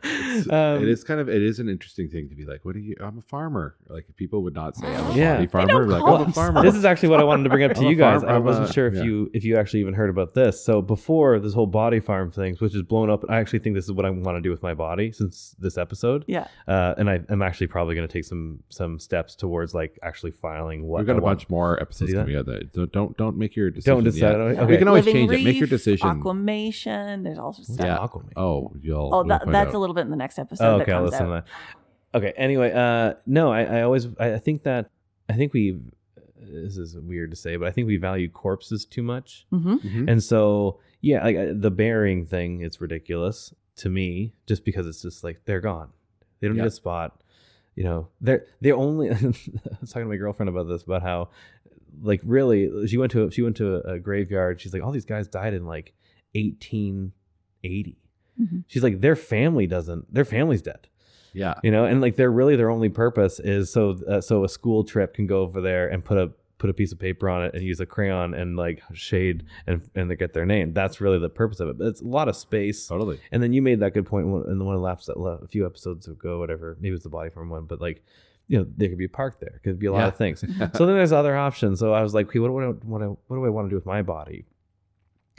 [0.05, 2.75] It's- Um, it is kind of it is an interesting thing to be like, what
[2.75, 2.95] are you?
[3.01, 3.77] I'm a farmer.
[3.89, 5.35] Like people would not say I'm a Yeah.
[5.35, 5.87] body farmer.
[5.87, 6.63] Like call I'm a farmer.
[6.63, 8.23] This is actually what I wanted to bring up to I'm you guys.
[8.23, 9.03] farm- I wasn't a- sure if yeah.
[9.03, 10.65] you if you actually even heard about this.
[10.65, 13.85] So before this whole body farm things, which is blown up, I actually think this
[13.85, 16.25] is what I want to do with my body since this episode.
[16.27, 16.47] Yeah.
[16.67, 20.31] Uh, and I, I'm actually probably going to take some some steps towards like actually
[20.33, 21.39] filing what We've got I a want.
[21.41, 22.23] bunch more episodes do that?
[22.23, 22.47] coming out.
[22.47, 23.95] That don't don't, don't make your decision.
[23.97, 24.21] Don't decide.
[24.21, 24.35] yet.
[24.41, 24.65] Okay.
[24.67, 25.45] We can always Living change it.
[25.45, 26.09] Make your decision.
[26.09, 27.23] Aquamation.
[27.25, 27.87] There's all sorts of stuff.
[27.87, 27.99] Yeah.
[27.99, 28.33] Aquaman?
[28.37, 29.11] Oh, you'll.
[29.13, 29.75] Oh, you'll that, that's out.
[29.75, 30.65] a little bit in the next episode.
[30.65, 31.47] Oh, that okay, I'll comes listen out.
[31.47, 31.53] to
[32.13, 32.19] that.
[32.19, 32.33] Okay.
[32.37, 34.91] Anyway, uh, no, I, I always I I think that
[35.29, 35.79] I think we
[36.43, 39.47] this is weird to say, but I think we value corpses too much.
[39.51, 40.11] hmm Mhm.
[40.11, 45.03] And so, yeah, like uh, the burying thing, it's ridiculous to me just because it's
[45.03, 45.91] just like they're gone.
[46.41, 46.63] They don't Yeah.
[46.65, 47.23] need a spot.
[47.77, 49.11] You know, they're they only.
[49.13, 51.29] I was talking to my girlfriend about this about how,
[52.03, 54.61] like, really, she went to a, she went to a, a graveyard.
[54.61, 55.95] She's like, all these guys died in like
[56.35, 57.97] 1880.
[58.41, 58.65] Mhm.
[58.69, 60.13] She's like, their family doesn't.
[60.13, 60.89] Their family's dead.
[61.33, 61.55] Yeah.
[61.63, 64.83] You know, and like they're really their only purpose is so uh, so a school
[64.85, 67.55] trip can go over there and put a put a piece of paper on it
[67.55, 70.73] and use a crayon and like shade and and they get their name.
[70.75, 71.79] That's really the purpose of it.
[71.79, 72.87] But it's a lot of space.
[72.87, 73.21] Totally.
[73.33, 75.47] And then you made that good point in the one of the laps that a
[75.47, 76.77] few episodes ago, whatever.
[76.81, 78.03] Maybe it was the body form one, but like,
[78.49, 79.61] you know, there could be a park there.
[79.63, 80.09] Could be a lot Yeah.
[80.09, 80.41] of things.
[80.75, 81.79] so then there's other options.
[81.79, 83.67] So I was like, okay, what do I what, do I- what do I want
[83.67, 84.45] to do with my body?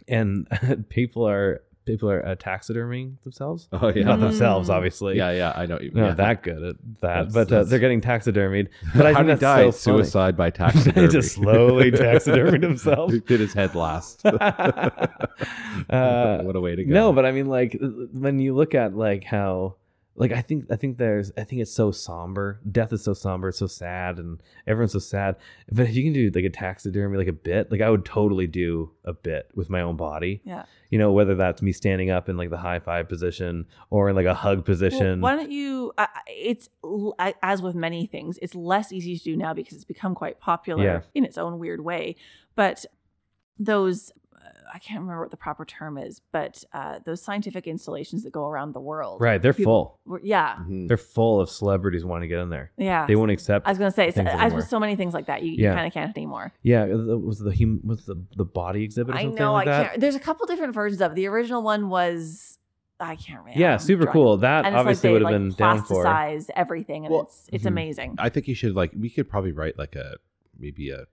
[0.08, 0.48] And
[0.90, 3.68] people are people are uh, taxiderming themselves.
[3.72, 4.04] Oh yeah.
[4.04, 4.74] Not themselves, Mm.
[4.74, 5.18] obviously.
[5.18, 5.54] Yeah, yeah.
[5.56, 5.80] I know.
[5.80, 6.14] You, Not yeah.
[6.16, 8.68] that good at that, That's- but uh, that's- they're getting taxidermied.
[8.96, 9.70] But I How think did he that's die?
[9.72, 10.04] so funny.
[10.04, 11.08] Suicide by he taxidermy.
[11.10, 13.12] just slowly taxidermied himself.
[13.12, 14.26] He did his head last.
[14.26, 16.94] Uh, what a way to go.
[16.94, 17.78] No, but I mean, like
[18.14, 19.76] when you look at like how,
[20.22, 22.60] like I think I think there's I think it's so somber.
[22.72, 25.36] Death is so somber, it's so sad, and everyone's so sad.
[25.72, 28.46] But if you can do like a taxidermy, like a bit, like I would totally
[28.46, 30.42] do a bit with my own body.
[30.46, 30.66] Yeah.
[30.92, 34.16] You know, whether that's me standing up in like the high five position or in
[34.16, 35.22] like a hug Well, position.
[35.22, 35.92] why don't you?
[35.98, 36.70] Uh, it's
[37.42, 40.84] as with many things, it's less easy to do now because it's become quite popular
[40.84, 41.02] Yeah.
[41.16, 42.16] in its own weird way.
[42.56, 42.86] But
[43.58, 44.12] those,
[44.74, 48.46] I can't remember what the proper term is, but uh, those scientific installations that go
[48.48, 50.14] around the world, right, they're People- full.
[50.14, 50.88] were- Yeah, Mhm.
[50.88, 52.72] They're full of celebrities wanting to get in there.
[52.78, 53.06] yeah.
[53.06, 53.68] They won't accept.
[53.68, 55.70] I was gonna say, it's, things as with so many things like that, you, Yeah.
[55.72, 56.54] you kind of can't anymore.
[56.64, 59.54] yeah, the- was the hum, was the the body exhibit or I something know.
[59.54, 59.90] like I that?
[59.90, 60.02] can't.
[60.02, 61.16] There's a couple different versions of it.
[61.16, 62.58] The original one was
[63.00, 63.60] I can't remember.
[63.60, 64.38] Yeah, super cool.
[64.38, 66.06] That And it's obviously like would have like been down for.
[66.06, 67.70] plasticize everything, and Well, it's it's mhm.
[67.70, 68.16] amazing.
[68.20, 68.92] I think you should like.
[68.98, 70.18] We could probably write like a
[70.60, 71.06] maybe a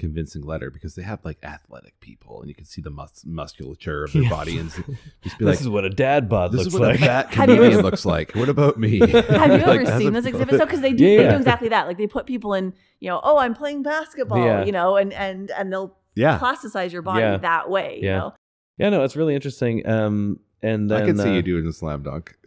[0.00, 4.02] convincing letter because they have like athletic people and you can see the mus- musculature
[4.04, 4.28] of their Yeah.
[4.30, 4.70] body and
[5.22, 7.00] just be like, this is what a dad bod this looks is what like.
[7.00, 9.12] a fat you comedian ever- looks like what about me Have
[9.52, 10.58] you Like, ever seen a- those exhibits?
[10.58, 10.64] though?
[10.64, 11.86] Because they do Yeah, they do exactly that.
[11.86, 14.64] Like they put people in, you know, oh, I'm playing basketball, Yeah.
[14.64, 17.36] you know, and and and they'll yeah plasticize your body Yeah.
[17.36, 17.98] that way.
[18.02, 18.18] You Yeah.
[18.18, 18.34] know?
[18.78, 19.86] yeah, no, it's really interesting.
[19.86, 22.36] Um, and then i can see uh, you doing a slam dunk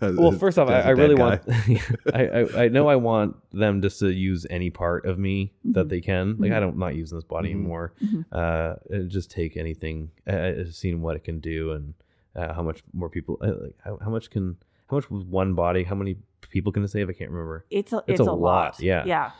[0.00, 1.42] Well, first off, I, As a I really dead want.
[2.14, 5.86] I, I I know I want them just to use any part of me that
[5.86, 5.88] Mhm.
[5.88, 6.36] they can.
[6.38, 6.60] Like I Mhm.
[6.60, 7.54] don't I'm not using this body Mhm.
[7.54, 7.92] anymore.
[8.00, 8.24] Mhm.
[8.30, 8.76] Uh,
[9.08, 10.12] just take anything.
[10.24, 11.94] Uh, I've seen what it can do and
[12.36, 13.38] uh, how much more people.
[13.42, 14.56] Uh, like how, how much can
[14.88, 15.82] how much with one body?
[15.82, 16.14] How many
[16.48, 17.08] people can it save?
[17.08, 17.64] I can't remember.
[17.68, 19.02] It's a It's it's, a a, lot, yeah.
[19.04, 19.32] Yeah.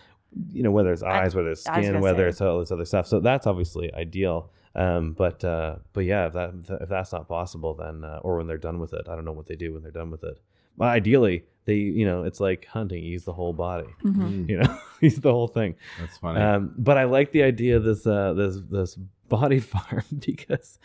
[0.52, 2.28] you know whether it's eyes, whether it's skin, whether say.
[2.30, 3.06] it's all this other stuff.
[3.06, 4.50] So that's obviously ideal.
[4.74, 8.46] Um, but uh, but yeah, if that if that's not possible, then uh, or when
[8.46, 10.38] they're done with it, I don't know what they do when they're done with it.
[10.76, 13.02] Well, ideally, they you know it's like hunting.
[13.02, 13.88] You use the whole body.
[14.04, 14.14] Mhm.
[14.16, 15.74] Mm, You know, use the whole thing.
[15.98, 18.94] that's funny Um, but I like the idea of this uh, this this
[19.28, 20.78] body farm because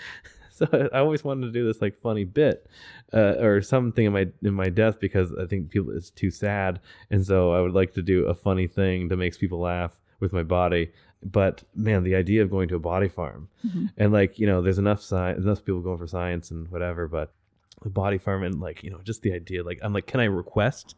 [0.51, 2.67] so I always wanted to do this like funny bit
[3.13, 6.79] uh, or something in my in my death because I think people it's too sad,
[7.11, 10.31] and so I would like to do a funny thing that makes people laugh with
[10.33, 10.91] my body.
[11.31, 13.91] But man, the idea of going to a body farm Mhm.
[13.97, 17.33] and like you know, there's enough science, enough people going for science and whatever, but
[17.81, 19.63] the body farm and like you know, just the idea.
[19.63, 20.95] Like I'm like, can I request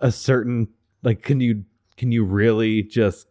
[0.00, 0.68] a certain
[1.02, 1.22] like?
[1.22, 1.64] Can you
[1.96, 3.28] can you really just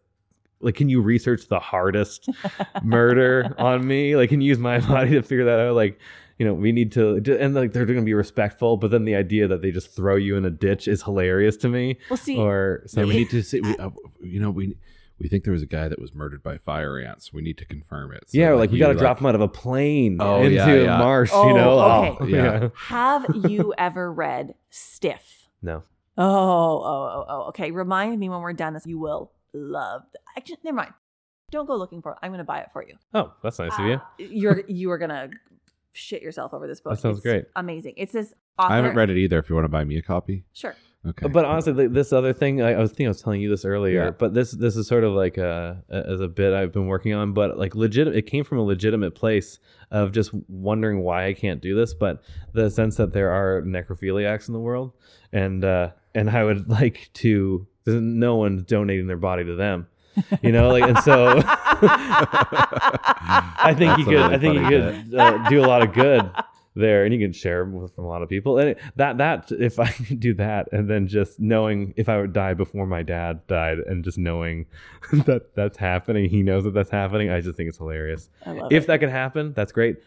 [0.61, 2.29] like can you research the hardest
[2.83, 4.15] murder on me?
[4.15, 5.75] Like, can you use my body to figure that out?
[5.75, 5.99] Like,
[6.39, 9.15] you know, we need to, and like they're going to be respectful, but then the
[9.15, 11.97] idea that they just throw you in a ditch is hilarious to me.
[12.09, 13.89] Well, see, Or yeah, we need to see we, uh,
[14.21, 14.75] you know we
[15.23, 17.65] we think there was a guy that was murdered by fire ants we need to
[17.65, 19.47] confirm it So, yeah, or like we you, got to drop him out of a
[19.47, 20.97] plane Oh, into yeah, a yeah.
[20.97, 21.79] marsh, Oh, you know?
[21.79, 22.17] okay.
[22.19, 22.69] Oh, Yeah.
[22.75, 25.47] have you ever read Stiff?
[25.61, 25.83] No.
[26.17, 27.41] Oh, oh, oh, oh.
[27.49, 27.71] Okay.
[27.71, 28.85] Remind me when we're done this.
[28.85, 30.03] You will love.
[30.37, 30.93] Actually, never mind.
[31.51, 32.17] Don't go looking for it.
[32.21, 32.95] I'm going to buy it for you.
[33.13, 33.93] Oh, that's nice of you.
[33.93, 35.29] Uh, You're you are gonna
[35.93, 36.93] shit yourself over this book.
[36.93, 37.45] That sounds It's great.
[37.55, 37.93] Amazing.
[37.97, 38.33] It's this.
[38.59, 38.73] Author.
[38.73, 40.75] i haven't read it either if you want to buy me a copy Sure.
[41.05, 43.49] Okay But honestly, th- this other thing, I, I was thinking I was telling you
[43.49, 44.09] this earlier, Yeah.
[44.11, 47.13] but this this is sort of like a, a- as a bit I've been working
[47.13, 49.59] on, but like legit, it came from a legitimate place
[49.91, 52.23] of just wondering why I can't do this, but
[52.53, 54.93] the sense that there are necrophiliacs in the world,
[55.31, 57.67] and uh, and I would like to.
[57.85, 59.87] There's no one donating their body to them,
[60.41, 61.41] you know, like and so.
[63.65, 64.33] I think you That's a could.
[64.33, 66.29] I think you could uh, do a lot of good
[66.75, 68.57] there, and you can share with from a lot of people.
[68.57, 72.19] And it, that that if I could do that, and then just knowing if I
[72.19, 74.65] would die before my dad died, and just knowing
[75.11, 77.29] that that's happening, he knows that that's happening.
[77.29, 78.29] I just think it's hilarious.
[78.45, 78.87] I love If it.
[78.87, 79.97] that can happen, that's great.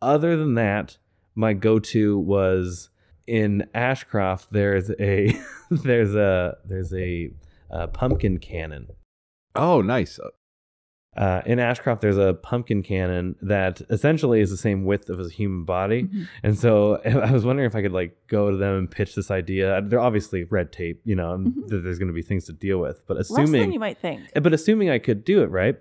[0.00, 0.96] Other than that,
[1.34, 2.90] my go-to was
[3.26, 4.48] in Ashcroft.
[4.52, 5.38] There's a
[5.70, 7.30] there's a there's a,
[7.70, 8.88] uh pumpkin cannon.
[9.54, 10.18] oh nice
[11.18, 15.28] Uh, in Ashcroft, there's a pumpkin cannon that essentially is the same width of a
[15.28, 16.04] human body.
[16.04, 16.28] Mhm.
[16.44, 19.30] And so I was wondering if I could like go to them and pitch this
[19.30, 19.82] idea.
[19.82, 21.68] They're obviously red tape, you know, Mhm.
[21.68, 23.02] th- there's going to be things to deal with.
[23.08, 24.20] But assuming, you might think.
[24.40, 25.76] but assuming I could do it right,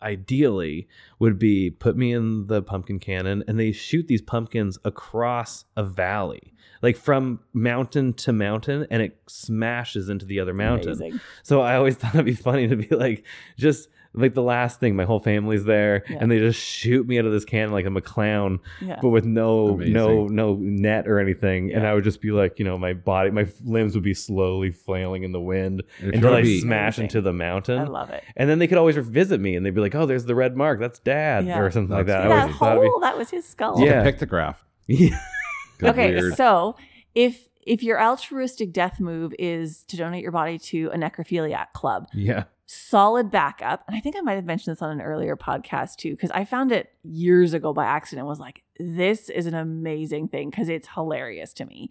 [0.00, 0.88] ideally
[1.18, 5.84] would be put me in the pumpkin cannon and they shoot these pumpkins across a
[5.84, 10.92] valley, like from mountain to mountain, and it smashes into the other mountain.
[10.94, 11.20] Amazing.
[11.44, 13.24] So I always thought it'd be funny to be like,
[13.56, 16.18] just like the last thing, my whole family's there, Yeah.
[16.20, 18.98] and they just shoot me out of this cannon like I'm a clown, Yeah.
[19.00, 19.92] but with no Amazing.
[19.94, 23.30] no no net or anything, and I would just be like, you know, my body,
[23.30, 26.98] my limbs would be slowly flailing in the wind And if until I be- smash
[26.98, 27.04] Amazing.
[27.04, 27.78] into the mountain.
[27.78, 28.22] I love it.
[28.36, 30.56] And then they could always visit me, and they'd be like, "Oh, there's the red
[30.56, 30.78] mark.
[30.78, 31.58] That's Dad," Yeah.
[31.60, 32.30] or something like That's that.
[32.30, 33.00] I that always thought it'd hole?
[33.00, 33.80] That was his skull.
[33.84, 34.02] Yeah.
[34.02, 34.94] a pictograph be-
[35.82, 35.90] yeah.
[35.90, 36.36] Okay, weird.
[36.36, 36.76] so
[37.14, 42.08] if if your altruistic death move is to donate your body to a necrophiliac club,
[42.12, 42.44] yeah.
[42.72, 43.84] Solid backup.
[43.86, 46.44] And I think I might have mentioned this on an earlier podcast too, because I
[46.44, 48.26] found it years ago by accident.
[48.26, 51.90] Was like, this is an amazing thing because it's hilarious to me.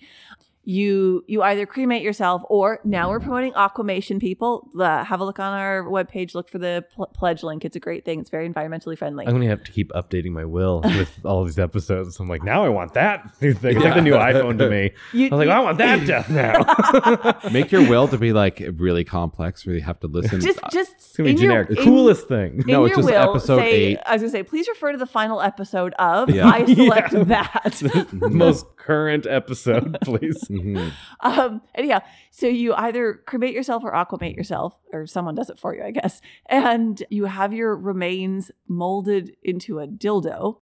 [0.64, 4.20] You you either cremate yourself or now we're promoting aquamation.
[4.20, 6.36] People, the, have a look on our webpage.
[6.36, 7.66] Look for the pl- pledge link.
[7.66, 8.20] It's a great thing.
[8.20, 9.26] It's very environmentally friendly.
[9.26, 12.20] I'm gonna have to keep updating my will with all these episodes.
[12.20, 13.76] I'm like, now I want that new thing.
[13.78, 14.92] It's like the new iPhone to me.
[15.14, 17.50] You- I was like, you- I want that death now.
[17.52, 20.42] Make your will to be like really complex, where you have to listen.
[20.42, 21.70] just uh, just It's gonna be in your- generic.
[21.70, 22.64] the in- coolest thing.
[22.68, 24.00] No, it's just will, episode say, eight.
[24.06, 26.48] I was gonna say, please refer to the final episode of Yeah.
[26.48, 27.24] I select Yeah.
[27.24, 28.12] that.
[28.22, 30.48] Most current episode, please.
[30.52, 30.92] Mhm.
[31.22, 32.00] um, anyhow,
[32.32, 35.92] so you either cremate yourself or aquamate yourself, or someone does it for you, I
[35.92, 40.58] guess, and you have your remains molded into a dildo,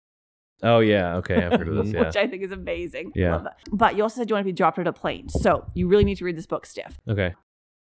[0.64, 1.94] Oh yeah, okay, I've heard of this.
[1.94, 2.06] Yeah.
[2.06, 3.12] which I think is amazing.
[3.14, 3.44] Yeah.
[3.72, 5.88] But you also said you want to be dropped out of a plane, so you
[5.88, 6.98] really need to read this book, Stiff.
[7.08, 7.36] Okay.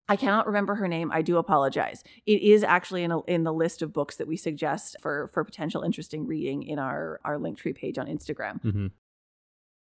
[0.08, 1.10] I cannot remember her name.
[1.10, 2.04] I do apologize.
[2.26, 5.42] It is actually in, a, in the list of books that we suggest for for
[5.42, 8.62] potential interesting reading in our our Linktree page on Instagram.
[8.62, 8.90] Mhm.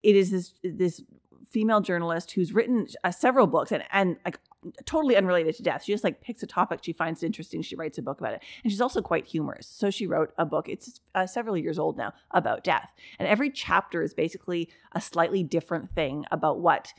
[0.03, 1.01] It is this this
[1.49, 4.39] female journalist who's written uh, several books and and like
[4.85, 5.83] totally unrelated to death.
[5.83, 7.61] She just like picks a topic she finds interesting.
[7.61, 9.67] She writes a book about it, and she's also quite humorous.
[9.67, 10.69] So she wrote a book.
[10.69, 12.89] It's uh, several years old now about death,
[13.19, 16.93] and every chapter is basically a slightly different thing about what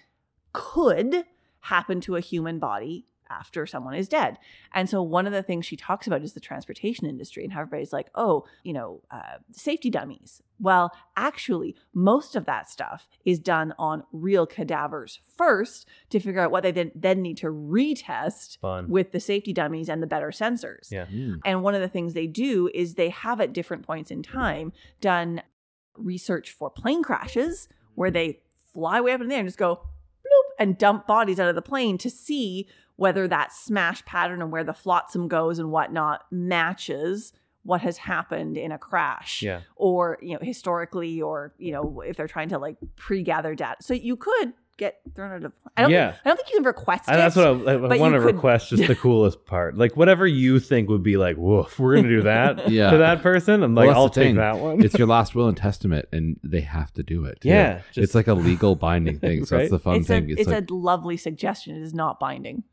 [0.53, 1.25] could
[1.61, 4.39] happen to a human body after someone is dead.
[4.75, 7.61] And so one of the things she talks about is the transportation industry and how
[7.61, 10.43] everybody's like, oh, you know, uh, safety dummies.
[10.61, 16.53] Well, actually, most of that stuff is done on real cadavers first to figure out
[16.53, 18.89] what they then, then need to retest Fun.
[18.89, 20.91] with the safety dummies and the better sensors.
[20.91, 21.07] Yeah.
[21.07, 21.41] Mm.
[21.45, 24.73] And one of the things they do is they have at different points in time
[25.01, 25.43] done
[25.97, 28.41] research for plane crashes where they
[28.73, 31.55] fly way up in the air and just go bloop and dump bodies out of
[31.55, 36.23] the plane to see whether that smash pattern and where the flotsam goes and whatnot
[36.31, 37.33] matches
[37.65, 39.61] what has happened in a crash Yeah.
[39.77, 43.95] or you know historically or you know if they're trying to like pre-gather data so
[43.95, 46.11] you could get thrown out of I don't Yeah.
[46.13, 48.35] think, I don't think you can request And that's what I, I want to could-
[48.35, 48.71] request.
[48.71, 52.23] Just the coolest part, like whatever you think would be like, woof, we're gonna do
[52.23, 52.91] that Yeah.
[52.91, 53.63] to that person.
[53.63, 54.37] I'm Well, like, that's I'll take thing.
[54.37, 54.83] that one.
[54.83, 57.43] it's your last will and testament, and they have to do it.
[57.43, 57.49] too.
[57.51, 59.45] Yeah, just- it's like a legal binding thing.
[59.45, 59.61] So Right?
[59.63, 60.29] that's the fun it's thing.
[60.31, 62.72] a it's it's like, a lovely suggestion it is not binding I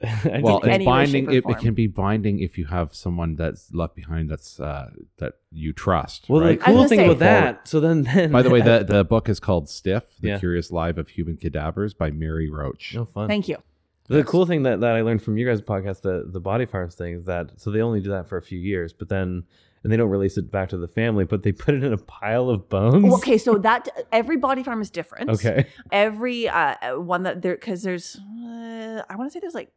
[0.42, 1.30] well, it's binding.
[1.32, 5.34] It, it can be binding if you have someone that's left behind that's uh, that
[5.50, 6.28] you trust.
[6.28, 6.58] well, right?
[6.58, 7.66] the cool thing say- about that.
[7.68, 10.38] So then, then By the way, the the book is called Stiff: The Yeah.
[10.38, 12.94] Curious Life of Human Cadavers by Mary Roach.
[12.94, 13.26] no fun.
[13.28, 13.56] thank you
[14.08, 16.94] The cool thing that, that I learned from you guys' podcast, the the body farms
[16.94, 19.44] thing, is that so they only do that for a few years, but then
[19.82, 21.98] and they don't release it back to the family, but they put it in a
[21.98, 23.14] pile of bones.
[23.14, 25.66] okay so that every body farm is different Okay.
[25.92, 29.70] every uh one that there because there's uh, i want to say there's like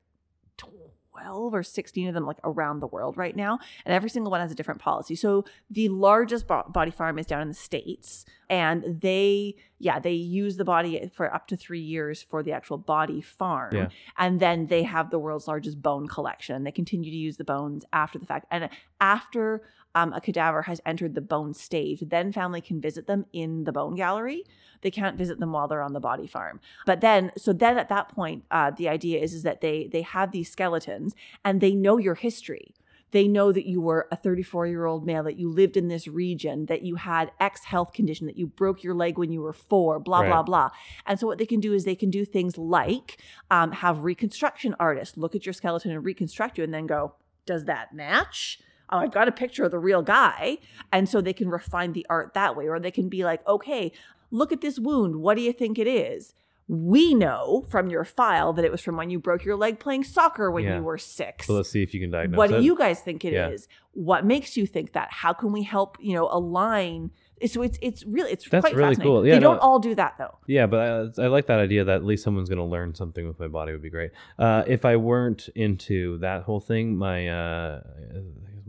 [1.21, 4.41] 12 or 16 of them like around the world right now and every single one
[4.41, 5.15] has a different policy.
[5.15, 10.13] So the largest bo- body farm is down in the states and they yeah they
[10.13, 13.75] use the body for up to three years for the actual body farm.
[13.75, 13.89] Yeah.
[14.17, 16.63] and then they have the world's largest bone collection.
[16.63, 18.45] They continue to use the bones after the fact.
[18.51, 19.61] And after
[19.95, 23.71] um, a cadaver has entered the bone stage then family can visit them in the
[23.71, 24.45] bone gallery.
[24.81, 26.59] They can't visit them while they're on the body farm.
[26.85, 30.03] But then so then at that point uh, the idea is is that they they
[30.03, 32.75] have these skeletons and they know your history.
[33.11, 36.07] They know that you were a 34 year old male that you lived in this
[36.07, 39.53] region that you had x health condition that you broke your leg when you were
[39.53, 40.69] four blah blah blah.
[41.07, 43.17] And so what they can do is they can do things like
[43.49, 47.15] um, have reconstruction artists look at your skeleton and reconstruct you and then go
[47.47, 48.59] does that match
[48.91, 50.57] oh, I've got a picture of the real guy.
[50.91, 52.67] And so they can refine the art that way.
[52.67, 53.91] Or they can be like, okay,
[54.31, 55.17] look at this wound.
[55.17, 56.33] What do you think it is?
[56.67, 60.03] We know from your file that it was from when you broke your leg playing
[60.03, 60.77] soccer when Yeah.
[60.77, 61.47] you were six.
[61.47, 62.59] So let's see if you can diagnose what it.
[62.59, 63.67] do you guys think it is?
[63.67, 63.75] Yeah.
[63.93, 65.07] What makes you think that?
[65.11, 67.09] How can we help, you know, align?
[67.47, 69.11] So it's it's really it's That's quite really fascinating.
[69.11, 69.25] cool.
[69.25, 70.37] Yeah, they no- don't all do that though.
[70.45, 73.25] Yeah, but I, I like that idea that at least someone's going to learn something
[73.27, 74.11] with my body would be great.
[74.37, 77.81] Uh, if I weren't into that whole thing, my uh,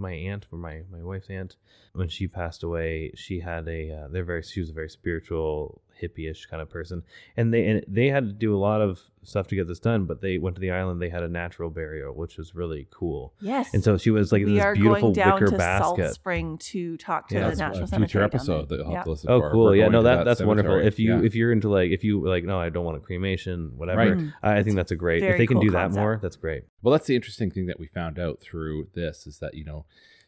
[0.01, 1.57] My aunt or my my wife's aunt,
[1.93, 5.83] when she passed away, she had a uh, they're very she was a very spiritual
[6.01, 7.03] hippie-ish kind of person,
[7.37, 10.07] and they and they had to do a lot of stuff to get this done.
[10.07, 13.35] But they went to the island, they had a natural burial, which was really cool.
[13.41, 13.75] Yes.
[13.75, 15.97] And so she was like in we this are beautiful going down wicker to Salt
[15.99, 16.15] basket.
[16.15, 18.09] Spring to talk to Yeah, the that's National a Cemetery.
[18.09, 18.97] future down episode that I'll Yeah.
[18.97, 19.51] have to listen Oh, for.
[19.51, 19.65] cool!
[19.67, 20.79] We're Yeah, no, to that, that's wonderful.
[20.81, 21.23] If you Yeah.
[21.25, 23.99] if you're into like if you like, no, I don't want a cremation, whatever.
[23.99, 24.13] Right.
[24.17, 24.33] Mm.
[24.43, 25.23] I, I think that's a great.
[25.23, 26.01] If they can cool do that concept.
[26.01, 26.65] more, that's great.
[26.83, 29.85] Well, that's the interesting thing that we found out through this is that you know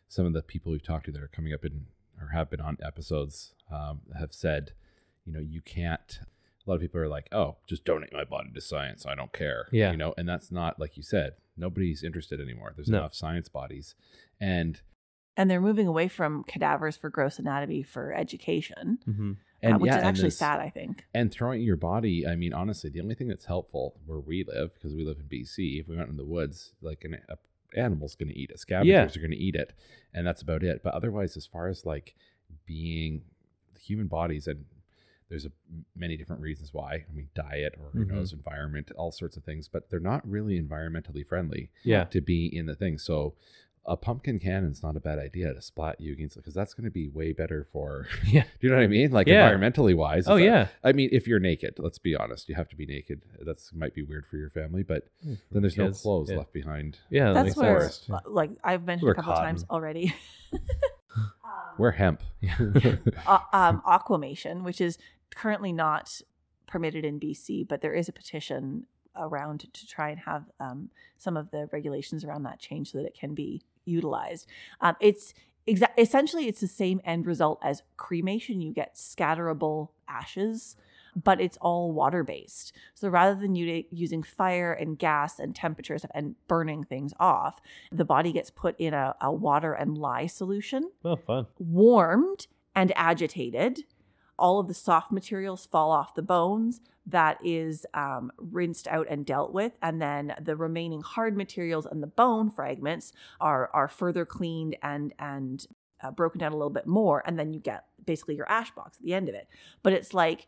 [0.08, 1.86] some of the people we've talked to that are coming up in
[2.20, 4.72] or have been on episodes um, have said,
[5.24, 6.20] you know, you can't.
[6.66, 9.04] A lot of people are like, "Oh, just donate my body to science.
[9.06, 9.90] I don't care." Yeah.
[9.90, 11.32] you know, and that's not like you said.
[11.56, 12.72] Nobody's interested anymore.
[12.74, 12.98] There's No.
[12.98, 13.94] enough science bodies,
[14.40, 14.80] and
[15.36, 19.32] And they're moving away from cadavers for gross anatomy for education, Mm-hmm.
[19.62, 21.04] and uh, which yeah, is actually there's- sad, I think.
[21.14, 24.74] And throwing your body, I mean, honestly, the only thing that's helpful where we live,
[24.74, 27.38] because we live in BC, if we went in the woods, like an a,
[27.78, 29.72] animal's going to eat it, scavengers are going to eat it,
[30.14, 30.82] and that's about it.
[30.82, 32.14] But otherwise, as far as like
[32.66, 33.22] being
[33.80, 34.64] human bodies, and
[35.32, 35.52] there's a,
[35.96, 36.92] many different reasons why.
[37.08, 38.10] I mean, diet or who Mhm.
[38.12, 42.04] knows, environment, all sorts of things, but they're not really environmentally friendly Yeah.
[42.04, 42.98] to be in the thing.
[42.98, 43.34] So.
[43.84, 46.90] A pumpkin cannon's not a bad idea to splat you against because that's going to
[46.92, 48.06] be way better for.
[48.28, 48.44] Yeah.
[48.44, 49.10] Do you know what I mean?
[49.10, 49.50] Like Yeah.
[49.50, 50.28] environmentally wise.
[50.28, 50.68] Oh If yeah.
[50.84, 53.22] I mean, if you're naked, let's be honest, you have to be naked.
[53.44, 55.08] That's might be weird for your family, but
[55.50, 56.36] then there's Kids, no clothes yeah.
[56.36, 57.00] left behind.
[57.10, 57.32] Yeah.
[57.32, 58.08] That's makes where, forest.
[58.26, 59.74] like I've mentioned Or a couple times cotton.
[59.74, 60.14] already.
[61.76, 62.22] Wear hemp.
[63.26, 64.96] uh, um, aquamation, which is
[65.34, 66.20] currently not
[66.66, 68.86] permitted in BC, but there is a petition
[69.16, 70.88] around to try and have um,
[71.18, 74.46] some of the regulations around that change so that it can be utilized.
[74.80, 75.34] Um, it's
[75.68, 78.60] exa- essentially it's the same end result as cremation.
[78.62, 80.76] You get scatterable ashes,
[81.14, 82.72] but it's all water based.
[82.94, 88.06] So rather than u- using fire and gas and temperatures and burning things off, the
[88.06, 91.46] body gets put in a, a water and lye solution, Oh, fun.
[91.58, 93.84] warmed and agitated.
[94.42, 96.80] All of the soft materials fall off the bones.
[97.06, 102.02] That is um, rinsed out and dealt with, and then the remaining hard materials and
[102.02, 105.66] the bone fragments are are further cleaned and and
[106.02, 108.98] uh, broken down a little bit more, and then you get basically your ash box
[108.98, 109.46] at the end of it.
[109.82, 110.46] But it's like,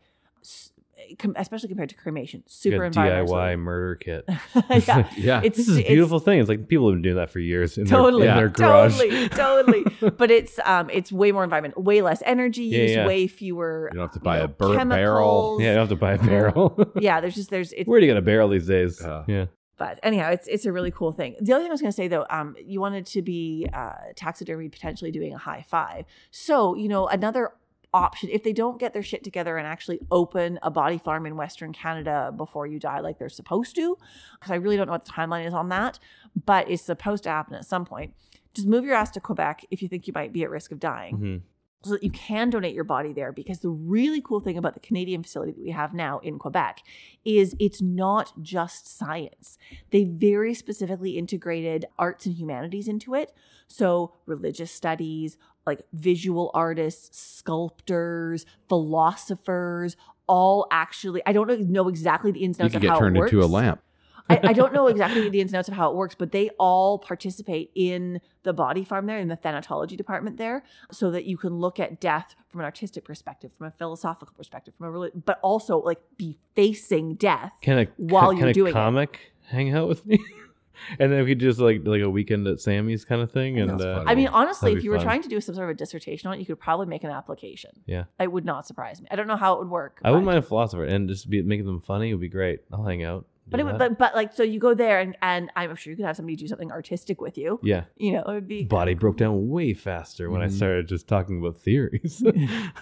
[1.35, 4.25] especially compared to cremation, super Good DIY murder kit.
[4.87, 5.41] yeah, yeah.
[5.43, 6.39] it's This is a it's- beautiful thing.
[6.39, 8.39] It's like people have been doing that for years in, Totally, their, in Yeah.
[8.41, 8.97] their garage.
[8.97, 10.11] totally, totally.
[10.17, 13.07] But it's um, it's way more environment, way less energy Yeah, use, yeah.
[13.07, 13.89] way fewer.
[13.91, 15.57] You don't have to you buy know, a burnt barrel.
[15.59, 16.91] Yeah, you don't have to buy a barrel.
[16.99, 17.21] yeah.
[17.21, 19.01] There's just there's it's Where do you get a barrel these days?
[19.01, 19.45] Uh, yeah.
[19.77, 21.35] but anyhow, it's it's a really cool thing.
[21.41, 23.93] The other thing I was going to say though, um, you wanted to be uh,
[24.15, 26.05] taxidermy potentially doing a high five.
[26.31, 27.51] So you know another
[27.95, 31.37] option if they don't get their shit together and actually open a body farm in
[31.37, 33.97] Western Canada before you die, like they're supposed to,
[34.33, 35.97] because I really don't know what the timeline is on that,
[36.45, 38.13] but it's supposed to happen at some point.
[38.53, 40.79] Just move your ass to Quebec if you think you might be at risk of
[40.79, 41.37] dying hmm
[41.85, 44.79] so that you can donate your body there because the really cool thing about the
[44.79, 46.81] Canadian facility that we have now in Quebec
[47.23, 49.59] is it's not just science.
[49.91, 53.33] They very specifically integrated arts and humanities into it.
[53.67, 59.95] So religious studies, like visual artists, sculptors, philosophers,
[60.27, 62.99] all actually I don't know- exactly the ins and You outs could of get how
[62.99, 63.31] turned it works.
[63.31, 63.81] into a lamp.
[64.27, 66.49] I, I don't know exactly the ins and outs of how it works, but they
[66.57, 71.37] all participate in the body farm there, in the thanatology department there, so that you
[71.37, 75.11] can look at death from an artistic perspective, from a philosophical perspective, from a reli-
[75.25, 77.51] but also like be facing death.
[77.61, 78.73] Can a While can you're a doing it.
[78.73, 79.19] comic
[79.49, 80.17] hang out with me?
[80.99, 83.59] and then we could just like like a weekend at Sammy's kind of thing.
[83.59, 84.03] And uh.
[84.05, 85.05] I mean, honestly, That'd if be you were fun.
[85.05, 87.11] trying to do some sort of a dissertation on it, you could probably make an
[87.11, 87.71] application.
[87.85, 88.05] Yeah.
[88.19, 89.07] It would not surprise me.
[89.11, 89.99] I don't know how it would work.
[90.03, 92.61] I wouldn't mind a philosopher and just be making them funny would be great.
[92.71, 93.25] I'll hang out.
[93.47, 95.97] But, it, would- but but like so you go there and and I'm sure you
[95.97, 97.59] could have somebody do something artistic with you.
[97.61, 100.51] yeah, You know, it would be body broke down way faster when I Mhm.
[100.53, 102.23] started just talking about theories.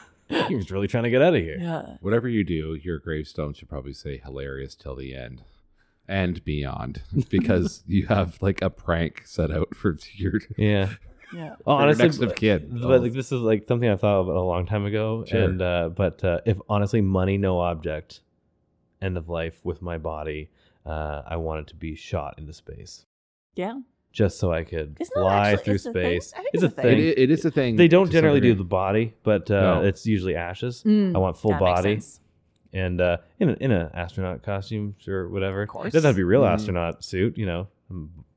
[0.48, 1.58] he was really trying to get out of here.
[1.60, 1.98] Yeah.
[2.00, 5.44] Whatever you do, your gravestone should probably say hilarious till the end
[6.08, 10.90] and beyond because you have like a prank set out for your, Yeah.
[11.34, 11.56] Yeah.
[11.62, 12.80] Oh, for your honestly, next of kin.
[12.80, 15.26] but like this is like something I thought of a long time ago.
[15.28, 15.42] Sure.
[15.44, 18.20] And uh, but uh, if honestly, money no object,
[19.02, 20.52] end of life with my body,
[20.86, 23.08] uh, I wanted to be shot into space
[23.56, 23.80] Yeah.
[24.12, 26.22] just so I could Isn't fly actually- through it's a thing?
[26.22, 26.34] space.
[26.38, 26.84] It's it's a a thing.
[26.84, 27.00] thing.
[27.00, 27.76] it, it is a thing.
[27.78, 29.84] They don't generally do the body, but uh, No.
[29.86, 30.84] it's usually ashes.
[30.86, 32.20] Mm, I want full body sense.
[32.74, 35.62] And uh, in a, in a astronaut costume or whatever.
[35.62, 35.88] Of course.
[35.88, 36.54] It doesn't have to be real Mhm.
[36.54, 37.68] astronaut suit, you know,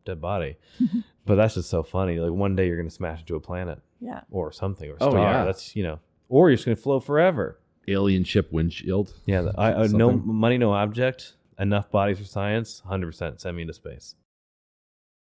[0.04, 0.56] dead body.
[1.26, 2.18] but that's just so funny.
[2.18, 4.20] Like one day you're gonna smash into a planet Yeah.
[4.30, 5.20] or something or Oh, star.
[5.22, 5.44] yeah.
[5.44, 5.98] That's you know,
[6.28, 7.58] or you're just gonna float forever.
[7.88, 9.14] alien ship windshield.
[9.26, 11.34] Yeah, the- I, I no money, no object.
[11.58, 12.80] Enough bodies for science.
[12.86, 13.40] Hundred percent.
[13.40, 14.14] Send me into space.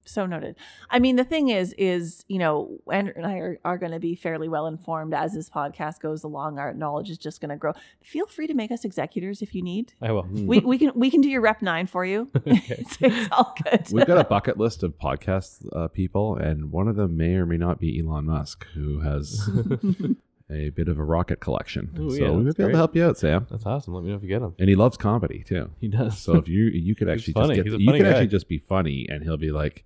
[0.04, 0.56] So noted.
[0.90, 3.98] I mean, the thing is, is you know, Andrew and I are, are going to
[3.98, 6.58] be fairly well informed as this podcast goes along.
[6.58, 7.72] Our knowledge is just going to grow.
[8.02, 9.94] Feel free to make us executors if you need.
[10.02, 10.26] I will.
[10.30, 12.30] We, we can we can do your rep nine for you.
[12.44, 13.86] it's, it's all good.
[13.90, 17.46] We've got a bucket list of podcast uh, people, and one of them may or
[17.46, 19.48] may not be Elon Musk, who has
[20.50, 21.90] a bit of a rocket collection.
[21.98, 23.46] Ooh, so yeah, we might that's be able to help you out, Sam.
[23.50, 23.94] That's awesome.
[23.94, 24.54] Let me know if you get him.
[24.58, 25.70] And he loves comedy too.
[25.80, 26.18] He does.
[26.18, 28.08] So if you you could actually just get you could guy.
[28.08, 29.84] actually just be funny, and he'll be like,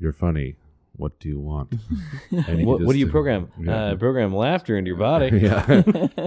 [0.00, 0.56] "You're funny.
[0.96, 1.72] What do you want?"
[2.32, 3.52] And what, what do you uh, program?
[3.60, 3.84] yeah.
[3.84, 5.38] Uh, program laughter into your body.
[5.42, 5.64] yeah.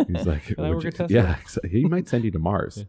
[0.08, 1.08] He's like, Can I work you-" at Tesla?
[1.16, 2.85] yeah, exa- he might send you to Mars.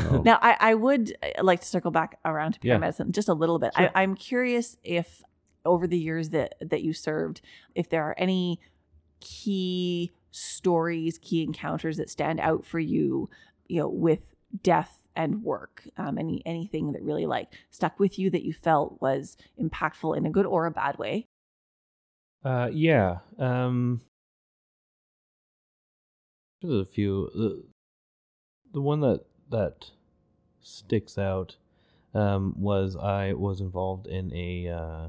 [0.00, 2.78] So- Now, I, I would uh, like to circle back around to Yeah.
[2.78, 3.72] paramedicine just a little bit.
[3.76, 3.90] Sure.
[3.94, 5.22] I, I'm curious if
[5.64, 7.40] over the years that that you served,
[7.74, 8.58] if there are any
[9.20, 13.28] key stories, key encounters that stand out for you,
[13.68, 14.20] you know, with
[14.62, 15.82] death and work.
[15.96, 20.26] Um, any anything that really like stuck with you that you felt was impactful in
[20.26, 21.26] a good or a bad way.
[22.44, 23.18] Uh, yeah.
[23.38, 24.00] Um,
[26.60, 27.30] there's a few.
[27.34, 27.62] The,
[28.72, 29.90] the one that that
[30.60, 31.56] sticks out
[32.14, 35.06] um, was I was involved in a uh,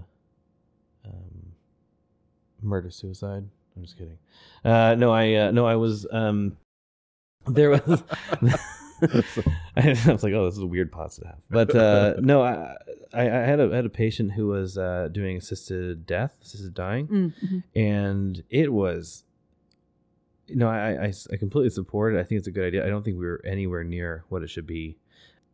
[1.05, 1.53] um,
[2.61, 3.45] murder suicide.
[3.75, 4.17] I'm just kidding.
[4.63, 6.57] Uh, no, I uh, no, I was um,
[7.47, 8.03] there was.
[9.75, 11.39] I was like, oh, this is a weird pause to have.
[11.49, 12.75] But uh, no, I,
[13.13, 17.07] I I had a had a patient who was uh, doing assisted death, assisted dying
[17.07, 17.59] Mm-hmm.
[17.75, 19.23] and it was
[20.47, 22.89] you know I, I i completely support it i think it's a good idea i
[22.89, 24.97] don't think we were anywhere near what it should be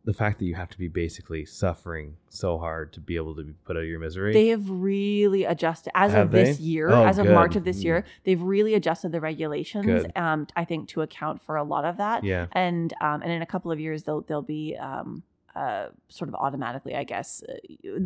[0.04, 3.42] the fact that you have to be basically suffering so hard to be able to
[3.42, 4.32] be put out of your misery.
[4.32, 7.34] They have really adjusted as Have of this year, Oh, as of good.
[7.34, 7.84] March of this Mm.
[7.84, 8.04] year.
[8.24, 12.24] They've really adjusted the regulations, um, I think, to account for a lot of that.
[12.24, 12.46] yeah.
[12.52, 15.22] And um, and in a couple of years, they'll they'll be um,
[15.56, 17.42] uh, sort of automatically, I guess.
[17.48, 17.54] Uh,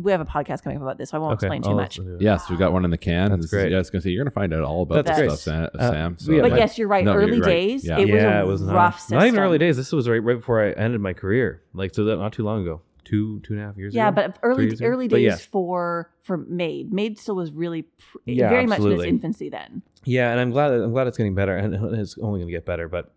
[0.01, 1.97] we have a podcast coming up about this, so I won't explain too I'll much.
[1.99, 2.21] listen to it.
[2.21, 3.29] Yes, we got one in the can.
[3.29, 3.69] That's This is- great.
[3.71, 5.31] yeah, I was gonna say you're gonna find out all about That's this great.
[5.37, 5.79] stuff, Sam.
[5.79, 7.05] Uh, Sam so yeah, But my- yes, you're right.
[7.05, 7.47] No, you're early right.
[7.47, 7.99] days, Yeah.
[7.99, 9.17] it was yeah, a it was rough not, system.
[9.19, 9.77] not even early days.
[9.77, 12.61] This was right right before I ended my career, like so that not too long
[12.63, 14.21] ago, two two and a half years Yeah, ago.
[14.21, 15.35] Yeah, but early early days yeah.
[15.35, 16.91] for for MAID.
[16.91, 19.83] MAID still was really pr- Yeah, very much in its infancy then.
[20.03, 22.65] Yeah, and I'm glad I'm glad it's getting better, and it's only going to get
[22.65, 22.87] better.
[22.89, 23.11] But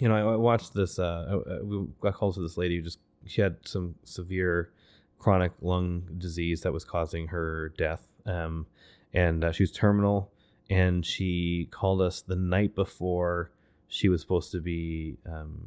[0.00, 0.98] you know, I, I watched this.
[0.98, 4.70] Uh, I- I- we got called to this lady who just she had some severe
[5.18, 8.66] chronic lung disease that was causing her death, um,
[9.12, 10.30] and uh, she was terminal.
[10.70, 13.50] And she called us the night before
[13.88, 15.18] she was supposed to be.
[15.30, 15.66] Um,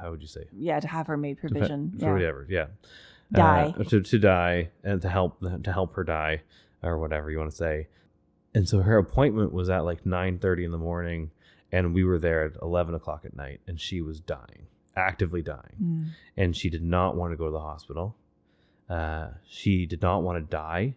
[0.00, 0.46] how would you say?
[0.52, 1.92] Yeah, to have her MAID provision.
[1.96, 2.12] for yeah.
[2.12, 2.66] whatever, yeah.
[3.32, 3.74] Die.
[3.78, 6.42] Uh, to, to die and to help to help her die
[6.82, 7.86] or whatever you want to say.
[8.54, 11.30] And so her appointment was at like nine thirty in the morning,
[11.70, 15.76] and we were there at eleven o'clock at night, and she was dying, actively dying,
[15.82, 16.04] Mm.
[16.36, 18.16] and she did not want to go to the hospital.
[18.88, 20.94] Uh, she did not want to die,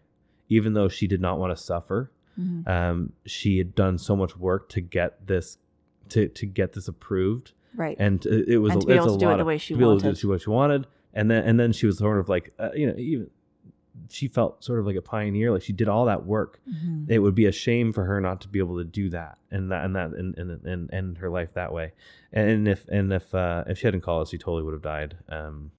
[0.49, 2.11] even though she did not want to suffer.
[2.39, 2.67] Mhm.
[2.67, 5.57] Um, she had done so much work to get this
[6.09, 7.97] to to get this approved Right.
[7.99, 9.57] and it it was And a, to be able a to do it the way
[9.57, 10.21] she to be able to wanted.
[10.21, 12.87] do what she wanted and then and then she was sort of like uh, you
[12.87, 13.29] know even
[14.09, 16.59] she felt sort of like a pioneer like she did all that work.
[16.69, 17.09] Mhm.
[17.09, 19.71] it would be a shame for her not to be able to do that and
[19.71, 21.91] that and that and and, and end her life that way.
[22.31, 25.17] And if and if uh if she hadn't called us she totally would have died
[25.29, 25.71] um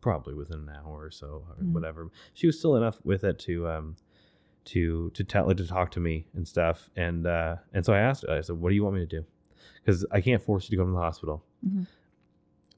[0.00, 1.72] probably within an hour or so or Mm.
[1.72, 2.10] whatever.
[2.34, 3.96] She was still enough with it to um
[4.66, 6.90] to to tell to talk to me and stuff.
[6.96, 9.06] And uh and so i asked her i said what do you want me to
[9.06, 9.24] do?
[9.80, 11.44] Because i can't force you to go to the hospital.
[11.66, 11.86] Mhm.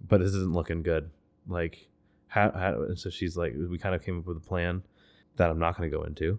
[0.06, 1.10] but this isn't looking good.
[1.48, 1.88] Like
[2.28, 4.82] how, how and so she's like we kind of came up with a plan
[5.36, 6.38] that i'm not going to go into.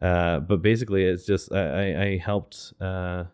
[0.00, 3.24] Uh, but basically it's just i, I, helped uh,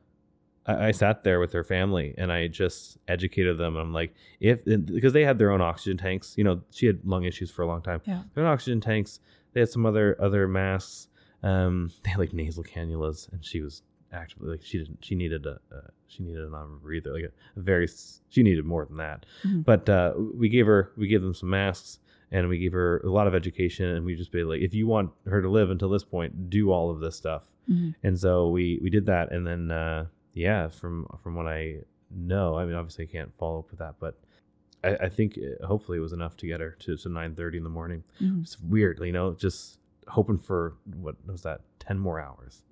[0.67, 3.77] I, I sat there with her family and i just educated them.
[3.77, 7.25] I'm like if because they had their own oxygen tanks you know she had lung
[7.25, 8.03] issues for a long time.
[8.05, 8.23] Yeah.
[8.35, 9.21] their own oxygen tanks
[9.53, 11.09] they had some other other masks.
[11.43, 15.45] Um, they had like nasal cannulas and she was actively like she didn't she needed
[15.47, 17.87] a uh, she needed an non-rebreather like a, a very
[18.31, 19.65] she needed more than that Mhm.
[19.65, 21.99] but uh, we gave her we gave them some masks
[22.31, 24.87] and we gave her a lot of education and we just be like if you
[24.87, 27.95] want her to live until this point do all of this stuff Mhm.
[28.03, 31.77] and so we we did that and then uh, yeah from from what i
[32.11, 34.15] know i mean obviously i can't follow up with that but
[34.85, 37.63] i, I think uh, hopefully it was enough to get her to, to 9.30 in
[37.65, 38.41] the morning Mhm.
[38.43, 42.63] it's weird you know just hoping for what was that 10 more hours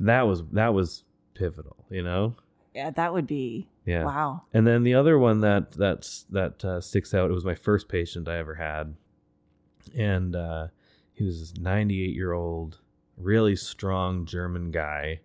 [0.00, 2.34] that was that was pivotal you know
[2.74, 4.42] Yeah, that would be yeah wow.
[4.52, 7.30] and then the other one that that's that uh, sticks out.
[7.30, 8.94] It was my first patient I ever had,
[9.96, 10.68] and uh,
[11.12, 12.80] he was this 98 year old,
[13.16, 15.20] really strong German guy,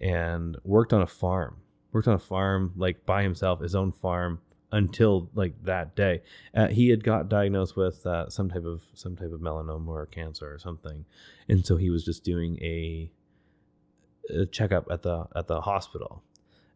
[0.00, 1.56] and worked on a farm.
[1.92, 4.40] Worked on a farm like by himself, his own farm
[4.72, 6.22] until like that day.
[6.54, 10.06] Uh, he had got diagnosed with uh, some type of some type of melanoma or
[10.06, 11.04] cancer or something,
[11.48, 13.10] and so he was just doing a, a
[14.50, 16.22] checkup at the at the hospital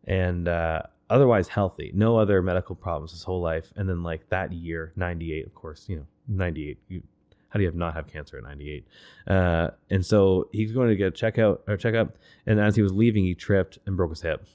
[0.09, 3.73] and uh, otherwise healthy, no other medical problems his whole life.
[3.77, 6.79] And then like that year, 98, of course, you know, 98.
[6.89, 7.03] You,
[7.51, 8.87] how do you have not have cancer at 98?
[9.27, 12.17] Uh, and so he's going to get a checkout or checkup.
[12.47, 14.47] And as he was leaving, he tripped and broke his hip.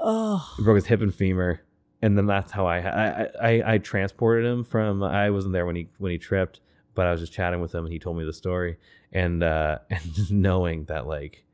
[0.00, 0.52] Oh.
[0.56, 1.60] He broke his hip and femur.
[2.00, 5.76] And then that's how I, I, I, I transported him from, I wasn't there when
[5.76, 6.60] he, when he tripped,
[6.94, 8.78] but I was just chatting with him and he told me the story
[9.12, 11.44] and, uh, and just knowing that like,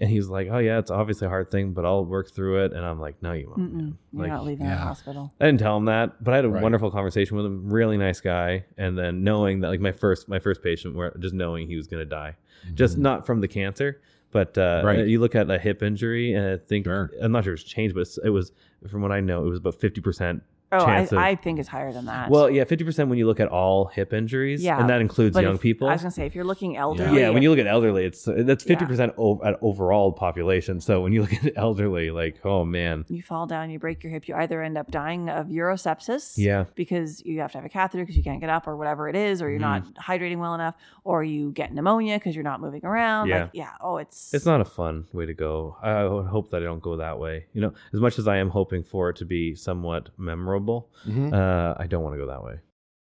[0.00, 2.72] and he's like, "Oh yeah, it's obviously a hard thing, but I'll work through it."
[2.72, 3.72] And I'm like, "No, you won't.
[3.72, 3.98] Man.
[4.12, 5.32] You're Like, not leaving the hospital.
[5.40, 6.62] I didn't tell him that, but I had a Right.
[6.62, 7.72] wonderful conversation with him.
[7.72, 8.64] Really nice guy.
[8.78, 11.86] And then knowing that, like my first my first patient, where just knowing he was
[11.86, 12.36] going to die,
[12.74, 13.02] just Mhm.
[13.02, 14.00] not from the cancer,
[14.32, 15.06] but uh, Right.
[15.06, 17.10] you look at a hip injury, and I think Sure.
[17.20, 18.52] I'm not sure it's changed, but it was
[18.88, 20.42] from what I know, it was about fifty percent.
[20.72, 22.30] Oh, I, of- I think it's higher than that.
[22.30, 25.38] Well, yeah, fifty percent when you look at all hip injuries, Yeah, and that includes
[25.38, 25.88] young if- people.
[25.88, 28.26] I was gonna say if you're looking elderly, yeah, when you look at elderly, it's
[28.26, 28.68] uh, that's Yeah.
[28.68, 29.12] fifty percent
[29.44, 30.80] at overall population.
[30.80, 34.12] So when you look at elderly, like, oh man, you fall down, you break your
[34.12, 36.34] hip, you either end up dying of urosepsis.
[36.36, 39.08] yeah, Because you have to have a catheter because you can't get up or whatever
[39.08, 40.12] it is, or you're not mm-hmm.
[40.12, 43.28] hydrating well enough, or you get pneumonia because you're not moving around.
[43.28, 43.42] Yeah.
[43.42, 43.70] Like, yeah.
[43.80, 45.76] Oh, it's it's not a fun way to go.
[45.82, 47.46] I would hope that I don't go that way.
[47.52, 51.32] You know, as much as I am hoping for it to be somewhat memorable, Mhm.
[51.32, 52.60] uh, I don't want to go that way.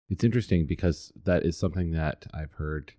[0.10, 2.94] It's interesting because that is something that I've heard.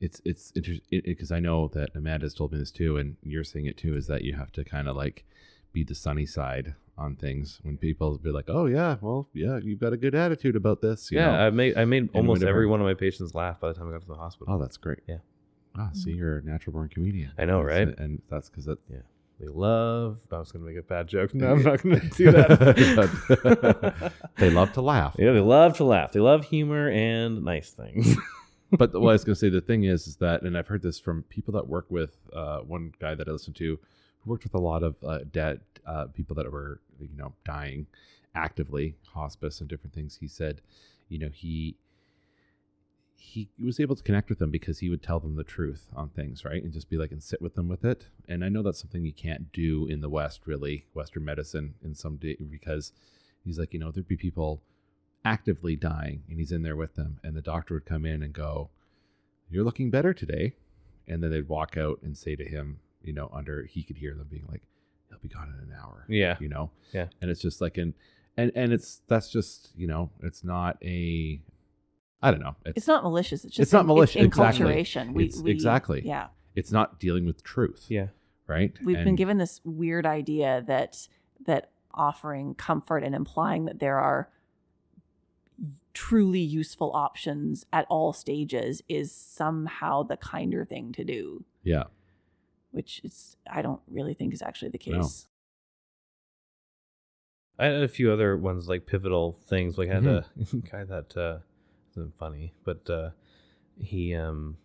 [0.00, 3.66] It's it's interesting because I know that Amanda's told me this too, and you're saying
[3.66, 3.94] it too.
[3.96, 5.24] Is that you have to kind of like
[5.72, 9.80] be the sunny side on things when people be like, "Oh yeah, well yeah, you've
[9.80, 11.46] got a good attitude about this." you yeah, know?
[11.46, 13.88] I made I made almost whenever- every one of my patients laugh by the time
[13.88, 14.52] I got to the hospital.
[14.54, 15.00] oh, that's great.
[15.08, 15.18] Yeah.
[15.76, 17.32] Ah, see, you're a natural born comedian.
[17.38, 17.88] I know, right?
[17.98, 18.78] And that's because it.
[19.40, 20.18] They love.
[20.30, 21.34] I was gonna make a bad joke.
[21.34, 24.12] No, I'm not gonna do that.
[24.36, 25.16] they love to laugh.
[25.18, 26.12] yeah, they love to laugh.
[26.12, 28.16] They love humor and nice things.
[28.72, 30.82] but what I was going to say, the thing is, is that, and I've heard
[30.82, 33.78] this from people that work with uh, one guy that I listened to,
[34.20, 37.86] who worked with a lot of uh, dead uh, people that were, you know, dying
[38.34, 40.16] actively, hospice and different things.
[40.20, 40.60] He said,
[41.08, 41.76] you know, he
[43.16, 46.10] he was able to connect with them because he would tell them the truth on
[46.10, 48.06] things, right, and just be like and sit with them with it.
[48.28, 51.94] And I know that's something you can't do in the West, really, Western medicine, in
[51.94, 52.92] some day because
[53.44, 54.62] he's like, you know, there'd be people
[55.24, 57.18] actively dying and he's in there with them.
[57.22, 58.70] And the doctor would come in and go
[59.50, 60.54] you're looking better today.
[61.06, 64.14] And then they'd walk out and say to him you know under he could hear
[64.14, 64.62] them being like
[65.08, 66.70] he'll be gone in an hour yeah, you know?
[66.92, 67.06] Yeah.
[67.20, 67.94] and it's just like an
[68.36, 71.40] and and it's that's just you know it's not a
[72.26, 73.44] i don't know it's It's not malicious.
[73.44, 74.64] It's just It's not in- malicious, exactly.
[74.66, 75.12] enculturation.
[75.12, 76.02] We, It's- we- exactly.
[76.04, 76.28] Yeah.
[76.54, 78.08] it's not dealing with truth yeah.
[78.46, 81.06] right We've been given this weird idea that
[81.46, 84.28] that offering comfort and implying that there are
[85.92, 91.84] truly useful options at all stages is somehow the kinder thing to do, yeah
[92.72, 95.02] which is I don't really think is actually the No.
[95.02, 95.28] case.
[97.56, 99.78] I had a few other ones like pivotal things.
[99.78, 100.58] Like I had Mm-hmm.
[100.58, 101.44] a guy that uh, isn't
[102.18, 103.10] funny, but uh,
[103.80, 104.56] he um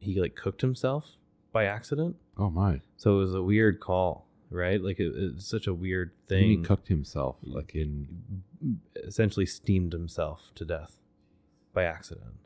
[0.00, 1.06] he like cooked himself
[1.52, 2.16] by accident.
[2.36, 4.80] oh my So it was a weird call, right?
[4.80, 6.48] Like it, it's such a weird thing.
[6.48, 8.42] he cooked himself like in
[8.96, 10.98] essentially steamed himself to death
[11.72, 12.36] by accident,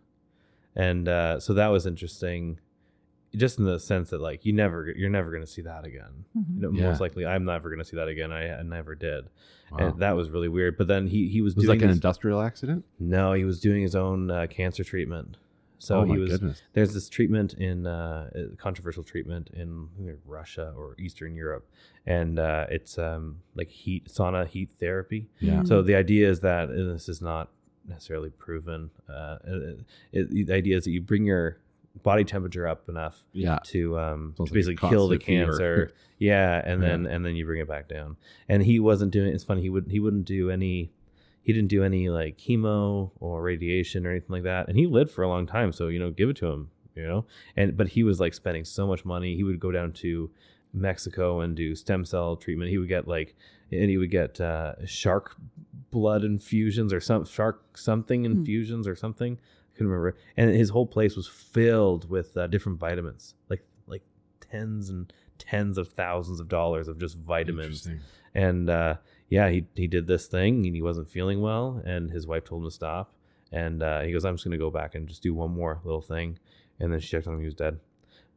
[0.76, 2.58] and uh, so that was interesting.
[3.34, 6.24] Just in the sense that like you never you're never going to see that again.
[6.36, 6.56] Mhm.
[6.56, 6.88] You know, Yeah.
[6.88, 8.30] Most likely, I'm never going to see that again.
[8.32, 9.28] I, I never did,
[9.70, 9.78] wow.
[9.78, 10.76] and that was really weird.
[10.76, 13.44] But then he he was, it was doing like an his- industrial accident no, he
[13.44, 15.38] was doing his own uh, cancer treatment.
[15.78, 19.88] So oh he my was goodness there's this treatment in uh, controversial treatment in
[20.26, 21.66] Russia or Eastern Europe,
[22.06, 25.26] and uh, it's um, like heat sauna heat therapy.
[25.40, 27.48] yeah So the idea is that and this is not
[27.88, 28.90] necessarily proven.
[29.08, 29.78] Uh, it,
[30.30, 31.56] it- the idea is that you bring your
[32.02, 35.92] body temperature up enough yeah to um, Sounds to like basically kill the cancer.
[36.18, 36.88] yeah, and Yeah.
[36.88, 38.16] then and then you bring it back down.
[38.48, 39.32] And he wasn't doing.
[39.34, 39.60] It's funny.
[39.62, 40.90] He would he wouldn't do any.
[41.42, 44.68] He didn't do any like chemo or radiation or anything like that.
[44.68, 45.72] And he lived for a long time.
[45.72, 46.70] So you know, give it to him.
[46.94, 47.24] You know,
[47.56, 49.34] and but he was like spending so much money.
[49.36, 50.30] He would go down to
[50.74, 52.70] Mexico and do stem cell treatment.
[52.70, 53.34] He would get like,
[53.70, 55.36] and he would get uh, shark
[55.90, 58.32] blood infusions or some shark something Hmm.
[58.32, 59.38] infusions or something.
[59.74, 60.16] Couldn't remember.
[60.36, 64.02] And his whole place was filled with uh, different vitamins, like like
[64.40, 67.88] tens and tens of thousands of dollars of just vitamins.
[68.34, 68.96] And uh,
[69.28, 72.62] yeah, he he did this thing and he wasn't feeling well, and his wife told
[72.62, 73.14] him to stop.
[73.50, 76.00] And uh, he goes, "I'm just gonna go back and just do one more little
[76.02, 76.38] thing."
[76.80, 77.78] And then she checked on him; he was dead.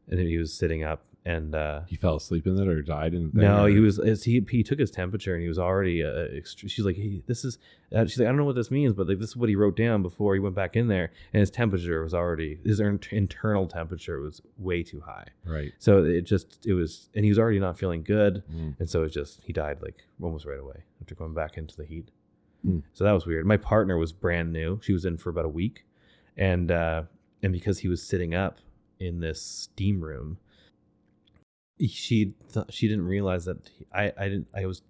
[0.07, 3.15] And then he was sitting up, and uh, he fell asleep in it or died
[3.15, 3.69] in no, there?
[3.73, 3.97] he was.
[3.97, 6.03] As he he took his temperature and he was already.
[6.03, 7.57] Uh, ext- she's like, hey, this is.
[7.95, 9.55] Uh, she's like, I don't know what this means, but like this is what he
[9.55, 12.99] wrote down before he went back in there, and his temperature was already his in-
[13.11, 15.25] internal temperature was way too high.
[15.45, 18.75] right So it just it was, and he was already not feeling good, Mm.
[18.79, 21.85] and so it just he died like almost right away after going back into the
[21.85, 22.09] heat.
[22.63, 22.79] Hmm.
[22.93, 23.45] So that was weird.
[23.45, 25.85] My partner was brand new; she was in for about a week,
[26.37, 27.03] and uh,
[27.41, 28.59] and because he was sitting up
[28.99, 30.37] in this steam room,
[31.79, 34.81] she th- she didn't realize that he, I I didn't I was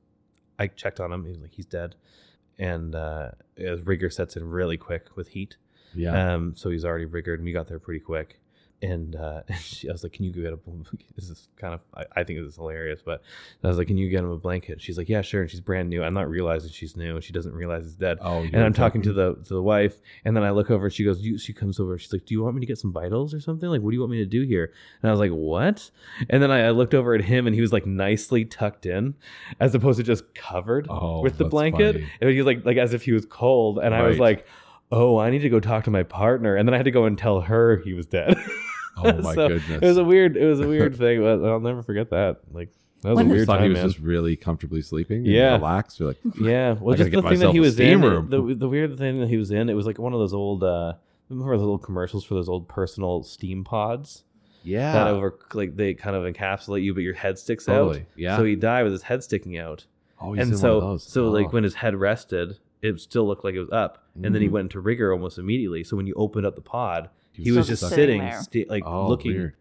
[0.60, 1.24] I checked on him.
[1.26, 1.96] He was like he's dead,
[2.58, 5.58] and uh, as rigor sets in really quick with heat.
[5.94, 8.40] yeah Um, so he's already rigored, and we got there pretty quick.
[8.82, 10.60] And uh, she, I was like, "Can you get a?"
[11.16, 13.22] This is kind of, I, I think this is hilarious, but
[13.64, 15.62] I was like, "Can you get him a blanket?" She's like, "Yeah, sure." And she's
[15.62, 16.04] brand new.
[16.04, 17.22] I'm not realizing she's new.
[17.22, 18.18] She doesn't realize he's dead.
[18.22, 20.86] oh And I'm talking to the to the wife, and then I look over.
[20.86, 21.98] and She goes, you, she comes over.
[21.98, 23.70] She's like, "Do you want me to get some vitals or something?
[23.70, 25.90] Like, what do you want me to do here?" And I was like, "What?"
[26.30, 29.16] And then I, I looked over at him, and he was like nicely tucked in,
[29.60, 31.96] as opposed to just covered oh, with the blanket.
[31.96, 32.10] funny.
[32.22, 34.46] And he was like like as if he was cold, and I was like,
[34.92, 37.06] "Oh, I need to go talk to my partner." And then I had to go
[37.06, 38.36] and tell her he was dead.
[38.98, 41.60] oh my So, goodness It was a weird, it was a weird thing, but I'll
[41.60, 42.40] never forget that.
[42.52, 42.70] Like
[43.02, 43.88] that was When a weird thought time, he was man.
[43.88, 45.54] just really comfortably sleeping and Yeah.
[45.54, 48.02] relaxed you're like Yeah, well, I just the thing that he was in.
[48.02, 48.30] room.
[48.30, 50.64] The, the weird thing that he was in, it was like one of those old.
[50.64, 50.94] uh
[51.30, 54.24] Remember those old commercials for those old personal steam pods
[54.64, 58.06] yeah that over like they kind of encapsulate you, but your head sticks totally out.
[58.16, 59.86] yeah So he died with his head sticking out,
[60.22, 61.04] oh, he's and in so one of those.
[61.04, 61.32] so Oh.
[61.32, 64.48] like when his head rested, it still looked like it was up, and then he
[64.48, 64.52] Mm.
[64.52, 65.84] went into rigor almost immediately.
[65.84, 68.42] So when you opened up the pod, he was just stuck- sitting sitting, there.
[68.42, 69.34] sta- like oh, looking.
[69.34, 69.56] weird.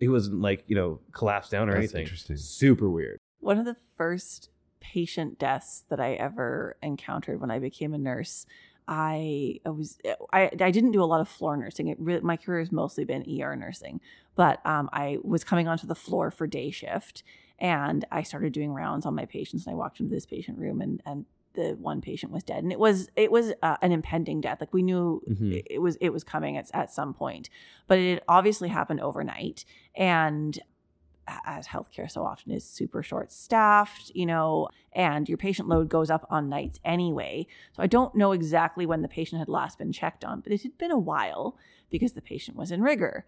[0.00, 2.02] He wasn't like you know collapsed down or That's anything.
[2.02, 2.36] interesting.
[2.36, 3.18] Super weird.
[3.40, 8.44] One of the first patient deaths that I ever encountered when I became a nurse.
[8.86, 9.98] I, I was
[10.32, 11.88] I, I didn't do a lot of floor nursing.
[11.88, 14.00] It really, my career has mostly been ER nursing,
[14.34, 17.22] but um, I was coming onto the floor for day shift,
[17.58, 19.66] and I started doing rounds on my patients.
[19.66, 22.72] And I walked into this patient room, and and the one patient was dead, and
[22.72, 24.58] it was it was uh, an impending death.
[24.60, 25.52] Like we knew Mhm.
[25.52, 27.48] it, it was it was coming at at some point,
[27.86, 30.58] but it obviously happened overnight, and
[31.46, 36.10] as healthcare so often is super short staffed, you know, and your patient load goes
[36.10, 37.46] up on nights anyway.
[37.72, 40.62] So I don't know exactly when the patient had last been checked on, but it
[40.62, 41.56] had been a while
[41.88, 43.24] because the patient was in rigor,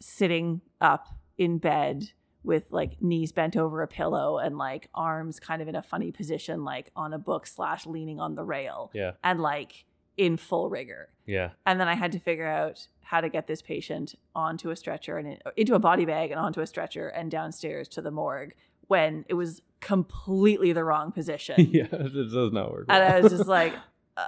[0.00, 2.12] sitting up in bed
[2.44, 6.10] with like knees bent over a pillow and like arms kind of in a funny
[6.10, 9.12] position, like on a book slash leaning on the rail Yeah.
[9.22, 9.84] and like
[10.16, 11.08] in full rigor.
[11.26, 11.50] Yeah.
[11.66, 15.18] And then I had to figure out how to get this patient onto a stretcher
[15.18, 18.54] and in- into a body bag and onto a stretcher and downstairs to the morgue
[18.88, 21.56] when it was completely the wrong position.
[21.72, 21.86] yeah.
[21.90, 22.86] It does not work.
[22.88, 23.72] And I was just like,
[24.16, 24.20] uh,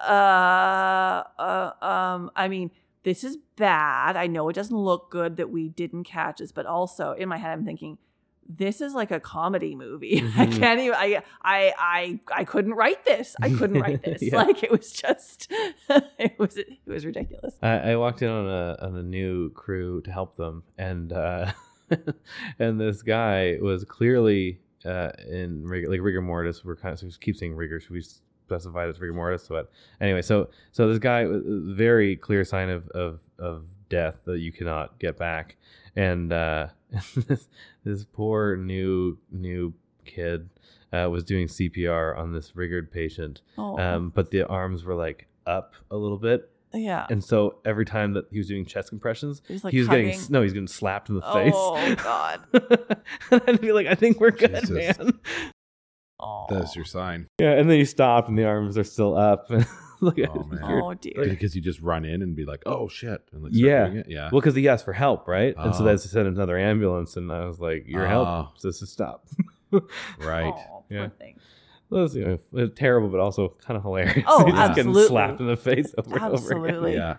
[1.39, 2.70] uh, um, I mean,
[3.05, 4.16] this is bad.
[4.16, 7.36] I know it doesn't look good that we didn't catch this, but also in my
[7.36, 7.99] head, I'm thinking,
[8.49, 10.18] this is like a comedy movie.
[10.36, 10.58] I Mhm.
[10.58, 10.94] can't even.
[10.94, 13.34] I, I, I, I couldn't write this.
[13.41, 14.20] I couldn't write this.
[14.20, 14.36] Yeah.
[14.36, 15.50] Like it was just,
[15.89, 17.55] it was, it was ridiculous.
[17.62, 21.52] I, I walked in on a on a new crew to help them, and uh,
[22.58, 26.65] and this guy was clearly uh, in rig- like rigor mortis.
[26.65, 27.81] We're kind of so we keep saying rigor.
[27.81, 28.02] Should we
[28.47, 29.47] specify it as rigor mortis?
[29.48, 34.16] But anyway, so so this guy was a very clear sign of of of death
[34.24, 35.56] that you cannot get back,
[35.97, 36.68] and uh,
[37.16, 37.48] this
[37.84, 39.73] this poor new new
[40.05, 40.48] kid.
[40.92, 45.26] Uh, was doing CPR on this rigored patient, Oh, um, but the arms were like
[45.44, 47.05] up a little bit, yeah.
[47.10, 49.89] and so every time that he was doing chest compressions, It was like he was
[49.89, 51.52] getting no, he's getting slapped in the Oh face.
[51.56, 52.40] Oh God.
[53.32, 54.70] and I'd be like, I think we're good, Jesus.
[54.98, 55.18] man.
[56.20, 56.47] Oh.
[56.49, 57.28] That's your sign.
[57.41, 59.51] Yeah, and then you stop, and the arms are still up.
[60.01, 60.47] Look at Oh, it.
[60.49, 60.62] man.
[60.65, 61.25] Oh dear.
[61.28, 64.02] Because you just run in and be like, "Oh shit!" And like Yeah.
[64.07, 64.28] yeah.
[64.31, 65.55] Well, because he asked for help, right?
[65.57, 65.86] And so Oh.
[65.86, 68.09] that's sent another ambulance, and I was like, "Your Oh.
[68.09, 68.52] help, ah.
[68.57, 69.26] so to stop."
[70.18, 70.52] right.
[70.55, 71.09] Oh, Yeah.
[71.18, 71.39] thing.
[71.91, 74.25] Well, it's, you know, terrible, but also kind of hilarious.
[74.26, 74.94] Oh, just absolutely.
[74.94, 76.34] getting slapped in the face over and over again.
[76.34, 76.94] Absolutely.
[76.94, 77.17] Yeah.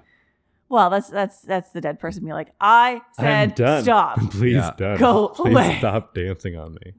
[0.70, 3.84] Well, that's that's that's the dead person being like, I said done.
[3.84, 4.20] stop.
[4.32, 4.72] Please, Yeah.
[4.78, 4.98] done.
[4.98, 5.76] Go Please away.
[5.80, 6.94] stop dancing on me.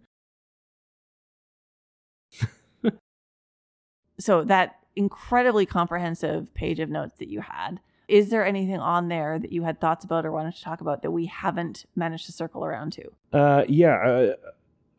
[4.18, 9.36] So that incredibly comprehensive page of notes that you had is there anything on there
[9.38, 12.32] that you had thoughts about or wanted to talk about that we haven't managed to
[12.32, 14.34] circle around to Uh, yeah, uh,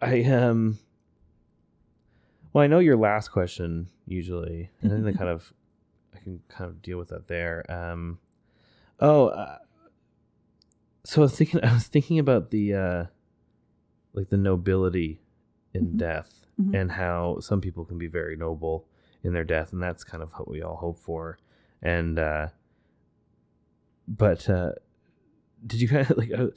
[0.02, 0.78] I um.
[2.54, 5.54] Well, I know your last question usually, and then I kind of,
[6.16, 7.64] I can kind of deal with that there.
[7.72, 8.20] Um,
[9.00, 9.58] oh, uh,
[11.04, 13.06] so I was thinking, I was thinking about the, uh,
[14.14, 15.22] like the nobility
[15.74, 15.98] in Mhm.
[15.98, 16.74] death, Mhm.
[16.74, 18.86] and how some people can be very noble
[19.24, 21.38] in their death, and that's kind of what we all hope for.
[21.82, 22.48] And, uh,
[24.08, 24.72] but uh,
[25.66, 26.32] did you kind of like?
[26.32, 26.48] Uh,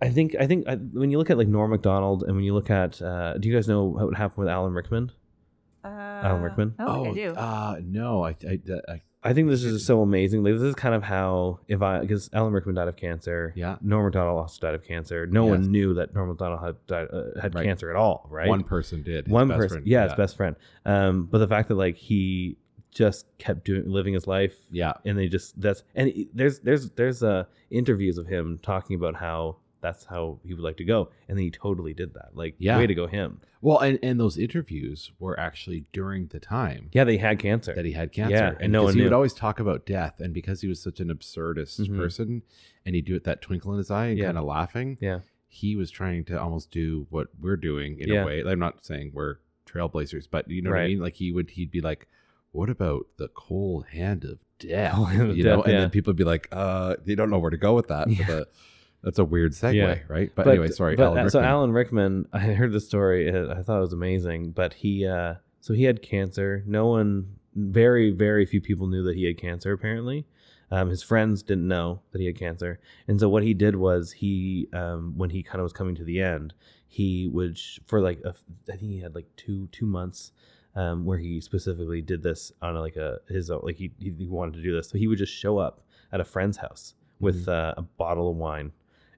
[0.00, 2.52] I think I think I, when you look at like Norm Macdonald and when you
[2.52, 5.10] look at, uh, do you guys know what happened with Alan Rickman?
[5.86, 6.74] uh, Alan Rickman?
[6.78, 7.34] I oh, I do.
[7.34, 10.44] Uh, no, I, I, I, I think this is so amazing.
[10.44, 13.52] Like this is kind of how if I because Alan Rickman died of cancer.
[13.56, 15.26] yeah, Norm Macdonald also died of cancer.
[15.26, 15.50] No Yes.
[15.50, 17.64] one knew that Norm Macdonald had died, uh, had Right.
[17.64, 18.48] cancer at all, right?
[18.48, 19.26] one person did.
[19.26, 19.86] one person, friend.
[19.86, 20.54] yeah, his best friend.
[20.84, 22.56] Um, but the fact that like he
[22.92, 26.90] just kept doing living his life, Yeah, and they just that's and he- there's there's
[26.90, 31.10] there's uh interviews of him talking about how that's how he would like to go,
[31.28, 32.30] and then he totally did that.
[32.34, 32.78] Like, Yeah.
[32.78, 33.40] way to go him.
[33.66, 37.74] Well, and, and those interviews were actually during the time Yeah, they had cancer.
[37.74, 38.34] that he had cancer.
[38.36, 39.04] Yeah, and no because one he knew.
[39.06, 41.96] would always talk about death, and because he was such an absurdist Mhm.
[41.96, 42.42] person,
[42.84, 44.26] and he'd do it that twinkle in his eye and Yeah.
[44.26, 44.98] kind of laughing.
[45.00, 45.20] Yeah.
[45.48, 48.22] he was trying to almost do what we're doing in Yeah.
[48.24, 48.44] a way.
[48.44, 49.36] I'm not saying we're
[49.66, 50.88] trailblazers, but you know what I Right.
[50.90, 51.00] mean.
[51.00, 52.06] Like he would, he'd be like,
[52.52, 55.80] "What about the cold hand of death?" Cold hand of you know, death, and yeah.
[55.80, 58.26] then people would be like, "Uh, they don't know where to go with that." Yeah.
[58.26, 58.52] But
[59.06, 60.00] that's a weird segue, Yeah.
[60.08, 60.32] right?
[60.34, 60.96] But, anyway, sorry.
[60.96, 63.28] But, Alan uh, so Alan Rickman, I heard the story.
[63.30, 64.50] I thought it was amazing.
[64.50, 66.64] But he, uh, so he had cancer.
[66.66, 69.72] No one, very, very few people knew that he had cancer.
[69.72, 70.26] Apparently,
[70.72, 72.80] um, his friends didn't know that he had cancer.
[73.06, 76.04] And so what he did was he, um, when he kind of was coming to
[76.04, 76.52] the end,
[76.88, 78.34] he would sh- for like a,
[78.68, 80.32] I think he had like two two months.
[80.74, 84.56] Um, where he specifically did this on like a his own, like he, he wanted
[84.56, 85.80] to do this, so he would just show up
[86.12, 88.70] at a friend's house with uh, a bottle of wine,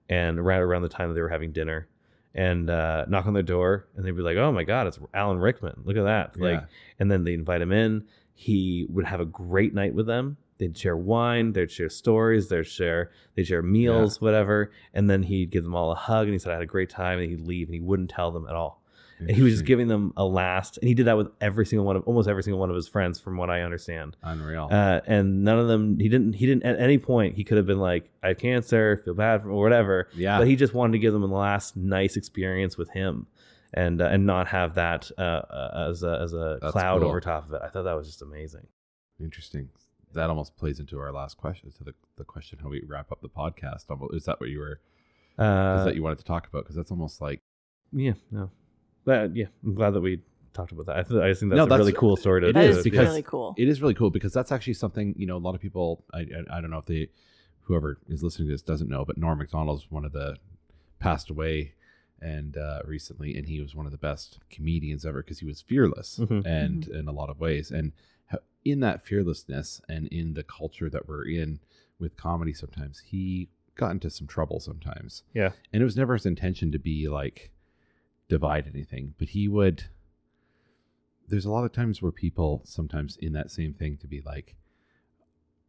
[0.09, 1.89] and right around the time that they were having dinner,
[2.35, 5.39] and uh, knock on their door, and they'd be like, "Oh my God, it's Alan
[5.39, 5.83] Rickman!
[5.85, 6.61] Look at that!" Like,
[6.99, 8.05] and then they invite him in.
[8.35, 10.37] He would have a great night with them.
[10.59, 14.71] They'd share wine, they'd share stories, they'd share they'd share meals, whatever.
[14.95, 16.91] And then he'd give them all a hug, and he said, "I had a great
[16.91, 18.83] time." And he'd leave, and he wouldn't tell them at all.
[19.29, 21.97] He was just giving them a last, and he did that with every single one
[21.97, 24.17] of almost every single one of his friends, from what I understand.
[24.23, 24.69] unreal.
[24.71, 27.67] Uh, and none of them, he didn't, he didn't at any point he could have
[27.67, 30.09] been like, I have cancer, feel bad for or whatever.
[30.15, 33.27] yeah, But he just wanted to give them the last nice experience with him,
[33.75, 37.09] and uh, and not have that uh, uh, as a as a That's cloud cool.
[37.09, 37.61] over top of it.
[37.65, 38.67] I thought that was just amazing.
[39.21, 39.69] interesting.
[40.15, 43.21] That almost plays into our last question, to the, the question how we wrap up
[43.21, 43.85] the podcast.
[44.15, 44.81] Is that what you were?
[45.39, 46.65] Is Uh, that you wanted to talk about?
[46.65, 47.43] Because that's almost like
[47.93, 48.51] yeah, no,
[49.09, 50.21] but yeah, I'm glad that we
[50.53, 50.97] talked about that.
[50.99, 52.65] I, th- I just think that's No, a that's- really cool story to it That
[52.65, 53.55] is, is because really cool.
[53.57, 56.21] it is really cool because that's actually something you know a lot of people I,
[56.21, 57.09] I I don't know if they
[57.67, 60.37] whoever is listening to this doesn't know but Norm Macdonald's one of the
[61.01, 61.75] passed away
[62.21, 65.61] and uh, recently and he was one of the best comedians ever because he was
[65.61, 66.45] fearless Mhm.
[66.45, 67.93] and in a lot of ways and
[68.65, 71.61] in that fearlessness and in the culture that we're in
[72.01, 75.51] with comedy sometimes he got into some trouble sometimes Yeah.
[75.73, 77.53] and it was never his intention to be like
[78.29, 79.85] divide anything but he would
[81.29, 84.55] there's a lot of times where people sometimes in that same thing to be like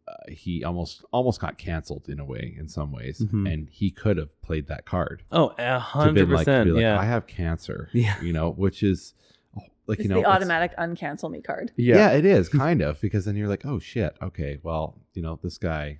[0.07, 3.51] uh, he almost almost got canceled in a way in some ways Mhm.
[3.51, 6.69] and he could have played that card Oh, a hundred like, percent.
[6.71, 8.19] like, Yeah, i have cancer Yeah.
[8.21, 9.13] you know which is
[9.57, 11.71] oh, like It's you know the automatic uncancel me card.
[11.75, 12.11] yeah.
[12.11, 15.57] it is kind of because then you're like, oh shit, okay, well, you know, this
[15.57, 15.99] guy.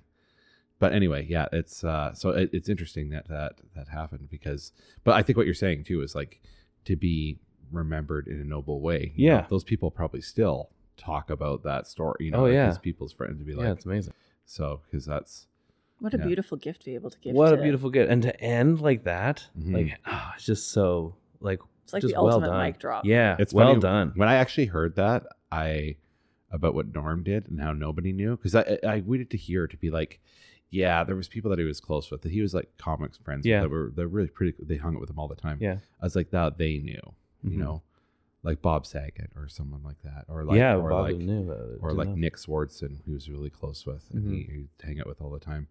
[0.80, 4.72] But anyway, yeah, it's uh, so it, it's interesting that that that happened because,
[5.04, 6.40] but I think what you're saying too is like
[6.86, 7.38] to be
[7.70, 9.12] remembered in a noble way.
[9.14, 9.46] you know, Yeah.
[9.48, 12.24] those people probably still talk about that story.
[12.24, 12.66] You know, Oh, like yeah.
[12.68, 14.14] his people's friends to be like, yeah, it's amazing.
[14.46, 15.46] so because that's
[16.00, 16.24] What a Yeah.
[16.26, 17.34] beautiful gift to be able to give.
[17.34, 19.74] What to, a beautiful gift, and to end like that, Mhm.
[19.74, 22.66] like ah, it's just so like It's like just the well ultimate done.
[22.66, 23.04] mic drop.
[23.04, 24.12] Yeah, It's well funny, done.
[24.16, 25.96] when I actually heard that, I
[26.50, 29.76] about what Norm did and how nobody knew because I I waited to hear to
[29.76, 30.20] be like,
[30.70, 33.44] yeah, there was people that he was close with that he was like comics friends.
[33.46, 33.62] Yeah.
[33.62, 34.54] that were they're really pretty.
[34.60, 35.58] They hung out with him all the time.
[35.60, 35.78] Yeah.
[36.00, 37.00] I was like that they knew,
[37.42, 37.56] you Mhm.
[37.58, 37.82] know,
[38.42, 41.92] like Bob Saget or someone like that, or like yeah, or Bob like knew or
[41.92, 42.14] like know.
[42.14, 44.32] Nick Swardson, who was really close with, and Mhm.
[44.32, 45.66] he, he'd hang out with all the time.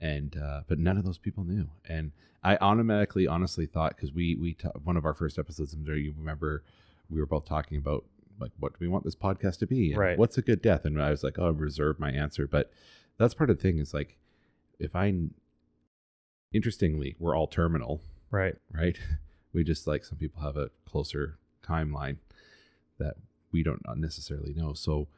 [0.00, 2.10] And uh, but none of those people knew, and
[2.44, 5.96] I automatically, honestly thought because we we ta- one of our first episodes, I'm sure
[5.96, 6.64] you remember,
[7.08, 8.04] we were both talking about
[8.40, 10.18] like what do we want this podcast to be, and Right.
[10.18, 10.84] What's a good death?
[10.84, 12.72] And I was like, oh, I reserve my answer, but
[13.16, 14.16] that's part of the thing is like,
[14.82, 15.14] if I,
[16.52, 18.56] interestingly, we're all terminal, right.
[18.72, 18.98] right?
[19.54, 22.16] We just like some people have a closer timeline
[22.98, 23.16] that
[23.52, 24.72] we don't necessarily know.
[24.72, 25.08] So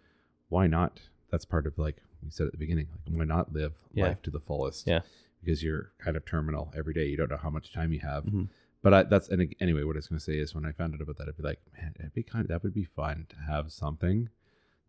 [0.49, 0.99] why not?
[1.31, 2.89] That's part of like we said at the beginning.
[3.07, 4.07] Like why not live Yeah.
[4.09, 4.89] life to the fullest?
[4.89, 5.03] Yeah.
[5.41, 7.07] Because you're kind of terminal every day.
[7.07, 8.25] You don't know how much time you have.
[8.25, 8.49] Mhm.
[8.83, 9.85] But I, that's and anyway.
[9.85, 11.45] What I was going to say is when I found out about that, I'd be
[11.45, 12.49] like, man, it'd be kind.
[12.49, 14.31] that would be fun to have something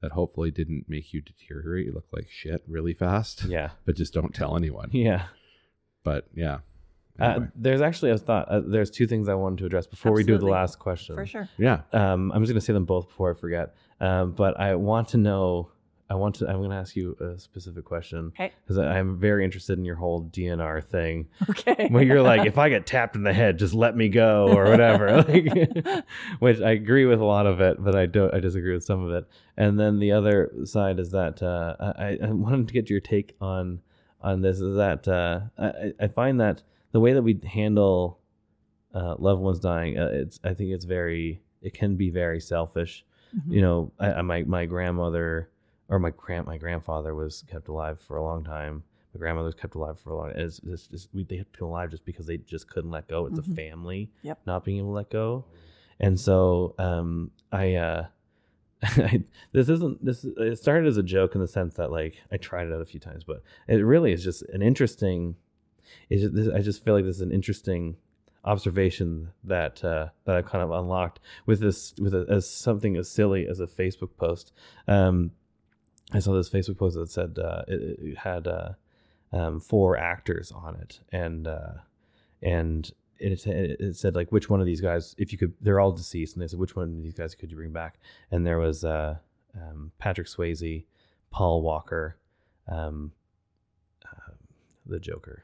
[0.01, 1.85] that hopefully didn't make you deteriorate.
[1.88, 3.45] You look like shit really fast.
[3.48, 4.90] Yeah, But just don't tell anyone.
[4.93, 5.27] yeah.
[6.03, 6.59] But yeah.
[7.17, 8.49] Uh, there's actually a thought.
[8.49, 11.15] Uh, there's two things I wanted to address before we do the last question.
[11.15, 11.48] for sure.
[11.57, 11.82] yeah.
[11.93, 13.74] Um, I'm just going to say them both before I forget.
[14.01, 15.72] Um, but I want to know.
[16.09, 16.48] I want to.
[16.48, 18.51] I'm going to ask you a specific question Okay.
[18.64, 21.27] because I'm very interested in your whole DNR thing.
[21.50, 21.88] Okay.
[21.90, 24.66] Where you're like, if I get tapped in the head, just let me go or
[24.66, 25.24] whatever.
[25.27, 26.06] like,
[26.40, 28.34] which I agree with a lot of it, but I don't.
[28.34, 29.25] I disagree with some of it.
[29.58, 33.35] And then the other side is that uh, I, I wanted to get your take
[33.42, 33.82] on
[34.22, 34.59] on this.
[34.59, 36.61] Is that uh, I, I find that
[36.92, 38.19] the way that we handle
[38.93, 43.03] uh, loved ones dying, uh, it's I think it's very it can be very selfish.
[43.35, 43.51] Mhm.
[43.53, 45.50] You know, I, I, my my grandmother
[45.89, 48.83] or my grand my grandfather was kept alive for a long time.
[49.14, 50.31] My grandmother was kept alive for a long.
[50.35, 53.25] It's, it's just we they kept him alive just because they just couldn't let go.
[53.27, 53.51] It's Mhm.
[53.51, 54.39] a family Yep.
[54.45, 55.45] not being able to let go,
[55.99, 57.75] and so um, I.
[57.75, 58.05] Uh,
[58.83, 59.23] I,
[59.53, 62.67] this isn't this it started as a joke in the sense that like I tried
[62.67, 65.38] it out a few times, but it really is just an interesting.
[66.09, 67.95] This, I just feel like this is an interesting
[68.43, 73.09] observation that uh, that I've kind of unlocked with this with a, as something as
[73.09, 74.51] silly as a Facebook post.
[74.88, 75.31] Um,
[76.11, 78.69] I saw this Facebook post that said uh, it, it had uh,
[79.32, 81.74] um, four actors on it, and uh,
[82.42, 85.92] and it, it said like which one of these guys, if you could, they're all
[85.92, 88.00] deceased, and they said which one of these guys could you bring back?
[88.32, 89.17] And there was uh,
[89.56, 90.85] um, Patrick Swayze,
[91.32, 92.17] Paul Walker,
[92.67, 93.11] um,
[94.06, 94.34] uh,
[94.85, 95.43] the Joker.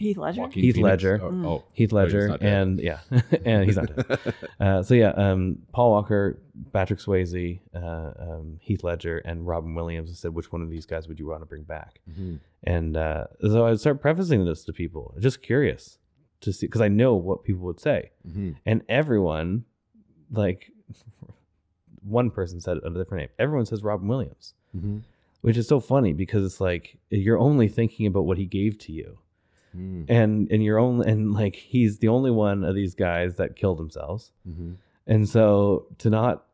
[0.00, 0.40] Heath Ledger.
[0.40, 0.84] Joaquin Heath Phoenix?
[0.90, 1.20] Ledger.
[1.22, 1.46] Oh, Mm.
[1.46, 1.64] oh.
[1.72, 3.00] Heath Oh, Ledger, not and yeah,
[3.44, 4.18] and he's not dead.
[4.60, 6.38] Uh, so yeah, um, Paul Walker,
[6.72, 11.06] Patrick Swayze, uh, um, Heath Ledger, and Robin Williams said, which one of these guys
[11.08, 12.00] would you want to bring back?
[12.10, 12.40] Mhm.
[12.64, 15.98] And uh, so I start prefacing this to people, just curious
[16.42, 18.56] to see, because I know what people would say, Mhm.
[18.66, 19.64] and everyone,
[20.32, 20.70] like,
[22.02, 23.28] one person said a different name.
[23.38, 25.02] Everyone says Robin Williams, Mhm.
[25.42, 28.92] which is so funny because it's like you're only thinking about what he gave to
[28.92, 29.18] you.
[29.76, 30.06] Mm.
[30.08, 33.78] and and you're only and like he's the only one of these guys that killed
[33.78, 34.76] themselves Mhm.
[35.06, 36.46] and so to not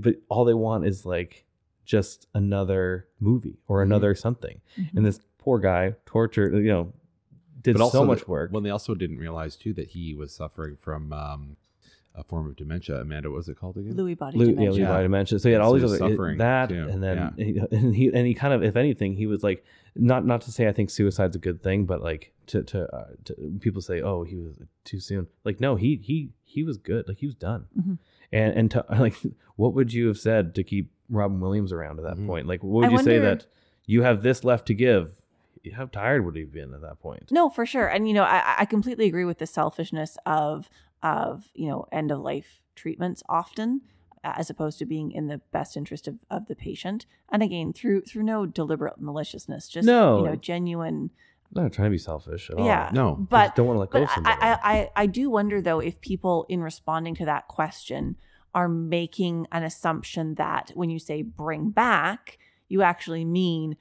[0.00, 1.44] but all they want is like
[1.86, 3.84] just another movie or Mhm.
[3.84, 4.60] another something
[4.94, 6.92] and this poor guy tortured you know
[7.62, 10.34] did But also so much work Well, they also didn't realize too that he was
[10.34, 11.56] suffering from um,
[12.16, 13.00] a form of dementia.
[13.00, 13.94] Amanda, what was it called again?
[13.94, 14.84] Lewy body Lou, yeah, dementia.
[14.84, 15.38] Lewy body dementia.
[15.40, 16.88] So he had all So these other suffering, that, too.
[16.88, 17.44] and then Yeah.
[17.44, 19.64] he, and he and he kind of, if anything, he was like
[19.96, 23.06] not not to say I think suicide's a good thing, but like to to, uh,
[23.24, 25.26] to people say, oh, he was too soon.
[25.44, 27.08] Like no, he he he was good.
[27.08, 27.66] Like he was done.
[27.78, 27.98] Mhm.
[28.32, 29.14] And and to like,
[29.56, 32.26] what would you have said to keep Robin Williams around at that Mhm.
[32.26, 32.46] point?
[32.46, 33.46] Like, what would I you say that
[33.86, 35.12] you have this left to give?
[35.74, 37.30] How tired would he have been at that point?
[37.30, 37.86] No, for sure.
[37.86, 40.68] And you know, I, I completely agree with the selfishness of
[41.04, 43.82] of you know end of life treatments often,
[44.24, 47.06] as opposed to being in the best interest of, of the patient.
[47.30, 50.18] And again, through through no deliberate maliciousness, just No.
[50.18, 51.10] you know, genuine.
[51.54, 52.66] I'm not trying to be selfish at all.
[52.66, 54.36] Yeah, No, but don't want to let go but of I, somebody.
[54.42, 58.16] I, I I do wonder though if people in responding to that question
[58.54, 63.76] are making an assumption that when you say bring back, you actually mean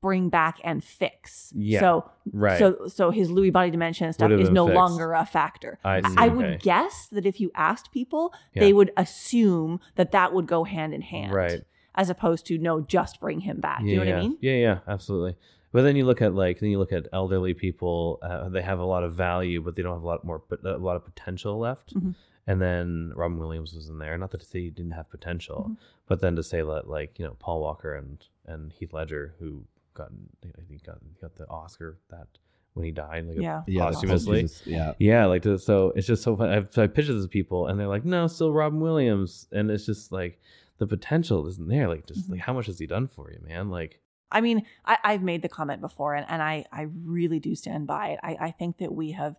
[0.00, 1.52] bring back and fix.
[1.56, 2.58] Yeah, So right.
[2.58, 4.76] so so his Lewy body dementia and stuff is no fixed.
[4.76, 5.78] longer a factor.
[5.84, 8.60] I, see, I would guess that if you asked people, Yeah.
[8.60, 11.62] they would assume that that would go hand in hand, Right.
[11.94, 13.80] As opposed to no, just bring him back.
[13.82, 14.14] Yeah, you know what.
[14.14, 14.38] I mean?
[14.40, 15.34] Yeah, yeah, absolutely.
[15.72, 18.20] But then you look at like then you look at elderly people.
[18.22, 20.64] Uh, they have a lot of value, but they don't have a lot more, but
[20.64, 21.94] a lot of potential left.
[21.94, 22.14] Mhm.
[22.46, 24.16] And then Robin Williams was in there.
[24.16, 25.76] Not that to say he didn't have potential, Mhm.
[26.06, 29.64] but then to say that like you know Paul Walker and and Heath Ledger, who
[29.98, 30.10] got
[30.44, 32.26] I think got got the Oscar that
[32.74, 33.62] when he died, like Yeah.
[33.66, 34.42] yeah, posthumously.
[34.42, 34.92] Jesus, yeah.
[34.98, 36.48] Yeah, like to, so it's just so fun.
[36.50, 39.70] I've, so I pitched this to people, and they're like, "No, still Robin Williams," and
[39.70, 40.40] it's just like
[40.78, 41.88] the potential isn't there.
[41.88, 42.32] Like, just Mhm.
[42.32, 43.68] like how much has he done for you, man?
[43.68, 47.54] Like, I mean, I, I've made the comment before, and, and I, I really do
[47.56, 48.20] stand by it.
[48.22, 49.36] I, I think that we have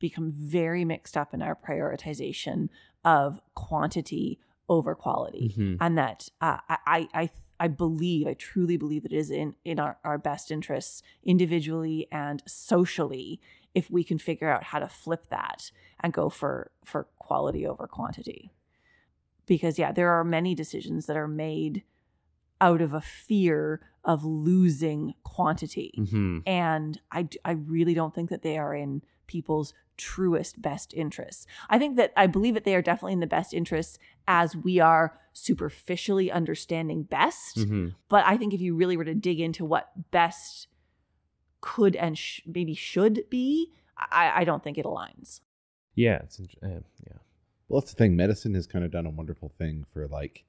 [0.00, 2.70] become very mixed up in our prioritization
[3.04, 5.76] of quantity over quality, Mhm.
[5.80, 7.30] and that uh, I, I,
[7.60, 11.02] I, I believe, I truly believe that it is in, in our, our best interests,
[11.22, 13.40] individually and socially,
[13.74, 17.86] if we can figure out how to flip that and go for for quality over
[17.86, 18.50] quantity.
[19.46, 21.84] Because yeah, there are many decisions that are made
[22.60, 25.94] out of a fear of losing quantity.
[25.96, 26.42] mhm.
[26.46, 27.00] And
[27.44, 31.46] I really don't think that they are in people's truest best interests.
[31.68, 34.80] I think that I believe that they are definitely in the best interests as we
[34.80, 37.58] are superficially understanding best.
[37.58, 37.94] Mhm.
[38.08, 40.66] But I think if you really were to dig into what best
[41.60, 45.40] could and sh- maybe should be, I, I don't think it aligns.
[45.94, 47.18] yeah, it's int- uh, yeah.
[47.68, 48.16] Well, that's the thing.
[48.16, 50.44] Medicine has kind of done a wonderful thing for like,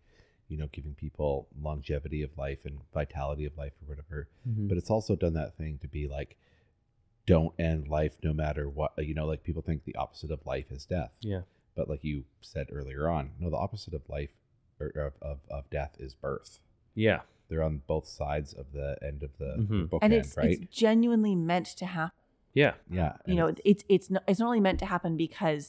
[0.48, 4.28] you know, giving people longevity of life and vitality of life or whatever.
[4.48, 4.68] Mm-hmm.
[4.70, 6.38] But it's also done that thing to be like,
[7.34, 8.92] don't end life no matter what.
[8.98, 11.12] You know, like people think the opposite of life is death.
[11.22, 11.42] yeah,
[11.76, 14.34] But like you said earlier on, no, the opposite of life
[14.80, 16.60] or of, of, of death is birth.
[16.96, 19.90] yeah, They're on both sides of the end of the, the Mhm.
[19.90, 20.52] bookend, and it's, right?
[20.62, 22.18] it's genuinely meant to happen.
[22.54, 22.74] yeah.
[22.90, 23.14] yeah.
[23.26, 25.64] you and know it's- it's it's not, it's not only meant to happen because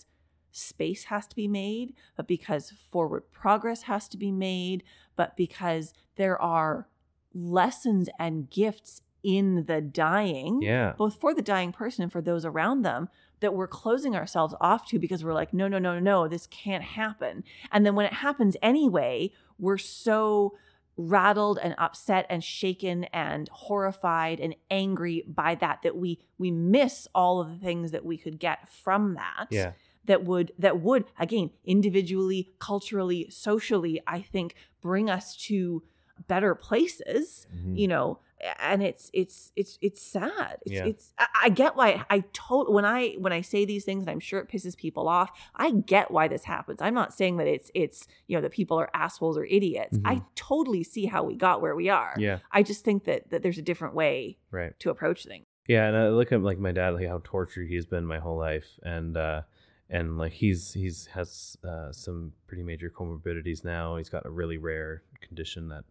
[0.50, 4.82] space has to be made but because forward progress has to be made
[5.16, 6.88] but because there are
[7.34, 10.94] lessons and gifts in the dying Yeah.
[10.98, 13.08] both for the dying person and for those around them
[13.40, 16.46] that we're closing ourselves off to because we're like no no no no no this
[16.48, 20.54] can't happen and then when it happens anyway we're so
[20.96, 27.08] rattled and upset and shaken and horrified and angry by that that we we miss
[27.14, 29.72] all of the things that we could get from that Yeah.
[30.04, 35.82] that would that would again individually culturally socially i think bring us to
[36.28, 37.78] better places Mhm.
[37.78, 38.18] you know
[38.58, 40.86] and it's it's it's it's sad it's, Yeah.
[40.86, 44.10] it's I, I get why i told when i when i say these things and
[44.10, 47.46] i'm sure it pisses people off i get why this happens i'm not saying that
[47.46, 51.36] it's it's you know that people are assholes or idiots i totally see how we
[51.36, 52.38] got where we are Yeah.
[52.50, 54.78] i just think that that there's a different way Right.
[54.80, 57.86] to approach things Yeah, and I look at like my dad, like how tortured he's
[57.86, 59.42] been my whole life, and uh,
[59.88, 63.96] and like he's he's has uh, some pretty major comorbidities now.
[63.96, 65.84] He's got a really rare condition that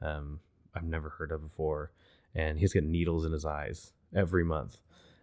[0.00, 0.38] um,
[0.78, 1.90] I've never heard of before,
[2.34, 4.78] and he's got needles in his eyes every month.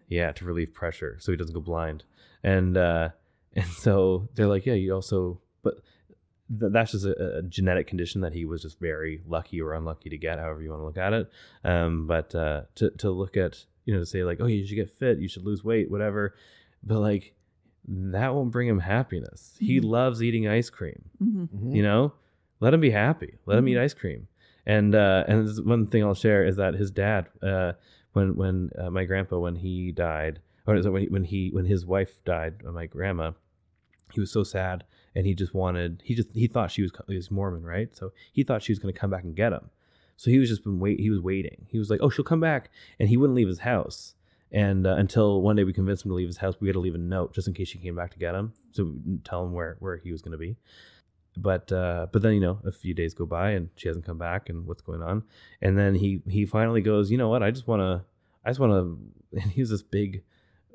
[0.08, 2.04] Yeah, to relieve pressure, so he doesn't go blind.
[2.44, 3.10] And uh,
[3.56, 5.76] and so they're like, yeah, you also, but
[6.60, 10.10] th- that's just a, a genetic condition that he was just very lucky or unlucky
[10.10, 11.32] to get, however you want to look at it.
[11.64, 14.76] Um, but uh, to to look at you know to say like, oh, you should
[14.76, 16.36] get fit, you should lose weight, whatever,
[16.84, 17.34] but like
[17.88, 19.56] that won't bring him happiness.
[19.60, 19.86] He Mhm.
[19.86, 21.06] loves eating ice cream.
[21.24, 21.48] Mhm.
[21.50, 21.76] Mhm.
[21.76, 22.14] You know,
[22.60, 23.38] let him be happy.
[23.46, 23.82] Let him eat Mhm.
[23.84, 24.28] ice cream.
[24.66, 27.74] And uh, and one thing I'll share is that his dad, uh,
[28.14, 31.50] when when uh, my grandpa when he died, or is it when he, when he
[31.52, 33.32] when his wife died, uh, my grandma,
[34.14, 37.16] he was so sad, and he just wanted he just he thought she was he
[37.16, 37.96] was Mormon, right?
[37.96, 39.70] So he thought she was going to come back and get him.
[40.18, 41.00] So he was just been wait.
[41.00, 41.68] He was waiting.
[41.70, 44.16] He was like, "Oh, she'll come back," and he wouldn't leave his house.
[44.52, 46.80] And uh, until one day we convinced him to leave his house, we had to
[46.80, 49.54] leave a note just in case she came back to get him, so tell him
[49.54, 50.56] where where he was going to be.
[51.38, 54.18] But uh, but then you know a few days go by and she hasn't come
[54.18, 55.24] back and what's going on,
[55.62, 57.44] and then he he finally goes, you know what?
[57.44, 58.06] I just want to
[58.46, 58.98] I just want to.
[59.42, 60.24] And he was this big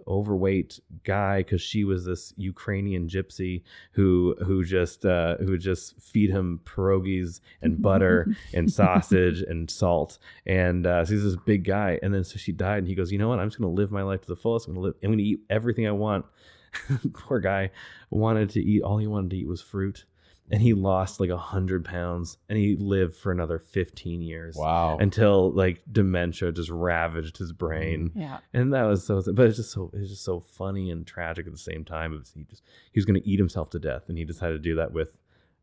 [0.07, 5.99] overweight guy because she was this Ukrainian gypsy who who just uh, who would just
[5.99, 10.19] feed him pierogies and butter and sausage and salt.
[10.45, 11.99] And uh, so he's this big guy.
[12.03, 13.39] And then so she died, and he goes, you know what?
[13.39, 14.69] I'm just gonna live my life to the fullest.
[14.69, 14.95] I'm gonna live.
[15.03, 16.27] I'm gonna eat everything I want.
[17.15, 17.71] Poor guy
[18.11, 18.83] wanted to eat.
[18.83, 20.05] All he wanted to eat was fruit.
[20.53, 24.99] And he lost like a hundred pounds, and he lived for another fifteen years Wow.
[24.99, 28.20] until like dementia just ravaged his brain mm-hmm.
[28.20, 28.39] Yeah.
[28.53, 31.53] and that was so but it's just so it's just so funny and tragic at
[31.53, 32.62] the same time It was- he just
[32.93, 35.11] he was going to eat himself to death and he decided to do that with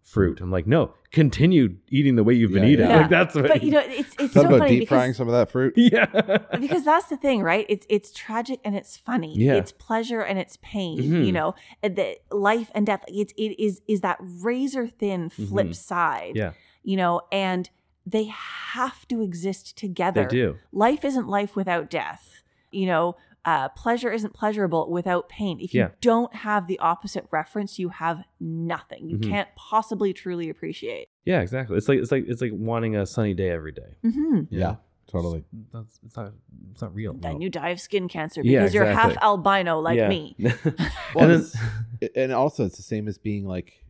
[0.08, 2.98] fruit i'm like no continue eating the way you've been Yeah, eating yeah.
[3.02, 5.14] like that's what But you know, it's it's Thought so about funny deep because frying
[5.14, 5.74] some of that fruit.
[5.78, 6.06] yeah
[6.60, 7.66] because that's the thing, right?
[7.68, 9.34] It's it's tragic and it's funny.
[9.38, 9.56] Yeah.
[9.56, 11.00] It's pleasure and it's pain.
[11.00, 11.26] Mhm.
[11.26, 13.04] You know, the life and death.
[13.08, 15.76] It's it is is that razor thin flip Mhm.
[15.76, 16.34] side.
[16.36, 16.52] yeah
[16.84, 17.70] You know, and
[18.06, 20.24] they have to exist together.
[20.24, 22.44] they do Life isn't life without death.
[22.72, 23.16] You know,
[23.46, 25.60] uh, pleasure isn't pleasurable without pain.
[25.60, 25.90] If you Yeah.
[26.02, 29.08] don't have the opposite reference, you have nothing.
[29.10, 29.30] You Mhm.
[29.30, 31.08] can't possibly truly appreciate.
[31.26, 34.44] yeah exactly it's like it's like it's like wanting a sunny day every day Mm-hmm.
[34.50, 34.76] Yeah,
[35.08, 35.44] totally.
[35.74, 36.32] that's it's not
[36.72, 39.98] it's not real Then you die of skin cancer Yeah, because you're half albino like
[39.98, 40.08] Yeah.
[40.10, 40.36] me.
[41.16, 41.44] Well, and
[42.02, 43.84] then and also it's the same as being like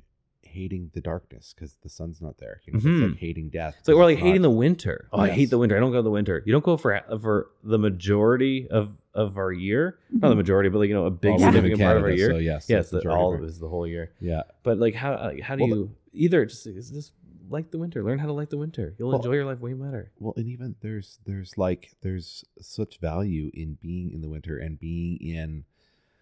[0.57, 2.61] hating the darkness because the sun's not there.
[2.65, 3.01] You know, Mhm.
[3.03, 3.75] it's like hating death.
[3.79, 5.07] It's like we're like hating not- the winter.
[5.13, 5.75] Oh, I hate the winter.
[5.77, 6.41] I don't go to the winter.
[6.45, 9.97] You don't go for for the majority of of our year.
[10.11, 10.37] Not the Mhm.
[10.37, 12.11] majority, but like you know a big Well, we live in significant part of our
[12.11, 12.31] year.
[12.31, 13.45] So yes, yes, the, all of of it.
[13.45, 14.11] it is the whole year.
[14.19, 14.43] Yeah.
[14.63, 17.13] But like how like, how do Well, the- you either just is just
[17.49, 18.03] like the winter?
[18.03, 18.93] Learn how to like the winter.
[18.97, 20.11] You'll Well- enjoy your life way better.
[20.19, 24.77] Well, and even there's there's like there's such value in being in the winter and
[24.79, 25.65] being in,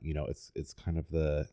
[0.02, 1.48] you know, it's it's kind of the,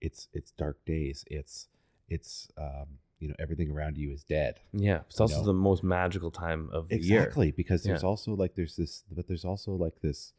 [0.00, 1.24] it's it's dark days.
[1.30, 1.68] It's
[2.12, 4.60] it's um you know everything around you is dead.
[4.72, 5.46] Yeah, it's also know.
[5.46, 7.20] the most magical time of the year.
[7.22, 8.08] Exactly because there's Yeah.
[8.08, 10.32] also like there's this, but there's also like this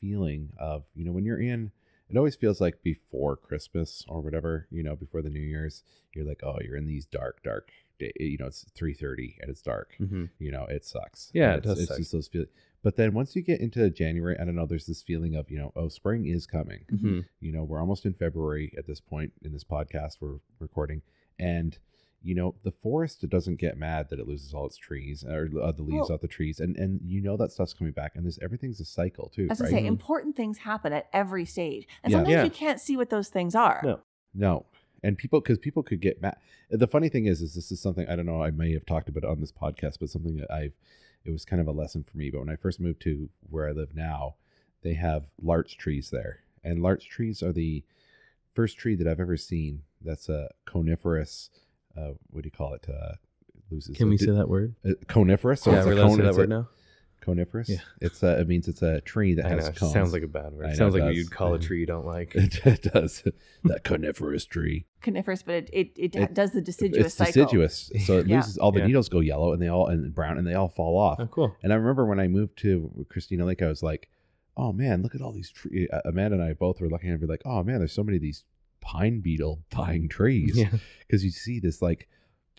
[0.00, 1.72] feeling of you know when you're in.
[2.08, 6.24] It always feels like before Christmas or whatever, you know, before the New Year's, you're
[6.24, 8.10] like, oh, you're in these dark, dark day.
[8.18, 9.94] You know, it's three thirty and it's dark.
[9.98, 11.98] hmm you know it sucks Yeah, And it it's, does it's suck.
[11.98, 12.46] just those feel
[12.82, 15.58] but then once you get into january i don't know there's this feeling of you
[15.58, 19.32] know oh spring is coming hmm you know we're almost in february at this point
[19.42, 21.02] in this podcast we're recording
[21.38, 21.78] and
[22.22, 25.72] you know the forest doesn't get mad that it loses all its trees or uh,
[25.72, 28.24] the leaves Well- off the trees and and you know that stuff's coming back and
[28.24, 29.86] there's everything's a cycle too As I right say, Mhm.
[29.86, 32.18] important things happen at every stage, and Yeah.
[32.18, 32.44] sometimes Yeah.
[32.44, 33.80] you can't see what those things are.
[33.82, 34.00] No.
[34.34, 34.66] No.
[35.02, 36.36] And people, because people could get mad.
[36.70, 38.42] The funny thing is, is this is something I don't know.
[38.42, 40.74] I may have talked about it on this podcast, but something that I've.
[41.24, 42.30] It was kind of a lesson for me.
[42.30, 44.36] But when I first moved to where I live now,
[44.82, 47.84] they have larch trees there, and larch trees are the
[48.54, 51.50] first tree that I've ever seen that's a coniferous.
[51.96, 52.86] Uh, what do you call it?
[52.88, 53.14] Uh,
[53.70, 53.96] loses.
[53.96, 54.74] Can we say that word?
[54.84, 55.62] uh, coniferous?
[55.62, 56.68] So yeah, we're allowed to say that word now.
[57.20, 57.68] Coniferous.
[57.68, 57.78] Yeah.
[58.00, 59.92] It's a, it means it's a tree that I has know, it cones.
[59.92, 60.64] sounds like a bad word.
[60.66, 61.16] Know It sounds like does.
[61.16, 62.32] you'd call a tree you don't like.
[62.34, 63.22] it does.
[63.64, 64.86] that coniferous tree.
[65.02, 67.32] Coniferous, but it it, it, It- does the deciduous it's cycle.
[67.44, 68.36] deciduous, so it Yeah.
[68.36, 68.86] loses all the Yeah.
[68.86, 71.18] needles go yellow and they all and brown and they all fall off.
[71.20, 71.56] Oh, cool.
[71.62, 74.08] And I remember when I moved to Christina Lake, I was like,
[74.56, 77.26] "Oh man, look at all these trees." Amanda and I both were looking and be
[77.26, 78.44] like, "Oh man, there's so many of these
[78.80, 80.70] pine beetle dying trees." Yeah.
[81.06, 82.08] because you see this like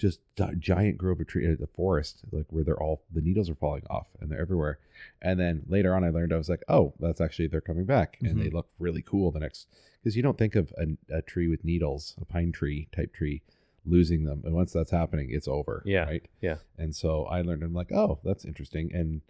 [0.01, 3.49] just gi- giant grove of tree, uh, the forest, like where they're all the needles
[3.49, 4.80] are falling off and they're everywhere.
[5.21, 8.17] And then later on, I learned I was like, "Oh, that's actually they're coming back
[8.21, 8.53] and they Mhm.
[8.53, 9.67] look really cool." The next
[10.01, 13.43] because you don't think of a, a tree with needles, a pine tree type tree,
[13.85, 15.83] losing them, and once that's happening, it's over.
[15.85, 16.25] Yeah, Right.
[16.41, 16.57] yeah.
[16.77, 17.63] And so I learned.
[17.63, 18.93] I'm like, oh, that's interesting.
[18.93, 19.21] And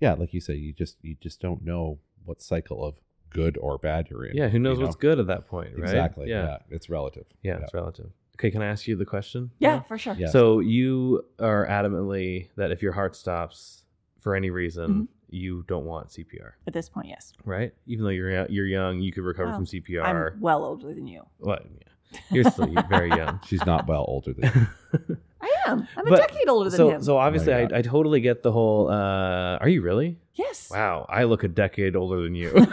[0.00, 2.94] yeah, like you say, you just you just don't know what cycle of
[3.30, 4.36] good or bad you're in.
[4.36, 4.86] Yeah, who knows you know?
[4.86, 5.82] what's good at that point, right?
[5.82, 6.28] Exactly.
[6.28, 6.44] Yeah.
[6.44, 6.58] Yeah.
[6.76, 7.26] It's relative.
[7.42, 8.10] Yeah, it's relative.
[8.38, 9.50] Okay, can I ask you the question?
[9.58, 9.84] Yeah, now?
[9.88, 10.14] for sure.
[10.18, 10.28] Yeah.
[10.28, 13.82] So you are adamantly that if your heart stops
[14.20, 15.04] for any reason, Mm-hmm.
[15.30, 17.32] you don't want CPR, At this point, yes.
[17.44, 17.72] right?
[17.86, 20.04] Even though you're you're young, you could recover Well, from CPR.
[20.34, 21.22] I'm well older than you.
[21.38, 21.66] What?
[22.10, 22.18] Yeah.
[22.30, 23.38] You're still very young.
[23.46, 25.16] She's not well older than you.
[25.42, 25.86] I am.
[25.96, 27.02] I'm a decade older than so him.
[27.02, 28.88] so obviously, my I, I totally get the whole.
[28.88, 30.16] Uh, are you really?
[30.34, 30.70] yes.
[30.70, 32.50] Wow, I look a decade older than you.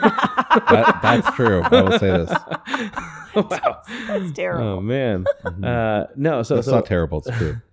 [0.55, 1.61] That- that's true.
[1.63, 2.31] I will say this.
[3.49, 3.81] wow.
[4.07, 4.65] That's terrible.
[4.67, 5.25] Oh man.
[5.63, 7.23] Uh, no, so That's so not terrible.
[7.25, 7.57] It's true.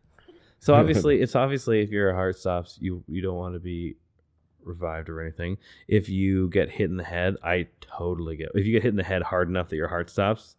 [0.60, 3.96] So obviously, it's obviously if your heart stops, you you don't want to be
[4.62, 5.58] revived or anything.
[5.88, 8.50] If you get hit in the head, I totally get.
[8.54, 10.54] If you get hit in the head hard enough that your heart stops,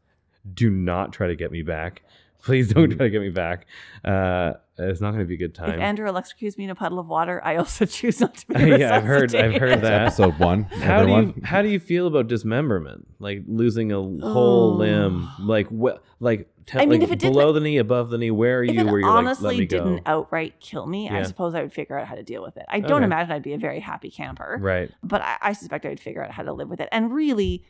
[0.53, 2.01] do not try to get me back.
[2.43, 3.65] Please don't try to get me back.
[4.03, 5.69] Uh, it's not going to be a good time.
[5.69, 5.81] If time.
[5.81, 8.95] Andrew electrocutes me in a puddle of water, I also choose not to be yeah,
[8.95, 9.33] I've heard.
[9.35, 9.81] I've heard resuscitated.
[9.83, 10.01] that.
[10.07, 10.63] Episode one.
[10.63, 13.07] How do you how do you feel about dismemberment?
[13.19, 14.75] Like losing a whole Oh.
[14.75, 15.29] limb?
[15.39, 16.03] Like what?
[16.19, 18.31] Like te- I mean, like if it didn't- below the knee, above the knee.
[18.31, 18.79] Where are If you?
[18.81, 22.07] it Where you're like, honestly didn't outright kill me, I suppose I would figure out
[22.07, 22.65] how to deal with it.
[22.69, 23.05] I don't Okay.
[23.05, 24.89] imagine I'd be a very happy camper, Right.
[25.03, 26.89] but I, I suspect I would figure out how to live with it.
[26.91, 27.63] And really,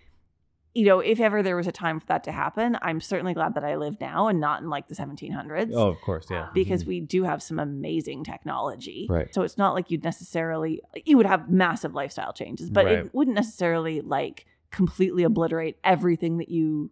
[0.74, 3.53] you know, if ever there was a time for that to happen, I'm certainly glad
[3.56, 5.72] that I live now and not in like the 1700s.
[5.74, 6.27] Oh, of course.
[6.32, 6.50] Yeah.
[6.53, 9.06] Because we do have some amazing technology.
[9.10, 9.32] Right.
[9.34, 12.98] So it's not like you'd necessarily, you would have massive lifestyle changes, but Right.
[13.00, 16.90] it wouldn't necessarily like completely obliterate everything that you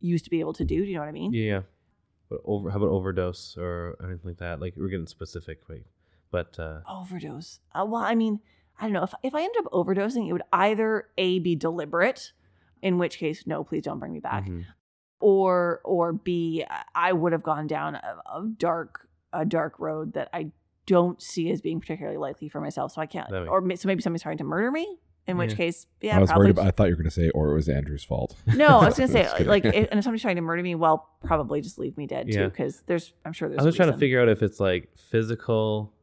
[0.00, 0.82] used to be able to do.
[0.82, 1.32] Do you know what I mean?
[1.32, 1.42] Yeah.
[1.44, 1.60] yeah.
[2.28, 4.60] But over, how about overdose or anything like that?
[4.60, 5.84] Like we're getting specific, wait.
[6.30, 7.60] But uh, overdose.
[7.74, 8.40] Uh, well, I mean,
[8.78, 9.02] I don't know.
[9.02, 12.32] If, if I ended up overdosing, it would either A, be deliberate,
[12.84, 14.64] in which case, no, please don't bring me back, mhm.
[15.20, 16.64] or or B,
[16.94, 20.50] I would have gone down a, a dark a dark road that I
[20.86, 22.92] don't see as being particularly likely for myself.
[22.92, 23.28] So I can't.
[23.30, 24.98] That Or ma- so maybe somebody's trying to murder me.
[25.26, 25.56] In which Yeah.
[25.56, 26.44] case, yeah, I was probably.
[26.44, 26.66] worried about.
[26.66, 28.36] I thought you were going to say, or it was Andrew's fault.
[28.54, 31.08] no, I was gonna say like, if, and if somebody's trying to murder me, well,
[31.24, 32.42] probably just leave me dead Yeah.
[32.42, 33.62] too, because there's, I'm sure there's.
[33.62, 35.94] I was trying to figure out if it's like physical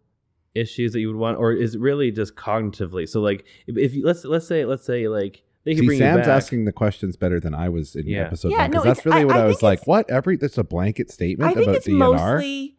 [0.55, 3.07] issues that you would want, or is it really just cognitively?
[3.07, 5.99] So like, if, if you, let's let's say let's say like they can See, bring
[5.99, 6.27] Sam's you back.
[6.29, 8.21] asking the questions better than I was in Yeah.
[8.25, 9.77] episode Yeah, one no, because that's it's- really I- what I I, was think like.
[9.79, 10.09] it's- What?
[10.09, 11.97] Every that's a blanket statement I think about it's DNR.
[12.35, 12.77] mostly.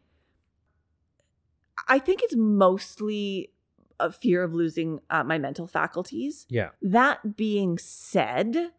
[1.88, 3.50] I think it's mostly
[4.00, 6.46] a fear of losing uh, my mental faculties.
[6.48, 6.70] Yeah.
[6.80, 8.70] That being said,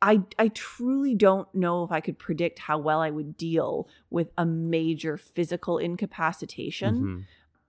[0.00, 4.32] I I truly don't know if I could predict how well I would deal with
[4.36, 7.22] a major physical incapacitation, Mhm.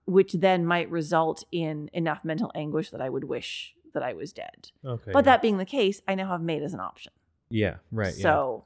[0.06, 4.32] which then might result in enough mental anguish that I would wish that I was
[4.32, 4.70] dead.
[4.84, 5.10] Okay.
[5.12, 5.32] But yeah.
[5.32, 7.12] that being the case, I now have MAID as an option.
[7.50, 7.76] Yeah.
[7.90, 8.14] Right.
[8.16, 8.22] yeah.
[8.22, 8.64] So,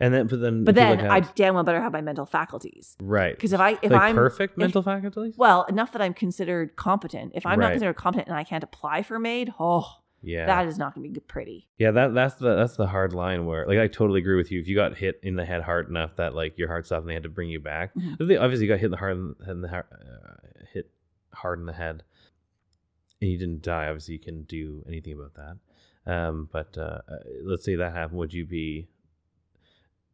[0.00, 2.26] And then, but then, but then like, I have- damn well better have my mental
[2.26, 2.96] faculties.
[3.00, 5.34] right Because if I if like I'm perfect if- mental faculties.
[5.36, 7.66] well enough that I'm considered competent, if I'm Right.
[7.66, 9.86] not considered competent and I can't apply for MAID, oh,
[10.22, 10.46] yeah.
[10.46, 11.68] that is not going to be pretty.
[11.78, 14.60] Yeah, that that's the that's the hard line where like I totally agree with you.
[14.60, 17.10] If you got hit in the head hard enough that like your heart stopped and
[17.10, 18.20] they had to bring you back, Mhm.
[18.20, 19.16] If they obviously got hit in the hard
[19.48, 20.34] in the heart, uh,
[20.72, 20.90] hit
[21.32, 22.02] hard in the head,
[23.20, 23.86] and you didn't die.
[23.86, 25.56] Obviously, you can do anything about that.
[26.12, 28.88] Um, but uh, uh, let's say that happened, would you be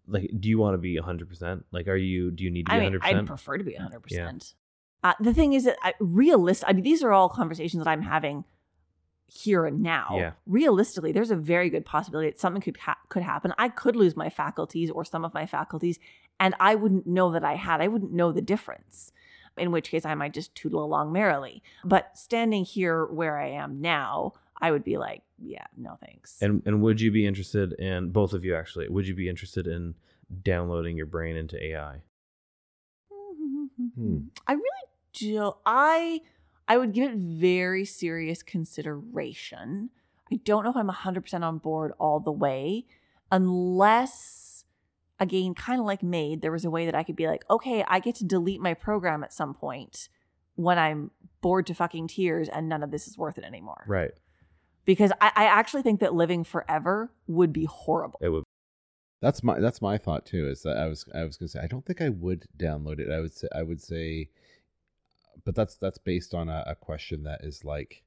[0.07, 0.31] like?
[0.39, 1.65] Do you want to be hundred percent?
[1.71, 2.31] Like, are you?
[2.31, 4.01] Do you need to be I hundred I'd prefer to be 100.
[4.01, 4.55] percent
[5.03, 6.65] uh, The thing is that I, realist.
[6.67, 8.45] I mean, these are all conversations that I'm having
[9.27, 10.09] here and now.
[10.13, 10.33] Yeah.
[10.47, 13.53] Realistically, there's a very good possibility that something could ha- could happen.
[13.59, 15.99] I could lose my faculties or some of my faculties,
[16.41, 17.81] and I wouldn't know that I had.
[17.81, 19.13] I wouldn't know the difference.
[19.57, 21.63] In which case, I might just tootle along merrily.
[21.85, 26.39] But standing here where I am now, I would be like, yeah, no thanks.
[26.41, 28.89] And and would you be interested in both of you actually?
[28.89, 29.95] Would you be interested in
[30.43, 32.03] downloading your brain into AI?
[33.95, 34.19] Hmm.
[34.47, 35.53] I really do.
[35.67, 36.21] I
[36.67, 39.91] I would give it very serious consideration.
[40.33, 42.87] I don't know if I'm 100% on board all the way,
[43.31, 44.54] unless,
[45.21, 47.85] again, kind of like MAID, there was a way that I could be like, okay,
[47.87, 50.09] I get to delete my program at some point
[50.57, 51.11] when I'm
[51.41, 53.85] bored to fucking tears and none of this is worth it anymore.
[53.87, 54.13] Right.
[54.85, 58.19] Because I, I actually think that living forever would be horrible.
[58.23, 58.45] It would.
[59.21, 60.47] That's my that's my thought too.
[60.49, 63.11] Is that I was I was gonna say I don't think I would download it.
[63.11, 64.29] I would say I would say,
[65.47, 68.03] but that's that's based on a, a question that is like,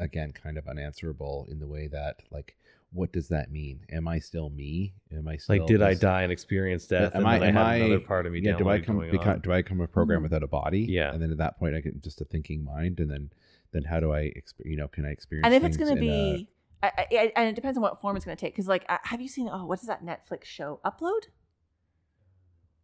[0.00, 2.56] again, kind of unanswerable in the way that like,
[2.92, 3.80] what does that mean?
[3.90, 4.94] Am I still me?
[5.12, 7.12] Am I still Like, did I die and experience death?
[7.14, 7.38] Am and I?
[7.38, 7.74] then Am I had I?
[7.76, 8.56] another part of me yeah.
[8.56, 8.96] Do I come?
[8.96, 10.24] going Become, do I become a program Mhm.
[10.24, 10.80] without a body?
[10.80, 11.12] Yeah.
[11.12, 13.30] And then at that point, I get just a thinking mind, and then
[13.72, 14.32] then how do I?
[14.36, 15.44] Exp- you know, can I experience?
[15.46, 16.48] and if it's going to be
[16.82, 18.98] I, I, and it depends on what form it's going to take because like uh,
[19.04, 21.22] have you seen oh what is that netflix show upload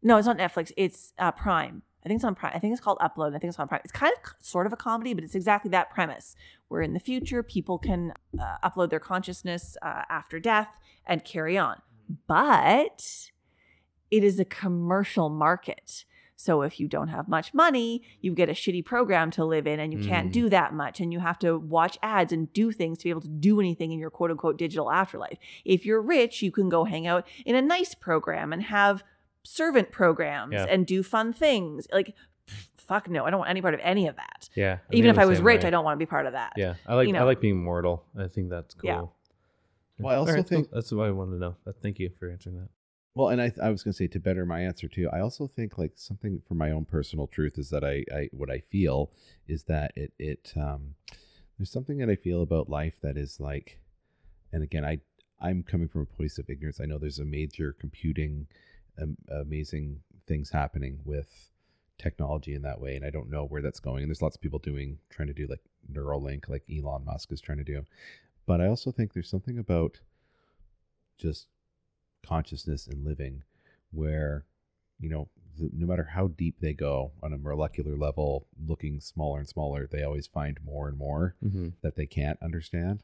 [0.02, 2.80] no it's not netflix it's uh, prime i think it's on prime i think it's
[2.80, 5.24] called upload i think it's on prime it's kind of sort of a comedy but
[5.24, 6.34] it's exactly that premise
[6.68, 10.68] where in the future people can uh, upload their consciousness uh, after death
[11.06, 11.80] and carry on
[12.26, 13.30] but
[14.10, 18.52] it is a commercial market so if you don't have much money, you get a
[18.52, 20.32] shitty program to live in and you can't Mm.
[20.32, 23.20] do that much and you have to watch ads and do things to be able
[23.20, 25.38] to do anything in your quote unquote digital afterlife.
[25.64, 29.04] If you're rich, you can go hang out in a nice program and have
[29.44, 30.66] servant programs Yeah.
[30.68, 31.86] and do fun things.
[31.92, 32.14] Like
[32.76, 34.48] fuck no, I don't want any part of any of that.
[34.54, 34.78] Yeah.
[34.90, 35.68] I Even if I was rich, way.
[35.68, 36.52] I don't want to be part of that.
[36.56, 38.04] Yeah, I like you I like being mortal.
[38.18, 38.88] I think that's cool.
[38.88, 39.02] Yeah.
[39.98, 41.56] Well, I also Alright, so think- that's what I wanted to know.
[41.82, 42.68] Thank you for answering that.
[43.14, 45.08] Well, and I, I was going to say to better my answer too.
[45.12, 48.50] I also think like something for my own personal truth is that I, I what
[48.50, 49.10] I feel
[49.46, 50.94] is that it it um
[51.58, 53.78] there's something that I feel about life that is like,
[54.52, 55.00] and again I
[55.40, 56.80] I'm coming from a place of ignorance.
[56.80, 58.46] I know there's a major computing,
[59.00, 61.50] um, amazing things happening with
[61.98, 64.02] technology in that way, and I don't know where that's going.
[64.02, 65.60] And there's lots of people doing trying to do like
[65.92, 67.84] Neuralink, like Elon Musk is trying to do,
[68.46, 70.00] but I also think there's something about
[71.18, 71.46] just
[72.24, 73.42] consciousness and living
[73.90, 74.44] where
[75.00, 79.38] you know the, no matter how deep they go on a molecular level looking smaller
[79.40, 81.68] and smaller they always find more and more Mm-hmm.
[81.82, 83.02] that they can't understand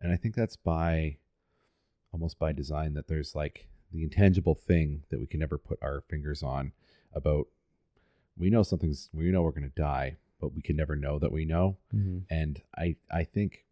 [0.00, 1.16] and i think that's by
[2.12, 6.02] almost by design that there's like the intangible thing that we can never put our
[6.08, 6.72] fingers on
[7.14, 7.46] about
[8.36, 11.32] we know something's we know we're going to die but we can never know that
[11.32, 11.76] we know.
[11.94, 12.18] Mm-hmm.
[12.30, 13.64] and i i think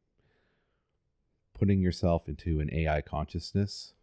[1.54, 3.94] putting yourself into an ai consciousness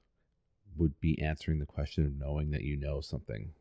[0.78, 3.52] would be answering the question of knowing that you know something.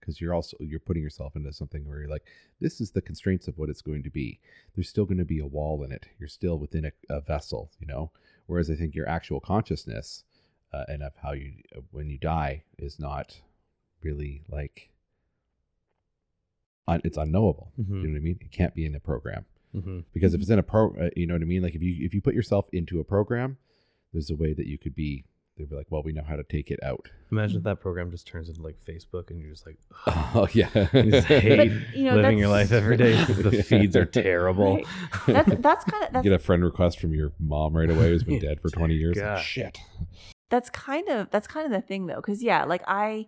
[0.00, 2.24] Because you're also you're putting yourself into something where you're like
[2.60, 4.40] this is the constraints of what it's going to be.
[4.74, 6.06] There's still going to be a wall in it.
[6.18, 8.10] You're still within a, a vessel you know?
[8.46, 10.24] Whereas i think your actual consciousness
[10.72, 13.40] uh, and of how you uh, when you die is not
[14.02, 14.90] really like
[16.86, 17.88] un, it's unknowable Mhm.
[18.02, 19.44] you know what i mean it can't be in a program
[19.76, 19.98] Mm-hmm.
[20.14, 22.04] because if it's in a pro uh, you know what i mean like if you
[22.06, 23.58] if you put yourself into a program
[24.14, 25.24] there's a way that you could be
[25.58, 28.10] they'd be like well we know how to take it out Imagine if that program
[28.10, 31.94] just turns into like Facebook, and you're just like oh yeah you just hate But,
[31.96, 33.22] you know, living your that's- life every day.
[33.22, 34.76] 'cause the feeds are terrible.
[34.76, 34.86] Right.
[35.26, 38.22] That's that's kind of that's get a friend request from your mom right away who's
[38.24, 39.42] been dead for 20 years Like, God.
[39.42, 39.78] shit
[40.50, 43.26] that's kind of that's kind of the thing though because yeah like i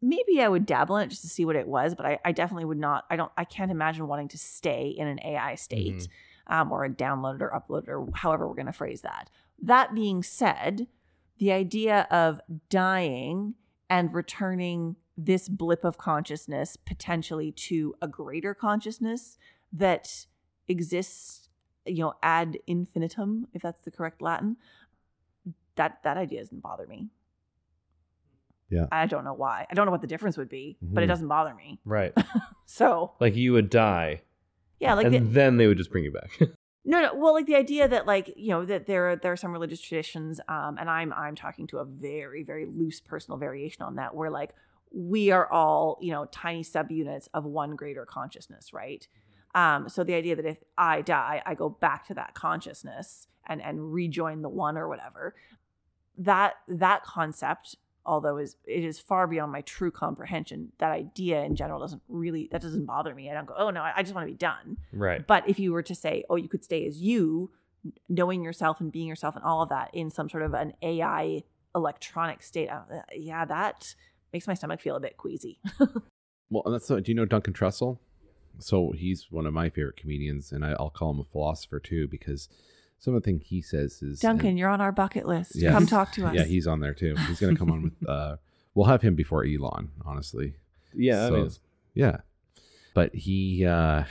[0.00, 2.32] maybe i would dabble in it just to see what it was but i, I
[2.32, 6.08] definitely would not i don't i can't imagine wanting to stay in an ai state
[6.48, 9.30] um, or a downloaded or uploaded or however we're going to phrase that.
[9.62, 10.86] That being said
[11.38, 13.54] the idea of dying
[13.90, 19.38] and returning this blip of consciousness potentially to a greater consciousness
[19.72, 20.26] that
[20.68, 21.48] exists
[21.86, 24.56] you know ad infinitum if that's the correct latin
[25.76, 27.08] that that idea doesn't bother me
[28.68, 28.86] Yeah.
[28.90, 31.08] i don't know why i don't know what the difference would be but it Mhm.
[31.10, 32.12] doesn't bother me Right.
[32.66, 34.22] so Like you would die,
[34.80, 36.30] yeah like and the, then they would just bring you back.
[36.88, 37.14] No, no.
[37.16, 39.80] Well, like the idea that, like, you know, that there are, there are some religious
[39.80, 44.14] traditions, um, and I'm I'm talking to a very very loose personal variation on that,
[44.14, 44.54] where like
[44.92, 49.04] we are all you know tiny subunits of one greater consciousness, right?
[49.52, 53.60] Um, so the idea that if I die, I go back to that consciousness and
[53.60, 55.34] and rejoin the one or whatever.
[56.18, 60.72] That that concept, although is it is far beyond my true comprehension.
[60.78, 63.30] That idea in general doesn't really that doesn't bother me.
[63.30, 64.78] I don't go, oh no, I, I just want to be done.
[64.92, 65.26] right.
[65.26, 67.50] But if you were to say, oh, you could stay as you,
[68.08, 71.42] knowing yourself and being yourself and all of that in some sort of an AI
[71.74, 72.80] electronic state, uh,
[73.14, 73.94] yeah, that
[74.32, 75.60] makes my stomach feel a bit queasy.
[76.50, 77.98] well and that's do you know duncan trussell
[78.58, 82.08] so he's one of my favorite comedians and I, i'll call him a philosopher too
[82.08, 82.48] because
[82.98, 85.52] some of the thing he says is Duncan, you're on our bucket list.
[85.54, 85.72] Yes.
[85.72, 86.34] Come talk to us.
[86.34, 88.36] yeah he's on there too he's gonna come on with uh
[88.74, 90.54] we'll have him before elon honestly
[90.94, 91.24] Yeah.
[91.24, 91.50] I So- mean,
[91.94, 92.16] Yeah.
[92.94, 94.04] But he, uh,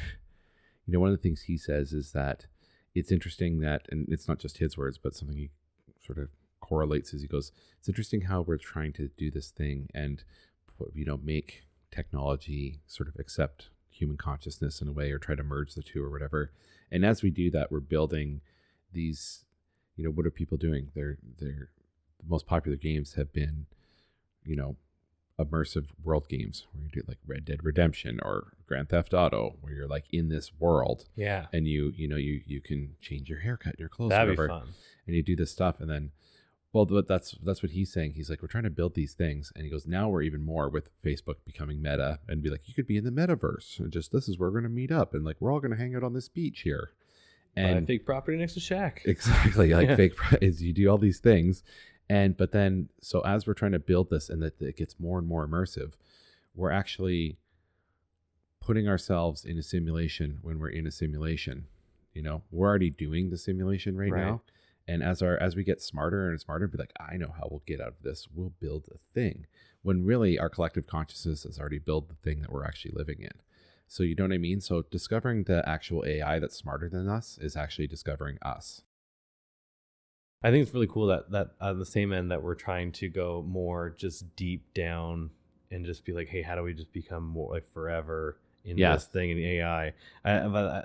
[0.86, 2.46] you know, one of the things he says is that
[2.94, 5.50] it's interesting that, and it's not just his words, but something he
[6.06, 9.90] sort of correlates as he goes, it's interesting how we're trying to do this thing
[9.96, 10.24] and,
[10.94, 15.44] you know, make technology sort of accept human consciousness in a way or try to
[15.44, 16.52] merge the two or whatever.
[16.92, 18.42] And as we do that, we're building
[18.96, 19.46] these,
[19.96, 20.90] you know, what are people doing?
[20.96, 21.70] They're, they're,
[22.20, 23.68] the most popular games have been,
[24.44, 24.76] you know,
[25.40, 29.74] immersive world games where you do like Red Dead Redemption or Grand Theft Auto, where
[29.74, 31.48] you're like in this world yeah.
[31.52, 34.60] and you you know you you can change your haircut, your clothes, That'd be whatever,
[34.62, 34.74] fun.
[35.06, 36.12] and you do this stuff, and then.
[36.74, 38.16] Well, that's that's what he's saying.
[38.16, 40.68] He's like, we're trying to build these things, and he goes, now we're even more
[40.68, 44.12] with Facebook becoming Meta, and be like, you could be in the metaverse, and just
[44.12, 45.96] this is where we're going to meet up, and like we're all going to hang
[45.96, 46.90] out on this beach here,
[47.58, 49.02] And fake property next to Shack.
[49.06, 49.96] exactly like Yeah.
[49.96, 51.64] fake is you do all these things
[52.10, 55.18] and but then so as we're trying to build this and that it gets more
[55.20, 55.94] and more immersive
[56.54, 57.38] we're actually
[58.60, 61.66] putting ourselves in a simulation when we're in a simulation
[62.14, 64.22] you know we're already doing the simulation right, Right.
[64.22, 64.42] now
[64.88, 67.64] and as our as we get smarter and smarter be like i know how we'll
[67.66, 69.46] get out of this we'll build a thing
[69.82, 73.32] when really our collective consciousness has already built the thing that we're actually living in
[73.88, 77.38] so you know what i mean so discovering the actual ai that's smarter than us
[77.42, 78.82] is actually discovering us
[80.44, 83.10] I think it's really cool that that on the same end that we're trying to
[83.10, 85.32] go more just deep down
[85.72, 88.94] and just be like, hey, how do we just become more like forever in Yeah.
[88.94, 89.94] this thing in AI.
[90.24, 90.82] I, but uh,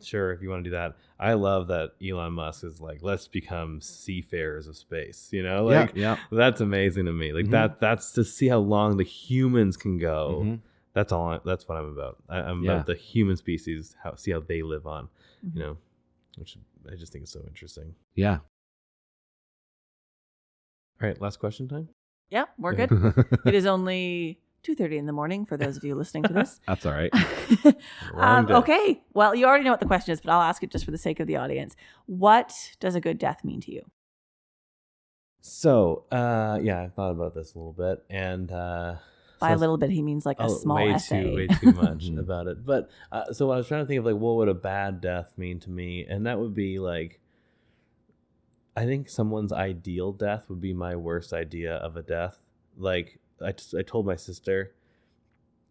[0.00, 3.26] sure, if you want to do that, I love that Elon Musk is like, let's
[3.26, 5.30] become seafarers of space.
[5.32, 6.16] You know, like yeah.
[6.30, 7.32] that's amazing to me.
[7.32, 7.50] Like Mhm.
[7.50, 7.80] that.
[7.80, 10.42] That's to see how long the humans can go.
[10.44, 10.60] Mhm.
[10.92, 11.28] That's all.
[11.28, 12.18] I, that's what I'm about.
[12.28, 12.72] I, I'm Yeah.
[12.74, 13.96] about the human species.
[14.02, 15.08] How see how they live on.
[15.46, 15.54] Mhm.
[15.54, 15.76] You know,
[16.36, 16.56] which
[16.90, 17.94] I just think is so interesting.
[18.14, 18.38] Yeah.
[21.02, 21.88] All right, last question time.
[22.30, 22.90] Yeah, we're good.
[23.46, 26.60] it is only 2.30 in the morning for those of you listening to this.
[26.66, 27.12] That's all right.
[28.18, 29.02] Um, okay.
[29.14, 30.98] Well, you already know what the question is, but I'll ask it just for the
[30.98, 31.74] sake of the audience.
[32.06, 33.82] What does a good death mean to you?
[35.40, 38.96] So, uh, yeah, I thought about this a little bit, and uh,
[39.40, 41.24] By so a little bit, he means like a oh, small way essay.
[41.24, 42.64] too way too much about it.
[42.64, 45.32] But uh, so I was trying to think of like what would a bad death
[45.38, 47.20] mean to me, and that would be like,
[48.76, 52.38] I think someone's ideal death would be my worst idea of a death.
[52.76, 54.74] Like I, I told my sister,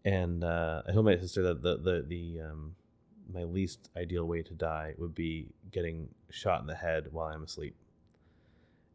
[0.04, 2.76] and uh, I told my sister that the the the um,
[3.32, 7.44] my least ideal way to die would be getting shot in the head while I'm
[7.44, 7.76] asleep.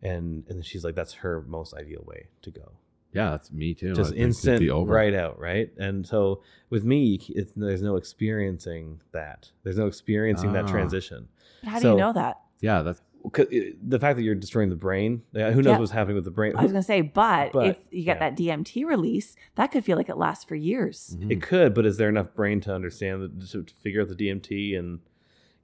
[0.03, 2.73] And and she's like, that's her most ideal way to go
[3.15, 3.95] yeah, that's me too.
[3.95, 4.93] Just think instant be over.
[4.93, 10.53] right out right and so with me it's, there's no experiencing that there's no experiencing
[10.53, 10.69] that Ah.
[10.71, 11.29] transition
[11.63, 12.41] But How do you know that?
[12.61, 13.01] Yeah, that's
[13.33, 15.79] 'Cause it- the fact that you're destroying the brain who knows Yeah.
[15.79, 18.19] what's happening with the brain I was going to say, but, But, if you get
[18.21, 18.31] yeah.
[18.31, 21.17] that DMT release, that could feel like it lasts for years.
[21.19, 21.31] mhm.
[21.31, 24.15] it could but is there enough brain to understand the, to, to figure out the
[24.15, 25.01] dmt and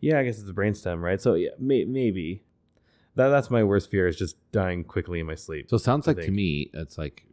[0.01, 2.43] yeah i guess it's the brainstem right so yeah may, maybe
[3.17, 6.07] that, that's my worst fear is just dying quickly in my sleep So it sounds
[6.09, 7.27] I like to me, it's like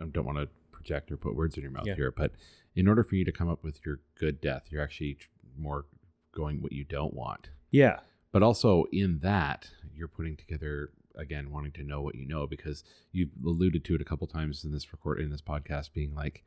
[0.00, 1.94] I don't want to project or put words in your mouth Yeah.
[1.94, 2.32] here, but
[2.74, 5.18] in order for you to come up with your good death, you're actually
[5.58, 5.84] more
[6.32, 7.50] going what you don't want.
[7.70, 8.00] yeah
[8.32, 12.82] But also in that, you're putting together again wanting to know what you know because
[13.12, 16.42] you've alluded to it a couple times in this record in this podcast being like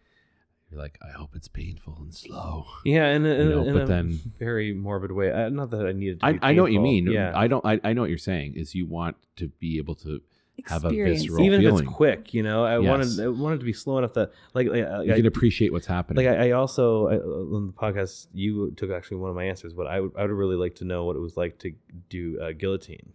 [0.71, 2.65] you're like I hope it's painful and slow.
[2.83, 5.91] yeah and a- know, in but a then- very morbid way uh, not that i
[5.91, 7.05] needed to I, I know what you mean.
[7.11, 9.93] yeah I don't I, I know what you're saying is you want to be able
[9.97, 10.19] to
[10.67, 11.21] have a Experience.
[11.21, 12.89] visceral even if it's quick, you know, I Yes.
[13.17, 15.85] wanted I wanted to be slow enough that like like, you I, can appreciate what's
[15.87, 16.25] happening.
[16.25, 19.73] like I, I also I, on the podcast you took actually one of my answers,
[19.73, 21.73] but I would I would really like to know what it was like to
[22.09, 23.13] do uh, guillotine,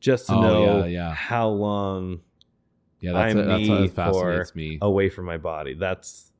[0.00, 1.14] just to Oh, know yeah, yeah.
[1.14, 2.20] how long
[3.00, 4.78] yeah, that's, I'm that's me what fascinates me.
[4.82, 5.74] away from my body.
[5.74, 6.32] That's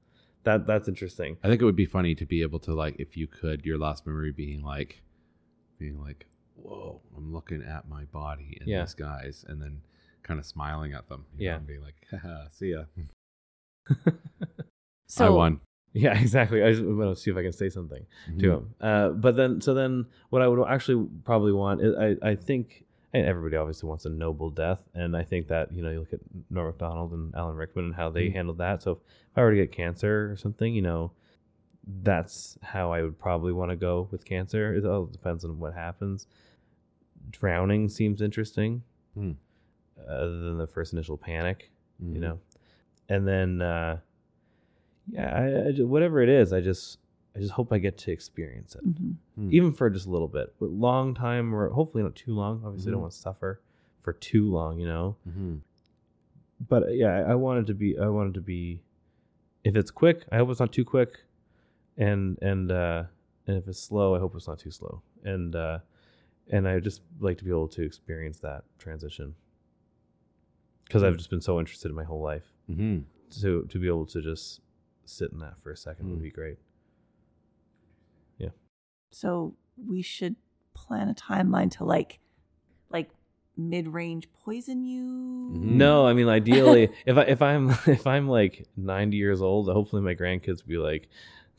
[0.44, 1.36] that that's interesting.
[1.44, 3.78] I think it would be funny to be able to like if you could your
[3.78, 5.02] last memory being like
[5.78, 8.82] being like whoa I'm looking at my body and Yeah.
[8.82, 9.80] these guys and then
[10.22, 11.56] kind of smiling at them you know, Yeah.
[11.58, 12.84] and being like Haha, see ya
[15.06, 15.60] So I won
[15.94, 16.62] Yeah, exactly.
[16.62, 18.04] I just want to see if I can say something.
[18.38, 18.56] to Mhm.
[18.58, 18.74] him.
[18.80, 22.86] Uh, but then, so then, what I would actually probably want, is, I, I think,
[23.12, 26.14] and everybody obviously wants a noble death, and I think that you know you look
[26.14, 28.32] at Norm Macdonald and Alan Rickman and how they Mhm.
[28.32, 28.82] handled that.
[28.82, 28.98] So if
[29.36, 31.12] I were to get cancer or something, you know,
[32.02, 34.72] that's how I would probably want to go with cancer.
[34.74, 36.26] It all depends on what happens.
[37.30, 39.32] Drowning seems interesting, Hmm.
[40.08, 41.70] Other than the first initial panic
[42.02, 42.14] Mhm.
[42.14, 42.38] you know
[43.08, 43.98] and then uh
[45.10, 46.98] yeah I, I ju- whatever it is i just
[47.36, 49.14] i just hope i get to experience it Mhm.
[49.34, 49.48] Hmm.
[49.52, 52.90] even for just a little bit but long time or hopefully not too long obviously
[52.90, 53.02] i don't Mhm.
[53.02, 53.60] want to suffer
[54.02, 55.60] for too long you know Mhm.
[56.68, 58.82] but yeah I, I wanted to be i wanted to be
[59.64, 61.24] if it's quick i hope it's not too quick
[61.96, 63.04] and and uh
[63.46, 65.78] and if it's slow i hope it's not too slow and uh
[66.50, 69.34] and i just like to be able to experience that transition
[70.92, 73.04] because i've just been so interested in my whole life Mhm.
[73.40, 74.60] to to be able to just
[75.04, 76.22] sit in that for a second would Mm.
[76.22, 76.58] be great.
[78.38, 78.50] Yeah.
[79.10, 80.36] So we should
[80.74, 82.20] plan a timeline to like,
[82.90, 83.10] like
[83.56, 85.02] mid-range poison you.
[85.52, 85.60] Mhm.
[85.84, 90.02] No, I mean ideally, if I if I'm if I'm like 90 years old, hopefully
[90.02, 91.08] my grandkids will be like,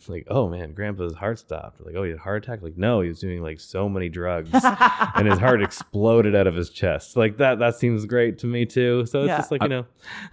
[0.10, 1.80] like oh man, Grandpa's heart stopped.
[1.86, 2.62] Like oh he had a heart attack.
[2.62, 4.50] Like no, he was doing like so many drugs.
[5.16, 7.16] and his heart exploded out of his chest.
[7.16, 9.06] Like that that seems great to me too.
[9.06, 9.38] So it's Yeah.
[9.38, 9.86] just like, you know,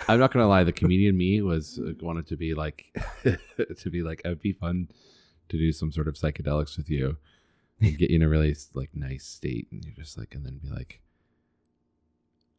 [0.09, 2.87] I'm not gonna lie the comedian me was uh, wanted to be like
[3.79, 4.89] to be like it'd be fun
[5.51, 7.17] to do some sort of psychedelics with you
[7.81, 10.59] and get you in a really like nice state and you're just like and then
[10.59, 11.01] be like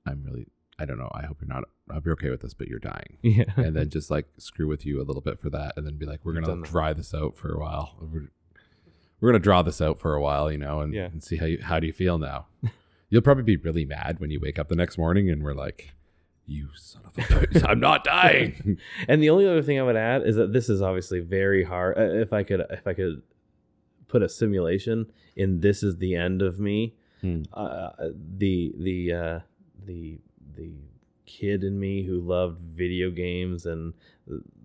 [0.05, 0.47] I'm really
[0.81, 2.79] I don't know I hope you're not I hope you're okay with this but you're
[2.79, 3.43] dying yeah.
[3.57, 6.05] and then just like screw with you a little bit for that and then be
[6.05, 6.63] like we're gonna that.
[6.63, 8.29] dry this out for a while we're,
[9.19, 11.05] we're gonna draw this out for a while you know and, Yeah.
[11.05, 12.47] and see how you how do you feel now
[13.09, 15.93] you'll probably be really mad when you wake up the next morning and we're like
[16.47, 18.77] you son of a bitch i'm not dying
[19.07, 21.97] And the only other thing I would add is that this is obviously very hard.
[21.97, 23.21] uh, If I could, if I could
[24.07, 27.43] put a simulation in "This is the end of me," Hmm.
[27.53, 27.91] uh,
[28.37, 29.39] the the uh,
[29.85, 30.19] the
[30.61, 30.71] the
[31.25, 33.93] kid in me who loved video games and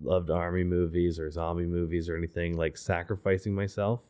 [0.01, 4.01] loved army movies or zombie movies or anything like sacrificing myself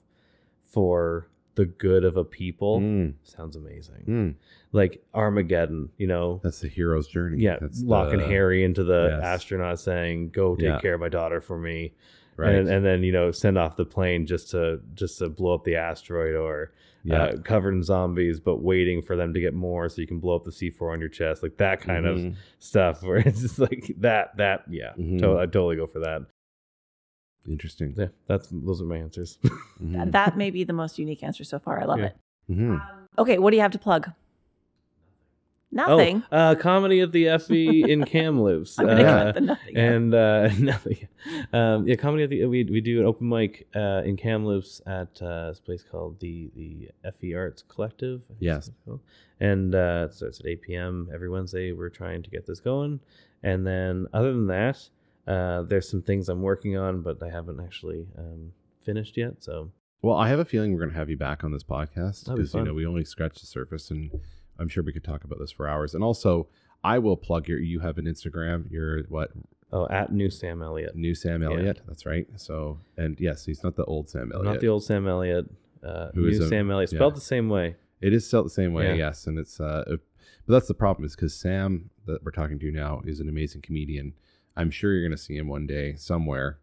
[0.66, 4.04] for the good of a people Mm, sounds amazing.
[4.08, 4.36] mm.
[4.74, 6.40] Like Armageddon, you know.
[6.44, 7.40] That's the hero's journey.
[7.42, 9.24] Yeah, That's locking the- Harry into the yes.
[9.24, 10.80] astronaut saying, "Go take Yeah.
[10.80, 11.94] care of my daughter for me,"
[12.36, 12.54] Right.
[12.54, 15.64] and, and then you know send off the plane just to just to blow up
[15.64, 16.72] the asteroid or
[17.08, 17.24] yeah.
[17.24, 20.36] uh, covered in zombies, but waiting for them to get more so you can blow
[20.36, 22.36] up the C four on your chest, like that kind of Mhm.
[22.60, 23.02] stuff.
[23.04, 25.20] Where it's just like that, that, yeah, Mhm.
[25.20, 26.22] to- I totally go for that.
[27.48, 27.94] Interesting.
[27.98, 29.38] Yeah, that's those are my answers.
[29.82, 30.12] Mhm.
[30.12, 31.80] That may be the most unique answer so far.
[31.80, 32.06] I love Yeah.
[32.08, 32.16] it.
[32.50, 32.82] Mhm.
[33.20, 34.10] Okay, what do you have to plug?
[35.78, 36.24] Nothing.
[36.32, 38.78] Oh, uh, comedy of the FE in Kamloops.
[38.80, 39.24] I'm gonna yeah.
[39.24, 39.78] cut the nothing.
[39.78, 41.08] and uh nothing.
[41.54, 45.22] Um, yeah, comedy of the we we do an open mic uh, in Kamloops at
[45.22, 46.90] uh, this place called the the
[47.20, 48.22] FE Arts Collective.
[48.30, 48.70] I think Yes.
[48.88, 49.00] it's
[49.40, 51.10] and uh, it starts at eight p.m.
[51.14, 51.72] every Wednesday.
[51.72, 53.00] We're trying to get this going,
[53.44, 54.90] and then other than that,
[55.28, 58.52] uh, there's some things I'm working on, but I haven't actually um,
[58.84, 59.44] finished yet.
[59.44, 59.70] So
[60.02, 62.36] Well, I have a feeling we're going to have you back on this podcast That'd
[62.38, 64.10] be because you know we only scratched the surface, and
[64.60, 65.94] I'm sure we could talk about this for hours.
[65.94, 66.48] And also,
[66.84, 67.60] I will plug your.
[67.60, 68.70] You have an Instagram.
[68.72, 69.32] You're what
[69.72, 70.96] oh, at new Sam Elliott.
[70.96, 71.50] new Sam Yeah.
[71.50, 71.82] Elliott.
[71.88, 72.28] That's right.
[72.36, 74.54] So, and yes, he's not the old Sam Elliott.
[74.54, 75.46] Not the old Sam Elliott.
[75.84, 76.98] Uh, Who new is a- Sam Elliott, yeah.
[76.98, 77.76] spelled the same way.
[78.02, 79.08] It is spelled the same way, Yeah.
[79.08, 82.72] yes, and it's uh, but that's the problem is because Sam that we're talking to
[82.72, 84.14] now is an amazing comedian.
[84.56, 86.60] I'm sure you're going to see him one day somewhere.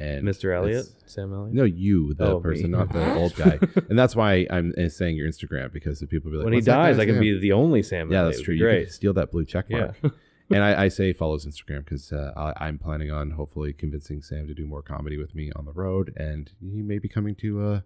[0.00, 0.54] And Mr.
[0.54, 1.54] Elliott, it's- Sam Elliott.
[1.54, 2.78] No, you, the Oh, person, me.
[2.78, 3.58] not the old guy.
[3.88, 6.58] And that's why I'm uh, saying your Instagram because the people be like, when he
[6.58, 8.10] "What's that dies, guy's I can name?" be the only Sam.
[8.12, 8.28] Yeah, Elliott.
[8.34, 8.54] that's It'd true.
[8.54, 8.84] be You Great.
[8.84, 9.92] can steal that blue check Yeah.
[10.50, 14.46] and I, I say follows Instagram because uh, I, I'm planning on hopefully convincing Sam
[14.46, 17.66] to do more comedy with me on the road, and he may be coming to
[17.68, 17.84] a,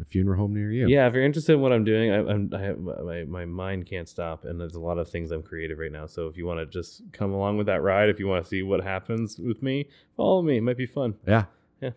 [0.00, 0.88] a funeral home near you.
[0.88, 3.86] Yeah, if you're interested in what I'm doing, I, I'm, I have, my my mind
[3.86, 6.06] can't stop, and there's a lot of things I'm creative right now.
[6.06, 8.48] So if you want to just come along with that ride, if you want to
[8.48, 10.58] see what happens with me, follow me.
[10.58, 11.14] It might be fun.
[11.26, 11.44] yeah,
[11.82, 11.92] All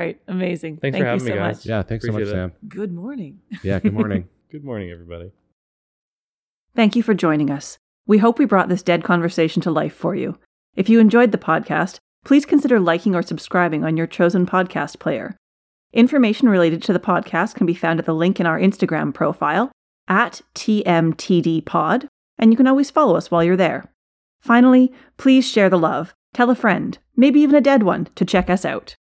[0.00, 0.78] right, amazing.
[0.78, 1.56] Thanks Thank for having you me, so guys.
[1.58, 1.66] much.
[1.66, 1.82] yeah.
[1.82, 2.30] Thanks so much, it.
[2.30, 2.52] Sam.
[2.68, 3.40] Good morning.
[3.62, 3.78] Yeah.
[3.78, 4.28] Good morning.
[4.50, 5.30] Good morning, everybody.
[6.74, 7.78] Thank you for joining us.
[8.06, 10.38] We hope we brought this dead conversation to life for you.
[10.76, 15.36] If you enjoyed the podcast, please consider liking or subscribing on your chosen podcast player.
[15.94, 19.70] Information related to the podcast can be found at the link in our Instagram profile
[20.08, 23.92] at TMTDPod, and you can always follow us while you're there.
[24.40, 26.12] Finally, please share the love.
[26.34, 28.96] Tell a friend, maybe even a dead one, to check us out.